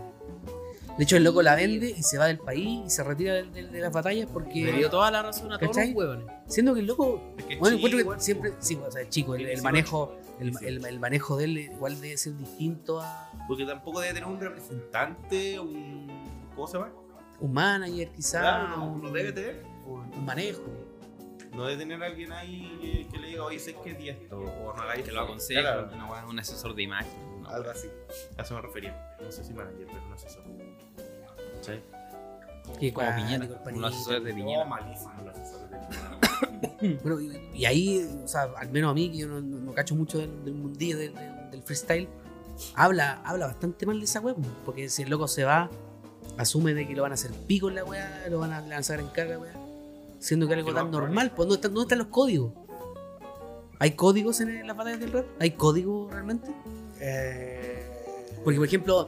De 1.00 1.04
hecho, 1.06 1.16
el 1.18 1.24
loco 1.24 1.42
la 1.42 1.56
vende 1.56 1.90
y 1.98 2.04
se 2.04 2.18
va 2.18 2.26
del 2.28 2.38
país 2.40 2.82
y 2.86 2.90
se 2.90 3.04
retira 3.04 3.34
de, 3.36 3.44
de- 3.50 3.68
de 3.70 3.80
las 3.80 3.92
batallas 3.92 4.28
Le 4.28 4.34
porque. 4.34 4.72
dio 4.74 4.90
toda 4.90 5.10
la 5.10 5.24
razón 5.24 5.52
a 5.52 5.58
todos 5.58 5.76
¿Cachai? 5.76 5.94
los 5.94 5.98
huevones. 5.98 6.26
Siendo 6.48 6.74
que 6.74 6.82
el 6.82 6.88
loco. 6.88 7.24
Es 7.38 7.46
que 7.46 7.56
Bueno, 7.58 7.78
chico, 7.78 7.88
encuentro 7.88 8.14
que 8.16 8.20
siempre. 8.22 8.54
Sí, 8.60 8.76
o 8.86 8.92
sea, 8.92 9.02
el 9.02 9.10
chico, 9.10 9.34
el, 9.36 9.62
manejo. 9.62 10.18
El, 10.42 10.52
el- 10.62 10.86
el 10.86 11.00
manejo 11.00 11.38
de 11.38 11.46
él 11.46 11.58
igual 11.58 12.00
debe 12.02 12.18
ser 12.18 12.36
distinto 12.38 13.00
a 13.02 13.32
Porque 13.48 13.66
tampoco 13.66 14.02
debe 14.02 14.14
tener 14.14 14.28
un 14.30 14.40
representante, 14.42 15.58
un. 15.60 16.08
¿Cómo 16.56 16.68
se 16.68 16.78
llama? 16.78 16.92
un 17.42 17.54
manager, 17.54 18.10
quizá. 18.12 18.40
Claro, 18.42 18.68
no, 18.78 18.86
un, 18.92 19.02
no 19.02 19.12
debe 19.12 19.32
tener. 19.32 19.64
un 19.86 20.26
manejo. 20.26 20.62
No 21.56 21.64
debe 21.66 21.78
tener 21.78 22.04
alguien 22.04 22.32
ahí 22.34 22.78
que, 22.82 23.08
que 23.08 23.18
le 23.18 23.28
diga, 23.30 23.46
oye, 23.46 23.58
sé 23.58 23.74
que 23.82 23.94
di 23.94 24.10
esto, 24.10 24.38
o 24.38 24.74
no 24.76 24.82
hagáis 24.82 25.04
Que 25.06 25.12
lo 25.14 25.22
esto. 25.22 25.24
aconseja, 25.32 25.62
Claro, 25.62 26.28
un 26.30 26.38
asesor 26.40 26.76
de 26.76 26.84
imagen. 26.84 27.20
una 27.40 27.50
Algo 27.52 27.70
así. 27.72 27.88
A 28.38 28.42
eso 28.42 28.54
me 28.56 28.62
refería. 28.62 29.16
No 29.22 29.32
sé 29.32 29.44
si 29.46 29.54
manager, 29.54 29.88
pero 29.88 30.06
un 30.06 30.14
asesor. 30.14 30.44
¿Sí? 31.76 31.82
Que 32.80 32.94
Como 32.94 33.16
Piñera, 33.16 33.46
los 33.46 33.94
asesores 33.94 34.24
de 34.24 34.30
No, 34.32 34.36
Piñera. 34.38 34.66
malísimo 34.66 35.12
los 35.26 35.36
asesores 35.36 35.70
de 35.72 36.98
Bueno, 37.04 37.20
y, 37.22 37.58
y 37.62 37.66
ahí, 37.66 38.22
o 38.24 38.28
sea, 38.28 38.44
al 38.58 38.70
menos 38.72 38.92
a 38.92 38.94
mí, 38.94 39.10
que 39.12 39.18
yo 39.18 39.28
no, 39.28 39.42
no- 39.42 39.58
no 39.60 39.74
cacho 39.74 39.96
mucho 39.96 40.20
del, 40.20 40.44
del 40.46 40.54
mundillo 40.54 40.98
del, 40.98 41.14
del- 41.16 41.52
del 41.52 41.64
freestyle, 41.64 42.08
habla, 42.76 43.22
habla 43.26 43.48
bastante 43.48 43.86
mal 43.86 43.98
de 44.00 44.06
esa 44.06 44.20
web, 44.20 44.36
porque 44.66 44.88
si 44.90 45.02
el 45.04 45.10
loco 45.10 45.28
se 45.28 45.44
va, 45.44 45.70
asume 46.38 46.74
de 46.74 46.88
que 46.88 46.94
lo 46.96 47.02
van 47.04 47.12
a 47.12 47.16
hacer 47.16 47.32
pico 47.32 47.70
en 47.70 47.76
la 47.76 47.84
weá, 47.84 48.26
lo 48.30 48.40
van 48.40 48.54
a 48.54 48.62
lanzar 48.62 49.00
en 49.00 49.08
carga, 49.08 49.40
weá, 49.40 49.54
siendo 50.20 50.48
que 50.48 50.54
algo 50.54 50.68
Que 50.68 50.72
lo 50.74 50.78
tan 50.78 50.92
normal, 50.92 51.32
pues 51.36 51.48
¿dónde 51.50 51.56
están, 51.56 51.74
dónde 51.74 51.86
están 51.86 51.98
los 52.00 52.08
códigos? 52.08 52.54
¿Hay 53.80 53.92
códigos 53.92 54.42
en 54.42 54.68
las 54.68 54.76
batallas 54.76 55.00
del 55.00 55.12
rap? 55.14 55.26
¿Hay 55.40 55.52
códigos 55.52 56.12
realmente? 56.12 56.52
Eh, 57.00 57.90
Porque, 58.44 58.58
por 58.60 58.68
ejemplo, 58.68 59.08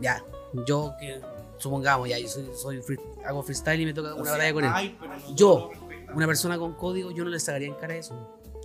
ya, 0.00 0.22
yo 0.66 0.94
que 1.00 1.20
supongamos, 1.64 2.08
ya, 2.08 2.18
yo 2.18 2.28
soy, 2.28 2.48
soy 2.54 2.82
free- 2.82 2.98
hago 3.26 3.42
freestyle 3.42 3.80
y 3.80 3.86
me 3.86 3.92
toca 3.94 4.14
una 4.14 4.30
batalla 4.30 4.52
con 4.52 4.64
él. 4.64 4.70
Ay, 4.72 4.96
pero 5.00 5.12
no 5.16 5.34
Yo. 5.36 5.70
Una 6.14 6.26
persona 6.28 6.56
con 6.58 6.74
código, 6.74 7.10
yo 7.10 7.24
no 7.24 7.30
le 7.30 7.40
sacaría 7.40 7.66
en 7.68 7.74
cara 7.74 7.96
eso. 7.96 8.14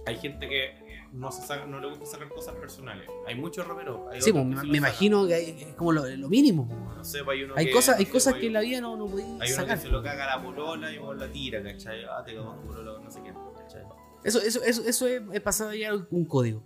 Hay 0.06 0.18
gente 0.18 0.48
que 0.48 1.08
no, 1.12 1.32
se 1.32 1.42
saca, 1.42 1.66
no 1.66 1.80
le 1.80 1.90
gusta 1.90 2.06
sacar 2.06 2.30
cosas 2.30 2.54
personales. 2.56 3.08
Hay 3.26 3.34
muchos 3.36 3.68
raperos. 3.68 4.02
hay 4.12 4.22
Sí, 4.22 4.32
pues, 4.32 4.46
me, 4.46 4.78
imagino 4.78 5.26
que 5.26 5.34
hay- 5.34 5.58
es 5.70 5.76
como 5.76 5.92
lo, 5.92 6.06
lo 6.08 6.30
mínimo. 6.30 6.68
pues. 6.68 6.80
No 6.98 7.04
sé, 7.04 7.24
pues, 7.24 7.38
hay 7.38 7.44
uno 7.46 7.56
Hay 7.58 7.66
que- 7.66 7.72
cosas, 7.72 7.98
hay 7.98 8.06
cosas 8.06 8.34
pues, 8.34 8.42
que 8.42 8.48
en 8.48 8.54
la 8.54 8.62
vida 8.62 8.82
no, 8.82 8.96
no 8.96 9.08
podéis 9.08 9.28
Hay 9.42 9.48
uno 9.52 9.62
sacar. 9.62 9.78
que 9.78 9.82
se 9.84 9.90
lo 9.90 10.04
caga 10.04 10.28
la 10.28 10.44
polola 10.44 10.92
y 10.92 11.00
vos 11.00 11.18
la 11.18 11.28
tira, 11.32 11.64
¿cachai? 11.64 12.04
Ah, 12.06 12.24
te 12.24 12.36
cagó 12.36 12.54
tu 12.56 12.68
polola, 12.68 13.00
no 13.04 13.10
sé 13.10 13.22
qué, 13.24 13.34
¿cachai? 13.58 13.82
Eso, 14.24 14.40
eso, 14.42 14.62
eso, 14.64 14.84
eso 14.86 15.08
es, 15.08 15.22
es 15.34 15.42
pasado 15.42 15.74
ya 15.74 15.94
un 15.96 16.26
código. 16.26 16.62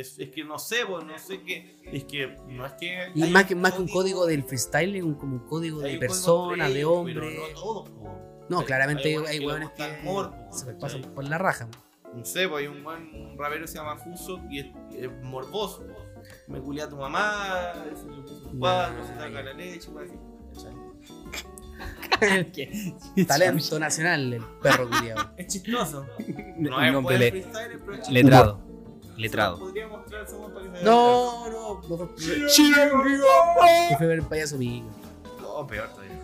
Es, 0.00 0.18
es 0.18 0.30
que 0.30 0.44
no 0.44 0.58
sé, 0.58 0.86
pues, 0.86 1.04
no 1.04 1.18
sé 1.18 1.40
qué. 1.42 1.80
Es 1.92 2.04
que 2.04 2.36
no 2.48 2.64
es 2.66 2.72
que. 2.74 3.10
Y 3.14 3.24
más 3.30 3.44
que, 3.46 3.54
más 3.54 3.72
que 3.72 3.82
un 3.82 3.88
código 3.88 4.26
del 4.26 4.42
freestyle, 4.44 4.96
es 4.96 5.02
un, 5.02 5.14
como 5.14 5.34
un 5.36 5.46
código 5.48 5.78
de 5.80 5.88
código 5.88 6.00
persona, 6.00 6.68
de 6.68 6.84
hombre. 6.84 7.14
Pero 7.14 7.26
no 7.30 7.46
todos, 7.60 7.90
pues. 7.90 8.12
No, 8.48 8.60
Hay- 8.60 8.64
claramente 8.66 9.08
hay, 9.26 9.38
hueones 9.44 9.70
que 9.70 9.76
que 9.76 9.82
se 10.50 10.64
¿cachai? 10.66 10.78
pasan 10.78 11.02
por 11.14 11.24
la 11.28 11.36
raja. 11.38 11.68
No 12.14 12.24
sé, 12.24 12.48
pues 12.48 12.62
hay 12.62 12.68
un 12.68 12.82
buen 12.82 13.14
un 13.14 13.36
rapero 13.38 13.62
que 13.62 13.68
se 13.68 13.74
llama 13.78 13.96
Fuso 13.98 14.40
y 14.48 14.60
es, 14.60 14.66
es 14.96 15.10
morboso. 15.22 15.84
pues. 15.86 15.98
Me 16.48 16.60
culé 16.60 16.82
a 16.82 16.88
tu 16.88 16.96
mamá, 16.96 17.74
se 17.94 18.06
le 18.08 18.22
puso 18.22 18.48
un 18.50 18.58
cuadro, 18.58 19.04
se 19.06 19.14
saca 19.14 19.42
la 19.42 19.52
leche, 19.52 19.90
pues. 19.92 20.10
Talento 23.26 23.78
nacional, 23.78 24.32
el 24.32 24.42
perro 24.62 24.88
culiado. 24.88 25.30
Es 25.36 25.46
chistoso. 25.48 26.06
No, 26.58 26.70
No 26.70 26.82
es 26.98 27.02
buen 27.04 27.20
le- 27.20 27.30
freestyler, 27.30 27.78
pero 27.78 27.92
es 27.92 27.98
chistoso. 27.98 28.12
letrado. 28.12 28.67
Letrado. 29.18 29.58
lo 29.58 29.72
que. 29.72 29.84
No, 30.82 31.48
no, 31.50 31.80
no. 31.88 31.98
no 31.98 32.08
fue 33.98 34.06
ver 34.06 34.18
el 34.18 34.24
payaso 34.24 34.56
mío. 34.58 34.84
No, 35.40 35.66
peor 35.66 35.88
todavía. 35.88 36.18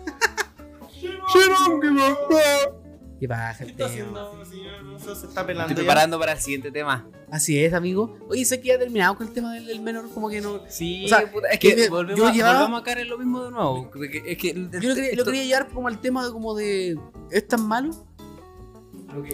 Qué 3.19 3.27
baja 3.27 3.57
¿Qué 3.57 3.63
el 3.63 3.69
está 3.71 3.87
tema. 3.87 3.89
haciendo, 3.89 4.45
señor? 4.45 4.83
Russo? 4.83 5.15
Se 5.15 5.27
está 5.27 5.45
pelando. 5.45 5.69
estoy 5.69 5.83
ya? 5.85 5.87
preparando 5.89 6.19
para 6.19 6.33
el 6.33 6.39
siguiente 6.39 6.69
tema. 6.71 7.07
Así 7.31 7.63
es, 7.63 7.73
amigo. 7.73 8.17
Oye, 8.29 8.43
sé 8.43 8.59
que 8.59 8.67
ya 8.69 8.77
terminado 8.77 9.15
con 9.17 9.27
el 9.27 9.33
tema 9.33 9.53
del, 9.53 9.65
del 9.67 9.81
menor, 9.81 10.09
como 10.13 10.29
que 10.29 10.41
no. 10.41 10.59
Sí, 10.67 11.05
O 11.05 11.07
sea, 11.07 11.31
puta, 11.31 11.47
es 11.49 11.59
que 11.59 11.75
que 11.75 11.85
yo 11.85 11.89
volvemos, 11.91 12.29
a- 12.29 12.33
llevaba- 12.33 12.59
volvemos 12.59 12.81
a 12.81 12.83
caer 12.83 12.97
en 12.99 13.09
lo 13.09 13.17
mismo 13.17 13.43
de 13.43 13.51
nuevo. 13.51 13.89
que- 13.91 14.23
Es 14.25 14.37
que 14.37 14.53
Yo 14.53 14.63
lo 14.89 14.95
quería, 14.95 15.11
lo 15.11 15.21
esto- 15.21 15.25
quería 15.25 15.43
llevar 15.45 15.69
como 15.69 15.87
al 15.87 16.01
tema 16.01 16.25
de 16.25 16.31
como 16.33 16.55
de. 16.55 16.97
¿Es 17.31 17.47
tan 17.47 17.65
malo? 17.67 17.91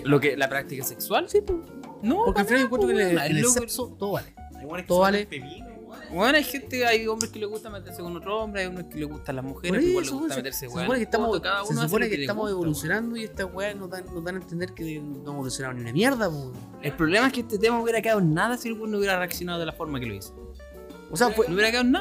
lo 0.04 0.20
que 0.20 0.38
la 0.38 0.48
práctica 0.48 0.84
sexual, 0.86 1.28
Sí, 1.28 1.42
pues. 1.42 1.58
No, 2.04 2.26
Porque 2.26 2.42
al 2.42 2.48
final 2.48 2.62
encuentro 2.64 2.90
que 2.90 3.10
en 3.12 3.18
el, 3.38 3.46
sexo 3.46 3.96
todo 3.98 4.12
vale. 4.14 4.34
Hay 4.58 4.66
weones 4.66 4.84
que 4.84 4.88
Todo 4.88 5.00
vale. 5.00 5.28
Bueno, 6.14 6.38
hay 6.38 6.44
gente, 6.44 6.86
hay 6.86 7.08
hombres 7.08 7.32
que 7.32 7.40
les 7.40 7.48
gusta 7.48 7.70
meterse 7.70 8.02
con 8.02 8.16
otro 8.18 8.44
hombre, 8.44 8.64
hay 8.64 8.68
unos 8.68 8.84
que 8.86 9.00
les 9.00 9.08
gustan 9.08 9.38
las 9.38 9.46
mujeres, 9.46 9.72
pero 9.72 9.82
igual 9.82 10.04
les 10.04 10.14
gusta 10.14 10.34
se- 10.34 10.40
meterse 10.42 10.60
se 10.60 10.66
supone 10.68 10.98
que 10.98 11.04
estamos, 11.04 11.42
se 11.68 11.74
supone 11.74 12.10
que 12.10 12.16
estamos 12.22 12.42
gusta, 12.44 12.52
evolucionando 12.52 13.16
y 13.16 13.24
estas 13.24 13.48
weas 13.54 13.76
nos 13.78 13.90
dan, 13.90 14.06
nos 14.14 14.24
dan 14.24 14.36
a 14.36 14.40
entender 14.40 14.74
que 14.74 15.00
no 15.00 15.22
hemos 15.22 15.28
evolucionado 15.28 15.74
ni 15.76 15.82
una 15.82 15.94
mierda. 15.94 16.30
El 16.82 16.94
problema 16.94 17.28
es 17.28 17.34
que 17.34 17.40
este 17.42 17.58
tema 17.58 17.82
hubiera 17.82 18.02
quedado 18.02 18.20
en 18.20 18.34
nada 18.34 18.58
si 18.58 18.68
el 18.68 18.78
no 18.78 18.98
hubiera 18.98 19.18
reaccionado 19.18 19.60
de 19.60 19.66
la 19.66 19.74
forma 19.74 20.00
que 20.02 20.06
lo 20.06 20.14
hizo. 20.16 20.36
O 21.10 21.16
sea, 21.16 21.30
fue, 21.30 21.48
No 21.48 21.54
hubiera 21.54 21.72
quedado 21.72 21.86
en 21.86 21.92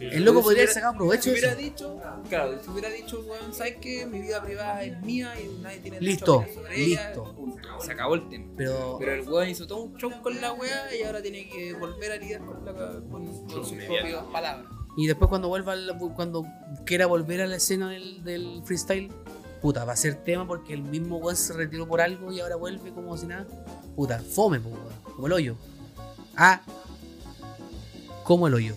el 0.00 0.24
loco 0.24 0.38
Si 0.38 0.44
podría 0.44 0.62
haber 0.64 0.74
sacado 0.74 0.94
provecho 0.96 1.22
Si 1.24 1.30
hubiera 1.30 1.48
eso. 1.52 1.58
dicho, 1.60 2.00
claro, 2.28 2.62
si 2.62 2.70
hubiera 2.70 2.88
dicho, 2.90 3.20
weón, 3.20 3.54
¿sabes 3.54 3.76
qué? 3.80 4.06
Mi 4.06 4.20
vida 4.20 4.42
privada 4.42 4.82
es 4.82 5.00
mía 5.02 5.32
y 5.40 5.48
nadie 5.62 5.78
tiene 5.78 6.00
derecho 6.00 6.10
Listo, 6.10 6.32
a 6.32 6.36
opinar 6.38 6.54
sobre 6.54 6.80
ella", 6.84 7.06
listo. 7.08 7.34
punto. 7.34 7.68
Se 7.80 7.92
acabó 7.92 8.14
el 8.14 8.28
tema. 8.28 8.52
Pero, 8.56 8.96
Pero 8.98 9.12
el 9.14 9.28
weón 9.28 9.48
hizo 9.48 9.66
todo 9.66 9.82
un 9.82 9.96
show 9.96 10.10
con 10.22 10.40
la 10.40 10.52
weá 10.52 10.94
y 10.98 11.02
ahora 11.02 11.20
tiene 11.22 11.48
que 11.48 11.72
volver 11.74 12.12
a 12.12 12.16
lidiar 12.16 12.40
con, 12.44 12.64
la, 12.64 12.72
con, 12.72 13.02
con 13.48 13.64
sus 13.64 13.72
propias 13.72 14.22
palabras. 14.32 14.66
y 14.96 15.06
después 15.06 15.28
cuando 15.28 15.48
vuelva, 15.48 15.72
al- 15.72 15.98
cuando 16.14 16.46
quiera 16.86 17.06
volver 17.06 17.40
a 17.40 17.46
la 17.46 17.56
escena 17.56 17.90
del, 17.90 18.22
del 18.24 18.62
freestyle, 18.64 19.10
puta, 19.60 19.84
va 19.84 19.92
a 19.94 19.96
ser 19.96 20.14
tema 20.24 20.46
porque 20.46 20.72
el 20.74 20.82
mismo 20.82 21.16
weón 21.18 21.36
se 21.36 21.52
retiró 21.52 21.86
por 21.88 22.00
algo 22.00 22.30
y 22.32 22.40
ahora 22.40 22.56
vuelve 22.56 22.90
como 22.92 23.16
si 23.16 23.26
nada. 23.26 23.46
Puta, 23.96 24.18
fome, 24.20 24.60
po, 24.60 24.68
weón, 24.70 24.82
como 25.14 25.26
el 25.26 25.32
hoyo. 25.32 25.56
Ah, 26.36 26.62
como 28.24 28.46
el 28.48 28.54
hoyo. 28.54 28.74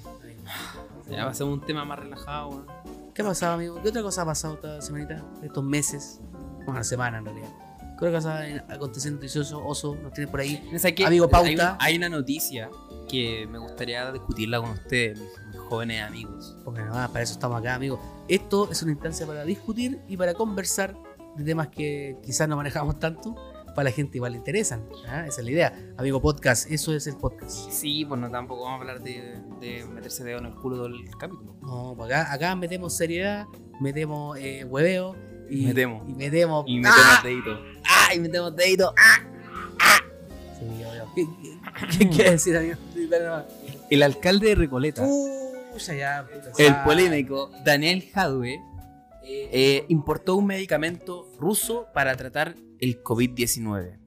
Ya 1.10 1.26
va 1.26 1.32
a 1.32 1.34
ser 1.34 1.48
un 1.48 1.62
tema 1.62 1.86
más 1.86 2.00
relajado, 2.00 2.50
weón. 2.50 2.66
¿Qué 3.14 3.22
ha 3.22 3.26
pasado, 3.26 3.54
amigo? 3.54 3.82
¿Qué 3.82 3.90
otra 3.90 4.02
cosa 4.04 4.22
ha 4.22 4.26
pasado 4.26 4.56
esta 4.56 4.82
semanita? 4.82 5.24
Estos 5.42 5.64
meses. 5.64 6.20
Una 6.68 6.84
semana 6.84 7.18
en 7.20 7.26
realidad. 7.26 7.50
¿Qué 7.98 8.06
otra 8.06 8.12
cosa 8.12 8.44
aconteciendo 8.70 9.18
noticioso, 9.18 9.66
oso, 9.66 9.96
nos 9.96 10.14
tiene 10.14 10.30
por 10.30 10.42
ahí? 10.42 10.62
Amigo 11.06 11.28
Pauta. 11.28 11.48
Hay 11.48 11.56
una, 11.56 11.78
hay 11.80 11.98
una 11.98 12.10
noticia 12.10 12.70
que 13.08 13.48
me 13.50 13.58
gustaría 13.58 14.12
discutirla 14.12 14.60
con 14.60 14.72
ustedes, 14.72 15.18
mis, 15.20 15.30
mis 15.48 15.60
jóvenes 15.62 16.04
amigos. 16.04 16.56
Porque 16.64 16.82
nada, 16.82 17.08
para 17.08 17.24
eso 17.24 17.34
estamos 17.34 17.60
acá, 17.60 17.74
amigo. 17.74 18.00
Esto 18.28 18.70
es 18.70 18.84
una 18.84 18.92
instancia 18.92 19.26
para 19.26 19.46
discutir 19.46 20.00
y 20.08 20.18
para 20.18 20.34
conversar 20.34 20.96
de 21.38 21.44
temas 21.44 21.70
que 21.70 22.18
quizás 22.24 22.48
no 22.48 22.58
manejamos 22.58 23.00
tanto, 23.00 23.36
para 23.78 23.92
la 23.92 23.96
gente 23.96 24.18
igual 24.18 24.32
le 24.32 24.40
interesan. 24.40 24.84
¿ah? 25.08 25.28
Esa 25.28 25.40
es 25.42 25.46
la 25.46 25.52
idea. 25.52 25.94
Amigo 25.98 26.20
podcast, 26.20 26.72
eso 26.72 26.96
es 26.96 27.06
el 27.06 27.16
podcast. 27.16 27.70
Sí, 27.70 28.06
pues 28.06 28.20
no 28.20 28.28
tampoco 28.32 28.64
vamos 28.64 28.80
a 28.80 28.82
hablar 28.82 29.04
de, 29.04 29.40
de 29.62 29.86
meterse 29.86 30.24
dedo 30.24 30.40
en 30.40 30.48
el 30.48 30.56
culo 30.56 30.82
del 30.82 30.96
capítulo. 31.20 31.56
No, 31.62 31.94
pues 31.96 32.12
acá, 32.12 32.34
acá 32.34 32.56
metemos 32.56 32.98
seriedad, 32.98 33.46
metemos 33.80 34.36
eh, 34.40 34.66
hueveo 34.66 35.16
y 35.48 35.68
Metemos. 35.68 36.10
y 36.10 36.14
metemos. 36.14 36.66
Y 36.68 36.78
metemos 36.80 36.98
¡Ah! 37.08 37.22
dedito. 37.24 37.60
¡Ah! 37.86 38.16
Y 38.16 38.20
metemos 38.20 38.56
dedito. 38.56 38.96
¡Ah! 38.98 40.00
Sí, 40.58 40.66
obvio. 40.84 41.12
¿Qué, 41.14 41.28
qué, 41.44 42.00
qué 42.00 42.10
quiere 42.10 42.32
decir, 42.32 42.58
amigo? 42.58 42.78
El 43.92 44.02
alcalde 44.02 44.48
de 44.48 44.56
Recoleta, 44.56 45.06
Pucha, 45.72 45.94
ya. 45.94 46.26
puta, 46.26 46.52
el 46.58 46.74
ah. 46.74 46.84
polémico 46.84 47.52
Daniel 47.64 48.10
Jadwe, 48.12 48.60
eh, 49.24 49.86
importó 49.90 50.36
un 50.36 50.48
medicamento 50.48 51.28
ruso 51.38 51.86
para 51.94 52.16
tratar 52.18 52.56
el 52.80 53.04
COVID-19. 53.04 53.98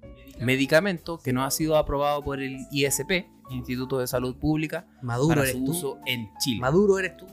Medicamento 0.40 1.18
que 1.18 1.32
no 1.32 1.44
ha 1.44 1.50
sido 1.50 1.76
aprobado 1.76 2.22
por 2.22 2.40
el 2.40 2.58
ISP, 2.70 3.26
Instituto 3.50 3.98
de 3.98 4.06
Salud 4.06 4.36
Pública, 4.36 4.86
Maduro 5.02 5.28
para 5.30 5.42
eres 5.42 5.52
su 5.54 5.64
tú. 5.64 5.70
uso 5.72 5.98
en 6.06 6.30
Chile. 6.38 6.60
Maduro 6.60 6.98
eres 6.98 7.16
tú. 7.16 7.26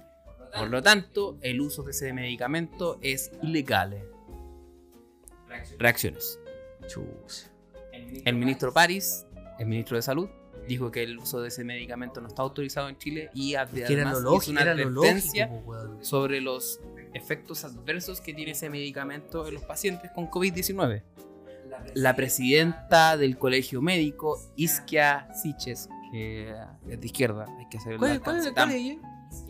Por 0.58 0.70
lo 0.70 0.82
tanto, 0.82 1.38
el 1.42 1.62
uso 1.62 1.84
de 1.84 1.92
ese 1.92 2.14
medicamento 2.14 2.98
es 3.02 3.32
ilegal. 3.44 4.02
Reacciones. 5.78 6.40
Chucha. 6.88 7.52
El 8.26 8.36
ministro 8.36 8.74
París, 8.74 9.26
el 9.60 9.68
ministro 9.68 9.98
de 9.98 10.02
Salud, 10.02 10.30
dijo 10.68 10.92
que 10.92 11.04
el 11.04 11.18
uso 11.18 11.42
de 11.42 11.48
ese 11.48 11.64
medicamento 11.64 12.22
no 12.22 12.28
está 12.28 12.42
autorizado 12.42 12.90
en 12.90 12.98
Chile 12.98 13.30
y 13.34 13.56
además 13.56 14.22
lo 14.22 14.36
hizo 14.36 14.52
una 14.52 14.66
lo 14.66 14.72
advertencia 14.72 15.48
lógico, 15.48 16.04
sobre 16.04 16.42
los 16.42 16.82
efectos 17.14 17.64
adversos 17.64 18.22
que 18.22 18.34
tiene 18.34 18.52
ese 18.52 18.70
medicamento 18.70 19.48
en 19.48 19.56
los 19.56 19.64
pacientes 19.64 20.12
con 20.12 20.30
COVID-19. 20.30 21.04
La 21.94 22.16
presidenta 22.16 23.18
del 23.18 23.38
colegio 23.38 23.82
médico, 23.82 24.40
Iskia 24.56 25.28
Siches, 25.34 25.90
que 26.12 26.54
es 26.90 27.00
de 27.02 27.06
izquierda, 27.06 27.46
hay 27.58 27.68
que 27.70 27.78
hacer 27.78 27.94
el 27.94 28.00
¿Cuál, 28.00 28.12
es- 28.14 28.20
cuál, 28.20 28.38
es- 28.38 28.52
cuál 28.52 28.70
es 28.70 28.76
ella? 28.76 28.96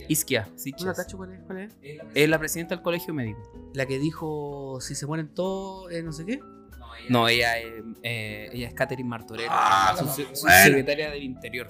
Iskia 0.07 0.41
¿No 0.45 0.51
la 0.53 0.57
Siches. 0.57 0.93
cacho 0.95 1.17
cuál 1.17 1.33
es? 1.33 1.39
¿Cuál 1.45 1.57
es? 1.59 1.73
Es 2.15 2.29
la 2.29 2.39
presidenta 2.39 2.75
del 2.75 2.83
colegio 2.83 3.13
médico. 3.13 3.39
La 3.73 3.85
que 3.85 3.99
dijo 3.99 4.79
si 4.81 4.95
se 4.95 5.05
mueren 5.05 5.27
todos, 5.33 5.91
eh, 5.91 6.01
no 6.01 6.11
sé 6.11 6.25
qué. 6.25 6.39
No, 7.09 7.27
ella, 7.27 7.59
es- 7.59 7.83
eh, 8.03 8.49
ella 8.53 8.67
es 8.69 8.73
Catherine 8.73 9.07
Martorell, 9.07 9.45
Ah, 9.49 9.95
su, 9.97 10.05
su- 10.07 10.35
su 10.35 10.41
bueno. 10.43 10.63
secretaria 10.63 11.11
del 11.11 11.23
Interior. 11.23 11.69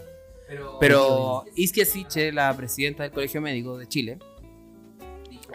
Pero 0.80 1.44
Isquia 1.56 1.86
Siche, 1.86 2.32
la 2.32 2.56
presidenta 2.56 3.04
del 3.04 3.12
Colegio 3.12 3.42
Médico 3.42 3.78
de 3.78 3.88
Chile, 3.88 4.20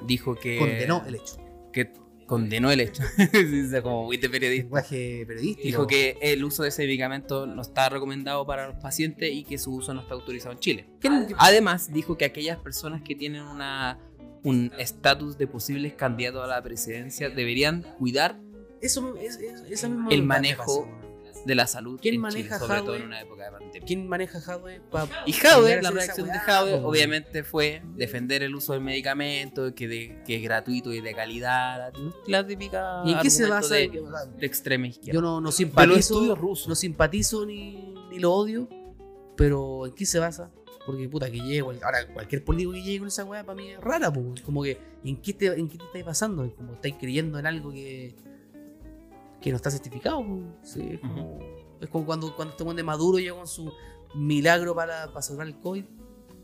dijo 0.06 0.34
que. 0.34 0.58
Condenó 0.58 1.02
el 1.06 1.14
hecho. 1.16 1.36
Que 1.72 1.90
condenó 2.32 2.70
el 2.70 2.80
hecho. 2.80 3.02
Como 3.82 4.04
muy 4.06 4.16
periodista. 4.18 4.62
Lenguaje 4.64 5.24
periodístico. 5.26 5.66
Dijo 5.66 5.86
que 5.86 6.16
el 6.22 6.42
uso 6.44 6.62
de 6.62 6.70
ese 6.70 6.82
medicamento 6.86 7.46
no 7.46 7.60
está 7.62 7.88
recomendado 7.90 8.46
para 8.46 8.68
los 8.68 8.76
pacientes 8.82 9.30
y 9.32 9.44
que 9.44 9.58
su 9.58 9.74
uso 9.74 9.92
no 9.92 10.00
está 10.00 10.14
autorizado 10.14 10.52
en 10.52 10.58
Chile. 10.60 10.86
Además, 11.38 11.92
dijo 11.92 12.16
que 12.16 12.24
aquellas 12.24 12.58
personas 12.58 13.02
que 13.02 13.14
tienen 13.14 13.42
una 13.42 13.98
un 14.44 14.72
estatus 14.78 15.38
de 15.38 15.46
posibles 15.46 15.92
candidatos 15.92 16.42
a 16.42 16.46
la 16.48 16.62
presidencia 16.62 17.28
deberían 17.30 17.82
cuidar 17.98 18.40
Eso, 18.80 19.14
es, 19.16 19.36
es- 19.36 19.62
esa 19.70 19.88
misma 19.88 20.08
El 20.10 20.22
manejo. 20.24 20.88
De 21.44 21.54
la 21.54 21.66
salud 21.66 21.98
¿Quién 22.00 22.14
en 22.16 22.20
maneja 22.20 22.56
Chile, 22.56 22.66
sobre 22.68 22.80
todo 22.82 22.94
en 22.96 23.02
una 23.02 23.20
época 23.20 23.44
de 23.46 23.50
pandemia. 23.50 23.80
¿Quién 23.86 24.08
maneja 24.08 24.40
pa- 24.90 25.08
Y 25.26 25.32
Jadwe, 25.32 25.82
la 25.82 25.90
reacción 25.90 26.28
de 26.28 26.38
Jadwe, 26.38 26.74
obviamente 26.74 27.42
fue 27.44 27.82
defender 27.96 28.42
el 28.42 28.54
uso 28.54 28.72
del 28.74 28.82
medicamento, 28.82 29.74
que, 29.74 29.88
de- 29.88 30.22
que 30.26 30.36
es 30.36 30.42
gratuito 30.42 30.92
y 30.92 31.00
de 31.00 31.14
calidad, 31.14 31.92
la, 32.26 32.46
típica 32.46 33.02
¿Y 33.04 33.12
en 33.12 33.18
qué 33.20 33.30
se 33.30 33.46
basa? 33.48 33.74
de, 33.74 33.88
de 34.38 34.46
extrema 34.46 34.86
izquierda. 34.86 35.14
Yo 35.14 35.20
no, 35.20 35.40
no 35.40 35.50
simpatizo, 35.52 35.98
estudios 35.98 36.38
rusos. 36.38 36.68
no 36.68 36.74
simpatizo 36.74 37.44
ni, 37.46 37.94
ni 38.10 38.18
lo 38.18 38.32
odio, 38.32 38.68
pero 39.36 39.86
¿en 39.86 39.92
qué 39.94 40.06
se 40.06 40.18
basa? 40.18 40.50
Porque 40.84 41.08
puta 41.08 41.30
que 41.30 41.38
llegue, 41.40 41.60
ahora 41.60 42.06
cualquier 42.12 42.44
político 42.44 42.72
que 42.72 42.82
llegue 42.82 42.98
con 42.98 43.08
esa 43.08 43.24
weá 43.24 43.44
para 43.44 43.56
mí 43.56 43.70
es 43.70 43.80
rara, 43.80 44.12
po. 44.12 44.34
como 44.44 44.62
que 44.64 44.78
¿en 45.04 45.16
qué 45.22 45.32
te, 45.32 45.46
en 45.46 45.68
qué 45.68 45.78
te 45.78 45.84
estáis 45.84 46.04
basando? 46.04 46.44
Es 46.44 46.54
Como 46.54 46.72
estáis 46.74 46.96
creyendo 46.98 47.38
en 47.38 47.46
algo 47.46 47.70
que, 47.72 48.14
que 49.42 49.50
no 49.50 49.56
está 49.56 49.70
certificado. 49.70 50.24
Sí, 50.62 50.88
es, 50.92 51.00
como, 51.00 51.38
es 51.80 51.88
como 51.90 52.06
cuando, 52.06 52.34
cuando 52.34 52.54
este 52.56 52.74
de 52.74 52.82
Maduro 52.82 53.18
llegó 53.18 53.36
con 53.38 53.46
su 53.46 53.70
milagro 54.14 54.74
para, 54.74 55.08
para 55.08 55.20
salvar 55.22 55.46
el 55.46 55.58
COVID. 55.58 55.84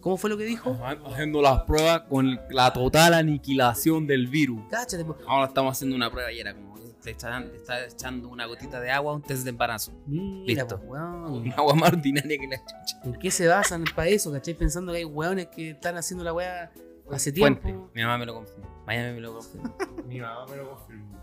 ¿Cómo 0.00 0.16
fue 0.16 0.30
lo 0.30 0.36
que 0.36 0.44
dijo? 0.44 0.78
Haciendo 1.06 1.42
las 1.42 1.62
pruebas 1.62 2.02
con 2.02 2.38
la 2.50 2.72
total 2.72 3.14
aniquilación 3.14 4.06
del 4.06 4.28
virus. 4.28 4.60
Cáchate. 4.70 5.04
Ahora 5.26 5.46
estamos 5.48 5.72
haciendo 5.72 5.96
una 5.96 6.10
prueba 6.10 6.30
y 6.32 6.38
era 6.38 6.54
como 6.54 6.74
que 6.76 6.82
te 7.02 7.16
echan- 7.16 7.50
te 7.50 7.56
está 7.56 7.84
echando 7.84 8.28
una 8.28 8.46
gotita 8.46 8.80
de 8.80 8.90
agua 8.92 9.12
a 9.12 9.16
un 9.16 9.22
test 9.22 9.42
de 9.42 9.50
embarazo. 9.50 9.92
Mira, 10.06 10.62
Listo. 10.62 10.76
weón. 10.84 11.24
Una 11.42 11.54
agua 11.56 11.74
más 11.74 11.92
ordinaria 11.92 12.38
que 12.38 12.46
la 12.46 12.58
chucha. 12.58 13.00
¿En 13.04 13.14
qué 13.18 13.30
se 13.30 13.48
basan 13.48 13.84
para 13.96 14.08
eso? 14.08 14.30
¿Cachai? 14.30 14.54
Pensando 14.54 14.92
que 14.92 14.98
hay 14.98 15.04
weones 15.04 15.48
que 15.48 15.70
están 15.70 15.96
haciendo 15.96 16.22
la 16.24 16.32
weá 16.32 16.70
hace 17.10 17.32
tiempo. 17.32 17.60
Fuente. 17.62 17.80
Mi 17.94 18.02
mamá 18.02 18.18
me 18.18 18.26
lo 18.26 18.34
confirmó. 18.34 18.82
Miami 18.86 19.14
me 19.14 19.20
lo 19.20 19.34
confirmó. 19.34 19.76
Mi 20.06 20.20
mamá 20.20 20.46
me 20.48 20.56
lo 20.56 20.70
confirmó. 20.76 21.17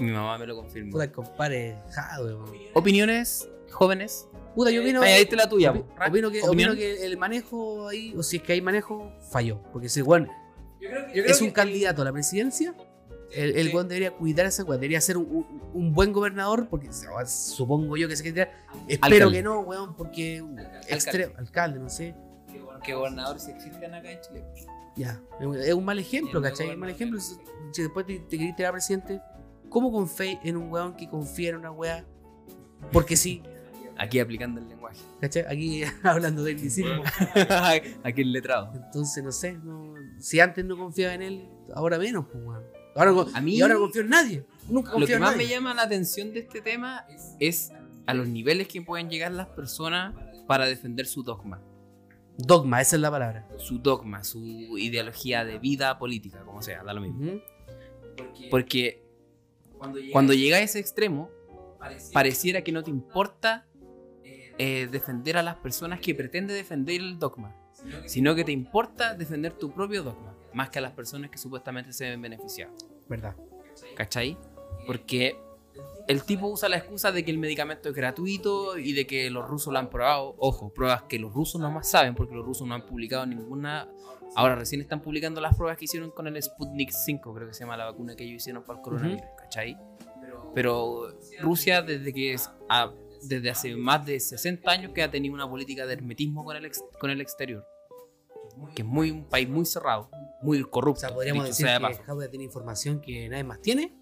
Mi 0.00 0.10
mamá 0.10 0.38
me 0.38 0.46
lo 0.46 0.56
confirmó. 0.56 0.92
Puta, 0.92 1.04
el 1.04 1.12
compadre. 1.12 1.76
Opiniones, 2.74 3.48
jóvenes. 3.70 4.26
Puta, 4.54 4.70
yo 4.70 4.82
opino, 4.82 5.02
Ahí 5.02 5.20
diste 5.20 5.36
la 5.36 5.48
tuya. 5.48 5.72
opi- 5.72 5.84
opino, 6.08 6.30
que, 6.30 6.42
¿Opinión? 6.42 6.70
opino 6.70 6.74
que 6.74 7.04
el 7.06 7.16
manejo 7.16 7.88
ahí, 7.88 8.14
o 8.16 8.22
si 8.22 8.38
es 8.38 8.42
que 8.42 8.54
hay 8.54 8.60
manejo, 8.60 9.12
falló. 9.30 9.62
Porque 9.72 9.86
ese 9.86 10.02
weón 10.02 10.28
es 11.14 11.40
un 11.40 11.50
candidato 11.50 12.02
a 12.02 12.04
la 12.04 12.12
presidencia. 12.12 12.74
El, 13.32 13.56
el 13.56 13.72
weón 13.72 13.86
debería 13.86 14.10
cuidar 14.10 14.46
a 14.46 14.48
ese 14.48 14.64
weón, 14.64 14.80
debería 14.80 15.00
ser 15.00 15.16
un, 15.16 15.24
un- 15.30 15.62
un 15.72 15.92
buen 15.94 16.12
gobernador, 16.12 16.68
porque 16.68 16.88
o, 16.88 17.26
supongo 17.26 17.96
yo 17.96 18.08
que 18.08 18.16
se 18.16 18.24
tirar. 18.24 18.50
Espero 18.88 19.14
Alcalde. 19.26 19.36
que 19.36 19.42
no, 19.44 19.60
weón, 19.60 19.94
porque 19.94 20.42
extremo, 20.88 21.34
alcalde, 21.38 21.78
no 21.78 21.88
sé. 21.88 22.14
Que 22.82 22.94
gobernadores 22.94 23.46
existen 23.46 23.94
acá 23.94 24.10
en 24.10 24.20
Chile. 24.22 24.44
Ya, 24.96 25.20
es 25.64 25.74
un 25.74 25.84
mal 25.84 25.98
ejemplo, 26.00 26.42
¿cachai? 26.42 26.68
Es 26.68 26.74
un 26.74 26.80
mal 26.80 26.90
ejemplo. 26.90 27.20
Si 27.20 27.36
si 27.72 27.82
después 27.82 28.04
te, 28.04 28.18
te 28.18 28.36
querés 28.36 28.56
tirar 28.56 28.72
presidente, 28.72 29.20
¿cómo 29.70 29.90
confiáis 29.90 30.38
en 30.44 30.56
un 30.58 30.70
weón 30.70 30.94
que 30.94 31.08
confía 31.08 31.50
en 31.50 31.56
una 31.56 31.70
weá? 31.70 32.04
Porque 32.92 33.16
sí, 33.16 33.42
Aquí 33.96 34.18
aplicando 34.18 34.60
el 34.62 34.66
lenguaje. 34.68 34.98
¿cachai? 35.20 35.44
Aquí 35.46 35.82
hablando 36.02 36.42
del 36.42 36.56
licismo. 36.56 37.02
Aquí 38.02 38.22
el 38.22 38.32
letrado. 38.32 38.72
Entonces, 38.74 39.22
no 39.22 39.30
sé, 39.30 39.52
no- 39.58 39.92
si 40.18 40.40
antes 40.40 40.64
no 40.64 40.76
confiaba 40.78 41.12
en 41.14 41.20
él, 41.22 41.48
ahora 41.74 41.98
menos, 41.98 42.24
pues, 42.32 42.42
weón. 42.42 42.62
Ahora, 42.96 43.30
A 43.34 43.40
mí- 43.42 43.56
y 43.56 43.60
ahora 43.60 43.74
no 43.74 43.80
confío 43.80 44.00
en 44.02 44.08
nadie. 44.08 44.46
Nunca 44.70 44.88
Lo 44.88 44.92
confío 44.94 45.06
que 45.06 45.12
en 45.14 45.20
más 45.20 45.32
nadie. 45.32 45.46
me 45.46 45.50
llama 45.52 45.74
la 45.74 45.82
atención 45.82 46.32
de 46.32 46.40
este 46.40 46.62
tema 46.62 47.04
es 47.38 47.72
a 48.06 48.14
los 48.14 48.26
niveles 48.26 48.68
que 48.68 48.80
pueden 48.80 49.10
llegar 49.10 49.32
las 49.32 49.48
personas 49.48 50.14
para 50.46 50.64
defender 50.64 51.04
su 51.06 51.22
dogma. 51.22 51.60
Dogma, 52.38 52.80
esa 52.80 52.96
es 52.96 53.02
la 53.02 53.10
palabra. 53.10 53.46
Su 53.58 53.80
dogma, 53.80 54.24
su 54.24 54.78
ideología 54.78 55.44
de 55.44 55.58
vida 55.58 55.98
política, 55.98 56.42
como 56.46 56.62
sea, 56.62 56.82
da 56.82 56.94
lo 56.94 57.02
mismo. 57.02 57.38
Porque 58.50 59.04
cuando 60.12 60.32
llega 60.32 60.58
a 60.58 60.60
ese 60.60 60.78
extremo, 60.78 61.30
pareciera 62.12 62.62
que 62.62 62.72
no 62.72 62.82
te 62.82 62.90
importa 62.90 63.66
eh, 64.58 64.88
defender 64.90 65.36
a 65.38 65.42
las 65.42 65.56
personas 65.56 66.00
que 66.00 66.14
pretende 66.14 66.52
defender 66.52 67.00
el 67.00 67.18
dogma, 67.18 67.56
sino 68.06 68.34
que 68.34 68.44
te 68.44 68.52
importa 68.52 69.14
defender 69.14 69.54
tu 69.54 69.72
propio 69.72 70.02
dogma, 70.02 70.36
más 70.52 70.70
que 70.70 70.78
a 70.78 70.82
las 70.82 70.92
personas 70.92 71.30
que 71.30 71.38
supuestamente 71.38 71.92
se 71.92 72.10
ven 72.10 72.20
beneficiadas. 72.20 72.86
Verdad. 73.08 73.34
¿Cachai? 73.96 74.36
Porque 74.86 75.38
el 76.10 76.24
tipo 76.24 76.46
usa 76.48 76.68
la 76.68 76.76
excusa 76.76 77.12
de 77.12 77.24
que 77.24 77.30
el 77.30 77.38
medicamento 77.38 77.88
es 77.88 77.94
gratuito 77.94 78.76
y 78.78 78.92
de 78.92 79.06
que 79.06 79.30
los 79.30 79.46
rusos 79.48 79.72
lo 79.72 79.78
han 79.78 79.88
probado. 79.90 80.34
Ojo, 80.38 80.72
pruebas 80.72 81.04
que 81.04 81.18
los 81.18 81.32
rusos 81.32 81.60
no 81.60 81.70
más 81.70 81.88
saben 81.90 82.14
porque 82.14 82.34
los 82.34 82.44
rusos 82.44 82.66
no 82.66 82.74
han 82.74 82.84
publicado 82.86 83.24
ninguna. 83.26 83.88
Ahora 84.36 84.54
recién 84.54 84.80
están 84.80 85.00
publicando 85.00 85.40
las 85.40 85.56
pruebas 85.56 85.76
que 85.78 85.86
hicieron 85.86 86.10
con 86.10 86.26
el 86.26 86.40
Sputnik 86.42 86.90
5, 86.90 87.34
creo 87.34 87.48
que 87.48 87.54
se 87.54 87.60
llama 87.60 87.76
la 87.76 87.86
vacuna 87.86 88.14
que 88.16 88.24
ellos 88.24 88.36
hicieron 88.42 88.62
para 88.64 88.78
el 88.78 88.82
coronavirus, 88.84 89.22
¿cachai? 89.38 89.76
Pero 90.54 91.08
Rusia 91.40 91.82
desde 91.82 92.12
que 92.12 92.34
es 92.34 92.50
a- 92.68 92.92
desde 93.22 93.50
hace 93.50 93.76
más 93.76 94.04
de 94.06 94.18
60 94.18 94.70
años 94.70 94.92
que 94.92 95.02
ha 95.02 95.10
tenido 95.10 95.34
una 95.34 95.48
política 95.48 95.86
de 95.86 95.92
hermetismo 95.94 96.44
con 96.44 96.56
el, 96.56 96.64
ex- 96.64 96.82
con 96.98 97.10
el 97.10 97.20
exterior. 97.20 97.64
Que 98.74 98.82
es 98.82 98.88
muy 98.88 99.10
un 99.10 99.24
país 99.24 99.48
muy 99.48 99.64
cerrado, 99.64 100.10
muy 100.42 100.60
O 100.62 100.70
corrupto. 100.70 101.00
sea, 101.00 101.14
podríamos 101.14 101.44
dicho 101.44 101.50
decir 101.52 101.66
sea 101.66 101.78
de 101.78 102.24
que 102.24 102.28
tiene 102.28 102.44
información 102.44 103.00
que 103.00 103.28
nadie 103.28 103.44
más 103.44 103.60
tiene. 103.60 103.94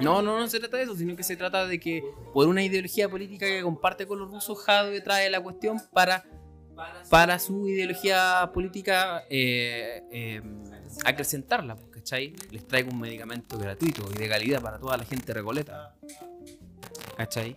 No, 0.00 0.22
no, 0.22 0.38
no 0.40 0.48
se 0.48 0.58
trata 0.60 0.76
de 0.78 0.82
eso, 0.84 0.96
sino 0.96 1.14
que 1.16 1.22
se 1.22 1.36
trata 1.36 1.66
de 1.66 1.78
que 1.78 2.02
por 2.32 2.46
una 2.48 2.62
ideología 2.62 3.08
política 3.08 3.46
que 3.46 3.62
comparte 3.62 4.06
con 4.06 4.18
los 4.18 4.30
rusos, 4.30 4.58
Jadwe 4.64 5.00
trae 5.00 5.30
la 5.30 5.40
cuestión 5.40 5.78
para, 5.92 6.24
para 7.08 7.38
su 7.38 7.68
ideología 7.68 8.50
política 8.52 9.24
eh, 9.30 10.02
eh, 10.10 10.42
acrecentarla, 11.04 11.76
pues, 11.76 11.90
¿cachai? 11.90 12.34
Les 12.50 12.66
traigo 12.66 12.90
un 12.90 13.00
medicamento 13.00 13.58
gratuito 13.58 14.02
y 14.14 14.18
de 14.18 14.28
calidad 14.28 14.60
para 14.62 14.78
toda 14.78 14.96
la 14.96 15.04
gente 15.04 15.32
recoleta. 15.32 15.94
¿Cachai? 17.16 17.56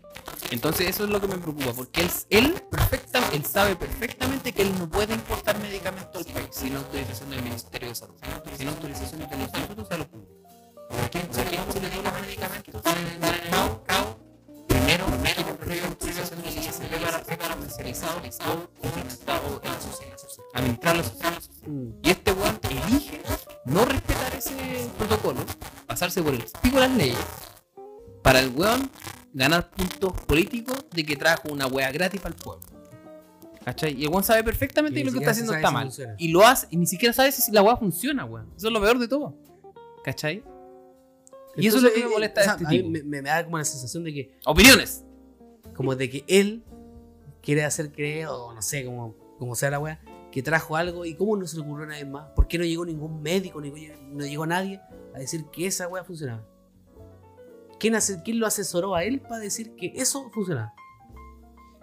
Entonces 0.52 0.90
eso 0.90 1.06
es 1.06 1.10
lo 1.10 1.22
que 1.22 1.28
me 1.28 1.38
preocupa, 1.38 1.72
porque 1.74 2.02
él, 2.02 2.10
él, 2.30 2.54
perfecta- 2.70 3.22
él 3.34 3.46
sabe 3.46 3.76
perfectamente 3.78 4.52
que 4.52 4.62
él 4.64 4.78
no 4.78 4.90
puede 4.90 5.14
importar 5.14 5.58
medicamentos 5.60 6.28
al 6.28 6.34
país 6.34 6.48
sin 6.52 6.76
autorización 6.76 7.30
del 7.30 7.42
Ministerio 7.44 7.88
de 7.90 7.96
Salud, 7.96 8.16
sin 8.58 8.68
autorización 8.68 9.22
del 9.30 9.40
Instituto 9.40 9.82
de 9.84 9.88
Salud 9.88 10.06
Pública. 10.08 10.33
Por 26.22 26.34
el 26.34 26.44
pico 26.62 26.80
las 26.80 26.92
leyes, 26.92 27.18
para 28.22 28.40
el 28.40 28.50
weón 28.50 28.90
ganar 29.34 29.70
puntos 29.72 30.14
políticos 30.22 30.86
de 30.92 31.06
que 31.06 31.16
trajo 31.16 31.50
una 31.52 31.66
wea 31.68 31.92
gratis 31.92 32.22
para 32.22 32.36
el 32.36 32.42
pueblo. 32.42 32.64
¿Cachai? 33.64 33.94
Y 33.94 34.04
el 34.04 34.10
weón 34.10 34.24
sabe 34.24 34.44
perfectamente 34.44 35.00
que 35.00 35.06
lo 35.06 35.12
que 35.14 35.20
está 35.20 35.32
haciendo 35.32 35.54
está 35.54 35.72
mal. 35.72 35.86
funciona. 35.86 36.16
Y 36.18 36.28
lo 36.28 36.46
hace, 36.46 36.68
y 36.70 36.78
ni 36.78 36.86
siquiera 36.86 37.14
sabe 37.14 37.32
si 37.32 37.52
la 37.52 37.64
wea 37.64 37.78
funciona, 37.78 38.26
weón. 38.26 38.52
Eso 38.56 38.68
es 38.68 38.74
lo 38.74 38.82
peor 38.82 39.00
de 39.00 39.08
todo. 39.08 39.36
¿Cachai? 40.04 40.44
Y 41.56 41.68
eso 41.68 41.78
es 41.78 41.84
lo 41.84 41.90
que 41.90 41.96
me 41.96 42.06
Entonces, 42.06 42.14
molesta 42.14 42.42
de 42.42 42.48
este 42.48 42.66
a 42.66 42.70
mí 42.70 42.84
me, 42.90 43.04
me- 43.04 43.22
da 43.22 43.44
como 43.44 43.58
la 43.58 43.66
sensación 43.66 44.04
de 44.04 44.14
que, 44.14 44.38
Opiniones. 44.46 45.04
como 45.76 45.96
de 45.96 46.10
que 46.10 46.24
él 46.28 46.64
quiere 47.42 47.64
hacer 47.64 47.92
creer, 47.92 48.28
o 48.28 48.54
no 48.54 48.62
sé, 48.62 48.86
como, 48.86 49.16
como 49.38 49.54
sea 49.56 49.70
la 49.70 49.80
wea, 49.80 50.00
que 50.32 50.42
trajo 50.42 50.76
algo 50.76 51.06
y 51.06 51.14
cómo 51.16 51.38
no 51.38 51.46
se 51.46 51.58
le 51.58 51.62
ocurrió 51.64 51.86
a 51.86 51.90
nadie 51.90 52.06
más. 52.06 52.30
¿Por 52.36 52.48
qué 52.48 52.58
no 52.58 52.64
llegó 52.66 52.86
ningún 52.86 53.22
médico, 53.22 53.62
ni 53.62 53.70
no 53.72 54.26
llegó 54.26 54.46
nadie 54.48 54.82
a 55.14 55.20
decir 55.20 55.46
que 55.52 55.68
esa 55.68 55.88
wea 55.88 56.04
funcionaba? 56.04 56.44
¿Quién, 57.80 57.96
hace- 57.96 58.22
¿Quién 58.24 58.40
lo 58.40 58.48
asesoró 58.48 58.96
a 58.96 59.04
él 59.04 59.20
para 59.20 59.40
decir 59.40 59.76
que 59.76 59.92
eso 59.96 60.30
funcionaba? 60.32 60.74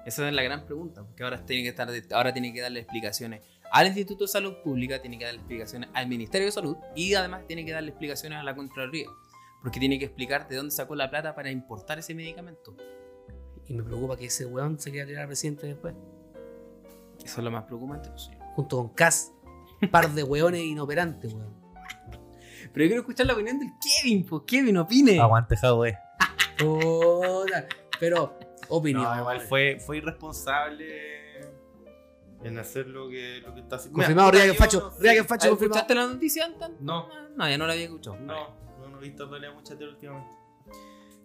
Esa 0.06 0.26
es 0.26 0.34
la 0.34 0.42
gran 0.42 0.64
pregunta, 0.64 1.04
porque 1.04 1.22
ahora 1.22 1.44
tiene 1.44 1.62
que 1.62 1.68
estar, 1.68 1.88
ahora 2.12 2.32
tiene 2.32 2.52
que 2.52 2.60
darle 2.60 2.80
explicaciones 2.80 3.42
al 3.70 3.86
Instituto 3.86 4.24
de 4.24 4.28
Salud 4.28 4.54
Pública, 4.64 5.00
tiene 5.00 5.18
que 5.18 5.26
darle 5.26 5.40
explicaciones 5.40 5.90
al 5.92 6.08
Ministerio 6.08 6.46
de 6.46 6.52
Salud 6.52 6.76
y 6.96 7.14
además 7.14 7.46
tiene 7.46 7.64
que 7.64 7.72
darle 7.72 7.90
explicaciones 7.90 8.38
a 8.38 8.42
la 8.42 8.56
Contraloría, 8.56 9.06
porque 9.62 9.78
tiene 9.80 9.98
que 9.98 10.06
explicar 10.06 10.48
de 10.48 10.56
dónde 10.56 10.70
sacó 10.70 10.94
la 10.94 11.10
plata 11.10 11.34
para 11.34 11.50
importar 11.50 11.98
ese 11.98 12.14
medicamento. 12.14 12.74
Y 13.66 13.74
me 13.74 13.82
preocupa 13.82 14.16
que 14.16 14.26
ese 14.26 14.46
weón 14.46 14.78
se 14.78 14.90
quiera 14.90 15.06
tirar 15.06 15.22
al 15.22 15.28
presidente 15.28 15.66
después. 15.66 15.94
Eso 17.24 17.40
es 17.40 17.44
lo 17.44 17.50
más 17.50 17.64
preocupante. 17.64 18.08
pues, 18.08 18.24
sí. 18.24 18.30
Junto 18.54 18.76
con 18.78 18.88
Cass. 18.90 19.32
Par 19.90 20.10
de 20.10 20.22
weones 20.22 20.62
inoperantes, 20.62 21.32
weón. 21.32 21.54
Pero 22.72 22.84
yo 22.84 22.88
quiero 22.88 23.00
escuchar 23.00 23.26
la 23.26 23.32
opinión 23.34 23.58
del 23.58 23.70
Kevin, 23.80 24.24
pues 24.24 24.42
Kevin 24.46 24.76
opine. 24.76 25.18
Aguante, 25.20 25.56
Jadwe. 25.56 25.98
Pero, 27.98 28.38
opinión. 28.68 29.02
No, 29.02 29.18
igual 29.18 29.40
fue, 29.40 29.78
fue 29.80 29.96
irresponsable 29.98 31.40
En 32.44 32.58
hacer 32.58 32.86
lo 32.86 33.08
que, 33.08 33.40
lo 33.44 33.54
que 33.54 33.60
está 33.60 33.76
haciendo. 33.76 33.96
Confirmado, 33.96 34.30
Ría 34.30 34.44
que 34.44 34.54
Facho. 34.54 34.92
Ría 35.00 35.14
que 35.14 35.24
Facho. 35.24 35.52
¿Escuchaste 35.52 35.94
la 35.94 36.06
noticia 36.06 36.44
antes? 36.46 36.70
No. 36.80 37.08
No, 37.36 37.48
ya 37.48 37.58
no 37.58 37.66
la 37.66 37.72
había 37.72 37.84
escuchado. 37.86 38.16
No, 38.20 38.54
visto 39.00 39.28
pelea 39.30 39.52
mucha 39.52 39.76
tele 39.76 39.90
últimamente. 39.92 40.34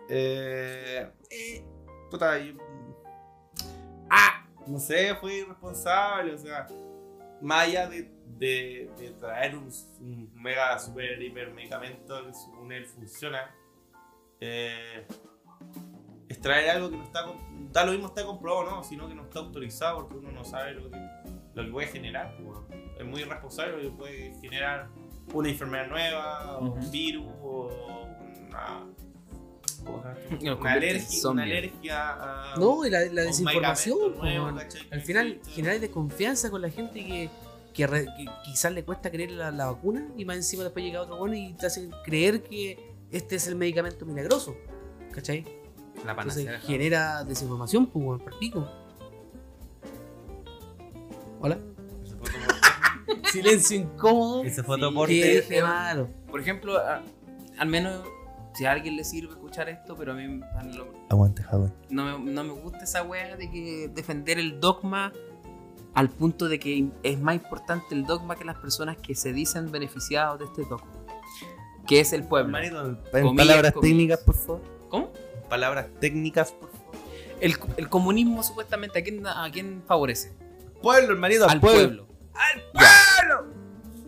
Eh, 0.09 1.11
eh, 1.29 1.63
puta, 2.09 2.37
yo- 2.39 2.53
Ah, 4.09 4.45
no 4.67 4.79
sé, 4.79 5.15
fue 5.15 5.39
irresponsable, 5.39 6.33
o 6.33 6.37
sea, 6.37 6.67
más 7.41 7.67
allá 7.67 7.87
de, 7.89 8.11
de, 8.37 8.89
de 8.97 9.11
traer 9.19 9.55
un, 9.57 9.69
un 9.99 10.31
mega 10.35 10.77
super 10.79 11.21
hiper 11.21 11.51
medicamento 11.53 12.25
que 12.25 12.33
según 12.33 12.71
él 12.71 12.85
funciona, 12.85 13.53
eh, 14.39 15.07
es 16.29 16.39
traer 16.41 16.69
algo 16.71 16.89
que 16.89 16.97
no 16.97 17.03
está, 17.03 17.25
da 17.71 17.85
lo 17.85 17.91
mismo 17.91 18.07
está 18.07 18.23
comprobado, 18.25 18.69
¿no? 18.69 18.83
Sino 18.83 19.07
que 19.07 19.15
no 19.15 19.23
está 19.23 19.39
autorizado 19.39 19.97
porque 19.97 20.17
uno 20.17 20.31
no 20.31 20.43
sabe 20.45 20.73
lo 20.73 20.89
que, 20.89 20.97
lo 21.55 21.63
que 21.65 21.71
puede 21.71 21.87
generar. 21.87 22.35
pues, 22.37 22.59
Es 22.99 23.05
muy 23.05 23.21
irresponsable 23.21 23.73
porque 23.73 23.89
puede 23.91 24.33
generar 24.41 24.89
una 25.33 25.49
enfermedad 25.49 25.87
nueva, 25.87 26.57
o 26.57 26.71
un 26.73 26.91
virus, 26.91 27.25
o 27.41 27.69
una, 28.47 28.85
una, 30.41 30.71
alergia, 30.71 30.97
una 30.97 31.21
zombie. 31.21 31.43
alergia 31.43 32.53
a. 32.53 32.57
No, 32.57 32.85
y 32.85 32.89
la, 32.89 33.05
la 33.05 33.21
desinformación. 33.23 34.17
nuevo. 34.17 34.47
Al 34.91 35.01
final, 35.01 35.39
generar 35.49 35.79
desconfianza 35.79 36.49
con 36.49 36.61
la 36.61 36.69
gente 36.69 37.05
que, 37.05 37.29
que, 37.73 37.87
re- 37.87 38.05
que 38.17 38.25
quizás 38.45 38.71
le 38.71 38.83
cuesta 38.83 39.11
creer 39.11 39.31
la, 39.31 39.51
la 39.51 39.65
vacuna 39.67 40.07
y 40.17 40.25
más 40.25 40.37
encima 40.37 40.63
después 40.63 40.83
llega 40.85 41.01
otro 41.01 41.17
bueno 41.17 41.35
y 41.35 41.53
te 41.53 41.65
hace 41.67 41.89
creer 42.03 42.41
que 42.43 42.93
este 43.11 43.35
es 43.35 43.47
el 43.47 43.55
medicamento 43.55 44.05
milagroso. 44.05 44.55
¿Cachai? 45.11 45.43
La 46.05 46.11
Entonces 46.11 46.45
panacea. 46.45 46.59
genera 46.59 47.23
desinformación, 47.23 47.87
pues, 47.87 48.21
pico. 48.39 48.67
Hola. 51.41 51.57
Silencio 53.43 53.77
incómodo. 53.77 54.43
Ese 54.43 54.63
fue 54.63 54.77
Sí, 54.77 54.81
malo. 55.61 56.09
Por 56.29 56.39
ejemplo, 56.41 56.77
a- 56.77 57.01
al 57.57 57.67
menos 57.67 58.01
si 58.53 58.65
a 58.65 58.71
alguien 58.71 58.95
le 58.95 59.03
sirve 59.03 59.31
escuchar 59.31 59.69
esto, 59.69 59.95
pero 59.97 60.13
a 60.13 60.15
mí 60.15 60.41
a 60.57 60.63
lo- 60.63 60.93
Aguante, 61.09 61.43
no, 61.89 62.19
me, 62.19 62.31
no 62.31 62.43
me 62.43 62.53
gusta 62.53 62.83
esa 62.83 63.03
wea 63.03 63.35
de 63.35 63.49
que 63.51 63.89
defender 63.93 64.39
el 64.39 64.59
dogma 64.59 65.11
al 65.93 66.09
punto 66.09 66.47
de 66.49 66.59
que 66.59 66.87
es 67.03 67.19
más 67.19 67.35
importante 67.35 67.95
el 67.95 68.05
dogma 68.05 68.35
que 68.35 68.43
las 68.43 68.57
personas 68.57 68.97
que 68.97 69.15
se 69.15 69.31
dicen 69.33 69.71
beneficiados 69.71 70.39
de 70.39 70.45
este 70.45 70.63
dogma, 70.63 70.91
que 71.87 71.99
es 72.01 72.11
el 72.13 72.23
pueblo. 72.23 72.57
Hermanito, 72.57 72.85
en 72.89 72.95
Comillas, 73.25 73.45
palabras 73.47 73.71
comillas. 73.73 73.81
técnicas, 73.97 74.19
por 74.19 74.35
favor. 74.35 74.61
¿Cómo? 74.89 75.09
Palabras 75.49 75.87
técnicas, 75.99 76.51
por 76.51 76.69
favor. 76.69 76.95
El, 77.39 77.55
el 77.77 77.89
comunismo 77.89 78.41
supuestamente 78.43 78.99
a 78.99 79.03
quién, 79.03 79.25
a 79.27 79.49
quién 79.51 79.83
favorece? 79.85 80.33
Pueblo, 80.81 81.13
hermanito, 81.13 81.47
al 81.49 81.59
pueblo. 81.59 82.07
¡Al 82.35 82.61
pueblo! 82.71 83.53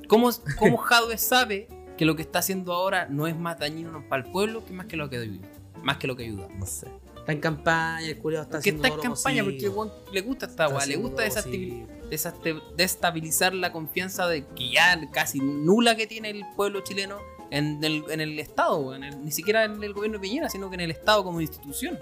¿Cómo, 0.07 0.29
cómo 0.57 0.77
Jadwe 0.77 1.17
sabe 1.17 1.67
que 1.97 2.05
lo 2.05 2.15
que 2.15 2.21
está 2.21 2.39
haciendo 2.39 2.73
ahora 2.73 3.07
no 3.09 3.27
es 3.27 3.35
más 3.37 3.57
dañino 3.59 4.03
para 4.07 4.23
el 4.25 4.31
pueblo 4.31 4.63
que 4.65 4.73
más 4.73 4.85
que 4.87 4.97
lo 4.97 5.09
que 5.09 5.17
ayuda? 5.17 5.47
Más 5.83 5.97
que 5.97 6.07
lo 6.07 6.15
que 6.15 6.23
ayuda. 6.25 6.47
No 6.57 6.65
sé. 6.65 6.87
Está 7.17 7.31
en 7.33 7.39
campaña, 7.41 8.07
el 8.07 8.17
culiao 8.19 8.43
está 8.43 8.57
Porque 8.57 8.69
haciendo 8.69 8.83
está 8.87 8.95
en 8.95 9.01
campaña, 9.13 9.43
porque 9.43 9.69
posible. 9.69 10.13
le 10.13 10.21
gusta 10.21 10.45
esta 10.45 10.67
weá, 10.69 10.85
le 10.85 10.95
gusta 10.95 11.15
todo 11.17 11.25
lo 11.25 11.31
desestabil- 11.33 11.81
posible. 11.81 12.09
desaste- 12.09 12.61
destabilizar 12.77 13.53
la 13.53 13.71
confianza 13.73 14.27
de 14.27 14.45
que 14.47 14.69
ya 14.71 14.97
casi 15.11 15.39
nula 15.39 15.95
que 15.97 16.07
tiene 16.07 16.29
el 16.29 16.43
pueblo 16.55 16.79
chileno 16.81 17.17
en 17.51 17.83
el, 17.83 18.03
en 18.09 18.21
el 18.21 18.39
Estado, 18.39 18.77
weón, 18.77 19.03
en 19.03 19.13
el- 19.13 19.25
ni 19.25 19.31
siquiera 19.31 19.65
en 19.65 19.83
el 19.83 19.93
gobierno 19.93 20.19
de 20.19 20.21
Piñera, 20.21 20.49
sino 20.49 20.69
que 20.69 20.75
en 20.75 20.81
el 20.81 20.91
Estado 20.91 21.23
como 21.25 21.41
institución. 21.41 21.99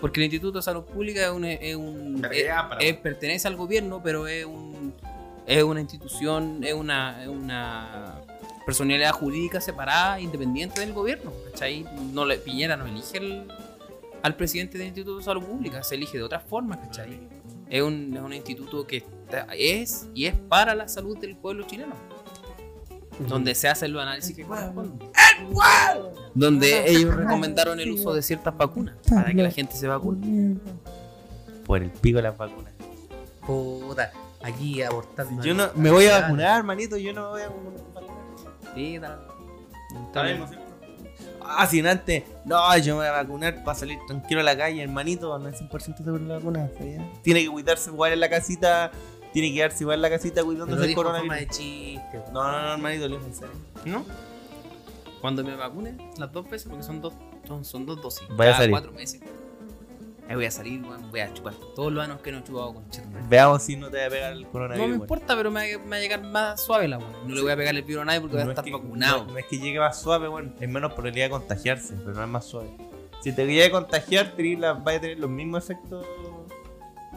Porque 0.00 0.20
el 0.20 0.24
Instituto 0.24 0.58
de 0.58 0.62
Salud 0.62 0.84
Pública 0.84 1.22
es 1.24 1.30
un, 1.30 1.44
es 1.44 1.76
un- 1.76 2.24
es- 2.32 2.46
es- 2.80 2.96
pertenece 2.96 3.46
al 3.46 3.56
gobierno, 3.56 4.00
pero 4.02 4.26
es 4.26 4.44
un 4.46 4.94
es 5.46 5.62
una 5.62 5.80
institución, 5.80 6.62
es 6.64 6.74
una, 6.74 7.22
es 7.22 7.28
una 7.28 8.20
personalidad 8.66 9.12
jurídica 9.12 9.60
separada, 9.60 10.18
independiente 10.20 10.80
del 10.80 10.92
gobierno. 10.92 11.32
¿cachai? 11.50 11.84
No 12.12 12.24
le, 12.24 12.38
Piñera 12.38 12.76
no 12.76 12.86
elige 12.86 13.18
el- 13.18 13.46
al 14.22 14.36
presidente 14.36 14.78
del 14.78 14.86
Instituto 14.88 15.18
de 15.18 15.24
Salud 15.24 15.42
Pública, 15.44 15.82
se 15.82 15.96
elige 15.96 16.16
de 16.16 16.24
otra 16.24 16.40
forma, 16.40 16.80
¿cachai? 16.80 17.20
Es 17.68 17.82
un, 17.82 18.14
es 18.16 18.22
un 18.22 18.32
instituto 18.32 18.86
que 18.86 18.98
está- 18.98 19.46
es 19.54 20.06
y 20.14 20.24
es 20.26 20.34
para 20.34 20.74
la 20.74 20.88
salud 20.88 21.18
del 21.18 21.36
pueblo 21.36 21.66
chileno, 21.66 21.94
donde 23.28 23.54
se 23.54 23.68
hacen 23.68 23.92
los 23.92 24.00
análisis 24.02 24.34
que 24.34 24.44
corresponden. 24.44 25.10
Donde 26.34 26.90
ellos 26.90 27.14
recomendaron 27.14 27.80
el 27.80 27.90
uso 27.92 28.14
de 28.14 28.22
ciertas 28.22 28.56
vacunas 28.56 28.94
para 29.08 29.32
que 29.32 29.42
la 29.42 29.50
gente 29.50 29.74
se 29.76 29.86
vacune. 29.86 30.56
Por 31.66 31.82
el 31.82 31.90
pico 31.90 32.16
de 32.16 32.22
las 32.22 32.36
vacunas. 32.36 32.72
Puta, 33.46 34.10
aquí 34.44 34.82
abortando. 34.82 35.42
Yo 35.42 35.54
no 35.54 35.70
me 35.74 35.90
voy 35.90 36.06
a 36.06 36.20
vacunar, 36.20 36.58
hermanito. 36.58 36.96
Yo 36.96 37.12
no 37.12 37.22
me 37.22 37.28
voy 37.30 37.42
a 37.42 37.48
vacunar. 37.48 37.72
Sí, 38.74 38.98
¿cierto? 40.12 40.64
Ah, 41.46 41.66
sin 41.66 41.86
antes. 41.86 42.24
No, 42.44 42.76
yo 42.78 42.94
me 42.94 43.00
voy 43.00 43.08
a 43.08 43.12
vacunar 43.12 43.64
para 43.64 43.78
salir 43.78 43.98
tranquilo 44.06 44.40
a 44.40 44.44
la 44.44 44.56
calle, 44.56 44.82
hermanito. 44.82 45.38
No 45.38 45.48
es 45.48 45.60
100% 45.60 45.96
seguro 45.98 46.18
la 46.24 46.36
vacuna. 46.36 46.70
¿sabía? 46.76 47.10
Tiene 47.22 47.42
que 47.44 47.50
cuidarse 47.50 47.90
igual 47.90 48.12
en 48.12 48.20
la 48.20 48.30
casita. 48.30 48.90
Tiene 49.32 49.48
que 49.48 49.54
quedarse 49.56 49.84
igual 49.84 49.96
en 49.96 50.02
la 50.02 50.10
casita 50.10 50.44
cuidándose 50.44 50.78
lo 50.78 50.82
el 50.84 50.88
dijo 50.88 51.00
en 51.00 51.06
forma 51.06 51.18
coronavirus. 51.18 51.48
de 51.58 51.62
chiste. 51.64 52.22
No, 52.32 52.50
no, 52.50 52.62
no, 52.62 52.72
hermanito, 52.74 53.08
lo 53.08 53.16
digo 53.16 53.26
en 53.28 53.34
serio. 53.34 53.54
¿No? 53.84 54.04
Cuando 55.20 55.42
me 55.42 55.56
vacune, 55.56 55.96
las 56.18 56.32
dos 56.32 56.48
veces, 56.48 56.68
porque 56.68 56.84
son 56.84 57.00
dos, 57.00 57.14
son, 57.46 57.64
son 57.64 57.86
dos 57.86 58.00
dosis. 58.00 58.26
Vaya 58.36 58.52
a 58.52 58.56
salir. 58.56 58.70
cuatro 58.70 58.92
meses. 58.92 59.20
Ahí 60.28 60.36
voy 60.36 60.46
a 60.46 60.50
salir, 60.50 60.82
weón, 60.82 61.10
voy 61.10 61.20
a 61.20 61.32
chupar 61.34 61.52
todos 61.76 61.92
los 61.92 62.02
anos 62.02 62.20
que 62.22 62.32
no 62.32 62.38
he 62.38 62.42
chupado 62.44 62.72
con 62.74 62.88
chetumare. 62.88 63.24
Veamos 63.28 63.62
si 63.62 63.76
no 63.76 63.90
te 63.90 63.98
va 63.98 64.06
a 64.06 64.08
pegar 64.10 64.32
el 64.32 64.42
No 64.44 64.50
coronavirus. 64.50 64.86
me 64.86 64.92
weón. 64.92 65.02
importa, 65.02 65.36
pero 65.36 65.50
me 65.50 65.60
va, 65.60 65.76
a- 65.82 65.84
me 65.84 65.90
va 65.90 65.96
a 65.96 66.00
llegar 66.00 66.22
más 66.22 66.60
suave 66.64 66.88
la 66.88 66.98
weón. 66.98 67.12
No 67.28 67.34
le 67.34 67.42
voy 67.42 67.52
a 67.52 67.56
pegar 67.56 67.74
el 67.76 67.82
virus 67.82 68.02
a 68.02 68.04
nadie 68.06 68.20
porque 68.20 68.36
voy 68.36 68.42
a 68.42 68.44
No 68.46 68.50
es 68.52 68.58
estar 68.58 68.64
que- 68.64 68.72
vacunado. 68.72 69.26
No, 69.26 69.32
no 69.32 69.38
es 69.38 69.44
que 69.46 69.58
llegue 69.58 69.78
más 69.78 70.00
suave, 70.00 70.28
bueno, 70.28 70.52
es 70.58 70.68
menos 70.68 70.92
probabilidad 70.94 71.26
de 71.26 71.30
contagiarse, 71.30 71.94
pero 71.98 72.14
no 72.14 72.22
es 72.22 72.28
más 72.28 72.44
suave. 72.46 72.70
Si 73.22 73.32
te 73.32 73.46
llegue 73.46 73.64
a 73.66 73.70
contagiar, 73.70 74.32
tenés 74.34 74.58
la- 74.58 74.72
vas 74.72 74.96
a 74.96 75.00
tener 75.00 75.18
los 75.18 75.28
mismos 75.30 75.64
efectos 75.64 76.06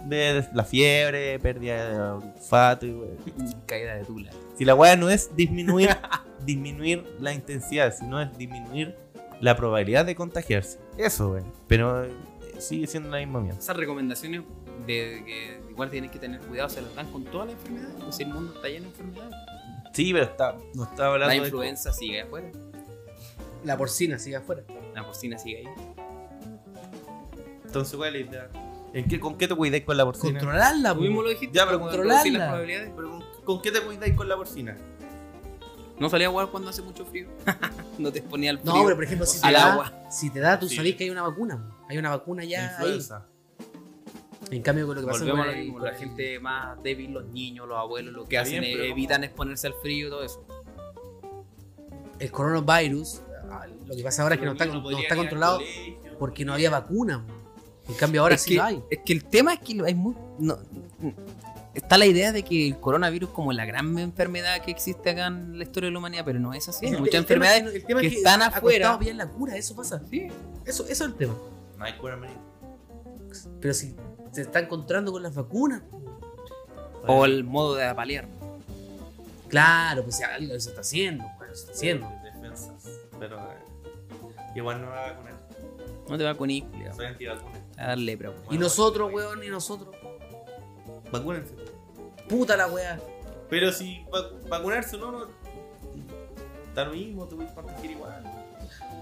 de 0.05 0.45
la 0.53 0.63
fiebre, 0.63 1.39
pérdida 1.39 1.89
de 1.89 1.99
olfato 1.99 2.85
y 2.85 2.91
weón. 2.91 3.17
Caída 3.65 3.95
de 3.95 4.03
tula. 4.05 4.31
Si 4.57 4.65
la 4.65 4.75
weá 4.75 4.95
no 4.97 5.09
es 5.09 5.33
disminuir, 5.35 5.89
disminuir 6.45 7.05
la 7.19 7.33
intensidad, 7.33 7.93
sino 7.97 8.21
es 8.21 8.37
disminuir 8.37 8.95
la 9.39 9.55
probabilidad 9.55 10.05
de 10.05 10.15
contagiarse. 10.15 10.79
Eso, 10.97 11.31
weón. 11.31 11.53
Pero 11.67 12.05
sigue 12.59 12.87
siendo 12.87 13.09
la 13.09 13.17
misma 13.17 13.39
mierda. 13.41 13.59
Esas 13.59 13.77
recomendaciones 13.77 14.41
de 14.85 15.23
que 15.25 15.61
igual 15.69 15.89
tienes 15.89 16.11
que 16.11 16.19
tener 16.19 16.39
cuidado 16.41 16.69
se 16.69 16.81
las 16.81 16.93
dan 16.95 17.11
con 17.11 17.23
todas 17.25 17.47
las 17.47 17.55
enfermedades. 17.57 17.95
Pues 18.03 18.19
el 18.19 18.27
mundo 18.27 18.53
está 18.55 18.67
lleno 18.67 18.83
de 18.85 18.89
enfermedades. 18.91 19.35
Sí, 19.93 20.13
pero 20.13 20.25
está, 20.25 20.55
no 20.75 20.83
estaba 20.83 21.13
hablando 21.13 21.35
La 21.35 21.41
de- 21.41 21.47
influenza 21.47 21.91
sigue 21.93 22.21
afuera. 22.21 22.51
La 23.63 23.77
porcina 23.77 24.19
sigue 24.19 24.35
afuera. 24.35 24.63
La 24.93 25.03
porcina 25.05 25.37
sigue 25.37 25.57
ahí. 25.57 25.67
Entonces, 27.65 27.95
¿cuál 27.97 28.15
es 28.15 28.25
la 28.25 28.31
idea? 28.31 28.49
¿En 28.93 29.07
qué, 29.07 29.19
¿Con 29.19 29.37
qué 29.37 29.47
te 29.47 29.55
cuidáis 29.55 29.83
con 29.83 29.97
la 29.97 30.05
porcina? 30.05 30.39
Controlarla, 30.39 30.93
mismo 30.93 31.21
lo 31.21 31.29
dijiste. 31.29 31.55
Ya, 31.57 31.65
pero 31.65 31.79
controlarla. 31.79 32.13
reducir 32.23 32.33
las 32.39 32.47
probabilidades. 32.47 32.91
Pero 32.95 33.09
¿con, 33.11 33.23
con 33.43 33.61
qué 33.61 33.71
te 33.71 33.81
cuidáis 33.81 34.13
con 34.15 34.29
la 34.29 34.35
porcina? 34.37 34.77
No 35.99 36.09
salía 36.09 36.27
a 36.27 36.29
jugar 36.31 36.47
cuando 36.49 36.69
hace 36.69 36.81
mucho 36.81 37.05
frío. 37.05 37.27
no 37.97 38.11
te 38.11 38.19
exponía 38.19 38.51
al 38.51 38.59
frío. 38.59 38.73
No, 38.73 38.83
pero 38.83 38.95
por 38.95 39.03
ejemplo, 39.03 39.25
si 39.25 39.41
te 39.41 39.47
al 39.47 39.53
da, 39.53 39.73
agua. 39.73 39.93
si 40.09 40.29
te 40.29 40.39
da, 40.39 40.59
tú 40.59 40.69
Sí. 40.69 40.75
sabés 40.75 40.95
que 40.95 41.03
hay 41.05 41.09
una 41.09 41.23
vacuna. 41.23 41.59
Hay 41.89 41.97
una 41.97 42.09
vacuna 42.09 42.43
ya 42.43 42.77
ahí. 42.79 42.99
En 44.51 44.61
cambio, 44.61 44.85
con 44.87 44.95
lo 44.95 45.01
que 45.01 45.07
pasa 45.07 45.19
con 45.29 45.39
el- 45.49 45.73
la 45.81 45.89
el- 45.89 45.95
gente 45.95 46.39
más 46.39 46.81
débil, 46.81 47.11
los 47.11 47.25
niños, 47.27 47.67
los 47.67 47.77
abuelos, 47.77 48.13
lo 48.13 48.25
que 48.25 48.35
Está 48.37 48.47
hacen 48.47 48.61
bien, 48.61 48.79
es 48.79 48.91
evitan 48.91 49.23
exponerse 49.23 49.67
al 49.67 49.73
frío 49.81 50.07
y 50.07 50.09
todo 50.09 50.23
eso. 50.23 50.45
el 52.19 52.31
coronavirus, 52.31 53.21
ah, 53.51 53.65
lo 53.85 53.95
que 53.95 54.03
pasa 54.03 54.23
ahora 54.23 54.35
es 54.35 54.39
que 54.39 54.45
no 54.47 54.53
está, 54.53 54.65
no 54.65 54.89
está 54.99 55.15
controlado 55.15 55.59
porque 56.17 56.43
no 56.45 56.53
había 56.53 56.69
vacuna. 56.69 57.23
En 57.87 57.93
cambio, 57.95 58.21
ahora 58.23 58.35
es, 58.35 58.41
sí 58.41 58.51
que, 58.51 58.55
lo 58.57 58.63
hay. 58.63 58.83
es 58.89 58.99
que 59.05 59.13
el 59.13 59.23
tema 59.25 59.53
es 59.53 59.59
que 59.59 59.79
hay 59.85 59.93
muy, 59.93 60.15
no- 60.39 60.57
está 61.73 61.97
la 61.97 62.05
idea 62.07 62.31
de 62.31 62.43
que 62.43 62.67
el 62.69 62.79
coronavirus 62.79 63.29
como 63.29 63.53
la 63.53 63.65
gran 63.65 63.97
enfermedad 63.99 64.61
que 64.63 64.71
existe 64.71 65.11
acá 65.11 65.27
en 65.27 65.57
la 65.59 65.63
historia 65.63 65.87
de 65.87 65.93
la 65.93 65.99
humanidad, 65.99 66.23
pero 66.25 66.39
no 66.39 66.53
es 66.53 66.67
así. 66.67 66.87
Hay 66.87 66.93
muchas 66.93 67.03
el 67.05 67.09
tema 67.11 67.19
enfermedades 67.21 67.63
es 67.65 67.69
que- 67.71 67.77
el 67.77 67.85
tema 67.85 68.01
que 68.01 68.07
es 68.07 68.13
que 68.13 68.17
están 68.17 68.41
afuera. 68.41 68.97
pillar 68.97 69.15
la 69.15 69.27
cura, 69.29 69.55
eso 69.57 69.75
pasa. 69.75 70.01
Sí. 70.09 70.27
Eso, 70.65 70.83
eso 70.83 70.91
es 70.91 71.01
el 71.01 71.13
tema. 71.15 71.35
No 71.77 71.85
hay 71.85 71.93
cura, 71.97 72.13
hermanito. 72.13 72.39
Pero 73.61 73.73
si 73.73 73.95
se 74.31 74.41
está 74.41 74.59
encontrando 74.59 75.11
con 75.11 75.21
las 75.23 75.35
vacunas, 75.35 75.81
O 77.05 77.23
el 77.25 77.43
modo 77.43 77.75
de 77.75 77.93
paliar. 77.95 78.27
claro, 79.47 80.03
pues 80.03 80.17
si 80.17 80.23
algo 80.23 80.59
se 80.59 80.69
está 80.69 80.81
haciendo, 80.81 81.23
bueno, 81.37 81.53
se 81.55 81.61
está 81.61 81.71
haciendo. 81.73 82.11
Defensas. 82.23 82.99
Pero 83.19 83.37
eh, 83.37 83.57
igual 84.55 84.81
no 84.81 84.89
va 84.89 85.05
a 85.05 85.11
vacunar. 85.13 85.33
No 86.09 86.17
te 86.17 86.23
va 86.23 86.35
con 86.35 86.47
culiao. 86.49 86.93
Soy 86.95 87.05
antivacunas. 87.05 87.59
A 87.77 87.87
dar 87.87 87.97
lepra. 87.97 88.29
weón. 88.31 88.43
Y 88.53 88.57
nosotros, 88.57 89.11
weón, 89.13 89.43
y 89.43 89.49
nosotros. 89.49 89.95
Vacúnense. 91.11 91.53
Puta 92.27 92.57
la 92.57 92.67
weá. 92.67 92.99
Pero 93.49 93.71
si 93.71 94.03
va- 94.13 94.29
vacunarse 94.49 94.95
o 94.97 94.99
no, 94.99 95.11
no. 95.11 95.27
Da 96.75 96.85
lo 96.85 96.91
mismo, 96.91 97.25
te 97.27 97.35
voy 97.35 97.45
a 97.45 97.53
contagiar 97.53 97.91
igual. 97.91 98.23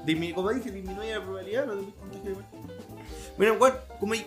Dismi- 0.05 0.33
como 0.33 0.51
dije, 0.51 0.71
disminuye 0.71 1.15
la 1.15 1.21
probabilidad, 1.23 1.65
no 1.65 1.73
te 1.73 1.81
voy 1.81 1.89
a 1.89 1.99
contagiar 1.99 2.31
igual. 2.31 2.45
Mira, 3.37 3.53
weón, 3.53 3.75
como 3.99 4.13
hay 4.13 4.25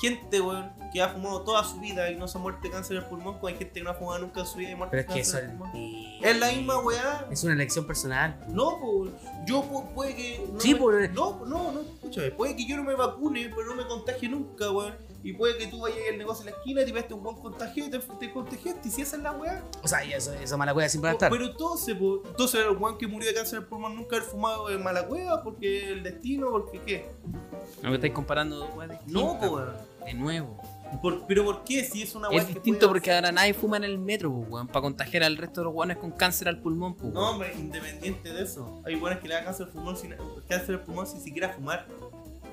gente, 0.00 0.40
weón, 0.40 0.70
que 0.92 1.02
ha 1.02 1.08
fumado 1.08 1.42
toda 1.42 1.62
su 1.64 1.78
vida 1.80 2.10
y 2.10 2.16
no 2.16 2.26
se 2.28 2.38
ha 2.38 2.40
muerto 2.40 2.60
de 2.62 2.70
cáncer 2.70 2.96
del 2.98 3.06
pulmón, 3.06 3.34
como 3.34 3.48
hay 3.48 3.56
gente 3.56 3.72
que 3.74 3.82
no 3.82 3.90
ha 3.90 3.94
fumado 3.94 4.18
nunca 4.20 4.40
en 4.40 4.46
su 4.46 4.58
vida 4.58 4.70
y 4.70 4.74
muerto 4.74 4.90
Pero 4.92 5.02
de 5.02 5.06
cáncer 5.06 5.22
es, 5.44 5.48
del 5.48 5.56
pulmón. 5.58 5.76
y- 5.76 6.20
Es 6.22 6.38
la 6.38 6.48
misma 6.52 6.78
weá. 6.78 7.26
es 7.30 7.44
una 7.44 7.52
elección 7.54 7.86
personal. 7.86 8.38
No, 8.48 8.78
pues, 8.80 9.10
yo 9.46 9.62
pu- 9.64 9.92
puede 9.94 10.14
que. 10.16 10.46
No 10.52 10.60
Sí, 10.60 10.74
me- 10.74 10.80
pues. 10.80 11.10
No, 11.12 11.44
no, 11.44 11.72
no, 11.72 11.80
escúchame. 11.80 12.30
Puede 12.30 12.56
que 12.56 12.66
yo 12.66 12.76
no 12.76 12.84
me 12.84 12.94
vacune, 12.94 13.50
pero 13.54 13.66
no 13.68 13.74
me 13.76 13.86
contagie 13.86 14.28
nunca, 14.28 14.70
weón. 14.70 14.94
Y 15.26 15.32
puede 15.32 15.58
que 15.58 15.66
tú 15.66 15.80
vayas 15.80 15.98
al 16.08 16.18
negocio 16.18 16.46
en 16.46 16.52
la 16.52 16.56
esquina, 16.56 16.84
te 16.84 16.92
pegaste 16.92 17.12
un 17.12 17.20
buen 17.24 17.36
contagio 17.38 17.84
y 17.86 17.90
te, 17.90 17.98
te 17.98 18.32
contagiaste. 18.32 18.86
Y 18.86 18.90
si 18.92 19.02
esa 19.02 19.16
es 19.16 19.22
la 19.24 19.32
weá. 19.32 19.60
O 19.82 19.88
sea, 19.88 20.04
y 20.04 20.12
eso, 20.12 20.32
esa 20.34 20.56
mala 20.56 20.72
wea 20.72 20.88
siempre 20.88 21.08
va 21.08 21.10
a 21.10 21.14
estar. 21.14 21.32
Pero 21.32 21.46
entonces, 21.46 21.96
pues, 21.98 22.20
entonces 22.26 22.64
el 22.64 22.76
weón 22.76 22.96
que 22.96 23.08
murió 23.08 23.26
de 23.28 23.34
cáncer 23.34 23.58
del 23.58 23.68
pulmón 23.68 23.96
nunca 23.96 24.14
haber 24.14 24.28
fumado 24.28 24.70
en 24.70 24.84
mala 24.84 25.02
weá, 25.02 25.42
porque 25.42 25.90
el 25.90 26.04
destino, 26.04 26.52
porque 26.52 26.80
qué. 26.86 27.10
No 27.82 27.88
me 27.90 27.96
estáis 27.96 28.12
comparando 28.12 28.54
dos 28.54 28.72
weas 28.76 29.00
No, 29.08 29.36
pues, 29.36 29.50
weón. 29.50 29.74
De 30.04 30.14
nuevo. 30.14 30.62
Por- 31.02 31.26
pero 31.26 31.44
¿por 31.44 31.64
qué? 31.64 31.82
Si 31.82 32.02
es 32.02 32.14
una 32.14 32.28
weá 32.28 32.42
Es 32.42 32.46
distinto 32.46 32.86
porque 32.86 33.12
ahora 33.12 33.32
nadie 33.32 33.52
fuma 33.52 33.78
en 33.78 33.82
el 33.82 33.98
metro, 33.98 34.32
pues, 34.32 34.48
weón. 34.48 34.68
Para 34.68 34.82
contagiar 34.82 35.24
al 35.24 35.36
resto 35.36 35.62
de 35.62 35.64
los 35.64 35.74
weones 35.74 35.96
con 35.96 36.12
cáncer 36.12 36.46
al 36.46 36.60
pulmón, 36.60 36.94
pues. 36.94 37.12
No, 37.12 37.30
hombre, 37.32 37.52
independiente 37.58 38.32
de 38.32 38.44
eso. 38.44 38.80
Hay 38.86 38.94
weones 38.94 39.18
que 39.18 39.26
le 39.26 39.34
da 39.34 39.42
cáncer 39.42 39.66
al 39.66 39.72
pulmón 39.72 39.96
sin, 39.96 40.14
cáncer 40.48 40.76
al 40.76 40.82
pulmón 40.82 41.08
sin 41.08 41.20
siquiera 41.20 41.48
fumar. 41.48 41.88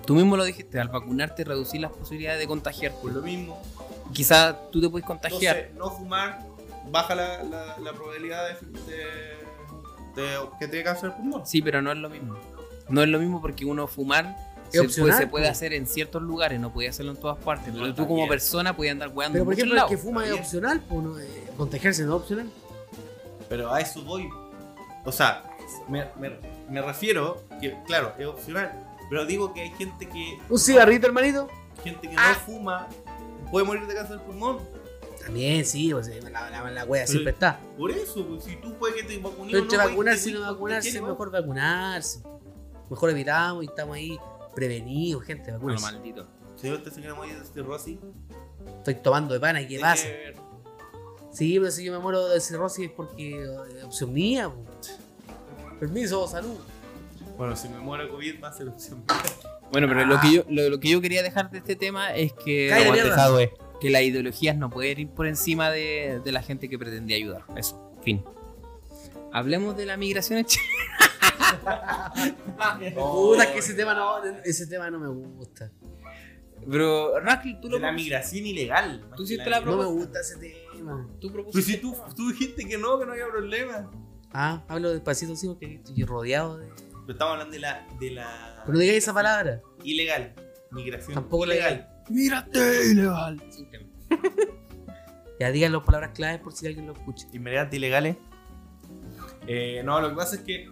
Tú 0.06 0.16
mismo 0.16 0.36
lo 0.38 0.44
dijiste, 0.44 0.80
al 0.80 0.90
vacunarte 0.90 1.44
reducir 1.44 1.82
las 1.82 1.92
posibilidades 1.92 2.40
de 2.40 2.48
contagiar. 2.48 2.92
Por 3.02 3.14
lo 3.14 3.22
mismo. 3.22 3.62
Quizás 4.14 4.56
tú 4.72 4.82
te 4.82 4.90
puedes 4.90 5.06
contagiar. 5.08 5.58
Entonces, 5.58 5.78
no 5.78 5.90
fumar 5.92 6.46
baja 6.92 7.16
la, 7.16 7.44
la, 7.44 7.78
la 7.80 7.94
probabilidad 7.94 8.44
de, 8.48 8.92
de- 8.92 9.44
de 10.22 10.38
que 10.60 10.68
te 10.68 10.78
dé 10.78 10.84
cáncer 10.84 11.10
al 11.12 11.16
pulmón. 11.16 11.46
Sí, 11.48 11.62
pero 11.62 11.82
no 11.82 11.92
es 11.92 11.98
lo 11.98 12.10
mismo. 12.10 12.36
No 12.90 13.02
es 13.02 13.08
lo 13.10 13.18
mismo 13.20 13.42
porque 13.42 13.66
uno 13.66 13.88
fumar 13.88 14.36
se, 14.70 14.80
opcional, 14.82 15.12
puede, 15.12 15.22
se 15.24 15.28
puede 15.28 15.46
pues. 15.46 15.52
hacer 15.58 15.74
en 15.74 15.88
ciertos 15.88 16.22
lugares, 16.22 16.60
no 16.60 16.72
puede 16.74 16.90
hacerlo 16.90 17.12
en 17.14 17.18
todas 17.18 17.38
partes. 17.44 17.74
Pero 17.74 17.96
tú 17.96 18.06
como 18.08 18.28
persona 18.28 18.76
puedes 18.76 18.92
andar 18.92 19.10
weando 19.10 19.34
Pero 19.34 19.44
en 19.44 19.46
por 19.46 19.54
ejemplo, 19.54 19.82
el 19.84 19.90
que 19.90 19.98
fuma 19.98 20.26
es 20.26 20.34
opcional, 20.34 20.82
pues, 20.88 21.02
no, 21.04 21.18
eh, 21.20 21.48
contagiarse 21.58 22.04
no 22.04 22.16
es 22.18 22.22
opcional. 22.22 22.50
Pero 23.50 23.74
a 23.74 23.80
eso 23.80 24.02
voy. 24.04 24.30
O 25.06 25.12
sea, 25.12 25.44
me, 25.88 26.06
me- 26.20 26.38
me 26.70 26.82
refiero 26.82 27.44
que, 27.62 27.76
claro, 27.88 28.14
es 28.20 28.26
opcional. 28.28 28.83
Pero 29.10 29.26
digo 29.26 29.54
que 29.54 29.62
hay 29.62 29.70
gente 29.72 30.08
que, 30.08 30.40
Un 30.50 30.60
cigarrito, 30.60 31.08
hermanito. 31.08 31.48
gente 31.84 32.10
que 32.10 32.16
Ah. 32.18 32.34
no 32.38 32.46
fuma 32.46 32.88
puede 33.52 33.66
morir 33.66 33.86
de 33.88 33.94
cáncer 33.96 34.18
al 34.18 34.24
pulmón. 34.26 34.60
También, 35.24 35.64
sí, 35.66 35.92
pues, 35.94 36.08
eh, 36.10 36.20
la, 36.22 36.50
la, 36.50 36.70
la 36.72 36.86
wea 36.86 37.08
siempre 37.08 37.32
está. 37.32 37.60
Por 37.78 37.92
eso, 37.92 38.26
pues, 38.28 38.44
si 38.44 38.56
tú 38.58 38.74
puedes 38.78 38.96
que 38.98 39.04
te 39.04 39.18
vacunes 39.20 39.48
Pero 39.52 39.60
o 39.60 39.64
entre 39.64 39.78
no, 39.78 39.84
vacunarse 39.86 40.30
y 40.30 40.34
no 40.34 40.42
vacunarse, 40.42 40.90
es 40.90 41.02
mejor 41.02 41.32
vacunarse. 41.32 42.20
Mejor 42.90 43.10
evitamos 43.12 43.64
y 43.64 43.68
estamos 43.68 43.96
ahí 43.96 44.18
prevenidos, 44.54 45.24
gente, 45.24 45.48
lo 45.52 45.58
vacúnense. 45.58 45.84
maldito. 45.86 46.28
Señor, 46.58 46.78
usted 46.78 46.92
se 46.92 47.00
quiere 47.00 47.16
morir 47.16 47.40
de 47.40 47.46
cirrosis. 47.46 47.98
Estoy 48.80 48.96
tomando 48.96 49.34
de 49.34 49.40
pana, 49.40 49.62
¿y 49.62 49.68
qué 49.68 49.80
pasa? 49.80 50.08
Sí, 51.32 51.58
pero 51.58 51.72
si 51.72 51.84
yo 51.84 51.92
me 51.94 52.00
muero 52.00 52.28
de 52.28 52.40
cirrosis 52.40 52.86
es 52.88 52.92
porque 52.92 53.32
eh, 53.44 53.84
opción 53.84 54.14
mía. 54.14 54.50
po. 54.50 54.64
Permiso, 55.80 56.28
salud. 56.28 56.56
Bueno, 57.38 57.56
si 57.56 57.70
me 57.70 57.80
muero 57.80 58.04
de 58.04 58.10
COVID 58.10 58.44
va 58.44 58.50
a 58.50 58.54
ser 58.54 58.68
opción. 58.68 59.04
Bueno, 59.72 59.88
pero 59.88 60.06
lo, 60.06 60.20
que 60.20 60.32
yo, 60.32 60.44
lo, 60.50 60.70
lo 60.70 60.80
que 60.80 60.90
yo 60.90 61.02
quería 61.02 61.24
dejar 61.24 61.50
de 61.50 61.58
este 61.58 61.76
tema 61.76 62.14
es 62.14 62.32
que, 62.34 62.72
mierda. 62.92 63.16
Jadwe. 63.16 63.54
que 63.82 63.90
las 63.90 64.04
ideologías 64.04 64.56
no 64.56 64.70
pueden 64.70 65.00
ir 65.00 65.10
por 65.10 65.26
encima 65.26 65.72
de, 65.72 66.22
de 66.24 66.32
la 66.32 66.44
gente 66.44 66.70
que 66.70 66.78
pretendía 66.78 67.18
ayudar. 67.18 67.44
Eso, 67.56 67.92
fin. 68.04 68.24
Hablemos 69.32 69.76
de 69.76 69.88
la 69.88 69.98
migración 69.98 70.40
en 70.40 70.46
Chile. 70.46 70.64
Puta, 72.96 73.52
que 73.52 73.60
ese 73.60 73.74
tema 73.74 73.94
no, 73.96 74.24
ese 74.44 74.68
tema 74.68 74.92
no 74.92 75.00
me 75.00 75.08
gusta. 75.08 75.72
Pero, 76.70 77.20
Raskil, 77.20 77.60
tú 77.60 77.68
De 77.68 77.74
lo 77.74 77.80
la 77.80 77.92
migración 77.92 78.46
ilegal. 78.46 79.02
más 79.02 79.18
Tú 79.18 79.26
que 79.26 79.34
hiciste 79.34 79.50
la 79.50 79.60
No 79.60 79.78
me 79.78 79.86
gusta 79.86 80.20
ese 80.20 80.38
tema. 80.38 81.10
Tú 81.20 81.32
propusiste. 81.32 81.74
si 81.74 81.78
tú, 81.80 81.96
tú 82.16 82.30
dijiste 82.30 82.66
que 82.66 82.78
no, 82.78 83.00
que 83.00 83.06
no 83.06 83.14
había 83.14 83.28
problema. 83.28 83.92
Ah, 84.32 84.64
hablo 84.68 84.92
despacito, 84.92 85.36
sí, 85.36 85.48
porque 85.48 85.76
estoy 85.76 86.04
rodeado 86.04 86.58
de. 86.58 86.68
Pero 87.06 87.14
estamos 87.14 87.34
hablando 87.34 87.54
de 87.54 87.60
la, 87.60 87.88
de 88.00 88.12
la 88.12 88.62
Pero 88.66 88.74
no 88.74 88.80
digáis 88.80 89.04
esa 89.04 89.14
palabra. 89.14 89.62
ilegal. 89.84 90.34
Migración 90.72 91.14
Tampoco 91.14 91.46
ilegal. 91.46 91.88
Mírate, 92.10 92.92
ilegal. 92.92 93.42
Ya 95.40 95.52
digan 95.52 95.74
las 95.74 95.84
palabras 95.84 96.12
claves 96.14 96.40
por 96.40 96.54
si 96.54 96.68
alguien 96.68 96.86
lo 96.88 96.94
escucha. 96.94 97.28
Inmigrantes 97.34 97.76
ilegales. 97.76 98.16
Eh, 99.48 99.82
no, 99.84 100.00
lo 100.00 100.10
que 100.10 100.16
pasa 100.16 100.36
es 100.36 100.42
que 100.42 100.70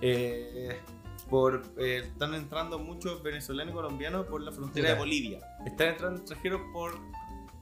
eh, 0.00 0.80
por, 1.28 1.62
eh, 1.76 2.02
están 2.04 2.34
entrando 2.34 2.78
muchos 2.78 3.22
venezolanos 3.22 3.72
y 3.72 3.74
colombianos 3.74 4.26
por 4.26 4.40
la 4.40 4.52
frontera 4.52 4.90
de 4.90 4.94
Bolivia. 4.94 5.40
Están 5.66 5.88
entrando 5.88 6.20
extranjeros 6.20 6.62
por 6.72 6.98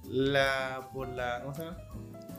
la. 0.05 0.89
por 0.93 1.09
la. 1.09 1.41
¿Cómo 1.43 1.55
se 1.55 1.65
llama? 1.65 1.79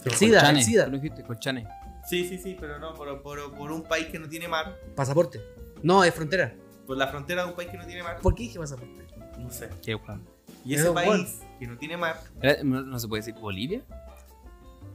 El 0.06 0.12
SIDA, 0.14 0.49
el 0.49 0.64
SIDA. 0.64 0.88
lo 0.88 0.98
dijiste, 0.99 1.24
Colchane. 1.24 1.68
Sí, 2.07 2.27
sí, 2.27 2.38
sí, 2.38 2.55
pero 2.59 2.79
no, 2.79 2.93
por, 2.93 3.21
por, 3.21 3.53
por 3.53 3.71
un 3.71 3.84
país 3.84 4.07
que 4.07 4.17
no 4.17 4.29
tiene 4.29 4.47
mar. 4.47 4.79
Pasaporte. 4.95 5.41
No, 5.84 6.03
es 6.03 6.13
frontera. 6.13 6.55
Por 6.85 6.97
la 6.97 7.07
frontera 7.07 7.43
de 7.43 7.49
un 7.49 7.55
país 7.55 7.69
que 7.69 7.77
no 7.77 7.85
tiene 7.85 8.01
mar. 8.01 8.19
¿Por 8.21 8.34
qué 8.34 8.43
dije 8.43 8.57
pasaporte? 8.59 9.05
No 9.38 9.51
sé. 9.51 9.69
Qué 9.84 9.93
guapo. 9.93 10.21
Y 10.63 10.75
Es 10.75 10.81
ese 10.81 10.91
país 10.91 11.41
que 11.59 11.67
no 11.67 11.77
tiene 11.77 11.97
mar. 11.97 12.19
¿No, 12.63 12.81
no 12.81 12.99
se 12.99 13.07
puede 13.07 13.23
decir 13.23 13.35
Bolivia? 13.39 13.84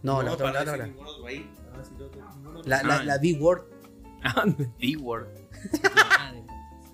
No, 0.02 0.22
la 0.22 0.32
otra, 0.32 0.52
para 0.52 0.64
la 0.64 0.72
otra. 0.72 0.86
No, 0.86 1.00
otro. 2.58 2.62
La, 2.64 2.82
la, 2.82 2.94
Ah. 3.00 3.02
la 3.04 3.18
Big 3.18 3.40
Word. 3.40 3.62
Ah, 4.24 4.44
The 4.78 4.96
Word. 4.96 5.28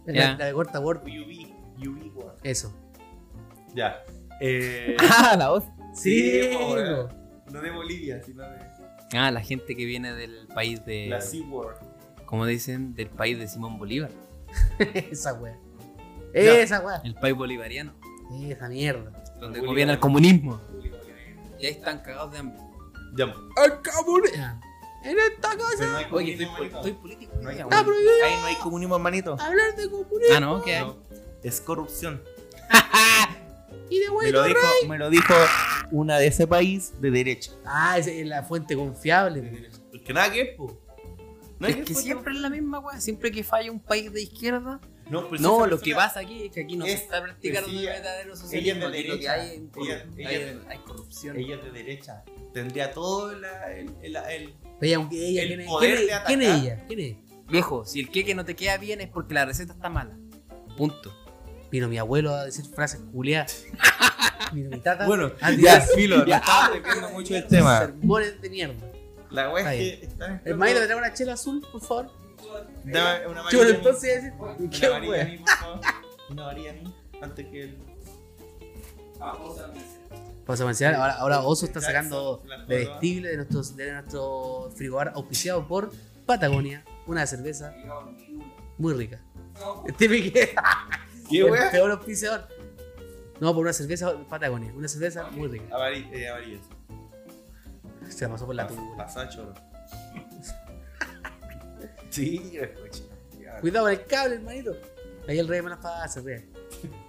La, 0.07 0.35
la 0.35 0.47
de 0.47 0.53
corta 0.53 0.81
Word. 0.81 1.03
UV. 1.03 1.49
UV 1.87 2.17
War. 2.17 2.37
Eso. 2.43 2.75
Ya. 3.75 4.03
Eh, 4.41 4.97
ah, 5.11 5.37
la 5.39 5.51
voz. 5.51 5.65
Sí, 5.95 6.51
no 7.51 7.61
de 7.61 7.71
Bolivia, 7.71 8.23
sino 8.23 8.43
de 8.43 8.59
Ah, 9.13 9.31
la 9.31 9.41
gente 9.41 9.75
que 9.75 9.85
viene 9.85 10.13
del 10.15 10.47
país 10.55 10.85
de. 10.85 11.07
la 11.09 11.21
Sea 11.21 11.45
War. 11.47 11.79
como 12.27 12.47
dicen, 12.47 12.95
del 12.95 13.09
país 13.09 13.39
de 13.39 13.49
Simón 13.49 13.79
Bolívar. 13.79 14.11
Esa 14.79 15.35
wea. 15.35 15.57
Esa 16.33 16.81
wea. 16.81 17.01
El 17.05 17.15
país 17.15 17.35
bolivariano. 17.35 17.95
Esa 18.43 18.69
mierda. 18.69 19.11
Donde 19.41 19.61
gobierna 19.61 19.95
el 19.95 20.01
comunismo. 20.01 20.61
Y 21.59 21.67
ahí 21.67 21.73
están 21.73 22.01
cagados 22.01 22.33
de 22.33 22.39
hambre. 22.39 22.61
Ya. 23.17 23.35
Ya. 24.35 24.61
En 25.05 25.17
esta 25.19 25.57
casa. 25.57 25.87
no 25.87 25.97
hay 25.97 26.05
Oye, 26.11 26.33
comunismo, 26.37 26.65
estoy, 26.65 26.93
político. 26.93 27.33
No 27.41 27.49
hay 27.49 27.59
Está 27.59 27.85
prohibido 27.85 28.13
Ahí 28.25 28.35
no 28.41 28.47
hay 28.47 28.55
comunismo, 28.57 28.97
hermanito. 28.97 29.37
hablar 29.41 29.75
de 29.77 29.91
comunismo. 29.91 30.35
Ah, 30.35 30.41
no, 30.41 30.63
¿qué 30.63 30.77
hay? 30.77 30.85
No, 30.85 30.97
es 31.43 31.61
corrupción. 31.61 32.23
Y 33.91 33.99
de 34.01 34.11
Me 34.11 34.31
lo, 34.31 34.45
dijo, 34.45 34.59
me 34.89 34.99
lo 34.99 35.11
dijo 35.11 35.35
una 35.91 36.19
de 36.19 36.27
ese 36.27 36.47
país 36.47 36.93
de 37.01 37.11
derecha. 37.11 37.53
Ah, 37.65 37.99
esa 37.99 38.11
es 38.11 38.27
la 38.27 38.43
fuente 38.43 38.77
confiable. 38.77 39.71
Es 39.93 40.01
que 40.03 40.13
nada 40.13 40.31
que 40.33 40.41
es, 40.43 40.57
po. 40.57 40.81
Nada 41.59 41.75
Es 41.75 41.85
que 41.87 41.95
siempre 41.95 42.33
es 42.35 42.41
la 42.41 42.51
misma 42.51 42.79
weá. 42.81 43.01
Siempre 43.01 43.31
que 43.31 43.43
falla 43.43 43.71
un 43.73 43.81
país 43.81 44.13
de 44.13 44.23
izquierda. 44.23 44.81
No, 45.11 45.25
pero 45.25 45.37
si 45.39 45.43
No, 45.43 45.67
lo 45.67 45.81
que 45.81 45.95
pasa 45.95 46.21
aquí 46.21 46.45
es 46.45 46.53
que 46.53 46.61
aquí 46.61 46.77
no 46.77 46.85
es- 46.85 46.93
se 46.93 46.99
está 47.05 47.23
practicando 47.23 47.67
pues 47.69 47.79
el 47.79 47.83
ella- 47.85 47.93
verdadero 47.95 48.29
ella 48.33 48.37
socialismo. 48.37 48.85
es 48.87 48.93
de 48.93 48.99
derecha. 49.03 49.33
hay, 49.33 49.69
Ella- 49.77 50.07
ella 50.19 50.29
de- 50.39 50.61
hay 50.69 50.79
corrupción. 50.81 51.37
Ella 51.39 51.55
es 51.57 51.65
de 51.65 51.71
derecha. 51.73 52.25
Tendría 52.53 52.93
todo 52.93 53.33
la- 53.33 53.73
el, 53.73 53.89
el, 54.03 54.17
el- 54.17 54.55
Ella, 54.83 55.09
ella, 55.11 55.43
El 55.43 55.49
¿quién, 55.49 55.61
es, 55.63 55.67
poder 55.67 55.95
quién, 55.97 56.07
de 56.07 56.13
es, 56.13 56.21
quién 56.27 56.43
es 56.43 56.49
atacar. 56.51 56.65
ella? 56.67 56.85
¿Quién 56.87 57.01
es? 57.01 57.17
Viejo, 57.51 57.85
si 57.87 58.01
el 58.01 58.11
queque 58.11 58.35
no 58.35 58.45
te 58.45 58.55
queda 58.55 58.77
bien 58.77 59.01
es 59.01 59.09
porque 59.09 59.33
la 59.35 59.47
receta 59.47 59.73
está 59.73 59.89
mala. 59.89 60.17
Punto. 60.77 61.13
Vino 61.71 61.89
mi 61.89 61.99
abuelo 61.99 62.35
a 62.35 62.45
decir 62.45 62.65
frases 62.67 63.01
culiadas. 63.13 63.65
Vino 64.53 64.71
mi 64.71 64.81
tata. 64.81 65.07
Bueno, 65.07 65.33
a 65.41 65.51
ya, 65.53 65.81
filo, 65.81 66.25
no 66.25 66.35
estamos 66.35 66.73
desviando 66.73 67.09
mucho 67.11 67.35
del 67.35 67.47
tema. 67.47 67.79
Sermones 67.81 68.41
de 68.41 68.51
mierda. 68.51 68.87
La 69.31 69.51
wea 69.53 69.75
Está 69.75 69.75
es 69.75 69.99
que 69.99 70.07
está 70.07 70.41
Hermanito, 70.45 70.81
¿me 70.81 70.87
trae 70.87 70.99
una 70.99 71.13
chela 71.13 71.33
azul, 71.35 71.67
por 71.71 71.81
favor? 71.83 72.11
Dame 72.85 73.27
una 73.27 73.43
Yo 73.51 73.61
amarilla 73.61 73.63
a 73.63 73.67
mí. 73.67 73.71
entonces 73.75 74.23
decir, 74.23 74.33
Una 74.39 74.71
¿qué 74.71 74.87
a 74.87 75.01
wea? 75.11 75.25
mí, 75.27 75.39
por 75.39 75.49
favor. 75.51 75.81
Una 76.31 76.51
a 76.51 76.55
mí. 76.55 76.95
Antes 77.21 77.47
que 77.47 77.63
el. 77.65 77.79
Pasa 80.47 80.63
comercial, 80.65 80.95
ahora, 80.95 81.13
ahora 81.15 81.41
Oso 81.43 81.67
está 81.67 81.81
Ya, 81.81 81.87
sacando 81.87 82.43
bebestible 82.67 83.29
de, 83.29 83.37
nuestros, 83.37 83.77
de 83.77 83.93
nuestro 83.93 84.71
frigobar 84.75 85.13
auspiciado 85.15 85.69
por 85.69 85.93
Patagonia, 86.25 86.85
una 87.07 87.27
cerveza 87.27 87.75
muy 88.79 88.95
rica. 88.95 89.21
Típica. 89.99 90.41
¿Qué 91.31 91.39
el 91.41 91.51
wea? 91.51 91.71
peor 91.71 91.91
auspiciador. 91.93 92.47
No, 93.41 93.53
por 93.55 93.63
una 93.63 93.73
cerveza 93.73 94.13
Patagonia, 94.29 94.73
una 94.75 94.89
cerveza 94.89 95.31
muy 95.31 95.49
rica. 95.49 95.75
Amarilla, 95.75 96.13
eh, 96.17 96.29
amarilla. 96.29 96.61
Se 98.09 98.29
pasó 98.29 98.47
por 98.47 98.55
la 98.55 98.67
tuba. 98.67 98.97
Pasá 98.97 99.29
choro. 99.29 99.55
Sí, 102.11 102.59
escucha. 102.59 103.03
Cuidado 103.61 103.87
con 103.87 103.93
el 103.93 104.07
cable, 104.07 104.37
hermanito. 104.37 104.73
Ahí 105.29 105.39
el 105.39 105.47
rey 105.49 105.61
me 105.63 105.71
la 105.71 105.79
pasa, 105.79 106.21
rey. 106.21 106.51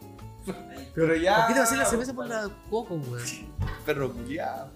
Pero 0.95 1.15
ya. 1.15 1.37
¿Por 1.37 1.47
qué 1.47 1.53
te 1.53 1.59
vas 1.59 1.69
a 1.69 1.71
hacer 1.71 1.77
la 1.77 1.85
cerveza 1.85 2.13
por 2.13 2.27
la 2.27 2.49
coco, 2.69 2.95
weón? 2.95 3.23
Perro 3.85 4.11
culiado. 4.11 4.71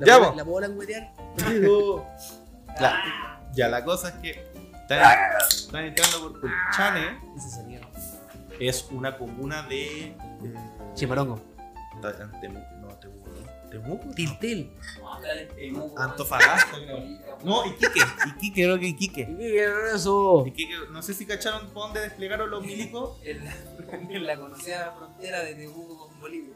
¿La, 0.00 0.06
Ya. 0.06 0.32
¿La 0.34 0.44
puedo 0.44 0.60
languetear? 0.60 1.12
La- 2.80 3.40
ya, 3.54 3.68
la 3.68 3.84
cosa 3.84 4.08
es 4.08 4.14
que 4.16 4.30
están, 4.82 5.00
están 5.48 5.84
entrando 5.84 6.20
por 6.32 6.40
Colchane. 6.40 7.20
Ese 7.36 7.50
sonido. 7.50 7.82
Es 8.60 8.88
una 8.90 9.16
comuna 9.18 9.62
de. 9.68 10.08
eh, 10.08 10.14
Chimarongo. 10.94 11.40
En 11.94 12.40
Temuco, 12.40 12.66
no, 12.80 12.88
Temuco, 12.98 13.30
no. 13.30 13.70
Temuco. 13.70 14.04
no. 14.06 14.14
Tiltel. 14.14 14.70
Antofagasta, 15.96 16.76
creo. 16.76 17.00
No, 17.44 17.64
Iquique. 17.66 18.00
Iquique, 18.36 18.62
creo 18.64 18.78
que 18.78 18.86
Iquique. 18.88 19.36
¿Qué 19.36 19.58
era 19.58 19.94
eso? 19.94 20.44
Iquique, 20.46 20.74
no 20.90 21.02
sé 21.02 21.14
si 21.14 21.24
cacharon 21.24 21.68
por 21.68 21.84
dónde 21.84 22.00
desplegaron 22.00 22.50
los 22.50 22.62
milicos. 22.64 23.18
En 23.24 23.44
la, 23.44 23.54
en 24.16 24.26
la 24.26 24.36
conocida 24.36 24.92
frontera 24.96 25.40
de 25.42 25.54
Temuco 25.54 26.08
con 26.08 26.20
Bolivia. 26.20 26.54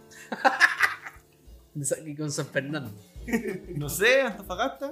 Y 2.04 2.16
con 2.16 2.30
San 2.32 2.46
Fernando. 2.46 2.90
No 3.76 3.88
sé, 3.88 4.22
Antofagasta. 4.22 4.90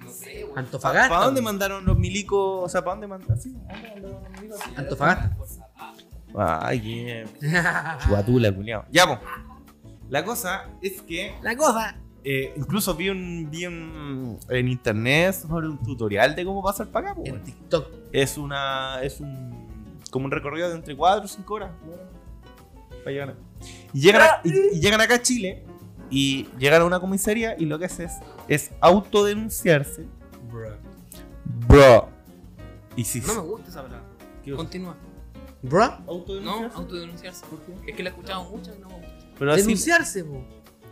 No 0.00 0.10
sé, 0.12 0.44
weón. 0.44 0.58
Antofagasta. 0.58 1.08
¿Para 1.08 1.24
dónde 1.26 1.40
mandaron 1.40 1.84
los 1.86 1.96
milicos? 1.98 2.64
O 2.64 2.68
sea, 2.68 2.82
¿para 2.82 2.92
dónde 2.92 3.06
mandaron? 3.06 3.40
Sí, 3.40 3.56
¿a 3.68 3.72
dónde 3.72 3.90
mandaron 3.92 4.22
los 4.22 4.30
milicos? 4.32 4.60
Antofagasta. 4.76 5.36
Ay, 6.36 6.80
qué. 6.80 7.24
Chuatula, 8.06 8.52
culiao. 8.54 8.84
Ya, 8.90 9.06
po. 9.06 9.18
La 10.08 10.24
cosa 10.24 10.68
es 10.82 11.00
que 11.02 11.34
La 11.42 11.56
cosa. 11.56 11.96
eh, 12.22 12.52
incluso 12.56 12.94
vi 12.94 13.08
un, 13.08 13.48
vi 13.50 13.66
un 13.66 14.38
en 14.48 14.68
internet 14.68 15.34
sobre 15.34 15.68
un 15.68 15.78
tutorial 15.82 16.36
de 16.36 16.44
cómo 16.44 16.62
pasar 16.62 16.88
para 16.88 17.10
acá, 17.10 17.16
po, 17.16 17.24
En. 17.26 17.42
TikTok. 17.42 17.88
Es 18.12 18.36
una. 18.38 19.00
Es 19.02 19.20
un. 19.20 19.98
como 20.10 20.26
un 20.26 20.30
recorrido 20.30 20.68
de 20.68 20.76
entre 20.76 20.96
4 20.96 21.24
o 21.24 21.28
5 21.28 21.54
horas. 21.54 21.70
Para 23.02 23.10
llegar. 23.10 23.34
Y 23.92 24.00
llegan, 24.00 24.22
a- 24.22 24.40
y, 24.44 24.76
y 24.76 24.80
llegan 24.80 25.00
acá 25.00 25.14
a 25.14 25.22
Chile 25.22 25.64
y 26.10 26.46
llegan 26.58 26.82
a 26.82 26.84
una 26.84 27.00
comisaría 27.00 27.56
y 27.58 27.64
lo 27.64 27.78
que 27.78 27.86
hace 27.86 28.04
es, 28.04 28.12
es 28.48 28.70
autodenunciarse. 28.80 30.06
Bro. 31.66 32.08
Y 32.96 33.04
si 33.04 33.20
No 33.20 33.34
me 33.34 33.40
gusta 33.40 33.70
esa 33.70 33.82
palabra. 33.82 34.04
¿Qué 34.44 34.52
Continúa. 35.68 35.98
Bro. 35.98 36.04
No, 36.04 36.10
autodenunciarse. 36.12 36.76
autodenunciarse. 36.76 37.46
Es 37.86 37.96
que 37.96 38.02
la 38.02 38.08
he 38.10 38.12
escuchado 38.12 38.44
mucho 38.44 38.74
y 38.74 38.78
no 38.78 38.88
me 38.88 38.94
gusta. 38.94 39.26
Pero 39.38 39.52
así, 39.52 39.62
Denunciarse, 39.62 40.24
po. 40.24 40.44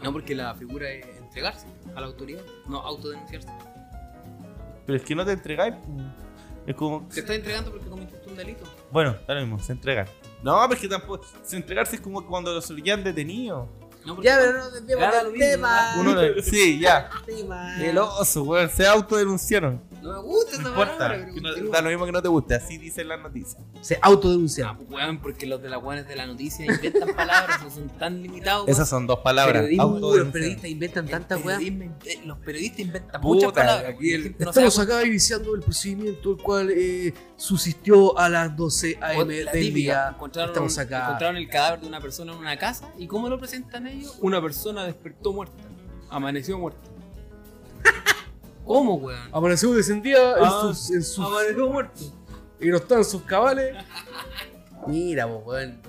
No, 0.02 0.12
porque 0.12 0.34
la 0.34 0.55
figura 0.55 0.88
es 0.90 1.06
entregarse 1.18 1.66
a 1.94 2.01
la 2.01 2.06
autoridad, 2.06 2.42
no 2.68 2.78
autodenunciarse. 2.78 3.48
pero 4.86 4.96
es 4.98 5.02
que 5.05 5.14
no 5.14 5.24
te 5.24 5.32
entregáis. 5.32 5.74
po. 5.74 5.92
Es 6.66 6.74
como. 6.74 7.06
Te 7.12 7.20
estás 7.20 7.36
entregando 7.36 7.70
porque 7.70 7.88
cometiste 7.88 8.28
un 8.28 8.36
delito. 8.36 8.64
Bueno, 8.90 9.16
da 9.26 9.34
lo 9.34 9.40
mismo, 9.42 9.59
se 9.59 9.72
entregan. 9.72 10.06
No, 10.42 10.60
pero 10.62 10.74
es 10.74 10.80
que 10.80 10.88
tampoco. 10.88 11.24
Se 11.42 11.56
entregarse 11.56 11.96
es 11.96 12.02
como 12.02 12.26
cuando 12.26 12.52
los 12.52 12.68
ya 12.82 12.96
detenidos. 12.96 13.68
No, 14.05 14.14
porque 14.14 14.28
Ya, 14.28 14.36
pero 14.38 14.59
no 14.59 14.70
desviemos 14.70 15.05
Claro, 15.09 15.16
lo 15.16 15.30
del 15.30 15.32
mismo, 15.32 15.51
tema. 15.51 15.94
Uno 15.98 16.42
sí, 16.42 16.78
ya. 16.78 17.10
tema. 17.26 17.82
El 17.82 17.96
oso, 17.98 18.42
weón. 18.42 18.68
Se 18.68 18.86
autodenunciaron. 18.86 19.80
No 20.05 20.12
me 20.12 20.18
gusta 20.28 20.59
No 20.59 20.68
esa 20.68 20.76
palabra. 20.76 20.85
importa. 20.94 21.09
pero 21.09 21.26
no- 21.26 21.43
continúa. 21.55 21.72
da 21.72 21.82
lo 21.82 21.89
mismo 21.90 22.06
que 22.06 22.12
no 22.12 22.22
te 22.22 22.28
guste. 22.28 22.55
Así 22.55 22.78
dicen 22.78 23.09
las 23.09 23.20
noticias. 23.20 23.62
Se 23.81 23.97
Ah, 23.97 23.98
autodenunciaron. 24.02 24.76
pues, 24.76 24.90
weón, 24.90 25.18
porque 25.20 25.47
los 25.47 25.60
de 25.62 25.68
las 25.68 25.82
weones 25.82 26.06
de 26.06 26.16
la 26.16 26.26
noticia 26.26 26.66
inventan 26.66 27.14
palabras, 27.14 27.62
no 27.64 27.70
son 27.70 27.89
tan 27.98 28.22
limitados. 28.22 28.68
Esas 28.68 28.89
son 28.89 29.06
dos 29.06 29.18
palabras. 29.20 29.62
Periodismo, 29.64 29.98
los 30.16 30.28
periodistas 30.28 30.70
inventan 30.70 31.06
tantas 31.09 31.44
weas. 31.44 31.59
Periodismo, 31.59 31.97
Los 32.26 32.39
periodistas 32.39 32.81
inventan 32.81 33.20
Puta, 33.20 33.35
muchas 33.47 33.52
palabras. 33.52 33.85
aquí 33.85 33.94
porque 33.94 34.14
el- 34.14 34.20
la 34.20 34.28
gente 34.28 34.44
no 34.44 34.51
Estamos 34.51 34.78
acá 34.78 35.05
iniciando 35.06 35.55
el 35.55 35.62
procedimiento 35.62 36.31
el 36.32 36.36
cual 36.43 36.70
eh, 36.70 37.14
subsistió 37.36 38.18
a 38.18 38.28
las 38.28 38.56
12 38.56 38.94
cómo- 38.94 39.06
AM 39.06 39.44
la 39.44 39.52
del 39.52 39.62
típica, 39.66 39.74
día. 39.74 40.09
Encontraron, 40.14 40.51
Estamos 40.51 40.78
acá. 40.78 41.05
encontraron 41.05 41.36
el 41.36 41.48
cadáver 41.48 41.81
de 41.81 41.86
una 41.89 42.01
persona 42.01 42.32
en 42.32 42.39
una 42.39 42.56
casa 42.59 42.89
y 42.98 43.06
¿cómo 43.06 43.28
lo 43.28 43.39
presentan 43.39 43.86
ellos? 43.86 44.16
Una 44.20 44.40
persona 44.40 44.85
despertó 44.85 45.32
muerta, 45.32 45.62
amaneció 46.10 46.59
muerta. 46.59 46.81
¿Cómo, 48.65 48.95
weón? 48.95 49.28
Amaneció 49.32 49.73
descendida 49.74 50.39
en 50.39 50.45
Ah, 50.45 50.59
sus, 50.62 50.91
en 50.91 51.03
sus- 51.03 51.24
Amaneció 51.24 51.69
muerto. 51.70 52.01
y 52.61 52.69
no 52.69 52.77
están 52.77 53.05
sus 53.05 53.23
cabales. 53.23 53.74
Mira, 54.86 55.24
vos, 55.27 55.43
weón. 55.47 55.81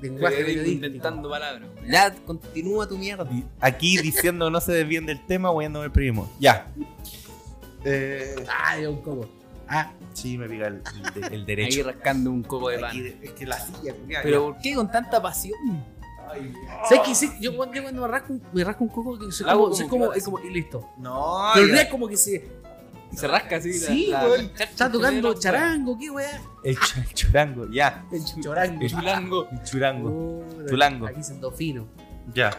Lenguaje 0.00 0.52
inventando 0.70 1.28
palabras. 1.30 1.68
weón. 1.76 1.90
Ya, 1.90 2.14
continúa 2.26 2.86
tu 2.88 2.98
mierda. 2.98 3.26
Aquí 3.60 3.96
diciendo 3.98 4.50
no 4.50 4.60
se 4.60 4.72
desvíen 4.72 5.06
del 5.06 5.24
tema, 5.26 5.50
huyendo 5.50 5.82
el 5.84 5.90
primo. 5.90 6.30
Ya. 6.38 6.66
Eh, 7.84 8.34
Ah, 8.48 8.78
es 8.78 8.86
un 8.86 9.00
coco. 9.02 9.28
Ah, 9.68 9.90
sí, 10.12 10.36
me 10.36 10.48
pica 10.48 10.66
el, 10.66 10.82
el 10.84 11.12
de- 11.14 11.26
el 11.28 11.32
Ahí 11.40 11.44
derecho. 11.46 11.84
rascando 11.84 12.30
un 12.30 12.42
coco 12.42 12.68
de 12.68 12.76
Aquí 12.76 12.82
pan. 12.82 13.02
de- 13.02 13.18
es 13.26 13.30
que 13.32 13.46
la 13.46 13.58
silla, 13.58 13.94
Pero 14.22 14.44
¿por 14.52 14.58
qué 14.60 14.74
con 14.74 14.90
tanta 14.90 15.20
pasión? 15.22 15.58
¿Sabes 16.88 17.02
qué? 17.06 17.14
Sí, 17.14 17.30
yo, 17.40 17.56
cuando- 17.56 17.74
yo 17.74 17.82
cuando 17.82 18.02
me 18.02 18.08
rasco, 18.08 18.32
un- 18.32 18.42
me 18.52 18.64
rasco 18.64 18.84
un 18.84 18.90
coco, 18.90 19.18
que 19.18 19.32
soy 19.32 19.48
hago 19.48 19.64
como, 19.64 19.74
soy 19.74 19.86
como 19.88 20.00
como, 20.04 20.12
que- 20.12 20.18
es 20.18 20.24
como, 20.24 20.38
y 20.40 20.50
listo. 20.50 20.88
No, 20.98 21.50
Pero 21.54 21.66
ya. 21.68 21.74
no 21.74 21.80
es 21.80 21.88
como 21.88 22.08
que 22.08 22.16
se 22.16 22.48
Se 23.14 23.28
rasca 23.28 23.56
así. 23.56 23.72
la- 23.78 23.86
Sí, 23.86 24.06
la- 24.08 24.24
weón. 24.26 24.50
la- 24.56 24.64
está 24.64 24.90
tocando 24.90 25.34
charango, 25.34 25.98
qué 25.98 26.10
weá. 26.10 26.40
el, 26.64 26.76
ch- 26.78 26.96
el 27.06 27.14
churango, 27.14 27.70
ya. 27.70 28.04
El 28.10 28.24
chorango. 28.42 28.80
El 28.82 28.90
Chulango. 28.90 29.48
El 29.50 29.62
churango. 29.64 30.42
Tulango. 30.68 31.06
Aquí 31.06 31.22
siendo 31.22 31.50
fino. 31.50 31.86
Ya. 32.34 32.50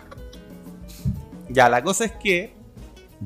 Ya, 1.50 1.70
la 1.70 1.84
cosa 1.84 2.06
es 2.06 2.12
que. 2.14 2.54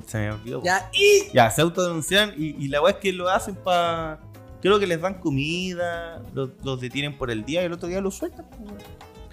Se 0.06 0.18
me 0.19 0.32
olvidó. 0.32 0.61
Ya, 0.64 0.90
y. 0.94 1.30
Ya, 1.34 1.49
se 1.49 1.61
autodenuncian 1.61 2.34
y, 2.38 2.56
y 2.64 2.68
la 2.68 2.82
weá 2.82 2.94
es 2.94 2.99
que 2.99 3.11
lo 3.11 3.30
hacen 3.30 3.56
para. 3.56 4.19
Creo 4.61 4.80
que 4.80 4.88
les 4.88 4.99
dan 5.02 5.15
comida, 5.19 6.22
los, 6.34 6.49
los 6.64 6.80
detienen 6.82 7.18
por 7.18 7.30
el 7.32 7.44
día 7.45 7.61
y 7.61 7.65
el 7.65 7.74
otro 7.74 7.88
día 7.90 7.99
los 8.02 8.15
sueltan. 8.15 8.45
pues, 8.49 8.61
weón. 8.61 8.78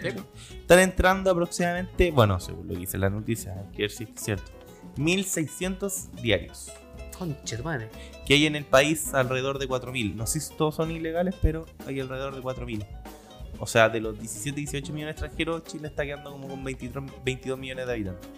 Están 0.09 0.79
entrando 0.81 1.31
aproximadamente, 1.31 2.11
bueno, 2.11 2.39
según 2.41 2.67
lo 2.69 2.75
que 2.75 2.81
dice 2.81 2.99
la 2.99 3.11
noticia, 3.11 3.53
hay 3.55 3.77
que 3.77 3.83
ver 3.83 3.91
si 3.91 4.05
es 4.05 4.11
cierto, 4.17 4.51
1600 4.97 6.13
diarios. 6.23 6.73
Conche, 7.19 7.55
hermano. 7.55 7.85
Que 8.27 8.35
hay 8.35 8.47
en 8.47 8.57
el 8.57 8.65
país 8.65 9.15
alrededor 9.15 9.59
de 9.59 9.69
4000. 9.69 10.17
No 10.17 10.27
sé 10.27 10.41
si 10.41 10.53
todos 10.55 10.75
son 10.75 10.91
ilegales, 10.91 11.35
pero 11.41 11.65
hay 11.87 12.01
alrededor 12.01 12.35
de 12.35 12.43
4000. 12.43 12.85
O 13.61 13.67
sea, 13.67 13.89
de 13.89 14.01
los 14.01 14.19
17, 14.19 14.57
18 14.61 14.93
millones 14.93 15.15
de 15.15 15.21
extranjeros, 15.27 15.63
Chile 15.65 15.87
está 15.89 16.05
quedando 16.05 16.33
como 16.33 16.49
con 16.49 16.65
23, 16.65 17.05
22 17.25 17.59
millones 17.59 17.87
de 17.87 17.93
habitantes. 17.93 18.29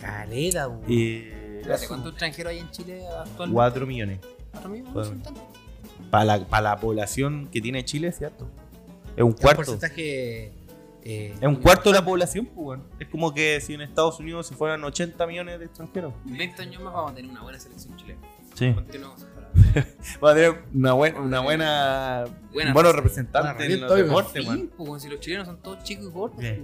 Caleta, 0.00 0.68
weón. 0.68 0.82
Eh, 0.88 1.62
¿Cuántos 1.88 2.10
extranjeros 2.12 2.50
hay 2.50 2.58
en 2.58 2.70
Chile 2.70 3.06
actualmente? 3.08 3.54
4 3.54 3.86
millones. 3.86 4.18
¿Cuatro 4.52 4.70
millones? 4.70 5.28
Para 6.10 6.24
la, 6.38 6.60
la 6.60 6.76
población 6.76 7.48
que 7.50 7.60
tiene 7.62 7.84
Chile, 7.84 8.12
cierto. 8.12 8.46
Es 9.16 9.22
un 9.22 9.30
Un 9.30 9.32
cuarto. 9.32 9.62
porcentaje. 9.62 10.52
Eh, 11.08 11.34
Es 11.40 11.46
un 11.46 11.56
cuarto 11.56 11.90
de 11.90 11.94
la 12.00 12.04
población, 12.04 12.46
pues. 12.46 12.80
Es 12.98 13.06
como 13.08 13.32
que 13.32 13.60
si 13.60 13.74
en 13.74 13.80
Estados 13.82 14.18
Unidos 14.18 14.46
se 14.46 14.54
fueran 14.56 14.82
80 14.82 15.24
millones 15.26 15.58
de 15.60 15.66
extranjeros. 15.66 16.12
En 16.26 16.36
20 16.36 16.62
años 16.62 16.82
más 16.82 16.92
vamos 16.94 17.12
a 17.12 17.14
tener 17.14 17.30
una 17.30 17.42
buena 17.42 17.60
selección 17.60 17.96
chilena. 17.96 18.20
Sí. 18.54 18.72
Continuamos. 18.74 19.24
Va 20.24 20.32
a 20.32 20.34
tener 20.34 20.64
una 20.74 20.92
buena, 20.94 21.20
una 21.20 21.40
buena, 21.40 22.24
Buena 22.52 22.70
un 22.70 22.74
buenos 22.74 22.94
representantes 22.94 23.70
en 23.70 23.80
los 23.80 23.94
deportes, 23.94 24.42
Sí, 24.42 24.48
weón. 24.48 24.70
pues, 24.76 25.02
si 25.02 25.08
los 25.08 25.20
chilenos 25.20 25.46
son 25.46 25.62
todos 25.62 25.82
chicos 25.84 26.06
y 26.06 26.10
gordos. 26.10 26.36
Pues. 26.40 26.58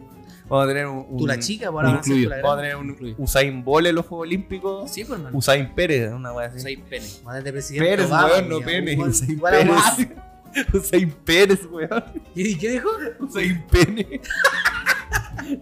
Vamos 0.48 0.64
a 0.64 0.68
tener 0.68 0.86
un, 0.86 1.06
un- 1.08 1.16
Tú 1.18 1.26
la 1.26 1.38
chica, 1.38 1.70
un 1.70 1.76
para 1.76 1.88
ahora 1.88 2.00
incluido. 2.00 2.30
la 2.30 2.36
Vamos 2.42 2.52
a 2.52 2.60
tener 2.60 2.76
un 2.76 2.90
Incluido. 2.90 3.16
Usain 3.18 3.64
Bolt 3.64 3.86
en 3.86 3.94
los 3.94 4.06
Juegos 4.06 4.26
Olímpicos. 4.26 4.90
Sí, 4.90 5.04
pues. 5.04 5.20
Usain 5.32 5.72
Pérez, 5.74 6.12
una 6.12 6.32
wea 6.32 6.48
así. 6.48 6.58
Usain 6.58 6.82
pene. 6.82 7.06
Madre 7.24 7.42
de 7.44 7.52
presidente. 7.52 7.88
Pérez, 7.90 8.06
Obama, 8.08 8.26
weón, 8.26 8.48
no 8.48 8.60
Pene. 8.60 8.92
igual- 8.92 9.08
Usain. 9.10 9.40
Pérez. 9.40 9.68
Usain 10.72 11.10
Pérez, 11.10 11.66
weón. 11.66 12.04
¿Y 12.34 12.56
qué 12.58 12.70
dijo? 12.72 12.90
Usain 13.20 13.66
Pene. 13.66 14.20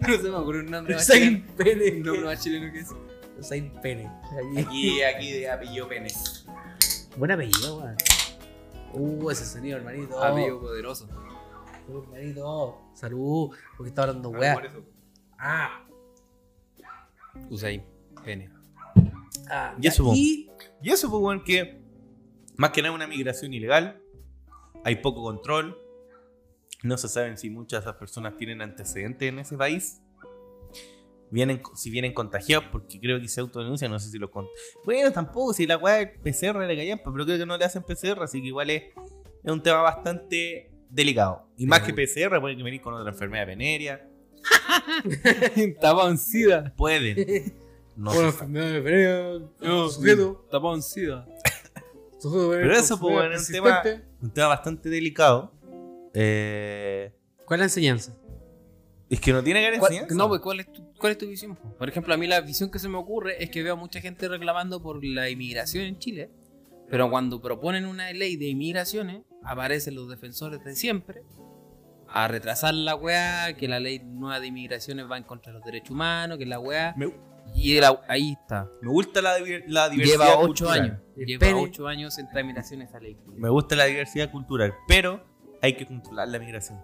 No 0.00 0.16
se 0.16 0.22
me 0.24 0.36
ocurre 0.36 0.60
un 0.60 0.70
nombre 0.70 0.94
más 0.94 1.02
Usain 1.08 1.46
chileno. 1.46 1.56
Pene. 1.56 1.90
Un 1.96 2.02
nombre 2.02 2.24
más 2.24 2.42
chileno 2.42 2.72
que 2.72 2.80
eso. 2.80 3.06
Usain 3.38 3.72
Pene. 3.80 4.10
Aquí, 4.58 5.02
aquí 5.02 5.32
de 5.32 5.50
apellido 5.50 5.88
Pene. 5.88 6.08
Buen 7.16 7.30
apellido, 7.30 7.78
weón. 7.78 7.96
Uh, 8.92 9.30
ese 9.30 9.46
sonido, 9.46 9.78
hermanito. 9.78 10.22
Apellido 10.22 10.60
poderoso. 10.60 11.08
Uh, 11.88 12.02
hermanito. 12.02 12.80
Salud. 12.94 13.50
Porque 13.76 13.88
está 13.88 14.02
hablando 14.02 14.30
weá. 14.30 14.60
Ah. 15.38 15.84
Usain 17.48 17.82
pene. 18.24 18.50
ah. 19.48 19.74
Y 19.80 19.86
eso. 19.86 20.12
Y. 20.14 20.50
Y 20.82 20.90
eso, 20.90 21.10
pues, 21.10 21.22
weón, 21.22 21.44
que 21.44 21.80
más 22.56 22.70
que 22.70 22.82
nada 22.82 22.94
una 22.94 23.06
migración 23.06 23.52
ilegal. 23.54 23.99
Hay 24.84 24.96
poco 24.96 25.22
control. 25.22 25.78
No 26.82 26.96
se 26.96 27.08
saben 27.08 27.36
si 27.36 27.50
muchas 27.50 27.84
de 27.84 27.90
esas 27.90 27.98
personas 27.98 28.36
tienen 28.36 28.62
antecedentes 28.62 29.28
en 29.28 29.38
ese 29.38 29.56
país. 29.56 30.00
Vienen, 31.30 31.62
si 31.76 31.90
vienen 31.90 32.12
contagiados, 32.12 32.66
porque 32.72 32.98
creo 32.98 33.20
que 33.20 33.28
se 33.28 33.40
autodenuncian, 33.40 33.90
no 33.90 34.00
sé 34.00 34.10
si 34.10 34.18
los 34.18 34.30
con... 34.30 34.48
Bueno, 34.84 35.12
tampoco, 35.12 35.52
si 35.52 35.66
la 35.66 35.76
weá 35.76 36.00
es 36.00 36.18
PCR 36.18 36.58
le 36.66 36.76
caían, 36.76 36.98
pero 36.98 37.12
creo 37.12 37.26
que 37.26 37.46
no 37.46 37.56
le 37.56 37.64
hacen 37.64 37.84
PCR, 37.84 38.20
así 38.22 38.40
que 38.40 38.48
igual 38.48 38.70
es, 38.70 38.82
es 39.44 39.52
un 39.52 39.62
tema 39.62 39.80
bastante 39.82 40.72
delicado. 40.88 41.46
Y 41.56 41.66
más 41.66 41.82
que 41.82 41.94
PCR, 41.94 42.40
pueden 42.40 42.62
venir 42.64 42.80
con 42.80 42.94
otra 42.94 43.10
enfermedad 43.10 43.46
venérea. 43.46 44.08
Tapado 45.80 46.10
en 46.10 46.18
sida. 46.18 46.74
Pueden. 46.76 47.54
No 47.96 48.14
Bueno, 48.14 48.28
enfermedad 48.28 48.72
de 48.72 48.80
Perea, 48.80 49.32
No, 49.60 49.88
sujeto, 49.90 50.46
Tapado 50.50 50.74
en 50.74 50.82
sida. 50.82 51.26
Pero 52.22 52.72
eso, 52.72 52.94
enfermedad 52.94 53.28
pues, 53.30 53.40
es 53.42 53.48
un 53.48 53.54
tema- 53.54 53.82
un 54.22 54.30
tema 54.30 54.46
bastante 54.48 54.88
delicado. 54.88 55.52
Eh, 56.14 57.12
¿Cuál 57.46 57.58
es 57.58 57.60
la 57.60 57.64
enseñanza? 57.66 58.16
es 59.08 59.20
que 59.20 59.32
no 59.32 59.42
tiene 59.42 59.60
gran 59.60 59.78
¿Cuál- 59.80 59.90
enseñanza. 59.92 60.14
no, 60.14 60.28
pues 60.28 60.40
¿cuál 60.40 60.60
es, 60.60 60.72
tu, 60.72 60.92
¿cuál 60.94 61.12
es 61.12 61.18
tu 61.18 61.26
visión? 61.26 61.56
po? 61.56 61.76
Por 61.76 61.88
ejemplo, 61.88 62.14
a 62.14 62.16
mí 62.16 62.28
la 62.28 62.40
visión 62.42 62.70
que 62.70 62.78
se 62.78 62.88
me 62.88 62.96
ocurre 62.96 63.42
es 63.42 63.50
que 63.50 63.62
veo 63.64 63.72
a 63.72 63.76
mucha 63.76 64.00
gente 64.00 64.28
reclamando 64.28 64.80
por 64.80 65.04
la 65.04 65.28
inmigración 65.28 65.84
en 65.84 65.98
Chile, 65.98 66.30
pero 66.88 67.10
cuando 67.10 67.40
proponen 67.42 67.86
una 67.86 68.12
ley 68.12 68.36
de 68.36 68.46
inmigraciones, 68.46 69.22
aparecen 69.42 69.96
los 69.96 70.08
defensores 70.08 70.62
de 70.62 70.76
siempre 70.76 71.22
a 72.08 72.28
retrasar 72.28 72.72
la 72.74 72.94
weá, 72.94 73.56
que 73.56 73.66
la 73.66 73.80
ley 73.80 73.98
nueva 73.98 74.38
de 74.38 74.46
inmigraciones 74.48 75.10
va 75.10 75.16
en 75.18 75.24
contra 75.24 75.52
de 75.52 75.58
los 75.58 75.64
derechos 75.66 75.90
humanos, 75.90 76.38
que 76.38 76.46
la 76.46 76.60
weá. 76.60 76.94
Me, 76.96 77.12
Y 77.54 77.78
la- 77.80 78.00
ahí 78.08 78.32
está. 78.32 78.68
me 78.80 78.90
gusta 78.90 79.20
la, 79.22 79.34
la 79.66 79.88
diversidad 79.88 80.24
Lleva 80.24 80.38
ocho 80.38 80.46
cultural. 80.66 80.80
años. 80.80 80.98
Lleva 81.16 81.56
ocho 81.60 81.86
años 81.88 82.18
en 82.18 82.28
tramitación 82.28 82.82
esa 82.82 82.98
ley. 83.00 83.16
Me 83.36 83.48
gusta 83.48 83.76
la 83.76 83.84
diversidad 83.86 84.30
cultural, 84.30 84.74
pero 84.88 85.22
hay 85.62 85.74
que 85.74 85.86
controlar 85.86 86.28
la 86.28 86.38
migración. 86.38 86.78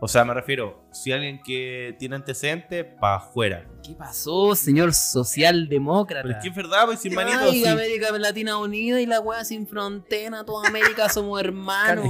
O 0.00 0.06
sea, 0.06 0.24
me 0.24 0.32
refiero, 0.32 0.84
si 0.92 1.10
alguien 1.10 1.42
que 1.42 1.96
tiene 1.98 2.14
antecedentes, 2.16 2.84
para 3.00 3.16
afuera. 3.16 3.66
¿Qué 3.82 3.94
pasó, 3.94 4.54
señor 4.54 4.92
socialdemócrata? 4.94 6.22
Pero 6.22 6.36
es 6.38 6.42
que 6.42 6.48
es 6.50 6.54
verdad, 6.54 6.84
pues 6.86 7.00
sin 7.00 7.14
manito, 7.14 7.38
Ay, 7.40 7.62
sí. 7.62 7.66
América 7.66 8.16
Latina 8.16 8.58
Unida 8.58 9.00
y 9.00 9.06
la 9.06 9.20
weá 9.20 9.44
sin 9.44 9.66
frontera, 9.66 10.44
toda 10.44 10.68
América 10.68 11.08
somos 11.08 11.40
hermanos. 11.40 12.06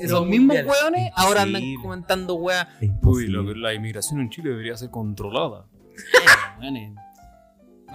Esos 0.00 0.26
mismos 0.26 0.56
weones 0.56 1.10
ahora 1.14 1.42
andan 1.42 1.62
comentando 1.82 2.34
weá. 2.34 2.68
Uy, 3.02 3.26
la, 3.28 3.42
la 3.42 3.74
inmigración 3.74 4.20
en 4.20 4.30
Chile 4.30 4.50
debería 4.50 4.76
ser 4.76 4.90
controlada. 4.90 5.66
Weones. 6.60 6.92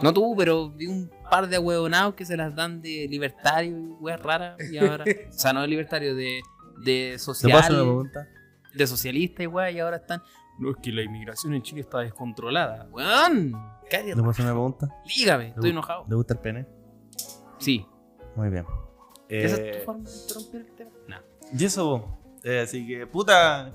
no 0.02 0.14
tú, 0.14 0.34
pero 0.38 0.70
vi 0.72 0.88
un 0.88 1.10
par 1.30 1.48
de 1.48 1.58
huevonados 1.60 2.16
que 2.16 2.26
se 2.26 2.36
las 2.38 2.56
dan 2.56 2.82
de 2.82 3.08
libertario 3.10 3.78
y 3.78 3.92
weas 4.00 4.22
raras. 4.22 4.58
Y 4.72 4.78
ahora, 4.78 5.04
o 5.30 5.32
sea, 5.34 5.54
no 5.54 5.62
de 5.62 5.68
libertario, 5.68 6.16
de, 6.16 6.42
de 6.84 7.10
¿Te 7.14 7.20
social, 7.20 7.52
paso 7.52 7.74
una 7.74 7.82
pregunta? 7.84 8.28
de 8.74 8.88
socialista 8.88 9.44
y 9.44 9.48
wea, 9.48 9.70
y 9.72 9.80
ahora 9.80 9.98
están. 9.98 10.22
No, 10.60 10.72
es 10.72 10.78
que 10.82 10.92
la 10.92 11.02
inmigración 11.02 11.54
en 11.54 11.62
Chile 11.64 11.82
está 11.82 12.00
descontrolada. 12.00 12.88
Weón, 12.92 13.52
cállate, 13.90 14.16
¿Te 14.16 14.22
paso 14.22 14.42
una 14.44 14.52
pregunta? 14.52 14.96
dígame, 15.06 15.48
estoy 15.50 15.70
enojado. 15.72 16.06
¿Le 16.08 16.16
gusta 16.16 16.34
el 16.36 16.40
pene? 16.40 16.68
Sí. 17.58 17.86
Muy 18.36 18.50
bien. 18.50 18.66
¿Esa 19.28 19.58
Eh, 19.58 19.70
es 19.72 19.78
tu 19.80 19.86
forma 19.86 20.04
de 20.10 20.16
interrumpir 20.16 20.62
el 20.62 20.72
tema? 20.76 20.92
No. 21.08 21.18
y 21.60 21.66
eso. 21.66 22.18
Eh, 22.44 22.60
así 22.62 22.88
que, 22.88 23.06
puta. 23.08 23.72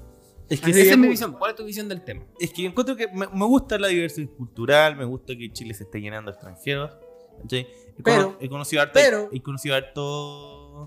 Es 0.48 0.60
que, 0.60 0.70
Esa 0.70 0.80
sí, 0.80 0.88
es 0.90 0.96
mi 0.98 1.06
pu- 1.08 1.10
visión. 1.10 1.32
¿Cuál 1.32 1.50
es 1.50 1.56
tu 1.56 1.64
visión 1.64 1.88
del 1.88 2.02
tema? 2.04 2.24
es 2.38 2.52
que 2.52 2.66
encuentro 2.66 2.94
que 2.96 3.08
me, 3.08 3.26
me 3.26 3.44
gusta 3.46 3.78
la 3.78 3.88
diversidad 3.88 4.28
cultural, 4.36 4.94
me 4.96 5.04
gusta 5.04 5.36
que 5.36 5.52
Chile 5.52 5.74
se 5.74 5.82
esté 5.84 6.00
llenando 6.00 6.30
de 6.30 6.34
extranjeros. 6.36 6.92
He, 7.50 7.66
Pero- 8.02 8.36
he 8.40 8.48
conocido 8.48 8.82
harto. 8.82 8.92
pero- 8.94 9.28
he 9.32 9.42
conocido 9.42 9.74
harto. 9.74 10.86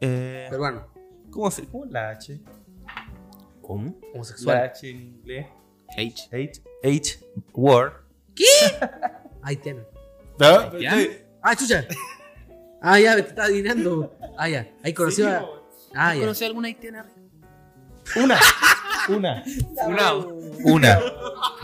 Eh, 0.00 0.46
Peruano. 0.50 0.86
¿Cómo 1.30 1.50
se 1.50 1.64
cómo 1.66 1.84
es 1.84 1.90
la 1.90 2.10
H? 2.10 2.40
¿Cómo? 3.60 3.98
La 4.02 4.08
Homosexual. 4.14 4.56
H 4.58 4.88
en 4.90 5.00
inglés. 5.00 5.46
H. 5.96 6.28
H. 6.32 6.62
H. 6.84 7.18
Word. 7.52 7.92
Ahí 9.42 9.56
tiene. 9.56 9.80
¿No? 10.38 10.46
Ah, 11.42 11.54
chucha. 11.56 11.86
Ah, 12.80 12.98
ya, 13.00 13.14
me 13.14 13.20
está 13.20 13.44
adivinando. 13.44 14.14
Ah, 14.38 14.48
ya. 14.48 14.70
Ahí 14.82 14.92
conoció 14.92 15.26
Sí, 15.26 15.30
a. 15.32 15.44
Ah, 15.94 16.14
ya. 16.14 16.20
¿Conocí 16.20 16.44
alguna 16.44 16.68
haitiana? 16.68 17.06
Una. 18.14 18.38
Una. 19.08 19.44
Una. 19.86 20.14
Una. 20.64 21.00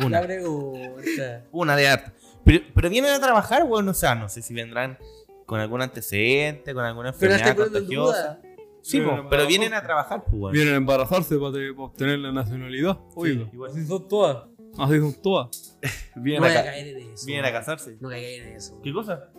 Una. 0.05 0.21
pregunta. 0.23 1.45
Una 1.53 1.77
de 1.77 1.89
arte. 1.89 2.13
Pero, 2.45 2.65
pero 2.75 2.91
vienen 2.91 3.13
a 3.13 3.21
trabajar, 3.21 3.65
bueno, 3.67 3.93
o 3.93 3.95
sea, 3.95 4.15
no 4.15 4.29
sé 4.29 4.43
si 4.43 4.53
vendrán 4.55 4.99
con 5.47 5.61
algún 5.61 5.81
antecedente, 5.83 6.75
con 6.75 6.85
alguna 6.85 7.11
enfermedad 7.11 7.57
contagiosa. 7.57 8.41
Sí, 8.81 8.99
Vienen 8.99 9.21
po, 9.21 9.27
a 9.27 9.31
pero 9.31 9.47
vienen 9.47 9.75
a 9.75 9.83
trabajar, 9.83 10.25
pues. 10.29 10.53
Vienen 10.53 10.75
a 10.75 10.77
embarazarse 10.77 11.37
para, 11.39 11.53
te- 11.53 11.73
para 11.73 11.85
obtener 11.85 12.19
la 12.19 12.33
nacionalidad. 12.33 12.99
Sí, 13.15 13.49
igual. 13.53 13.71
Así 13.71 13.87
son 13.87 14.09
todas. 14.09 14.45
así 14.77 14.99
son 14.99 15.15
todas. 15.23 15.79
Vienen, 16.17 16.53
No 16.53 16.59
a, 16.59 16.65
caer 16.65 16.89
en 16.89 17.13
eso. 17.13 17.27
vienen 17.27 17.45
a 17.45 17.53
casarse. 17.53 17.97
No 18.01 18.09
caigas 18.09 18.45
en 18.47 18.57
eso. 18.57 18.81
¿Qué 18.83 18.93
cosa? 18.93 19.31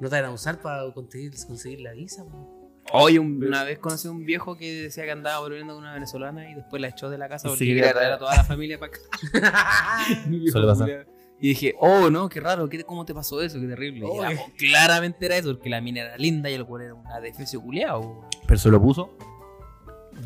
No 0.00 0.08
te 0.10 0.20
van 0.20 0.26
a 0.26 0.34
usar 0.34 0.60
para 0.60 0.92
conseguir, 0.92 1.32
conseguir 1.46 1.80
la 1.80 1.92
visa, 1.92 2.24
po. 2.24 2.59
Un- 2.92 3.44
una 3.46 3.62
vez 3.64 3.78
conocí 3.78 4.08
a 4.08 4.10
un 4.10 4.24
viejo 4.24 4.56
que 4.56 4.82
decía 4.82 5.04
que 5.04 5.10
andaba 5.12 5.38
volviendo 5.40 5.74
con 5.74 5.82
una 5.84 5.94
venezolana 5.94 6.50
y 6.50 6.54
después 6.54 6.80
la 6.82 6.88
echó 6.88 7.08
de 7.08 7.18
la 7.18 7.28
casa 7.28 7.48
porque 7.48 7.64
Sí, 7.64 7.66
quería 7.68 7.92
traer 7.92 8.12
a 8.14 8.18
toda 8.18 8.34
la 8.36 8.44
familia 8.44 8.78
para 8.78 8.92
acá. 8.92 9.00
Suele 10.50 10.66
pasar. 10.66 11.06
Y 11.42 11.48
dije, 11.50 11.74
oh, 11.78 12.10
no, 12.10 12.28
qué 12.28 12.38
raro, 12.40 12.68
¿qué, 12.68 12.84
¿cómo 12.84 13.04
te 13.06 13.14
pasó 13.14 13.40
eso? 13.40 13.58
Qué 13.60 13.66
terrible. 13.66 14.04
Oh, 14.04 14.22
era, 14.24 14.38
claramente 14.58 15.24
era 15.24 15.36
eso, 15.36 15.54
porque 15.54 15.70
la 15.70 15.80
mina 15.80 16.02
era 16.02 16.16
linda 16.18 16.50
y 16.50 16.54
el 16.54 16.66
cual 16.66 16.82
era 16.82 16.94
una 16.94 17.18
defecio 17.20 17.62
culiao. 17.62 18.28
¿Pero 18.46 18.58
se 18.60 18.68
lo 18.68 18.80
puso? 18.82 19.16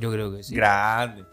Yo 0.00 0.10
creo 0.10 0.34
que 0.34 0.42
sí. 0.42 0.54
Grande. 0.56 1.24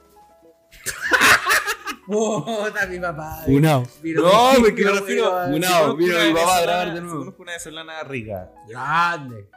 Puta, 2.06 2.86
mi 2.88 3.00
papá. 3.00 3.44
Vino 3.48 3.84
No, 4.04 4.52
porque 4.60 4.84
me 4.86 4.92
refiero. 4.92 5.28
abuela. 5.28 5.56
Una- 5.56 5.68
si 5.68 5.74
conozco 5.74 5.96
vino 5.98 6.16
una 6.16 6.26
mi 6.26 6.34
papá 6.34 6.58
a 6.58 6.62
grabar 6.62 6.94
de 6.94 7.02
nuevo. 7.02 7.20
Conozco 7.20 7.42
una 7.42 7.52
venezolana 7.54 8.04
rica. 8.04 8.52
Grande. 8.68 9.50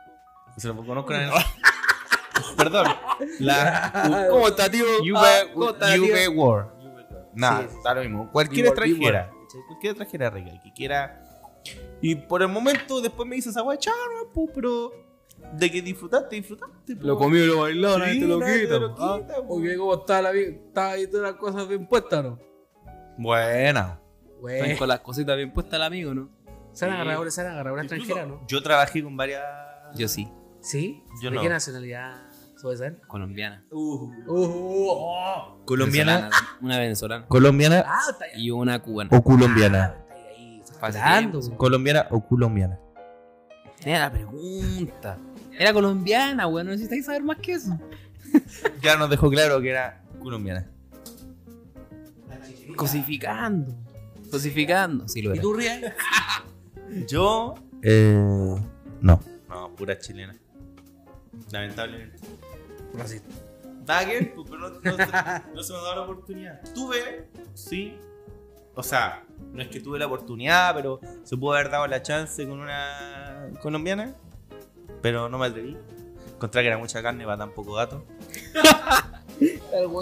Se 0.56 0.68
lo 0.68 0.76
conozco 0.84 1.10
una 1.12 1.32
Perdón. 2.56 2.86
La 3.40 4.26
¿Cómo 4.30 4.48
está, 4.48 4.70
tío? 4.70 4.84
UV, 5.00 5.16
Ah, 5.16 5.42
¿cómo 5.52 5.70
está, 5.70 5.94
tío? 5.94 6.04
UV 6.04 6.36
War. 6.38 6.74
Nada, 7.34 7.58
Sí, 7.60 7.64
sí, 7.64 7.70
sí. 7.70 7.76
está 7.78 7.94
lo 7.94 8.00
mismo. 8.02 8.30
Cualquier 8.32 8.66
extranjera. 8.66 9.30
Cualquier 9.68 9.90
extranjera 9.92 10.30
rica 10.30 10.50
que 10.62 10.72
quiera. 10.72 11.20
Y 12.00 12.14
por 12.14 12.42
el 12.42 12.48
momento, 12.48 13.00
después 13.00 13.28
me 13.28 13.36
dice 13.36 13.50
esa 13.50 13.62
guay, 13.62 13.78
pero. 14.54 14.92
De 15.52 15.70
que 15.70 15.82
disfrutaste, 15.82 16.36
disfrutaste. 16.36 16.94
Lo 17.00 17.18
comió 17.18 17.44
y 17.44 17.46
lo 17.48 17.60
bailado, 17.62 17.98
nadie 17.98 18.14
Sí, 18.14 18.20
te 18.20 18.26
lo 18.26 18.38
nadie 18.38 18.60
quita. 18.62 18.74
te 18.74 18.80
lo 18.80 18.94
Ah, 18.98 19.18
quita. 19.20 19.34
Oye, 19.48 19.76
¿cómo 19.76 19.94
está 19.94 20.22
la 20.22 20.30
vida? 20.30 20.48
¿Está 20.50 20.90
ahí 20.92 21.06
todas 21.08 21.32
las 21.32 21.40
cosas 21.40 21.68
bien 21.68 21.86
puestas, 21.88 22.22
no? 22.24 22.38
Buena. 23.18 24.00
Están 24.48 24.76
con 24.76 24.88
las 24.88 25.00
cositas 25.00 25.36
bien 25.36 25.52
puestas 25.52 25.74
el 25.74 25.82
amigo, 25.82 26.14
¿no? 26.14 26.28
¿Se 26.72 26.84
han 26.84 26.92
agarrado, 26.92 27.30
se 27.30 27.40
han 27.40 27.46
agarrado 27.48 27.74
una 27.74 27.82
extranjera, 27.82 28.26
no? 28.26 28.40
Yo 28.46 28.62
trabajé 28.62 29.02
con 29.02 29.16
varias. 29.16 29.42
Yo 29.96 30.08
sí, 30.08 30.28
¿Sí? 30.64 31.02
Yo 31.22 31.30
¿De 31.30 31.36
no. 31.36 31.42
qué 31.42 31.48
nacionalidad 31.48 32.22
puede 32.62 32.78
ser? 32.78 33.00
colombiana. 33.06 33.62
Uh, 33.70 34.04
uh, 34.26 34.88
oh. 34.88 35.62
Colombiana. 35.66 36.14
Venezolana, 36.16 36.58
Una 36.62 36.78
venezolana. 36.78 37.26
Colombiana 37.26 37.84
Ah, 37.86 37.98
está 38.10 38.24
ahí. 38.24 38.46
Y 38.46 38.50
una 38.50 38.80
cubana. 38.80 39.10
o 39.12 39.22
colombiana. 39.22 39.94
Está 40.64 40.86
ahí, 41.18 41.26
tiempo, 41.28 41.56
Colombiana 41.58 42.06
o 42.10 42.26
colombiana. 42.26 42.78
Era 43.84 43.98
la 44.00 44.12
pregunta. 44.12 45.18
Era 45.58 45.72
colombiana, 45.74 46.46
weón. 46.46 46.66
No 46.66 46.72
necesitáis 46.72 47.04
saber 47.06 47.22
más 47.22 47.36
que 47.38 47.52
eso. 47.52 47.78
Ya 48.82 48.96
nos 48.96 49.08
dejó 49.10 49.30
claro 49.30 49.60
que 49.60 49.70
era 49.70 50.02
colombiana. 50.20 50.66
Cosificando. 52.76 53.74
Cosificando. 54.30 55.06
Sí, 55.08 55.22
lo 55.22 55.34
¿Y 55.34 55.38
tú, 55.40 55.52
Ria? 55.54 55.94
Yo. 57.08 57.54
Eh. 57.82 58.56
No. 59.00 59.20
No, 59.48 59.74
pura 59.76 59.98
chilena. 59.98 60.34
Lamentablemente. 61.50 62.18
Racista. 62.94 63.28
Ver, 63.86 64.34
pues, 64.34 64.48
pero 64.48 64.60
no, 64.60 64.80
no 64.80 64.96
se- 64.96 65.54
no 65.54 65.62
se 65.62 65.72
me 65.72 65.78
ha 65.78 65.82
dado 65.82 65.94
la 65.96 66.00
oportunidad. 66.02 66.60
Tuve, 66.74 67.28
sí. 67.54 67.98
O 68.74 68.82
sea, 68.82 69.24
no 69.52 69.62
es 69.62 69.68
que 69.68 69.78
tuve 69.80 69.98
la 69.98 70.06
oportunidad, 70.06 70.74
pero 70.74 71.00
se 71.22 71.36
pudo 71.36 71.52
haber 71.54 71.70
dado 71.70 71.86
la 71.86 72.02
chance 72.02 72.46
con 72.48 72.60
una 72.60 73.50
colombiana. 73.62 74.14
Pero 75.02 75.28
no 75.28 75.38
me 75.38 75.46
atreví. 75.46 75.76
Encontré 76.34 76.62
que 76.62 76.68
era 76.68 76.78
mucha 76.78 77.02
carne 77.02 77.24
para 77.24 77.36
tan 77.38 77.50
poco 77.52 77.74
gato. 77.74 78.04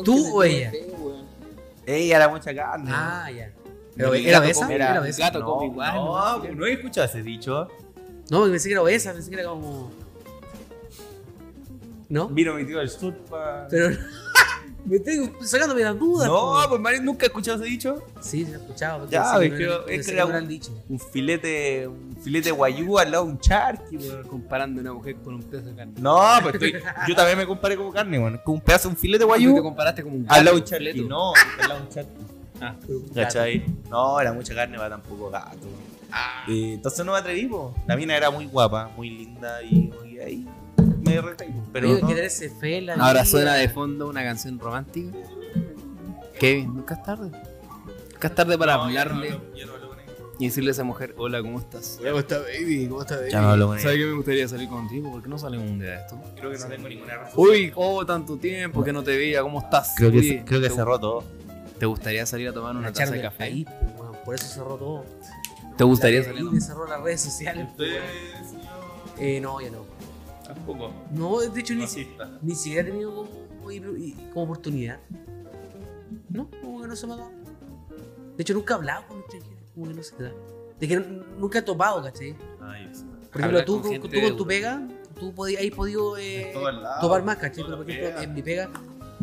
¿Tú 0.04 0.36
o 0.38 0.42
ella? 0.42 0.72
Ella 1.86 2.16
era 2.16 2.28
mucha 2.28 2.54
carne. 2.54 2.90
Ah, 2.92 3.30
ya. 3.30 3.52
¿Pero 3.96 4.14
era 4.14 4.38
obesa? 4.38 4.72
¿Era 4.72 5.00
obesa? 5.00 5.22
gato 5.24 5.40
no, 5.40 5.46
come 5.46 5.66
igual, 5.66 5.94
No, 5.94 6.34
¿no? 6.36 6.40
pues 6.40 6.56
no 6.56 6.66
he 6.66 6.72
escuchado 6.74 7.06
ese 7.06 7.22
dicho. 7.22 7.68
No, 8.30 8.38
porque 8.38 8.52
pensé 8.52 8.68
que 8.68 8.72
era 8.72 8.82
obesa, 8.82 9.12
pensé 9.12 9.28
que 9.30 9.40
era 9.40 9.48
como... 9.50 9.90
¿No? 12.12 12.28
Vino 12.28 12.52
mi 12.52 12.66
tío 12.66 12.78
del 12.78 12.90
sur 12.90 13.14
para. 13.30 13.66
Pero... 13.68 13.96
Me 14.84 14.96
estoy 14.96 15.32
sacándome 15.42 15.82
las 15.82 15.96
dudas. 15.96 16.26
No, 16.28 16.56
pues 16.68 16.80
Mario 16.80 17.02
nunca 17.02 17.24
he 17.24 17.28
escuchado 17.28 17.58
ese 17.62 17.70
dicho. 17.70 18.02
Sí, 18.20 18.44
se 18.44 18.54
ha 18.54 18.56
escuchado. 18.58 19.08
Ya, 19.08 19.36
es 19.40 19.52
que- 19.54 19.62
era- 19.62 19.76
es 19.86 20.06
que 20.06 20.24
un- 20.24 20.48
dicho. 20.48 20.72
Un 20.88 20.98
filete, 20.98 21.86
un 21.86 22.16
filete 22.20 22.50
guayú 22.50 22.98
al 22.98 23.12
lado 23.12 23.26
de 23.26 23.30
un 23.30 23.38
charqui. 23.38 23.96
Comparando 24.28 24.80
una 24.80 24.92
mujer 24.92 25.14
con 25.24 25.36
un 25.36 25.42
pedazo 25.44 25.68
de 25.68 25.76
carne. 25.76 25.92
No, 26.00 26.20
pues 26.42 26.54
estoy, 26.54 26.74
yo 27.08 27.14
también 27.14 27.38
me 27.38 27.46
comparé 27.46 27.76
como 27.76 27.92
carne, 27.92 28.18
weón. 28.18 28.40
Con 28.44 28.56
un 28.56 28.60
pedazo, 28.60 28.88
un 28.88 28.96
filete 28.96 29.20
Tú 29.24 29.30
te 29.30 29.38
guayú 29.38 29.62
comparaste 29.62 30.02
como 30.02 30.16
un 30.16 30.26
al 30.28 30.44
lado 30.44 30.56
de 30.56 30.62
un 30.62 30.68
charqui. 30.68 31.00
No, 31.02 31.32
al 31.60 31.68
lado 31.68 31.80
de 31.80 31.86
un 31.86 31.88
charqui. 31.88 32.10
Ah. 32.60 32.76
¿Cachai? 33.14 33.64
No, 33.88 34.20
era 34.20 34.32
mucha 34.32 34.52
carne 34.52 34.76
para 34.76 34.90
tan 34.90 35.02
poco 35.02 35.30
gato. 35.30 35.68
Ah. 36.10 36.44
Eh, 36.48 36.72
entonces 36.74 37.06
no 37.06 37.12
me 37.12 37.18
atreví, 37.18 37.46
po. 37.46 37.72
La 37.86 37.96
mina 37.96 38.16
era 38.16 38.30
muy 38.30 38.46
guapa, 38.46 38.90
muy 38.96 39.10
linda 39.10 39.62
y, 39.62 39.92
y 40.10 40.18
ahí 40.18 40.46
retraí. 41.20 41.50
Pero 41.50 41.88
Pero 41.88 41.88
no. 42.00 42.06
que 42.08 42.14
quererse 42.14 42.48
fe 42.50 42.78
en 42.78 42.86
la 42.86 42.94
Ahora 42.94 43.12
vida. 43.22 43.24
suena 43.26 43.54
de 43.54 43.68
fondo 43.68 44.08
una 44.08 44.22
canción 44.22 44.58
romántica. 44.58 45.16
Kevin, 46.38 46.74
nunca 46.74 46.94
es 46.94 47.02
tarde. 47.02 47.30
Nunca 48.12 48.28
es 48.28 48.34
tarde 48.34 48.58
para 48.58 48.76
No, 48.76 48.82
hablarle 48.84 49.32
hablo- 49.32 49.54
ya 49.54 49.66
no 49.66 49.72
hablo 49.74 49.88
con 49.90 50.00
ella. 50.00 50.12
y 50.38 50.46
decirle 50.46 50.70
a 50.70 50.72
esa 50.72 50.84
mujer, 50.84 51.14
hola, 51.18 51.40
¿cómo 51.42 51.58
estás? 51.60 51.98
¿Cómo 52.02 52.18
está, 52.18 52.38
baby? 52.38 52.86
¿Cómo 52.88 53.02
está, 53.02 53.16
baby? 53.16 53.30
Ya 53.30 53.40
no 53.42 53.50
hablo 53.50 53.66
con 53.68 53.78
¿Sabes 53.80 53.98
que 53.98 54.06
me 54.06 54.12
gustaría 54.14 54.48
salir 54.48 54.68
contigo? 54.68 55.10
¿Por 55.12 55.22
qué 55.22 55.28
no 55.28 55.38
salimos 55.38 55.70
un 55.70 55.78
día 55.78 55.90
de 55.90 55.96
esto? 55.96 56.20
Creo 56.36 56.50
que 56.50 56.58
no 56.58 56.66
tengo 56.66 56.88
ninguna 56.88 57.16
razón. 57.18 57.34
Uy, 57.36 57.72
oh, 57.76 58.04
tanto 58.06 58.36
tiempo 58.38 58.82
que 58.82 58.92
no 58.92 59.02
te 59.02 59.16
veía, 59.16 59.42
¿cómo 59.42 59.60
estás? 59.60 59.92
Creo 59.96 60.10
que, 60.10 60.42
creo 60.44 60.60
que 60.60 60.68
¿te, 60.68 60.74
cerró 60.74 60.98
todo. 60.98 61.24
¿Te 61.78 61.86
gustaría 61.86 62.24
salir 62.26 62.48
a 62.48 62.52
tomar 62.52 62.70
una 62.72 62.80
Una 62.80 62.88
taza 62.92 63.04
charla 63.06 63.16
de 63.16 63.22
café? 63.22 63.42
ahí, 63.44 63.64
pues, 63.64 64.18
por 64.24 64.34
eso 64.34 64.46
cerró 64.46 64.76
todo. 64.76 65.04
¿Te 65.76 65.84
gustaría 65.84 66.22
salir? 66.24 66.60
cerró 66.60 66.86
las 66.86 67.00
redes 67.02 67.20
sociales. 67.20 67.66
pues. 67.76 67.88
Eh, 69.18 69.40
no, 69.40 69.60
ya 69.60 69.70
no. 69.70 69.84
Tampoco. 70.54 70.92
No, 71.12 71.40
de 71.40 71.60
hecho 71.60 71.74
ni, 71.74 71.82
Racista. 71.82 72.38
ni 72.42 72.54
siquiera 72.54 72.88
he 72.88 72.90
tenido 72.92 73.14
como, 73.14 74.42
oportunidad. 74.42 74.98
No, 76.28 76.48
como 76.62 76.80
que 76.82 76.88
no 76.88 76.96
se 76.96 77.06
me 77.06 77.14
ha 77.14 77.16
dado. 77.16 77.30
De 78.36 78.42
hecho, 78.42 78.54
nunca 78.54 78.74
he 78.74 78.76
hablado 78.76 79.06
con 79.08 79.18
extranjeros. 79.20 79.58
Como 79.74 79.88
que 79.88 79.94
no 79.94 80.02
se 80.02 80.22
da. 80.22 80.32
De 80.80 80.88
que 80.88 80.96
nunca 81.38 81.58
he 81.58 81.62
topado, 81.62 82.02
¿cachai? 82.02 82.36
Ay, 82.60 82.88
sí. 82.92 83.04
Por 83.30 83.40
ejemplo, 83.40 83.64
tú, 83.64 83.80
con 83.82 84.00
tú 84.00 84.20
con 84.20 84.36
tu 84.36 84.46
pega, 84.46 84.88
tú 85.18 85.32
podías, 85.34 85.60
ahí 85.62 85.70
podido 85.70 86.16
eh, 86.18 86.52
topar 87.00 87.22
más, 87.22 87.36
¿cachai? 87.36 87.64
Pero 87.64 87.76
por 87.78 87.88
ejemplo, 87.88 88.08
pega. 88.10 88.22
en 88.24 88.34
mi 88.34 88.42
pega, 88.42 88.70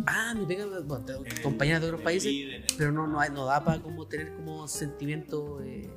ah, 0.08 0.34
mi 0.36 0.46
pega, 0.46 0.66
bueno, 0.86 1.06
tengo 1.06 1.26
En- 1.26 1.42
compañeras 1.44 1.82
de 1.82 1.88
otros 1.88 2.02
países, 2.02 2.32
pero 2.78 2.92
no, 2.92 3.06
no, 3.08 3.20
hay- 3.20 3.30
no 3.32 3.46
da 3.46 3.64
para 3.64 3.80
como 3.82 4.08
tener 4.08 4.34
como 4.34 4.68
sentimientos, 4.68 5.62
eh, 5.64 5.90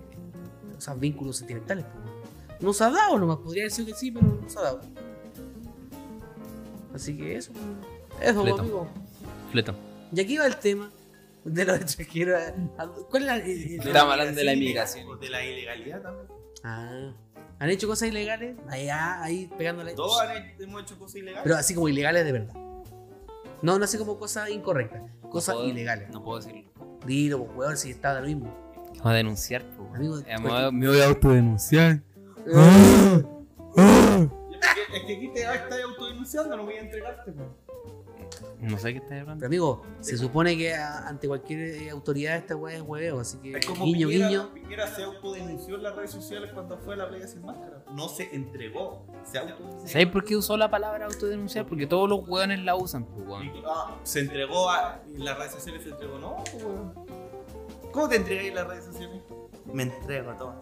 o 0.76 0.80
sea, 0.80 0.94
vínculos 0.94 1.36
sentimentales. 1.36 1.84
pues. 1.84 2.60
No 2.60 2.72
se 2.72 2.84
ha 2.84 2.90
dado 2.90 3.18
nomás, 3.18 3.38
podría 3.38 3.64
decir 3.64 3.86
que 3.86 3.94
sí, 3.94 4.10
pero 4.10 4.26
no 4.26 4.48
se 4.48 4.58
ha 4.58 4.62
dado. 4.62 4.80
Así 6.94 7.16
que 7.16 7.36
eso, 7.36 7.52
eso, 8.20 8.42
Fleto. 8.42 8.60
amigo. 8.60 8.88
Fleto. 9.50 9.74
Y 10.14 10.20
aquí 10.20 10.36
va 10.38 10.46
el 10.46 10.56
tema 10.56 10.90
de 11.44 11.64
los 11.64 11.80
extranjeros. 11.80 12.40
¿Cuál 13.10 13.22
es 13.22 13.26
la, 13.28 13.36
eh, 13.38 13.50
eh, 13.50 13.76
Estamos 13.84 14.12
hablando 14.12 14.34
de 14.34 14.44
la 14.44 14.52
inmigración. 14.54 15.18
De 15.20 15.28
la 15.30 15.44
ilegalidad 15.44 16.02
también. 16.02 16.26
Ah, 16.64 17.12
¿han 17.58 17.70
hecho 17.70 17.86
cosas 17.88 18.08
ilegales? 18.08 18.56
Ahí, 18.68 18.88
ah, 18.88 19.22
ahí 19.22 19.50
pegándole. 19.58 19.94
Todos 19.94 20.20
han 20.20 20.36
hecho- 20.36 20.62
hemos 20.64 20.82
hecho 20.82 20.98
cosas 20.98 21.16
ilegales. 21.16 21.42
Pero 21.42 21.56
así 21.56 21.74
como 21.74 21.88
ilegales 21.88 22.24
de 22.24 22.32
verdad. 22.32 22.54
No, 23.62 23.78
no 23.78 23.84
así 23.84 23.96
como 23.98 24.18
cosas 24.18 24.50
incorrectas. 24.50 25.02
Cosas 25.30 25.54
No 25.54 25.60
puedo- 25.62 25.72
ilegales. 25.72 26.10
No 26.10 26.22
puedo 26.22 26.40
decirlo. 26.40 26.70
Dilo, 27.06 27.44
pues, 27.46 27.56
weón, 27.58 27.76
si 27.76 27.90
está 27.90 28.14
de 28.14 28.20
lo 28.20 28.26
mismo. 28.26 28.54
Vamos 28.88 29.06
a 29.06 29.12
denunciar, 29.14 29.64
pues. 29.76 29.88
Amigo, 29.94 30.18
Eh, 30.18 30.38
me- 30.38 30.70
me 30.72 30.88
voy 30.88 31.00
a 31.00 31.06
autodenunciar. 31.06 32.02
Es 34.94 35.04
que 35.04 35.16
aquí 35.16 35.28
te 35.28 35.40
estás 35.42 35.80
autodenunciando, 35.84 36.56
no 36.56 36.64
voy 36.64 36.74
a 36.74 36.80
entregarte. 36.80 37.32
pues. 37.32 37.48
No 38.60 38.78
sé 38.78 38.92
qué 38.92 38.98
estás 38.98 39.20
hablando. 39.20 39.40
Pero 39.40 39.46
amigo, 39.48 39.82
se 40.00 40.16
supone 40.16 40.56
que 40.56 40.72
a- 40.74 41.06
ante 41.08 41.26
cualquier 41.28 41.60
eh, 41.60 41.90
autoridad 41.90 42.36
esta 42.36 42.56
weá 42.56 42.76
es 42.76 42.82
hueveo, 42.82 43.20
así 43.20 43.36
que 43.38 43.58
Es 43.58 43.66
como 43.66 43.84
guiño, 43.84 44.08
Piñera, 44.08 44.28
guiño. 44.28 44.54
Piñera 44.54 44.86
se 44.86 45.02
autodenunció 45.02 45.74
en 45.76 45.82
las 45.82 45.94
redes 45.96 46.12
sociales 46.12 46.50
cuando 46.54 46.78
fue 46.78 46.94
a 46.94 46.96
la 46.98 47.08
playa 47.08 47.26
sin 47.26 47.42
máscara. 47.44 47.84
No 47.92 48.08
se 48.08 48.34
entregó, 48.34 49.04
se 49.24 49.38
autodenunció. 49.38 49.88
¿Sabes 49.88 50.06
por 50.08 50.24
qué 50.24 50.36
usó 50.36 50.56
la 50.56 50.70
palabra 50.70 51.06
autodenunciar? 51.06 51.66
Porque 51.66 51.86
todos 51.86 52.08
los 52.08 52.26
hueones 52.26 52.60
la 52.60 52.74
usan, 52.76 53.04
pues, 53.04 53.26
weón. 53.26 53.46
Y, 53.46 53.62
ah, 53.66 53.96
se 54.04 54.20
entregó 54.20 54.70
a. 54.70 55.02
En 55.14 55.24
las 55.24 55.36
redes 55.38 55.52
sociales 55.52 55.82
se 55.82 55.90
entregó, 55.90 56.18
no, 56.18 56.36
pues, 56.50 56.64
weón. 56.64 56.94
¿Cómo 57.92 58.08
te 58.08 58.16
entregáis 58.16 58.48
en 58.48 58.54
las 58.54 58.66
redes 58.66 58.84
sociales? 58.84 59.20
Me 59.72 59.82
entrego 59.82 60.30
a 60.30 60.36
todo. 60.36 60.54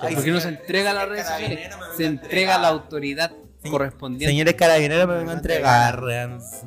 Ay, 0.00 0.14
¿Por 0.14 0.24
qué 0.24 0.30
no 0.30 0.40
se 0.40 0.48
entrega 0.48 0.90
a 0.90 0.94
las 0.94 1.08
redes 1.08 1.26
sociales? 1.26 1.74
Se 1.96 2.06
entrega 2.06 2.56
a 2.56 2.58
la 2.58 2.68
autoridad 2.68 3.32
correspondiente. 3.70 4.26
Señores 4.26 4.54
carabineros, 4.54 5.08
me 5.08 5.14
vengan 5.14 5.36
a 5.36 5.38
entregar. 5.38 6.00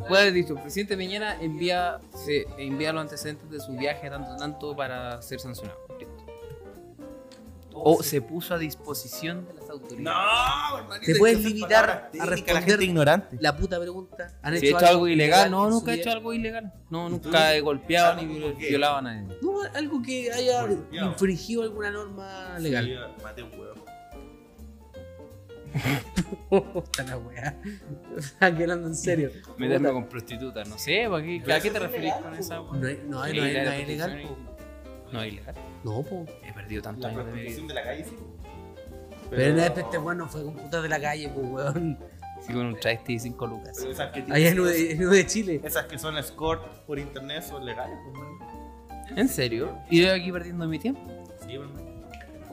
Puede 0.07 0.21
haber 0.21 0.33
dicho, 0.33 0.53
el 0.53 0.61
presidente 0.61 0.97
Piñera 0.97 1.37
envía, 1.41 1.99
se, 2.15 2.45
envía 2.57 2.91
los 2.93 3.01
antecedentes 3.01 3.49
de 3.49 3.59
su 3.59 3.73
viaje 3.73 4.09
tanto 4.09 4.35
tanto 4.35 4.75
para 4.75 5.21
ser 5.21 5.39
sancionado. 5.39 5.77
O 7.73 8.01
se 8.01 8.21
puso 8.21 8.55
a 8.55 8.57
disposición 8.57 9.47
autoridades. 9.81 10.03
No, 10.71 10.77
hermanito. 10.77 11.05
Te 11.13 11.15
puedes 11.19 11.37
hay 11.37 11.43
limitar 11.45 11.89
a 11.89 12.11
técnicas, 12.11 12.27
La 12.29 12.35
responder- 12.35 12.63
gente 12.69 12.85
ignorante. 12.85 13.37
La 13.39 13.55
puta 13.57 13.79
pregunta. 13.79 14.27
¿Han 14.41 14.57
Si 14.59 14.65
he 14.67 14.69
hecho 14.69 14.85
algo 14.85 15.07
ilegal, 15.07 15.51
no, 15.51 15.69
nunca 15.69 15.91
he 15.93 15.95
hecho 15.95 16.11
algo 16.11 16.33
ilegal. 16.33 16.73
No, 16.89 17.07
¿Y 17.07 17.11
nunca 17.11 17.55
he 17.55 17.61
golpeado 17.61 18.21
ni 18.21 18.25
violado 18.55 18.97
a 18.97 19.01
nadie. 19.01 19.27
No, 19.41 19.61
algo 19.73 20.01
que 20.01 20.31
haya 20.31 20.61
Golpeado. 20.65 21.07
infringido 21.11 21.63
alguna 21.63 21.91
norma 21.91 22.57
legal. 22.59 22.85
Sí, 22.85 23.23
mate 23.23 23.43
un 23.43 23.51
huevo. 23.59 23.85
Puta 26.49 27.03
la 27.03 27.17
weá. 27.17 27.55
Aquí 28.39 28.61
hablando 28.63 28.87
en 28.87 28.95
serio. 28.95 29.31
Meterme 29.57 29.89
Puta. 29.89 29.93
con 30.01 30.09
prostitutas, 30.09 30.67
no 30.69 30.77
sé, 30.77 31.07
¿para 31.09 31.23
qué, 31.23 31.53
¿a 31.53 31.59
qué 31.59 31.69
te 31.71 31.79
referís 31.79 32.13
con 32.13 32.33
esa? 32.33 32.61
weón? 32.61 32.81
No, 32.81 32.87
es- 32.87 33.03
no, 33.03 33.25
es- 33.25 33.31
Sí, 33.31 33.37
no, 33.37 33.43
no 33.43 33.49
es 33.49 33.89
y- 33.89 35.13
No 35.13 35.21
es 35.21 35.33
ilegal. 35.33 35.55
No, 35.83 36.01
po. 36.03 36.25
He 36.43 36.51
perdido 36.53 36.81
tantos 36.81 37.03
La 37.13 37.19
años 37.21 37.25
de 37.27 37.31
mi 37.33 37.41
vida. 37.43 37.67
de 37.67 37.73
la 37.73 37.83
calle, 37.83 38.03
sí. 38.05 38.15
Pero 39.29 39.43
en 39.43 39.59
este 39.59 39.97
weón 39.97 40.17
no 40.19 40.27
fue 40.27 40.43
con 40.43 40.53
putas 40.55 40.81
de 40.83 40.89
la 40.89 40.99
calle, 40.99 41.29
pues 41.29 41.45
weón. 41.49 41.97
Sí, 42.45 42.53
con 42.53 42.67
un 42.67 42.79
travesti 42.79 43.13
y 43.13 43.19
5 43.19 43.47
lucas. 43.47 43.77
Pero 43.79 43.91
esas 43.91 44.07
que 44.07 44.21
tienen- 44.21 44.33
Allá 44.33 44.49
en 44.49 44.57
Nude 44.57 44.95
de 45.17 45.25
Chile. 45.25 45.61
Esas 45.63 45.85
que 45.85 45.97
son 45.97 46.17
escort 46.17 46.63
por 46.85 46.99
internet 46.99 47.43
son 47.43 47.65
legales, 47.65 47.97
pues, 48.05 48.15
man. 48.23 49.17
¿En 49.17 49.27
serio? 49.27 49.75
¿Y 49.89 50.01
yo 50.03 50.13
aquí 50.13 50.31
perdiendo 50.31 50.67
mi 50.67 50.77
tiempo? 50.79 51.01
Sí, 51.45 51.55
hermano. 51.55 51.79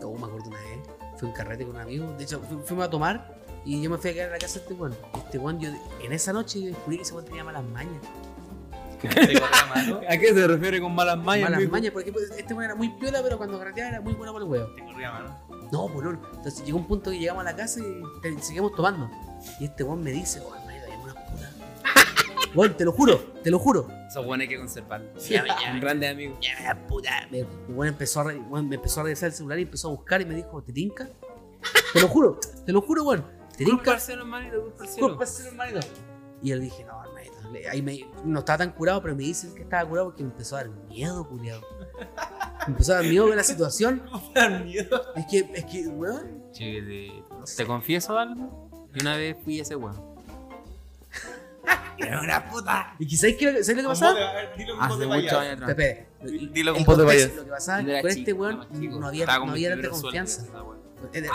Oh, 0.03 0.17
me 0.19 0.27
acuerdo 0.27 0.49
una 0.49 0.59
vez. 0.59 0.79
Fui 1.19 1.29
a 1.29 1.31
un 1.31 1.37
carrete 1.37 1.65
con 1.67 1.75
un 1.77 1.83
amigo. 1.83 2.13
De 2.17 2.25
hecho, 2.25 2.41
fu- 2.41 2.59
fuimos 2.61 2.87
a 2.87 2.91
tomar 2.91 3.35
y 3.65 3.83
yo 3.83 3.91
me 3.91 3.99
fui 3.99 4.11
a 4.11 4.13
quedar 4.15 4.27
en 4.29 4.33
la 4.33 4.39
casa 4.39 4.55
de 4.55 4.61
este 4.61 4.75
weón. 4.75 4.97
Este 5.17 5.39
weón, 5.39 5.61
yo 5.61 5.71
en 6.03 6.13
esa 6.13 6.33
noche 6.33 6.61
yo 6.61 6.67
descubrí 6.69 6.97
que 6.97 7.03
ese 7.03 7.13
weón 7.15 7.27
tenía 7.27 7.45
malas 7.45 7.65
mañas. 7.65 8.03
¿A 10.09 10.17
qué 10.19 10.35
se 10.35 10.47
refiere 10.47 10.81
con 10.81 10.95
malas 10.95 11.19
mañas, 11.19 11.51
malas 11.51 11.69
mañas, 11.71 11.93
porque 11.93 12.13
pues, 12.13 12.31
este 12.31 12.55
weón 12.55 12.65
era 12.65 12.75
muy 12.75 12.89
piola, 12.91 13.21
pero 13.23 13.37
cuando 13.39 13.59
carreteaba 13.59 13.91
era 13.91 14.01
muy 14.01 14.15
bueno 14.15 14.33
por 14.33 14.43
el 14.43 14.49
huevo. 14.49 14.67
Te 14.75 14.85
corría 14.85 15.13
mano. 15.13 15.39
No, 15.73 15.89
pues 15.89 16.05
no. 16.05 16.11
Entonces 16.35 16.65
llegó 16.65 16.79
un 16.79 16.87
punto 16.87 17.11
que 17.11 17.19
llegamos 17.19 17.41
a 17.43 17.45
la 17.51 17.57
casa 17.57 17.81
y 17.81 18.03
te- 18.23 18.41
seguimos 18.43 18.75
tomando. 18.75 19.11
Y 19.61 19.65
este 19.65 19.83
weón 19.83 20.03
me 20.03 20.11
dice, 20.13 20.39
hermanito, 20.41 20.87
hay 20.87 20.99
una 21.03 21.15
puta. 21.15 21.51
Weón, 22.55 22.77
te 22.77 22.85
lo 22.85 22.93
juro, 22.93 23.19
te 23.43 23.51
lo 23.51 23.59
juro. 23.59 23.89
Eso 24.09 24.23
bueno 24.23 24.43
hay 24.43 24.49
que. 24.49 24.57
Ya, 25.29 25.45
ya, 25.45 25.73
Un 25.73 25.81
grande 25.81 26.09
amigo. 26.09 26.39
Ya, 26.41 26.63
la 26.63 26.87
puta. 26.87 27.11
Me, 27.31 27.45
weón 27.69 27.89
empezó 27.89 28.21
a, 28.21 28.25
re- 28.25 28.39
weón 28.39 28.69
me 28.69 28.77
empezó 28.77 29.01
a 29.01 29.05
revisar 29.05 29.29
el 29.31 29.35
celular 29.35 29.59
y 29.59 29.63
empezó 29.63 29.89
a 29.89 29.91
buscar 29.93 30.21
y 30.21 30.25
me 30.25 30.35
dijo, 30.35 30.63
¿te 30.63 30.73
tinca? 30.73 31.09
Te 31.93 32.01
lo 32.01 32.09
juro, 32.09 32.39
te 32.65 32.73
lo 32.73 32.81
juro, 32.81 33.05
weón. 33.05 33.25
¿Te 33.57 33.65
tinca? 33.65 33.77
Culparcelo, 33.77 34.23
hermanito, 34.23 34.63
culparcelo. 34.63 35.09
Culpa 35.09 35.27
ser 35.27 35.47
hermanito. 35.47 35.81
Y 36.43 36.49
le 36.55 36.61
dije, 36.61 36.85
no, 36.85 37.03
Ahí 37.71 37.83
me, 37.83 38.07
no 38.25 38.41
estaba 38.41 38.59
tan 38.59 38.73
curado, 38.73 39.03
pero 39.03 39.15
me 39.15 39.23
dice 39.23 39.53
que 39.55 39.63
estaba 39.63 39.89
curado 39.89 40.09
porque 40.09 40.23
me 40.23 40.31
empezó 40.31 40.57
a 40.57 40.65
dar 40.65 40.71
miedo, 40.89 41.27
culiado. 41.29 41.63
Me 42.67 42.73
empezó 42.73 42.93
a 42.93 42.97
dar 42.97 43.05
miedo 43.05 43.29
de 43.29 43.37
la 43.37 43.45
situación. 43.45 44.03
Me 44.35 44.41
dan 44.41 44.65
miedo. 44.65 45.15
Es 45.17 45.27
que, 45.27 45.51
es 45.55 45.65
que, 45.65 45.89
weón. 45.89 46.45
¿Te 46.53 47.67
confieso 47.67 48.19
algo? 48.19 48.89
Y 48.95 49.01
una 49.01 49.17
vez 49.17 49.37
fui 49.43 49.61
ese 49.61 49.77
weón. 49.77 50.15
Era 51.99 52.21
una 52.21 52.51
puta. 52.51 52.95
¿Y 52.99 53.07
que 53.07 53.17
sabes 53.17 53.37
qué 53.37 53.63
sabes 53.63 53.69
lo 53.77 53.83
que 53.83 53.89
pasaba? 53.89 54.19
a 54.19 54.57
Dilo 54.57 54.75
un 54.75 54.83
Hace 54.83 55.07
muchos 55.07 55.33
años 55.33 55.53
atrás. 55.55 55.75
Pepe, 55.75 56.07
Dilo 56.53 56.77
un 56.77 56.85
poco 56.85 56.99
de 56.99 57.07
payaso. 57.07 57.37
lo 57.37 57.45
que 57.45 57.51
pasaba 57.51 57.83
Yo 57.83 57.91
era 57.91 58.03
con 58.03 58.11
este 58.11 58.33
weón 58.33 58.67
no 58.73 59.07
había, 59.07 59.27
no 59.27 59.41
con 59.41 59.51
había 59.51 59.71
tanta 59.71 59.91
confianza. 59.91 60.47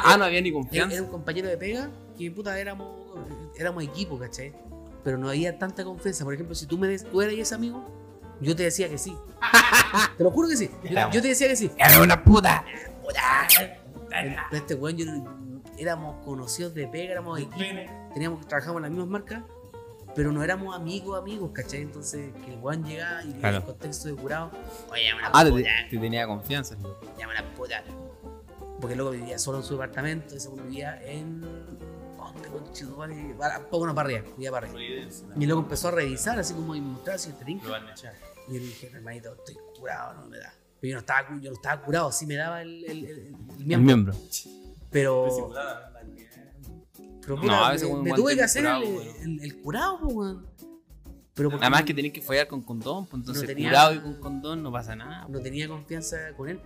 Ah, 0.03 0.17
no 0.17 0.25
había 0.25 0.41
ni 0.41 0.51
confianza. 0.51 0.95
era 0.95 1.03
un 1.03 1.11
compañero 1.11 1.47
de 1.47 1.57
pega 1.57 1.89
que 2.17 2.31
puta 2.31 2.59
éramos, 2.59 3.17
éramos 3.57 3.83
equipo, 3.83 4.19
¿cachai? 4.19 4.53
Pero 5.03 5.17
no 5.17 5.29
había 5.29 5.57
tanta 5.57 5.83
confianza. 5.83 6.23
Por 6.25 6.33
ejemplo, 6.33 6.55
si 6.55 6.65
tú 6.65 6.77
me 6.77 6.87
des, 6.87 7.03
tú 7.05 7.21
eras 7.21 7.33
ese 7.35 7.55
amigo, 7.55 7.83
yo 8.41 8.55
te 8.55 8.63
decía 8.63 8.89
que 8.89 8.97
sí. 8.97 9.15
te 10.17 10.23
lo 10.23 10.31
juro 10.31 10.47
que 10.49 10.57
sí. 10.57 10.69
Yo, 10.83 10.89
yo 11.11 11.21
te 11.21 11.29
decía 11.29 11.47
que 11.47 11.55
sí. 11.55 11.71
Era 11.77 12.01
una 12.01 12.23
puta. 12.23 12.63
Pero 14.09 14.35
este 14.51 14.75
weón, 14.75 14.97
yo 14.97 15.05
éramos 15.77 16.23
conocidos 16.25 16.73
de 16.73 16.87
pega, 16.87 17.11
éramos 17.13 17.39
equipo, 17.39 17.57
teníamos, 18.13 18.45
trabajamos 18.47 18.77
en 18.77 18.81
las 18.83 18.91
mismas 18.91 19.07
marcas, 19.07 19.43
pero 20.15 20.31
no 20.31 20.43
éramos 20.43 20.75
amigos, 20.75 21.17
amigos, 21.17 21.51
¿cachai? 21.53 21.81
Entonces, 21.81 22.31
que 22.43 22.53
el 22.53 22.59
weón 22.59 22.83
llegaba 22.83 23.23
y 23.23 23.31
en 23.31 23.39
Claro. 23.39 23.57
el 23.57 23.63
contexto 23.63 24.09
de 24.09 24.15
curado, 24.15 24.51
oye, 24.91 25.13
una 25.13 25.29
Ah, 25.33 25.45
te, 25.45 25.51
puta, 25.51 25.69
te 25.89 25.97
tenía 25.97 26.27
confianza. 26.27 26.75
llama 27.17 27.33
una 27.39 27.55
puta. 27.55 27.83
Porque 28.81 28.95
luego 28.95 29.11
vivía 29.11 29.37
solo 29.39 29.59
en 29.59 29.63
su 29.63 29.73
departamento, 29.73 30.35
ese 30.35 30.49
vivía 30.49 31.01
en. 31.03 31.41
¿Dónde, 32.41 32.49
conchetumare? 32.59 33.35
Para- 33.37 33.59
Poco 33.69 33.85
no 33.87 33.95
para 33.95 34.07
arriba, 34.09 34.23
vivía 34.35 34.51
para 34.51 34.67
arriba. 34.67 35.09
Y 35.37 35.45
luego 35.45 35.61
empezó 35.61 35.87
a 35.89 35.91
revisar, 35.91 36.39
así 36.39 36.53
como 36.53 36.75
y 36.75 36.81
mostrar 36.81 37.19
si 37.19 37.31
te 37.33 37.51
Lo 37.51 37.69
van 37.71 37.87
a 37.87 37.91
echar. 37.91 38.13
Y 38.47 38.53
yo 38.53 38.59
le 38.59 38.65
dije, 38.65 38.87
hermanito, 38.93 39.33
estoy 39.35 39.55
curado, 39.77 40.13
no 40.21 40.27
me 40.27 40.37
da. 40.39 40.53
Pero 40.81 40.89
yo 40.91 40.95
no 40.95 40.99
estaba, 41.01 41.27
yo 41.41 41.49
no 41.51 41.55
estaba 41.55 41.81
curado, 41.81 42.11
sí 42.11 42.25
me 42.25 42.35
daba 42.35 42.61
el, 42.61 42.83
el, 42.85 42.91
el- 42.91 43.05
el 43.05 43.27
El 43.59 43.65
miembro. 43.65 43.85
miembro. 43.85 44.13
Pero. 44.89 45.51
Pero 47.21 47.37
No, 47.43 47.65
a 47.65 47.71
veces 47.71 47.89
me, 47.91 48.01
me 48.01 48.11
tuve 48.13 48.35
que 48.35 48.41
hacer 48.43 48.63
curado, 48.63 48.83
el, 48.83 48.89
weón. 48.95 49.15
el, 49.21 49.43
el 49.43 49.61
curado, 49.61 49.99
po, 49.99 50.07
weón. 50.07 50.47
Pero 51.35 51.49
porque 51.51 51.63
Además 51.65 51.83
que 51.83 51.93
tenés 51.93 52.11
que 52.11 52.21
follar 52.21 52.47
con 52.47 52.61
condón, 52.63 53.05
pues 53.05 53.19
entonces 53.21 53.43
No 53.43 53.47
tenía- 53.47 53.69
curado 53.69 53.93
y 53.93 53.99
con 53.99 54.13
condón 54.19 54.63
no 54.63 54.71
pasa 54.71 54.95
nada. 54.95 55.27
no 55.29 55.39
tenía 55.39 55.67
confianza 55.67 56.17
con 56.35 56.49
él. 56.49 56.59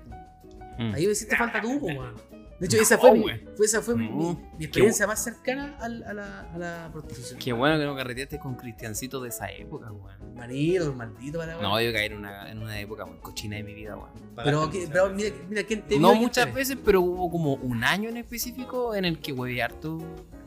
Mm. 0.80 0.94
Ahí 0.96 1.06
me 1.06 1.12
hiciste 1.12 1.36
falta 1.36 1.62
tú, 1.62 1.80
po, 1.80 1.88
weón. 1.88 2.16
De 2.60 2.68
hecho, 2.68 2.78
esa 2.78 2.98
fue, 2.98 3.12
mi, 3.14 3.24
fue, 3.58 3.66
esa 3.66 3.82
fue 3.82 3.96
mi, 3.96 4.08
No. 4.08 4.16
mi- 4.16 4.40
mi 4.60 4.66
experiencia 4.66 5.06
más 5.08 5.22
cercana 5.24 5.76
a, 5.82 5.90
la, 5.90 6.42
a 6.54 6.58
la 6.58 6.90
prostitución. 6.94 7.40
Qué 7.40 7.52
bueno 7.52 7.78
que 7.78 7.86
no 7.86 7.96
carreteaste 7.96 8.40
con 8.40 8.56
Cristiancito 8.56 9.22
de 9.22 9.30
esa 9.30 9.52
época, 9.52 9.92
weón. 9.92 10.36
Marido, 10.36 10.94
maldito 10.94 11.40
para 11.40 11.56
la 11.58 11.62
No, 11.62 11.82
yo 11.82 11.92
caí 11.92 12.06
en 12.06 12.14
una, 12.14 12.50
en 12.52 12.60
una 12.60 12.80
época 12.80 13.06
muy 13.06 13.18
cochina 13.18 13.58
de 13.58 13.64
mi 13.64 13.74
vida, 13.74 13.96
weón. 13.98 14.12
Pero, 14.44 14.70
que- 14.70 14.88
pero 14.92 15.10
mira, 15.10 15.30
mira 15.50 15.64
quién 15.64 15.82
te 15.82 16.00
No 16.00 16.14
muchas 16.16 16.46
te 16.46 16.52
veces, 16.52 16.78
pero 16.84 17.02
hubo 17.02 17.30
como 17.30 17.56
un 17.56 17.84
año 17.84 18.10
en 18.10 18.18
específico 18.18 18.96
en 18.96 19.06
el 19.06 19.20
que 19.20 19.34
hueveé 19.34 19.62
harto 19.64 19.98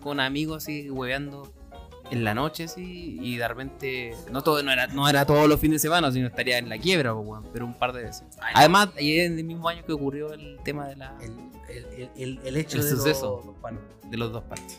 con 0.01 0.21
amigos 0.21 0.63
así, 0.63 0.89
hueveando 0.89 1.53
en 2.11 2.25
la 2.25 2.35
noche 2.35 2.65
así, 2.65 3.19
y 3.21 3.37
de 3.37 3.49
repente, 3.49 4.15
no 4.31 4.43
todo, 4.43 4.63
no 4.63 4.71
era, 4.73 4.87
no 4.89 5.09
era 5.09 5.25
todos 5.27 5.49
los 5.49 5.59
fines 5.61 5.83
de 5.83 5.89
semana, 5.89 6.11
sino 6.13 6.27
estaría 6.29 6.59
en 6.59 6.69
la 6.69 6.79
quiebra, 6.79 7.15
pero 7.53 7.67
un 7.67 7.75
par 7.79 7.93
de 7.93 8.03
veces. 8.05 8.25
Además, 8.55 8.91
ahí 8.97 9.21
en 9.21 9.39
el 9.39 9.45
mismo 9.45 9.69
año 9.69 9.85
que 9.85 9.93
ocurrió 9.93 10.33
el 10.33 10.59
tema 10.65 10.89
de, 10.89 10.97
la, 10.97 11.17
El, 11.21 11.33
el, 11.97 12.11
el, 12.17 12.41
el, 12.45 12.57
hecho 12.57 12.79
El 12.79 12.85
de 12.85 12.91
suceso. 12.91 13.57
Los, 13.63 14.11
de 14.11 14.17
los 14.17 14.33
dos 14.33 14.45
partes. 14.45 14.79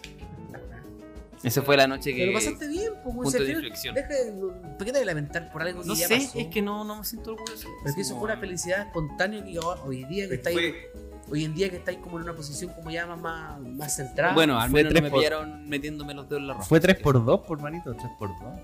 Esa 1.43 1.61
fue 1.61 1.77
la 1.77 1.87
noche 1.87 2.11
que. 2.13 2.21
Pero 2.21 2.31
lo 2.31 2.37
pasaste 2.39 2.67
bien, 2.67 2.93
pues, 3.03 3.15
punto 3.15 3.29
se 3.29 3.43
de 3.43 3.51
inflexión. 3.51 3.93
Deja 3.93 4.07
de. 4.09 4.31
¿Por 4.31 4.77
qué 4.79 4.85
te 4.85 4.91
vas 4.93 5.01
a 5.01 5.05
lamentar 5.05 5.51
por 5.51 5.61
algo 5.61 5.81
que 5.81 5.87
No 5.87 5.93
ya 5.93 6.07
sé, 6.07 6.15
pasó? 6.17 6.39
es 6.39 6.47
que 6.47 6.61
no, 6.63 6.83
no 6.83 6.97
me 6.97 7.03
siento 7.03 7.33
orgulloso. 7.33 7.67
Pero 7.79 7.89
es 7.89 7.95
que 7.95 8.01
eso 8.01 8.15
fue 8.17 8.23
una 8.31 8.37
felicidad 8.37 8.87
espontánea 8.87 9.43
que 9.43 9.59
hoy 9.59 10.03
día 10.05 10.27
que 10.27 10.35
estáis, 10.35 10.57
Fue- 10.57 10.91
hoy 11.29 11.43
en 11.45 11.53
día 11.53 11.69
que 11.69 11.77
estáis 11.77 11.97
como 11.99 12.17
en 12.17 12.23
una 12.23 12.33
posición 12.33 12.71
como 12.73 12.89
ya 12.91 13.05
más, 13.05 13.19
más, 13.19 13.59
más 13.59 13.95
centrada. 13.95 14.33
Bueno, 14.33 14.59
al 14.59 14.69
menos 14.69 14.93
no 14.93 15.01
me 15.01 15.09
por- 15.09 15.19
pillaron 15.19 15.67
metiéndome 15.67 16.13
los 16.13 16.27
dedos 16.29 16.41
en 16.41 16.47
la 16.47 16.53
ropa. 16.53 16.65
Fue 16.65 16.79
3x2 16.81 17.45
por 17.45 17.61
manito, 17.61 17.93
3x2. 17.95 18.61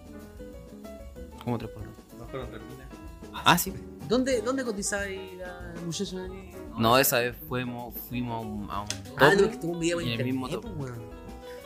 como 1.44 1.57
tres 1.57 1.72
por 1.72 1.84
dos. 1.84 1.94
No 2.18 2.26
fueron 2.27 2.49
terminas. 2.49 2.88
Ah, 3.45 3.57
sí. 3.57 3.73
¿Dónde, 4.07 4.41
dónde 4.41 4.64
cotizabais 4.64 5.38
la 5.38 5.73
muchacha? 5.85 6.18
No, 6.77 6.98
esa 6.98 7.19
vez 7.19 7.35
fuimos, 7.48 7.94
fuimos 8.10 8.35
a 8.38 8.40
un, 8.48 8.69
a 8.72 8.81
un 8.81 8.88
Ah, 9.18 9.34
no, 9.40 9.49
que 9.49 9.57
tuvo 9.57 9.73
un 9.73 9.80
video 9.80 9.99
en 10.02 10.07
el 10.10 10.23
mismo 10.23 10.48
pues, 10.48 10.60
weón. 10.77 11.02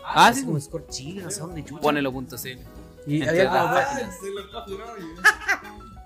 Ah, 0.03 0.27
Así 0.27 0.39
sí. 0.41 0.45
como 0.45 0.59
Score 0.59 0.87
Chile, 0.87 1.21
no 1.23 1.31
sé 1.31 1.39
dónde 1.41 1.63
chucha. 1.65 1.81
Ponelo.cl. 1.81 2.47
Y 3.07 3.27
había 3.27 3.45
como 3.49 3.59
Ah, 3.59 3.99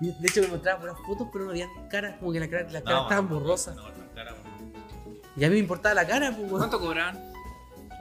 de 0.00 0.28
hecho 0.28 0.40
me 0.42 0.48
mostraba 0.48 0.80
puras 0.80 0.96
fotos, 1.06 1.28
pero 1.32 1.44
no 1.44 1.50
había 1.50 1.68
caras, 1.88 2.16
como 2.18 2.32
que 2.32 2.40
la 2.40 2.48
cara- 2.48 2.68
las 2.70 2.82
caras 2.82 2.98
No, 2.98 3.02
estaban 3.04 3.28
no, 3.28 3.34
borrosas. 3.40 3.76
No, 3.76 3.82
no. 3.88 4.01
Y 5.36 5.44
a 5.44 5.48
mí 5.48 5.54
me 5.54 5.60
importaba 5.60 5.94
la 5.94 6.06
cara, 6.06 6.28
pues, 6.30 6.40
weón. 6.46 6.58
¿Cuánto 6.58 6.80
cobraban? 6.80 7.32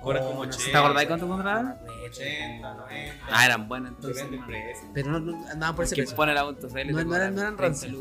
Cobran 0.02 0.24
Oh, 0.24 0.28
como 0.32 0.46
no 0.46 0.52
sé. 0.52 0.58
80. 0.60 0.72
¿Te 0.72 0.78
acordás 0.86 1.06
cuánto 1.06 1.28
cobraban? 1.28 1.78
80, 2.06 2.74
90. 2.74 3.26
Ah, 3.32 3.46
eran 3.46 3.68
buenas 3.68 3.92
entonces. 3.94 4.24
Depende 4.24 4.38
del 4.48 4.56
hermano. 4.56 4.66
precio. 4.72 4.90
Pero 4.94 5.12
no, 5.12 5.20
no 5.20 5.48
andaban 5.50 5.76
por 5.76 5.86
ese 5.86 5.96
Que 5.96 6.02
precio. 6.02 6.16
pone 6.18 6.34
la 6.34 6.44
.cl. 6.44 6.92
No, 6.92 7.04
no 7.04 7.16
eran- 7.16 7.36
no 7.36 7.42
eran 7.42 7.58
rancias. 7.58 7.94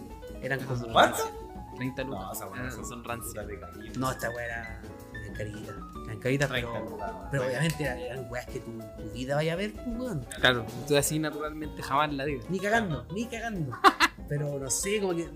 Eran 0.43 0.61
como. 0.65 0.87
¿Cuánto? 0.93 1.19
30 1.77 2.03
lucas. 2.05 2.21
No, 2.21 2.33
esa 2.33 2.45
Ah, 2.45 2.85
son- 2.85 3.05
rancias. 3.05 3.47
No, 3.99 4.11
esta 4.11 4.31
weá 4.31 4.45
era 4.47 4.81
eran 5.23 5.35
caritas. 5.35 5.75
Eran 6.07 6.19
caritas, 6.21 6.49
30 6.49 6.73
pero. 6.73 6.99
Pero 7.31 7.47
obviamente 7.47 7.85
eran, 7.85 8.27
weas 8.31 8.47
que 8.47 8.61
tu, 8.61 8.71
tu 8.79 9.11
vida 9.13 9.35
vaya 9.37 9.53
a 9.53 9.57
ver, 9.57 9.73
pues, 9.75 9.87
weón. 9.87 10.27
Claro, 10.41 10.65
tú 10.89 10.97
así 10.97 11.19
naturalmente 11.19 11.83
jamás 11.83 12.09
en 12.11 12.17
la 12.17 12.25
vida. 12.25 12.43
Ni 12.49 12.59
cagando, 12.59 13.07
ni 13.13 13.27
cagando. 13.27 13.77
Pero 14.29 14.59
no 14.59 14.71
sé, 14.71 15.01
como 15.01 15.15
que 15.15 15.29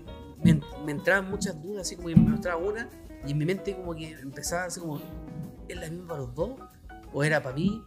me, 0.43 0.59
me 0.85 0.91
entraban 0.93 1.29
muchas 1.29 1.61
dudas, 1.61 1.81
así 1.81 1.95
como 1.95 2.07
que 2.09 2.15
me 2.15 2.29
mostraba 2.31 2.57
una, 2.57 2.87
y 3.25 3.31
en 3.31 3.37
mi 3.37 3.45
mente 3.45 3.75
como 3.75 3.95
que 3.95 4.11
empezaba 4.11 4.65
así 4.65 4.79
como, 4.79 5.01
¿es 5.67 5.77
la 5.77 5.89
misma 5.89 6.07
para 6.07 6.19
los 6.21 6.35
dos? 6.35 6.59
¿O 7.13 7.23
era 7.23 7.41
para 7.41 7.55
mí? 7.55 7.83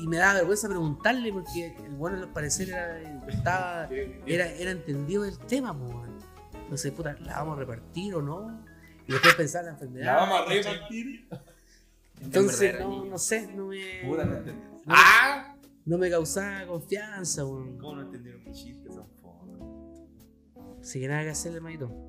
Y 0.00 0.06
me 0.06 0.18
daba 0.18 0.34
vergüenza 0.34 0.68
preguntarle 0.68 1.32
porque 1.32 1.74
el 1.84 1.94
bueno 1.94 2.18
al 2.18 2.32
parecer 2.32 2.68
era, 2.68 3.00
estaba, 3.28 3.88
era, 4.26 4.46
era 4.46 4.70
entendido 4.70 5.24
del 5.24 5.38
tema, 5.38 5.76
pues, 5.76 5.90
weón. 5.90 6.18
Entonces, 6.54 6.92
puta, 6.92 7.16
¿la 7.20 7.38
vamos 7.38 7.56
a 7.56 7.60
repartir 7.60 8.14
o 8.14 8.22
no? 8.22 8.64
Y 9.06 9.12
después 9.12 9.34
pensar 9.34 9.60
en 9.60 9.66
la 9.66 9.72
enfermedad. 9.72 10.06
La 10.06 10.16
vamos 10.16 10.40
a 10.40 10.44
repartir. 10.46 11.28
Entonces, 12.20 12.80
no, 12.80 13.04
no 13.04 13.18
sé, 13.18 13.52
no 13.52 13.66
me, 13.66 14.02
Puta, 14.06 14.24
no 14.24 14.36
entendí. 14.36 14.62
¡Ah! 14.86 15.56
no 15.84 15.98
me 15.98 16.08
causaba 16.10 16.66
confianza, 16.66 17.44
weón. 17.44 17.76
¿Cómo 17.78 17.96
no 17.96 18.02
entendieron 18.02 18.44
mi 18.44 18.52
chiste? 18.52 18.88
Son 18.90 19.06
fonos. 19.20 20.00
Así 20.80 21.00
que 21.00 21.08
nada 21.08 21.22
que 21.22 21.30
hacerle, 21.30 21.60
manito. 21.60 22.03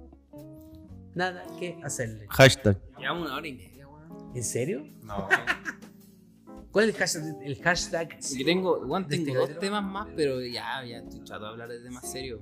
Nada 1.16 1.44
que 1.60 1.80
hacerle. 1.84 2.26
Hashtag. 2.30 2.78
Llevamos 3.00 3.28
una 3.28 3.36
hora 3.38 3.48
y 3.48 3.54
media, 3.54 3.88
weón. 3.88 4.32
¿En 4.36 4.44
serio? 4.44 4.86
No. 5.02 5.28
¿Cuál 6.72 6.90
es 6.90 6.96
el 6.96 7.00
hashtag? 7.00 7.36
El 7.44 7.62
hashtag? 7.64 8.20
Yo 8.38 8.46
tengo, 8.46 8.78
weón, 8.80 9.08
¿De 9.08 9.16
tengo 9.16 9.28
este 9.28 9.38
dos 9.38 9.48
capítulo? 9.48 9.60
temas 9.62 9.84
más, 9.84 10.08
pero 10.16 10.42
ya, 10.42 10.84
ya 10.86 10.98
estoy 10.98 11.24
chato 11.24 11.44
de 11.46 11.50
hablar 11.50 11.70
de 11.70 11.80
temas 11.80 12.12
serios. 12.12 12.42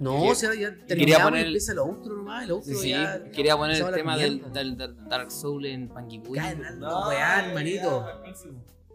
No, 0.00 0.22
o 0.24 0.34
sea, 0.34 0.54
ya 0.54 0.70
quería 0.74 0.86
terminamos 0.86 1.24
poner 1.24 1.40
el- 1.42 1.46
empieza 1.48 1.72
el 1.72 1.78
outro 1.80 2.16
nomás. 2.16 2.44
El 2.44 2.52
outro 2.52 2.74
Sí, 2.74 2.88
ya... 2.88 3.22
quería 3.32 3.54
poner 3.54 3.82
el 3.82 3.92
tema 3.94 4.16
del, 4.16 4.50
del- 4.50 4.76
del 4.78 4.96
Dark 5.10 5.30
Soul 5.30 5.66
en 5.66 5.88
Panguipulli. 5.90 6.40
Cállate, 6.40 6.76
no, 6.78 7.08
weá, 7.08 7.50
manito. 7.52 8.06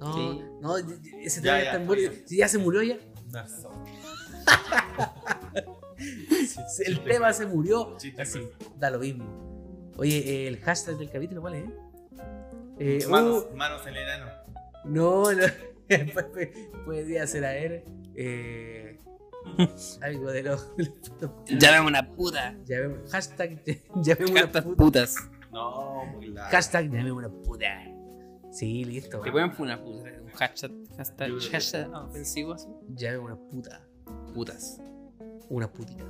No, 0.02 0.14
Sí. 0.14 0.42
no, 0.62 0.78
ese 1.22 1.42
tema 1.42 1.60
ya, 1.60 1.64
está 1.64 1.78
ya. 1.78 1.86
muerto. 1.86 2.12
Si 2.26 2.38
ya 2.38 2.48
se 2.48 2.58
murió 2.58 2.82
ya. 2.82 2.98
El 6.86 7.04
tema 7.04 7.34
se 7.34 7.46
murió. 7.46 7.96
Chiste 7.98 8.22
Así, 8.22 8.40
da 8.78 8.90
lo 8.90 9.00
mismo. 9.00 9.94
Oye, 9.98 10.18
eh, 10.18 10.48
el 10.48 10.60
hashtag 10.60 10.98
del 10.98 11.10
capítulo, 11.10 11.42
¿cuál 11.42 11.56
es? 11.56 11.66
Eh, 12.80 13.06
Manos, 13.10 13.48
uh, 13.52 13.56
manos 13.56 13.88
en 13.88 13.96
el 13.96 14.10
ano. 14.10 14.26
No, 14.84 15.32
no. 15.32 15.44
Podría 16.86 17.26
ser 17.28 17.46
a 17.46 17.52
ver. 17.52 17.86
Eh, 18.16 19.00
algo 20.02 20.32
de 20.32 20.44
los. 20.44 20.74
Llámame 21.48 21.88
una 21.88 22.12
puta. 22.12 22.56
Llamemos- 22.66 23.10
hashtag. 23.10 23.64
Llamemos 23.96 24.32
una 24.32 24.48
puta. 24.52 24.76
putas. 24.76 25.16
No, 25.52 26.06
muy 26.06 26.28
largo. 26.28 26.52
Hashtag. 26.52 26.86
Llamemos 26.92 27.18
una 27.24 27.30
puta. 27.30 27.86
Sí, 28.52 28.84
listo. 28.84 29.22
Te 29.22 29.32
pueden 29.32 29.52
poner 29.54 29.78
una 29.78 29.84
puta. 29.86 30.10
Un 30.22 30.30
hashtag, 30.32 30.72
hashtag, 30.98 31.32
hashtag 31.52 31.94
ofensivo 31.94 32.54
así. 32.54 32.68
Llamemos 32.90 33.26
una 33.32 33.50
puta. 33.50 33.82
Putas. 34.34 34.82
Una 35.50 35.72
putita. 35.72 36.04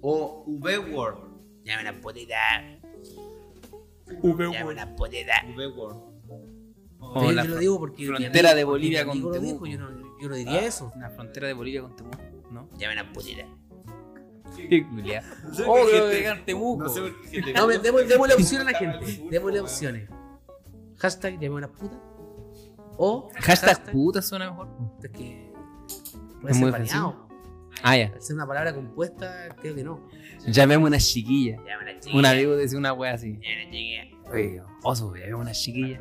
O 0.00 0.44
V-Word. 0.46 1.18
Llame 1.64 1.82
una 1.82 2.00
putita. 2.00 2.36
Llame 4.22 4.64
una 4.72 4.94
putita. 4.96 5.32
V-Word. 5.56 5.96
O 7.04 7.14
Pero 7.14 7.32
la 7.32 7.44
yo 7.44 7.50
lo 7.50 7.58
digo 7.58 7.78
porque. 7.78 8.06
frontera 8.06 8.54
de 8.54 8.64
Bolivia 8.64 9.04
con 9.04 9.14
dijo, 9.16 9.30
Temuco. 9.32 9.66
yo 9.66 9.78
no, 9.78 9.90
yo 10.20 10.28
no 10.28 10.34
diría 10.36 10.64
eso. 10.64 10.92
La 10.98 11.10
frontera 11.10 11.48
de 11.48 11.52
Bolivia 11.52 11.82
con 11.82 11.96
Temuco, 11.96 12.18
¿no? 12.52 12.68
Llame 12.78 12.94
una 13.00 13.12
putita. 13.12 13.44
Qué 14.56 14.86
sé 15.52 15.62
Oh, 15.62 15.66
por 15.66 15.80
qué 15.86 15.90
creo 15.90 15.90
que 15.90 15.90
gente- 15.90 16.16
digan 16.16 16.44
Temuco. 16.44 16.82
No 16.84 16.88
sé 16.88 17.00
por 17.00 17.20
qué 17.22 17.28
gente- 17.28 17.52
No, 17.54 17.66
me- 17.66 17.78
démosle, 17.78 18.06
démosle 18.06 18.34
opción 18.34 18.60
a 18.60 18.64
la 18.70 18.78
gente. 18.78 19.26
Démosle 19.30 19.60
opciones. 19.60 20.08
Hashtag. 20.98 21.40
Llame 21.40 21.56
una 21.56 21.72
puta. 21.72 21.98
O. 22.98 23.30
Hashtag 23.34 23.90
puta 23.90 24.22
suena 24.22 24.50
mejor. 24.50 24.68
Es 25.02 25.10
que. 25.10 25.52
Es 26.48 26.56
muy 26.56 26.70
ser 26.70 26.70
variado. 26.70 27.21
Ah, 27.82 27.96
ya. 27.96 28.12
Al 28.14 28.22
ser 28.22 28.36
una 28.36 28.46
palabra 28.46 28.74
compuesta, 28.74 29.48
creo 29.60 29.74
que 29.74 29.84
no. 29.84 30.08
Llamemos 30.46 30.88
una 30.88 30.98
chiquilla. 30.98 31.58
Una 31.60 31.98
chiquilla. 31.98 32.18
Un 32.18 32.26
amigo 32.26 32.56
decía 32.56 32.78
una 32.78 32.92
wea 32.92 33.14
así. 33.14 33.32
Llame 33.40 33.62
una 33.64 33.72
chiquilla. 33.72 34.30
Oye, 34.30 34.62
oso, 34.82 35.14
llamemos 35.14 35.40
una 35.40 35.52
chiquilla. 35.52 36.00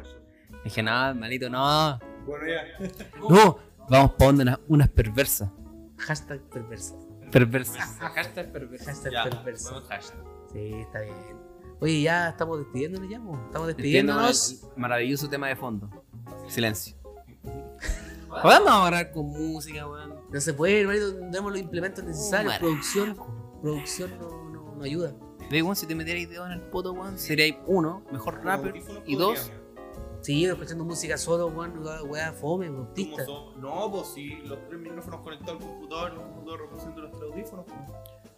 Dije, 0.64 0.84
no, 0.84 1.16
malito, 1.16 1.50
no. 1.50 2.00
Bueno, 2.26 2.46
ya. 2.48 2.64
No, 3.30 3.58
vamos 3.90 4.12
para 4.12 4.26
donde 4.28 4.44
unas, 4.44 4.60
unas 4.68 4.90
perversas. 4.90 5.50
Hashtag 5.98 6.42
perversa. 6.50 6.96
Perversas. 7.32 7.98
Hashtag 8.00 8.52
perversas. 8.52 8.88
Hashtag 8.88 9.14
Ya. 9.14 9.30
Sí, 10.52 10.74
está 10.82 11.02
bien. 11.02 11.16
Oye, 11.80 12.02
ya 12.02 12.30
estamos 12.30 12.60
despidiéndonos 12.60 13.10
ya, 13.10 13.20
po. 13.20 13.40
Estamos 13.46 13.68
Despidiéndonos 13.68 14.68
maravilloso 14.76 15.30
tema 15.30 15.48
de 15.48 15.56
fondo. 15.56 15.90
Silencio. 16.48 16.96
Podemos 18.42 18.70
hablar 18.70 19.12
con 19.12 19.28
música, 19.28 19.88
weón. 19.88 20.16
No 20.32 20.42
se 20.42 20.54
puede, 20.54 20.82
hermanito, 20.82 21.14
no 21.20 21.32
tenemos 21.32 21.52
los 21.52 21.62
implementos 21.62 22.04
necesarios. 22.04 22.54
Oh, 22.56 22.60
producción, 22.60 23.18
producción 23.62 24.12
no, 24.20 24.50
no, 24.50 24.76
no 24.76 24.84
ayuda. 24.84 25.14
Ve, 25.50 25.62
weón, 25.62 25.76
si 25.76 25.86
te 25.86 25.96
metierais 25.96 26.30
dedo 26.30 26.46
en 26.46 26.54
el 26.54 26.62
poto, 26.62 26.94
weón, 26.94 27.18
seríais 27.18 27.56
uno, 27.68 28.04
mejor 28.12 28.44
rapper, 28.44 28.74
y 29.06 29.16
dos, 29.16 29.52
Sí, 30.22 30.46
escuchando 30.46 30.86
música 30.86 31.18
solo, 31.18 31.48
weón, 31.48 31.84
weá, 32.08 32.32
fome, 32.32 32.68
¿Cómo 32.68 32.80
autista. 32.82 33.24
No, 33.58 33.92
pues 33.92 34.08
si 34.10 34.36
los 34.46 34.60
tres 34.68 34.80
micrófonos 34.80 35.22
conectados 35.22 35.62
al 35.64 35.68
computador, 35.68 36.12
el 36.12 36.18
computador 36.18 36.62
reproduciendo 36.62 37.02
los 37.02 37.12
tres 37.12 37.24
audífonos. 37.32 37.66
pues. 37.66 37.80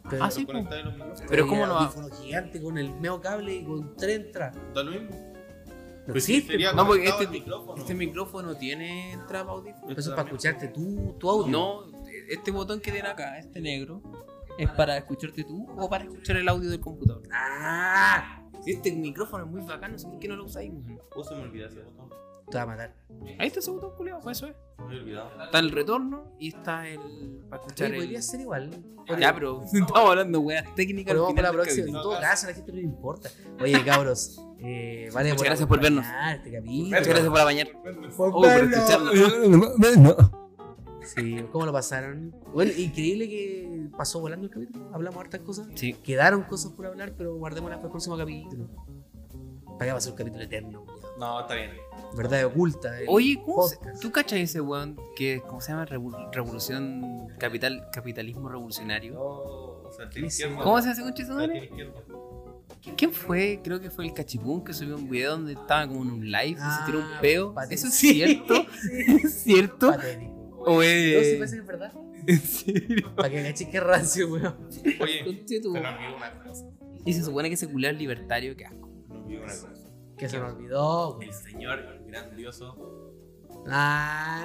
Pero, 0.10 0.24
Ah, 0.24 0.32
sí, 0.32 0.46
micrófonos. 0.46 1.22
Pero 1.28 1.48
¿cómo 1.48 1.66
no 1.66 1.74
va? 1.74 1.80
audífono 1.82 2.08
gigante 2.16 2.62
con 2.62 2.78
el 2.78 2.90
medio 2.96 3.20
cable 3.20 3.54
y 3.56 3.66
con 3.66 3.96
tres 3.98 4.16
entradas. 4.22 4.58
Da 4.74 4.82
lo 4.84 4.92
mismo. 4.92 5.33
No 6.06 6.12
Pues 6.14 6.26
sí. 6.26 6.46
No, 6.76 6.86
porque 6.86 7.06
este- 7.08 7.28
micrófono. 7.28 7.78
este 7.82 7.94
micrófono 7.96 8.56
tiene 8.58 9.14
entrada 9.14 9.46
para 9.46 9.58
audífono. 9.58 9.92
Eso 9.92 10.10
es 10.10 10.16
para 10.16 10.24
escucharte 10.24 10.68
tú, 10.68 11.16
tu 11.20 11.30
audio. 11.30 11.52
No, 11.52 11.84
este 12.30 12.52
botón 12.52 12.82
que 12.82 12.92
tiene 12.92 13.08
acá, 13.08 13.38
este 13.40 13.62
negro, 13.62 14.02
es 14.58 14.70
para 14.72 14.98
escucharte 14.98 15.44
tú 15.46 15.66
o 15.78 15.90
para 15.90 16.04
escuchar 16.04 16.38
el 16.38 16.48
audio 16.50 16.70
del 16.70 16.80
computador. 16.82 17.24
¡Ah! 17.32 18.40
Este 18.66 18.92
micrófono 18.92 19.46
es 19.46 19.50
muy 19.52 19.62
bacano, 19.62 19.94
no 19.94 20.00
sé 20.00 20.08
por 20.08 20.20
qué 20.20 20.28
no 20.28 20.36
lo 20.36 20.46
usáis. 20.46 20.72
Oh, 21.16 21.24
se 21.24 21.36
me 21.36 21.42
olvidó 21.42 21.68
ese 21.68 21.82
botón. 21.84 22.03
Te 22.50 22.58
va 22.58 22.64
a 22.64 22.66
matar. 22.68 22.94
Ahí 23.40 23.48
está 23.48 23.60
ese 23.60 23.72
botón, 23.72 23.92
culiao, 23.98 24.20
pues 24.22 24.38
eso 24.38 24.48
es. 24.48 24.56
Me 24.88 25.00
olvidado. 25.00 25.44
Está 25.46 25.60
el 25.60 25.72
retorno 25.72 26.36
y 26.40 26.50
está 26.50 26.88
el. 26.88 27.00
para 27.50 27.62
escuchar 27.62 27.88
Oye, 27.88 27.96
el. 27.98 28.04
podría 28.04 28.22
ser 28.22 28.42
igual. 28.42 28.70
Ya, 29.20 29.34
pero 29.34 29.64
estamos 29.74 29.92
hablando 30.10 30.40
de 30.40 30.46
weas 30.46 30.76
técnicas 30.76 31.14
Pero 31.14 31.28
al 31.28 31.34
vamos 31.34 31.36
para 31.36 31.48
la 31.48 31.52
del 31.52 31.62
próxima. 31.62 31.88
En 31.88 31.94
capítulo. 31.94 32.02
todo 32.04 32.22
caso, 32.22 32.46
a 32.46 32.50
la 32.50 32.56
gente 32.56 32.72
no 32.72 32.78
le 32.78 32.84
importa. 32.84 33.30
Oye, 33.62 33.86
cabros. 33.86 34.42
Eh, 34.60 35.10
vale 35.14 35.30
Muchas 35.32 35.46
gracias 35.46 35.68
por 35.68 35.82
vernos. 35.82 36.06
acompañar 36.06 36.36
Este 36.38 36.52
capítulo. 36.52 36.84
Muchas 36.86 37.08
gracias 37.08 37.30
por 37.30 37.40
apañar. 37.40 37.68
Por 38.16 38.28
Oh, 38.28 38.32
por 38.34 38.48
vernos. 38.48 38.78
escucharnos. 38.78 40.32
Sí, 41.04 41.46
¿cómo 41.52 41.66
lo 41.66 41.74
pasaron? 41.74 42.34
Bueno, 42.54 42.72
increíble 42.78 43.28
que 43.28 43.90
pasó 43.98 44.22
volando 44.22 44.46
el 44.46 44.52
capítulo. 44.52 44.90
Hablamos 44.94 45.20
hartas 45.20 45.42
cosas. 45.42 45.68
Sí. 45.76 45.94
Quedaron 45.94 46.44
cosas 46.44 46.72
por 46.72 46.86
hablar, 46.86 47.14
pero 47.18 47.36
guardémoslas 47.36 47.78
para 47.80 47.88
el 47.88 47.92
próximo 47.92 48.18
capítulo. 48.18 48.70
Para 49.78 49.86
que 49.86 49.92
va 49.92 49.98
a 49.98 50.02
ser 50.02 50.12
un 50.14 50.18
capítulo 50.18 50.44
eterno. 50.44 50.83
No, 51.24 51.40
está 51.42 51.56
bien. 51.56 51.72
Verdad 52.16 52.46
oculta. 52.46 52.92
Oye, 53.08 53.42
¿cómo 53.46 53.68
se-. 53.68 53.78
¿tú 54.02 54.12
cachas 54.12 54.40
ese 54.40 54.62
weón 54.62 54.98
que, 55.16 55.42
¿cómo 55.48 55.62
se 55.62 55.72
llama? 55.72 55.86
Revolución, 55.86 57.28
capital, 57.40 57.88
capitalismo 57.92 58.50
revolucionario. 58.50 59.14
No, 59.14 59.22
o 59.22 59.92
sea, 59.96 60.10
tiene 60.10 60.30
Sí, 60.30 60.38
sí. 60.38 60.44
izquierda. 60.44 60.64
¿Cómo 60.64 60.82
se 60.82 60.90
hace 60.90 61.02
con 61.02 61.12
O 61.12 61.16
sea, 61.16 61.26
Chisumare? 61.26 61.52
tiene 61.52 61.66
izquierda. 61.68 62.02
¿Quién 62.98 63.14
fue? 63.14 63.62
Creo 63.64 63.80
que 63.80 63.90
fue 63.90 64.06
el 64.06 64.14
Cachipún 64.14 64.64
que 64.64 64.74
subió 64.74 64.96
un 64.98 65.10
video 65.10 65.32
donde 65.32 65.54
estaba 65.54 65.88
como 65.88 66.02
en 66.04 66.12
un 66.12 66.26
live 66.32 66.52
y 66.52 66.56
se 66.56 66.86
tiró 66.86 67.00
un 67.00 67.06
Ah, 67.06 67.20
peo. 67.22 67.54
patético. 67.54 67.76
¿Eso 67.80 67.88
es 67.88 67.94
cierto? 67.94 68.56
sí. 68.82 68.90
¿Es 69.24 69.34
cierto? 69.44 69.92
Patético. 69.92 70.34
¿O 70.66 70.76
No, 70.76 70.82
sí 70.82 70.88
es.? 71.16 71.38
parece 71.38 71.56
que 71.56 71.62
es 71.62 71.68
verdad. 71.68 71.94
¿En 72.28 72.40
serio? 72.42 73.16
Para 73.16 73.30
que 73.30 73.42
caché 73.44 73.70
que 73.70 73.80
rancio, 73.80 74.28
weón. 74.32 74.56
Oye, 75.02 75.24
nos 75.26 75.66
olvidó 75.66 75.72
una 75.72 76.44
cosa. 76.44 76.66
Y 77.06 77.14
se 77.14 77.24
supone 77.24 77.48
que 77.50 77.56
ese 77.56 77.68
culiao 77.70 77.92
es 77.94 77.98
libertario, 77.98 78.56
qué 78.56 78.66
asco. 78.66 78.90
Olvidó 79.10 79.44
una 79.44 79.54
cosa. 79.54 79.70
Que 80.18 80.30
se 80.30 80.40
me 80.40 80.46
olvidó. 80.46 81.20
El 81.22 81.34
señor 81.34 81.80
grandioso 82.08 83.12
Ah. 83.68 84.44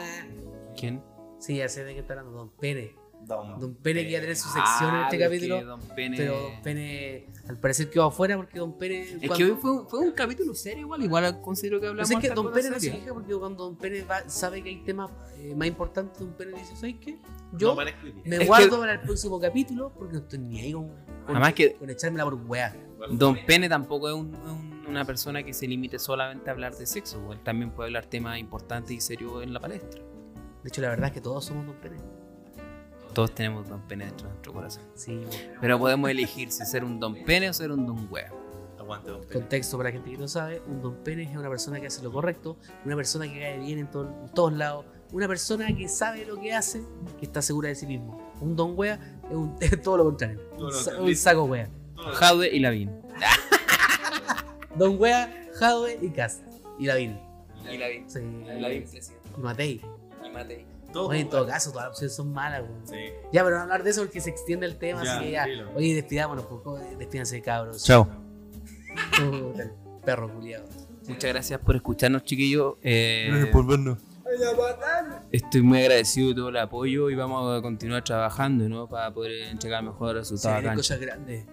¿Quién? 0.78 1.03
Sí, 1.39 1.57
ya 1.57 1.69
sé 1.69 1.85
de 1.85 1.95
qué 1.95 2.01
está 2.01 2.15
hablando. 2.15 2.32
Don 2.39 2.51
Pene. 2.51 2.95
Don, 3.27 3.59
Don 3.61 3.74
Pene 3.74 4.05
que 4.05 4.11
iba 4.11 4.19
a 4.19 4.20
tener 4.23 4.36
su 4.36 4.49
sección 4.49 4.95
en 4.95 5.03
este 5.03 5.19
pero 5.19 5.24
es 5.24 5.28
capítulo. 5.31 5.59
que 5.59 5.65
Don 5.65 5.81
Pene... 5.97 6.16
Pero 6.16 6.40
Don 6.40 6.62
Pene, 6.62 7.27
al 7.49 7.57
parecer 7.59 7.90
quedó 7.90 8.05
afuera 8.05 8.36
porque 8.36 8.59
Don 8.59 8.78
Pene. 8.78 9.03
Es 9.03 9.11
cuando- 9.19 9.36
que 9.36 9.45
hoy 9.45 9.59
fue, 9.61 9.70
un- 9.73 9.89
fue 9.89 9.99
un 10.01 10.12
capítulo 10.12 10.55
serio 10.55 10.81
igual, 10.82 11.03
igual 11.03 11.40
considero 11.43 11.78
que 11.81 11.86
No 11.86 11.90
hablamos 11.90 12.09
sé 12.09 12.15
que 12.16 12.28
hartas 12.28 12.36
Don 12.45 12.53
Pene 12.55 12.70
no 12.70 12.81
se 12.81 12.90
fija 12.93 13.12
porque 13.12 13.35
cuando 13.35 13.65
Don 13.65 13.77
Pene 13.77 14.03
va- 14.05 14.28
sabe 14.31 14.62
que 14.62 14.69
hay 14.70 14.77
temas 14.85 15.11
eh, 15.36 15.55
más 15.55 15.66
importantes, 15.69 16.19
Don 16.20 16.32
Pene 16.32 16.53
dice: 16.59 16.74
¿Sabes 16.77 16.95
qué? 17.01 17.19
Yo 17.53 17.74
me 17.77 17.85
Es 18.36 18.47
guardo 18.47 18.70
que- 18.70 18.77
para 18.78 18.93
el 18.95 19.01
próximo 19.01 19.39
capítulo 19.40 19.93
porque 19.99 20.12
no 20.15 20.19
estoy 20.20 20.39
ni 20.39 20.61
ahí 20.61 20.73
con, 20.73 20.86
con, 20.89 20.97
Además 21.28 21.53
que- 21.55 21.74
con 21.74 21.90
echármela 21.90 22.24
por 22.24 22.35
weá. 22.35 22.74
Don 23.11 23.36
Pene 23.47 23.69
tampoco 23.69 24.09
es 24.09 24.15
un- 24.15 24.35
un- 24.36 24.77
una 24.89 25.05
persona 25.05 25.43
que 25.43 25.52
se 25.55 25.66
limite 25.66 25.98
solamente 25.98 26.51
a 26.51 26.52
hablar 26.52 26.74
de 26.74 26.86
sexo, 26.86 27.32
él 27.32 27.40
también 27.40 27.70
puede 27.70 27.89
hablar 27.89 28.06
temas 28.06 28.39
importantes 28.39 28.90
y 28.93 29.01
serios 29.01 29.43
en 29.43 29.52
la 29.52 29.60
palestra. 29.60 30.01
De 30.62 30.69
hecho, 30.69 30.81
la 30.82 30.89
verdad 30.90 31.06
es 31.09 31.12
que 31.12 31.20
todos 31.20 31.44
somos 31.44 31.66
Don 31.66 31.77
Pene. 31.77 31.97
Todos 33.15 33.35
tenemos 33.35 33.69
Don 33.69 33.81
Pene 33.82 34.06
dentro 34.06 34.27
de 34.27 34.32
nuestro 34.35 34.52
corazón. 34.52 34.82
Sí. 34.94 35.20
Pero 35.60 35.78
podemos 35.78 36.10
elegir 36.10 36.51
si 36.51 36.65
ser 36.66 36.85
un 36.85 37.01
Don 37.01 37.15
Pene 37.24 37.48
o 37.51 37.52
ser 37.52 37.70
un 37.73 37.86
Don 37.86 38.06
Wea. 38.10 38.31
Aguante, 38.78 39.10
don 39.10 39.20
Pene. 39.23 39.32
Contexto 39.40 39.77
para 39.77 39.89
la 39.90 39.93
gente 39.94 40.10
que 40.10 40.19
no 40.19 40.28
sabe: 40.28 40.62
un 40.66 40.81
Don 40.82 40.94
Pene 41.02 41.23
es 41.24 41.36
una 41.36 41.48
persona 41.48 41.81
que 41.81 41.86
hace 41.86 42.02
lo 42.02 42.12
correcto, 42.12 42.59
una 42.85 42.97
persona 42.97 43.27
que 43.27 43.39
cae 43.39 43.59
bien 43.59 43.78
en, 43.78 43.90
todo- 43.90 44.09
en 44.24 44.28
todos 44.35 44.52
lados, 44.52 44.85
una 45.12 45.27
persona 45.27 45.66
que 45.74 45.89
sabe 45.89 46.24
lo 46.27 46.39
que 46.40 46.52
hace, 46.52 46.82
que 47.19 47.27
está 47.27 47.40
segura 47.43 47.69
de 47.69 47.74
sí 47.74 47.86
mismo. 47.86 48.32
Un 48.40 48.55
Don 48.56 48.74
Wea 48.77 49.20
es, 49.31 49.36
un- 49.36 49.56
es 49.60 49.82
todo 49.82 49.97
lo 49.98 50.05
contrario. 50.05 50.40
Todo 50.56 50.69
Un, 50.69 50.97
lo 50.97 51.05
un 51.05 51.16
saco 51.16 51.44
wea. 51.44 51.69
Jaude 52.15 52.55
y 52.55 52.60
Lavín. 52.60 52.90
Don 54.78 54.98
Wea, 55.00 55.48
Jadwe 55.59 55.98
y 56.00 56.09
Cast. 56.10 56.42
Y 56.78 56.86
Lavín. 56.86 57.18
Y 57.70 57.76
Lavín. 57.78 58.09
Sí. 58.09 58.18
presidente. 58.20 59.12
Y 59.36 59.40
Matei. 59.40 59.80
Y 60.24 60.30
Matei. 60.30 60.66
Todo 60.92 61.09
Oye, 61.09 61.20
en 61.20 61.28
todo 61.28 61.46
caso, 61.46 61.70
todas 61.70 61.84
las 61.86 61.92
opciones 61.92 62.16
son 62.16 62.32
malas, 62.32 62.62
weón. 62.62 62.86
Sí. 62.86 62.96
Ya, 63.32 63.44
pero 63.44 63.56
no 63.56 63.62
hablar 63.64 63.82
de 63.82 63.90
eso 63.90 64.00
porque 64.02 64.20
se 64.22 64.30
extiende 64.30 64.64
el 64.64 64.76
tema, 64.78 65.05
Ya, 65.05 65.16
así 65.16 65.24
que 65.26 65.30
ya. 65.32 65.44
dilo. 65.44 65.70
Oye, 65.74 65.94
despidámonos, 65.94 66.46
por 66.46 66.62
favor, 66.62 66.80
despídanse, 66.96 67.42
cabros. 67.42 67.84
Chao. 67.84 68.09
Perro 70.05 70.32
culiado. 70.32 70.64
Muchas 71.06 71.30
gracias 71.32 71.60
por 71.60 71.76
escucharnos, 71.76 72.22
chiquillos. 72.24 72.74
Eh, 72.82 73.26
Gracias 73.30 73.50
por 73.50 73.66
vernos. 73.66 73.98
Estoy 75.32 75.62
muy 75.62 75.78
agradecido 75.80 76.28
de 76.28 76.34
todo 76.34 76.48
el 76.50 76.56
apoyo 76.59 77.10
y 77.10 77.14
vamos 77.14 77.59
a 77.59 77.62
continuar 77.62 78.05
trabajando 78.05 78.68
¿no? 78.68 78.86
para 78.88 79.12
poder 79.12 79.48
entregar 79.48 79.82
mejores 79.82 80.28
Se 80.28 80.34
resultados. 80.34 80.62
cancha. 80.62 80.76
cosas 80.76 81.00
grandes. 81.00 81.44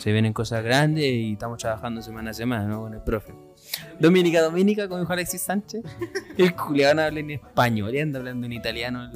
Se 0.00 0.12
vienen 0.12 0.32
cosas 0.32 0.64
grandes 0.64 1.04
y 1.04 1.32
estamos 1.34 1.58
trabajando 1.58 2.00
semana 2.00 2.30
a 2.30 2.34
semana 2.34 2.66
¿no? 2.66 2.80
con 2.80 2.94
el 2.94 3.02
profe. 3.02 3.34
Dominica, 3.98 4.40
Dominica, 4.40 4.88
con 4.88 5.02
hijo 5.02 5.12
Alexis 5.12 5.42
Sánchez. 5.42 5.82
El 6.38 6.56
culiado 6.56 6.94
no 6.94 7.02
habla 7.02 7.20
en 7.20 7.32
español 7.32 7.94
y 7.94 8.00
anda 8.00 8.18
hablando 8.18 8.46
en 8.46 8.54
italiano. 8.54 9.10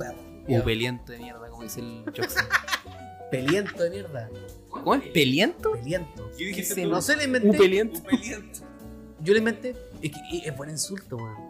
El 0.47 0.61
upeliento 0.61 1.13
de 1.13 1.21
mierda, 1.21 1.49
como 1.49 1.63
dice 1.63 1.81
el 1.81 2.05
Jackson. 2.13 2.45
Peliento 3.31 3.83
de 3.83 3.91
mierda. 3.91 4.29
¿Cómo 4.69 4.95
es? 4.97 5.03
¿Peliento? 5.09 5.73
Peliento. 5.73 6.31
¿Qué 6.37 6.45
dijiste 6.45 6.85
no 6.85 7.01
sé, 7.01 7.17
le 7.17 7.25
inventé. 7.25 7.49
Upeliento. 7.49 8.03
Peliento. 8.03 8.61
Yo 9.21 9.33
le 9.33 9.39
inventé. 9.39 9.75
Es 10.03 10.13
que 10.13 10.49
es 10.49 10.55
buen 10.55 10.69
insulto, 10.69 11.17
weón. 11.17 11.44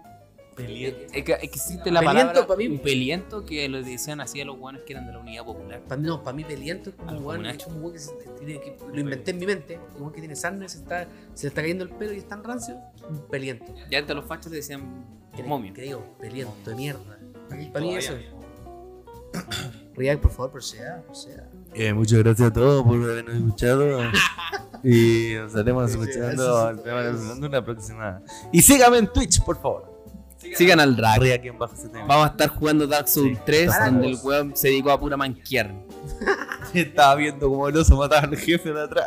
Peliento. 0.57 1.01
Es 1.13 1.25
que 1.25 1.33
es 1.33 1.39
que 1.39 1.47
existe 1.47 1.91
la 1.91 2.01
Peliento, 2.01 2.33
palabra 2.33 2.47
pa' 2.47 2.57
mí. 2.57 2.69
upeliento 2.69 3.45
que 3.45 3.69
lo 3.69 3.83
decían 3.83 4.21
así 4.21 4.41
a 4.41 4.45
los 4.45 4.57
guanes 4.57 4.83
que 4.83 4.93
eran 4.93 5.07
de 5.07 5.13
la 5.13 5.19
unidad 5.19 5.45
popular. 5.45 5.81
Para 5.83 6.01
mí, 6.01 6.07
no, 6.07 6.23
para 6.23 6.37
mí 6.37 6.45
peliento 6.45 6.91
es 6.91 6.97
como 6.97 7.11
un 7.13 7.17
como 7.25 7.47
es 7.49 7.67
un 7.67 7.81
weón 7.83 7.93
que, 7.93 7.99
se- 7.99 8.13
tiene 8.39 8.61
que- 8.61 8.77
lo 8.93 9.01
inventé 9.01 9.33
en 9.33 9.39
mi 9.39 9.47
mente. 9.47 9.79
Un 9.99 10.13
que 10.13 10.21
tiene 10.21 10.37
sarna, 10.37 10.69
se, 10.69 10.79
está, 10.79 11.09
se 11.35 11.45
le 11.47 11.49
está 11.49 11.61
cayendo 11.63 11.85
el 11.85 11.91
pelo 11.91 12.13
y 12.13 12.19
es 12.19 12.29
tan 12.29 12.43
rancio. 12.45 12.77
Un 13.09 13.21
peliento. 13.31 13.75
Ya 13.91 13.99
antes 13.99 14.15
los 14.15 14.25
fachos 14.25 14.51
le 14.51 14.57
decían 14.59 15.05
¿Qué- 15.35 15.43
momio. 15.43 15.73
¿Qué 15.75 15.83
digo? 15.83 16.05
Peliento 16.21 16.71
de 16.71 16.77
mierda. 16.77 17.19
Para 17.49 17.61
mí, 17.61 17.71
para 17.73 17.85
mí 17.85 17.95
eso. 17.97 18.15
React, 19.97 20.23
por 20.23 20.31
favor, 20.31 20.51
proceda, 20.53 21.03
proceda. 21.03 21.49
Eh, 21.73 21.93
muchas 21.93 22.19
gracias 22.21 22.49
a 22.49 22.53
todos 22.53 22.83
por 22.85 22.95
habernos 23.03 23.35
escuchado. 23.35 24.01
y 24.85 25.35
nos 25.35 25.49
estaremos 25.51 25.91
escuchando, 25.91 26.71
estaremos 26.71 27.15
escuchando 27.21 27.47
una 27.47 27.65
próxima. 27.65 28.23
Y 28.53 28.63
síganme 28.63 28.99
en 28.99 29.13
Twitch, 29.13 29.43
por 29.45 29.61
favor. 29.61 29.94
Sigan 30.55 30.81
al 30.81 30.97
rack. 30.97 31.43
Vamos 31.59 32.27
a 32.27 32.31
estar 32.31 32.49
jugando 32.49 32.87
Dark 32.87 33.09
Souls 33.09 33.39
3, 33.45 33.69
Para 33.69 33.87
donde 33.87 34.09
el 34.09 34.19
weón 34.23 34.57
se 34.57 34.69
dedicó 34.69 34.91
a 34.93 35.01
pura 35.01 35.17
manquear. 35.17 35.75
Estaba 36.75 37.15
viendo 37.17 37.49
como 37.49 37.69
el 37.69 37.77
oso 37.77 37.97
mataba 37.97 38.23
al 38.27 38.37
jefe 38.37 38.73
de 38.73 38.83
atrás. 38.83 39.07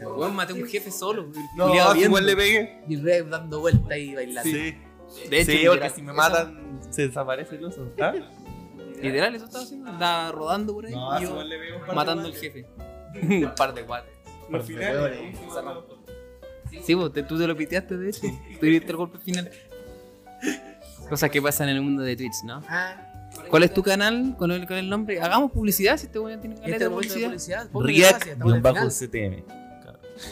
El 0.00 0.06
weón 0.06 0.34
maté 0.34 0.52
a 0.52 0.56
un 0.56 0.66
jefe 0.66 0.90
solo. 0.90 1.28
No, 1.56 1.72
viendo. 1.72 1.96
igual 1.96 2.26
le 2.26 2.36
pegué. 2.36 2.82
Y 2.88 2.96
React 2.96 3.28
dando 3.28 3.60
vueltas 3.60 3.98
y 3.98 4.14
bailando. 4.14 4.50
Sí. 4.50 4.76
De 5.30 5.40
hecho, 5.40 5.52
sí, 5.52 5.64
porque 5.68 5.90
si 5.90 6.02
me 6.02 6.12
eso- 6.12 6.16
matan, 6.16 6.80
se 6.90 7.06
desaparece 7.08 7.56
el 7.56 7.64
oso. 7.66 7.92
¿Ah? 8.00 8.12
Literal, 9.02 9.34
eso 9.34 9.44
estaba 9.44 9.64
haciendo. 9.64 9.90
Andaba 9.90 10.32
rodando 10.32 10.72
por 10.74 10.86
ahí 10.86 10.92
y 10.92 11.22
yo 11.22 11.36
matando 11.94 12.26
al 12.26 12.34
jefe. 12.34 12.66
un 13.22 13.52
par 13.56 13.72
de 13.74 13.82
guates. 13.82 14.10
Al 14.52 14.62
final, 14.62 15.12
Sí, 16.82 16.94
vos, 16.94 17.12
te- 17.12 17.22
tú 17.22 17.38
te 17.38 17.46
lo 17.46 17.56
piteaste, 17.56 17.96
de 17.96 18.10
hecho. 18.10 18.22
Tú 18.60 18.66
diste 18.66 18.90
el 18.90 18.96
golpe 18.96 19.18
final. 19.18 19.50
Cosas 21.08 21.30
que 21.30 21.40
pasan 21.40 21.68
en 21.68 21.76
el 21.76 21.82
mundo 21.82 22.02
de 22.02 22.16
Twitch, 22.16 22.42
¿no? 22.44 22.62
Ah, 22.68 22.96
¿Cuál 23.50 23.62
es 23.62 23.72
tu 23.72 23.82
canal? 23.82 24.34
¿Cuál 24.36 24.50
es, 24.52 24.70
el 24.70 24.88
nombre? 24.88 25.20
Hagamos 25.20 25.52
publicidad 25.52 25.96
si 25.96 26.06
este 26.06 26.18
weón 26.18 26.40
tiene 26.40 26.56
este 26.56 26.64
canal 26.64 26.74
es 26.74 26.80
de 26.80 26.90
publicidad. 26.90 27.68
Riak-CTM. 27.72 29.44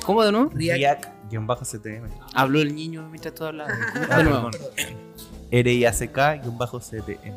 ¿Cómo 0.04 0.24
de 0.24 0.32
nuevo? 0.32 0.50
React. 0.52 1.06
Riak-CTM. 1.30 2.08
Habló 2.34 2.60
el 2.60 2.74
niño 2.74 3.06
mientras 3.10 3.34
tú 3.34 3.44
hablabas. 3.44 3.78
De 4.16 4.24
nuevo. 4.24 4.50
R-I-A-C-K-CTM. 5.50 7.34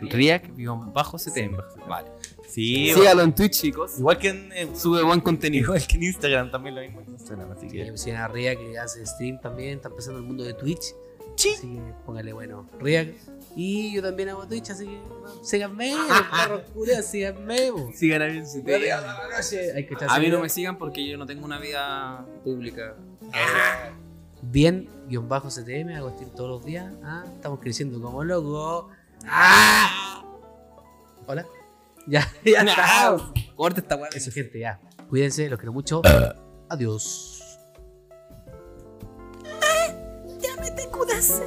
Riak-CTM. 0.00 1.56
Vale. 1.88 2.08
Sí, 2.50 2.92
Sígalo 2.94 3.22
en 3.22 3.34
Twitch, 3.34 3.60
chicos. 3.60 3.98
igual 3.98 4.18
que 4.18 4.28
en, 4.30 4.52
en- 4.52 4.76
Sube 4.76 5.02
buen 5.02 5.20
contenido. 5.20 5.64
igual 5.66 5.86
que 5.86 5.96
en 5.96 6.02
Instagram 6.04 6.50
también 6.50 6.74
lo 6.74 6.80
mismo 6.82 7.00
en 7.00 7.10
Instagram, 7.12 7.52
así 7.52 7.68
Sí, 7.70 7.76
que 7.76 7.86
pues, 7.86 8.06
a 8.08 8.28
React 8.28 8.60
que 8.60 8.78
hace 8.78 9.06
stream 9.06 9.40
también, 9.40 9.76
está 9.76 9.88
empezando 9.88 10.18
el 10.18 10.26
mundo 10.26 10.42
de 10.44 10.54
Twitch. 10.54 10.94
Así 11.34 11.54
que 11.74 11.80
póngale 12.04 12.32
bueno, 12.32 12.66
React. 12.80 13.12
Y 13.56 13.92
yo 13.94 14.02
también 14.02 14.28
hago 14.28 14.46
Twitch, 14.46 14.70
así 14.70 14.84
que 14.86 14.98
no, 14.98 15.44
síganme, 15.44 15.92
los 15.94 16.22
perros 16.40 16.62
culiados, 16.74 17.06
síganme. 17.06 17.56
Sigan 17.94 18.22
a 18.22 18.26
mí 18.26 18.40
Hay 18.40 19.86
que 19.86 19.94
echarse 19.94 20.06
A 20.08 20.18
mí 20.18 20.28
no 20.28 20.40
me 20.40 20.48
sigan 20.48 20.76
porque 20.78 21.06
yo 21.08 21.16
no 21.16 21.26
tengo 21.26 21.44
una 21.44 21.58
vida 21.58 22.26
pública. 22.44 22.94
Bien, 24.42 24.88
guion 25.08 25.28
bajo 25.28 25.48
CTM, 25.48 25.90
hago 25.96 26.10
stream 26.10 26.30
todos 26.34 26.48
los 26.50 26.64
días. 26.64 26.92
Ah, 27.02 27.24
estamos 27.34 27.60
creciendo 27.60 28.00
como 28.00 28.24
locos. 28.24 28.86
Ah. 29.26 30.22
Hola. 31.26 31.46
Ya, 32.06 32.26
ya 32.44 32.62
está. 32.62 33.16
Corta 33.56 33.80
esta 33.80 33.96
weá. 33.96 34.08
Eso, 34.14 34.30
gente, 34.30 34.58
ya. 34.58 34.80
Cuídense, 35.08 35.48
los 35.48 35.58
quiero 35.58 35.72
mucho. 35.72 36.02
Adiós. 36.68 37.58
Ya 40.40 40.56
me 40.60 40.70
te 40.70 40.86
cuidas. 40.88 41.42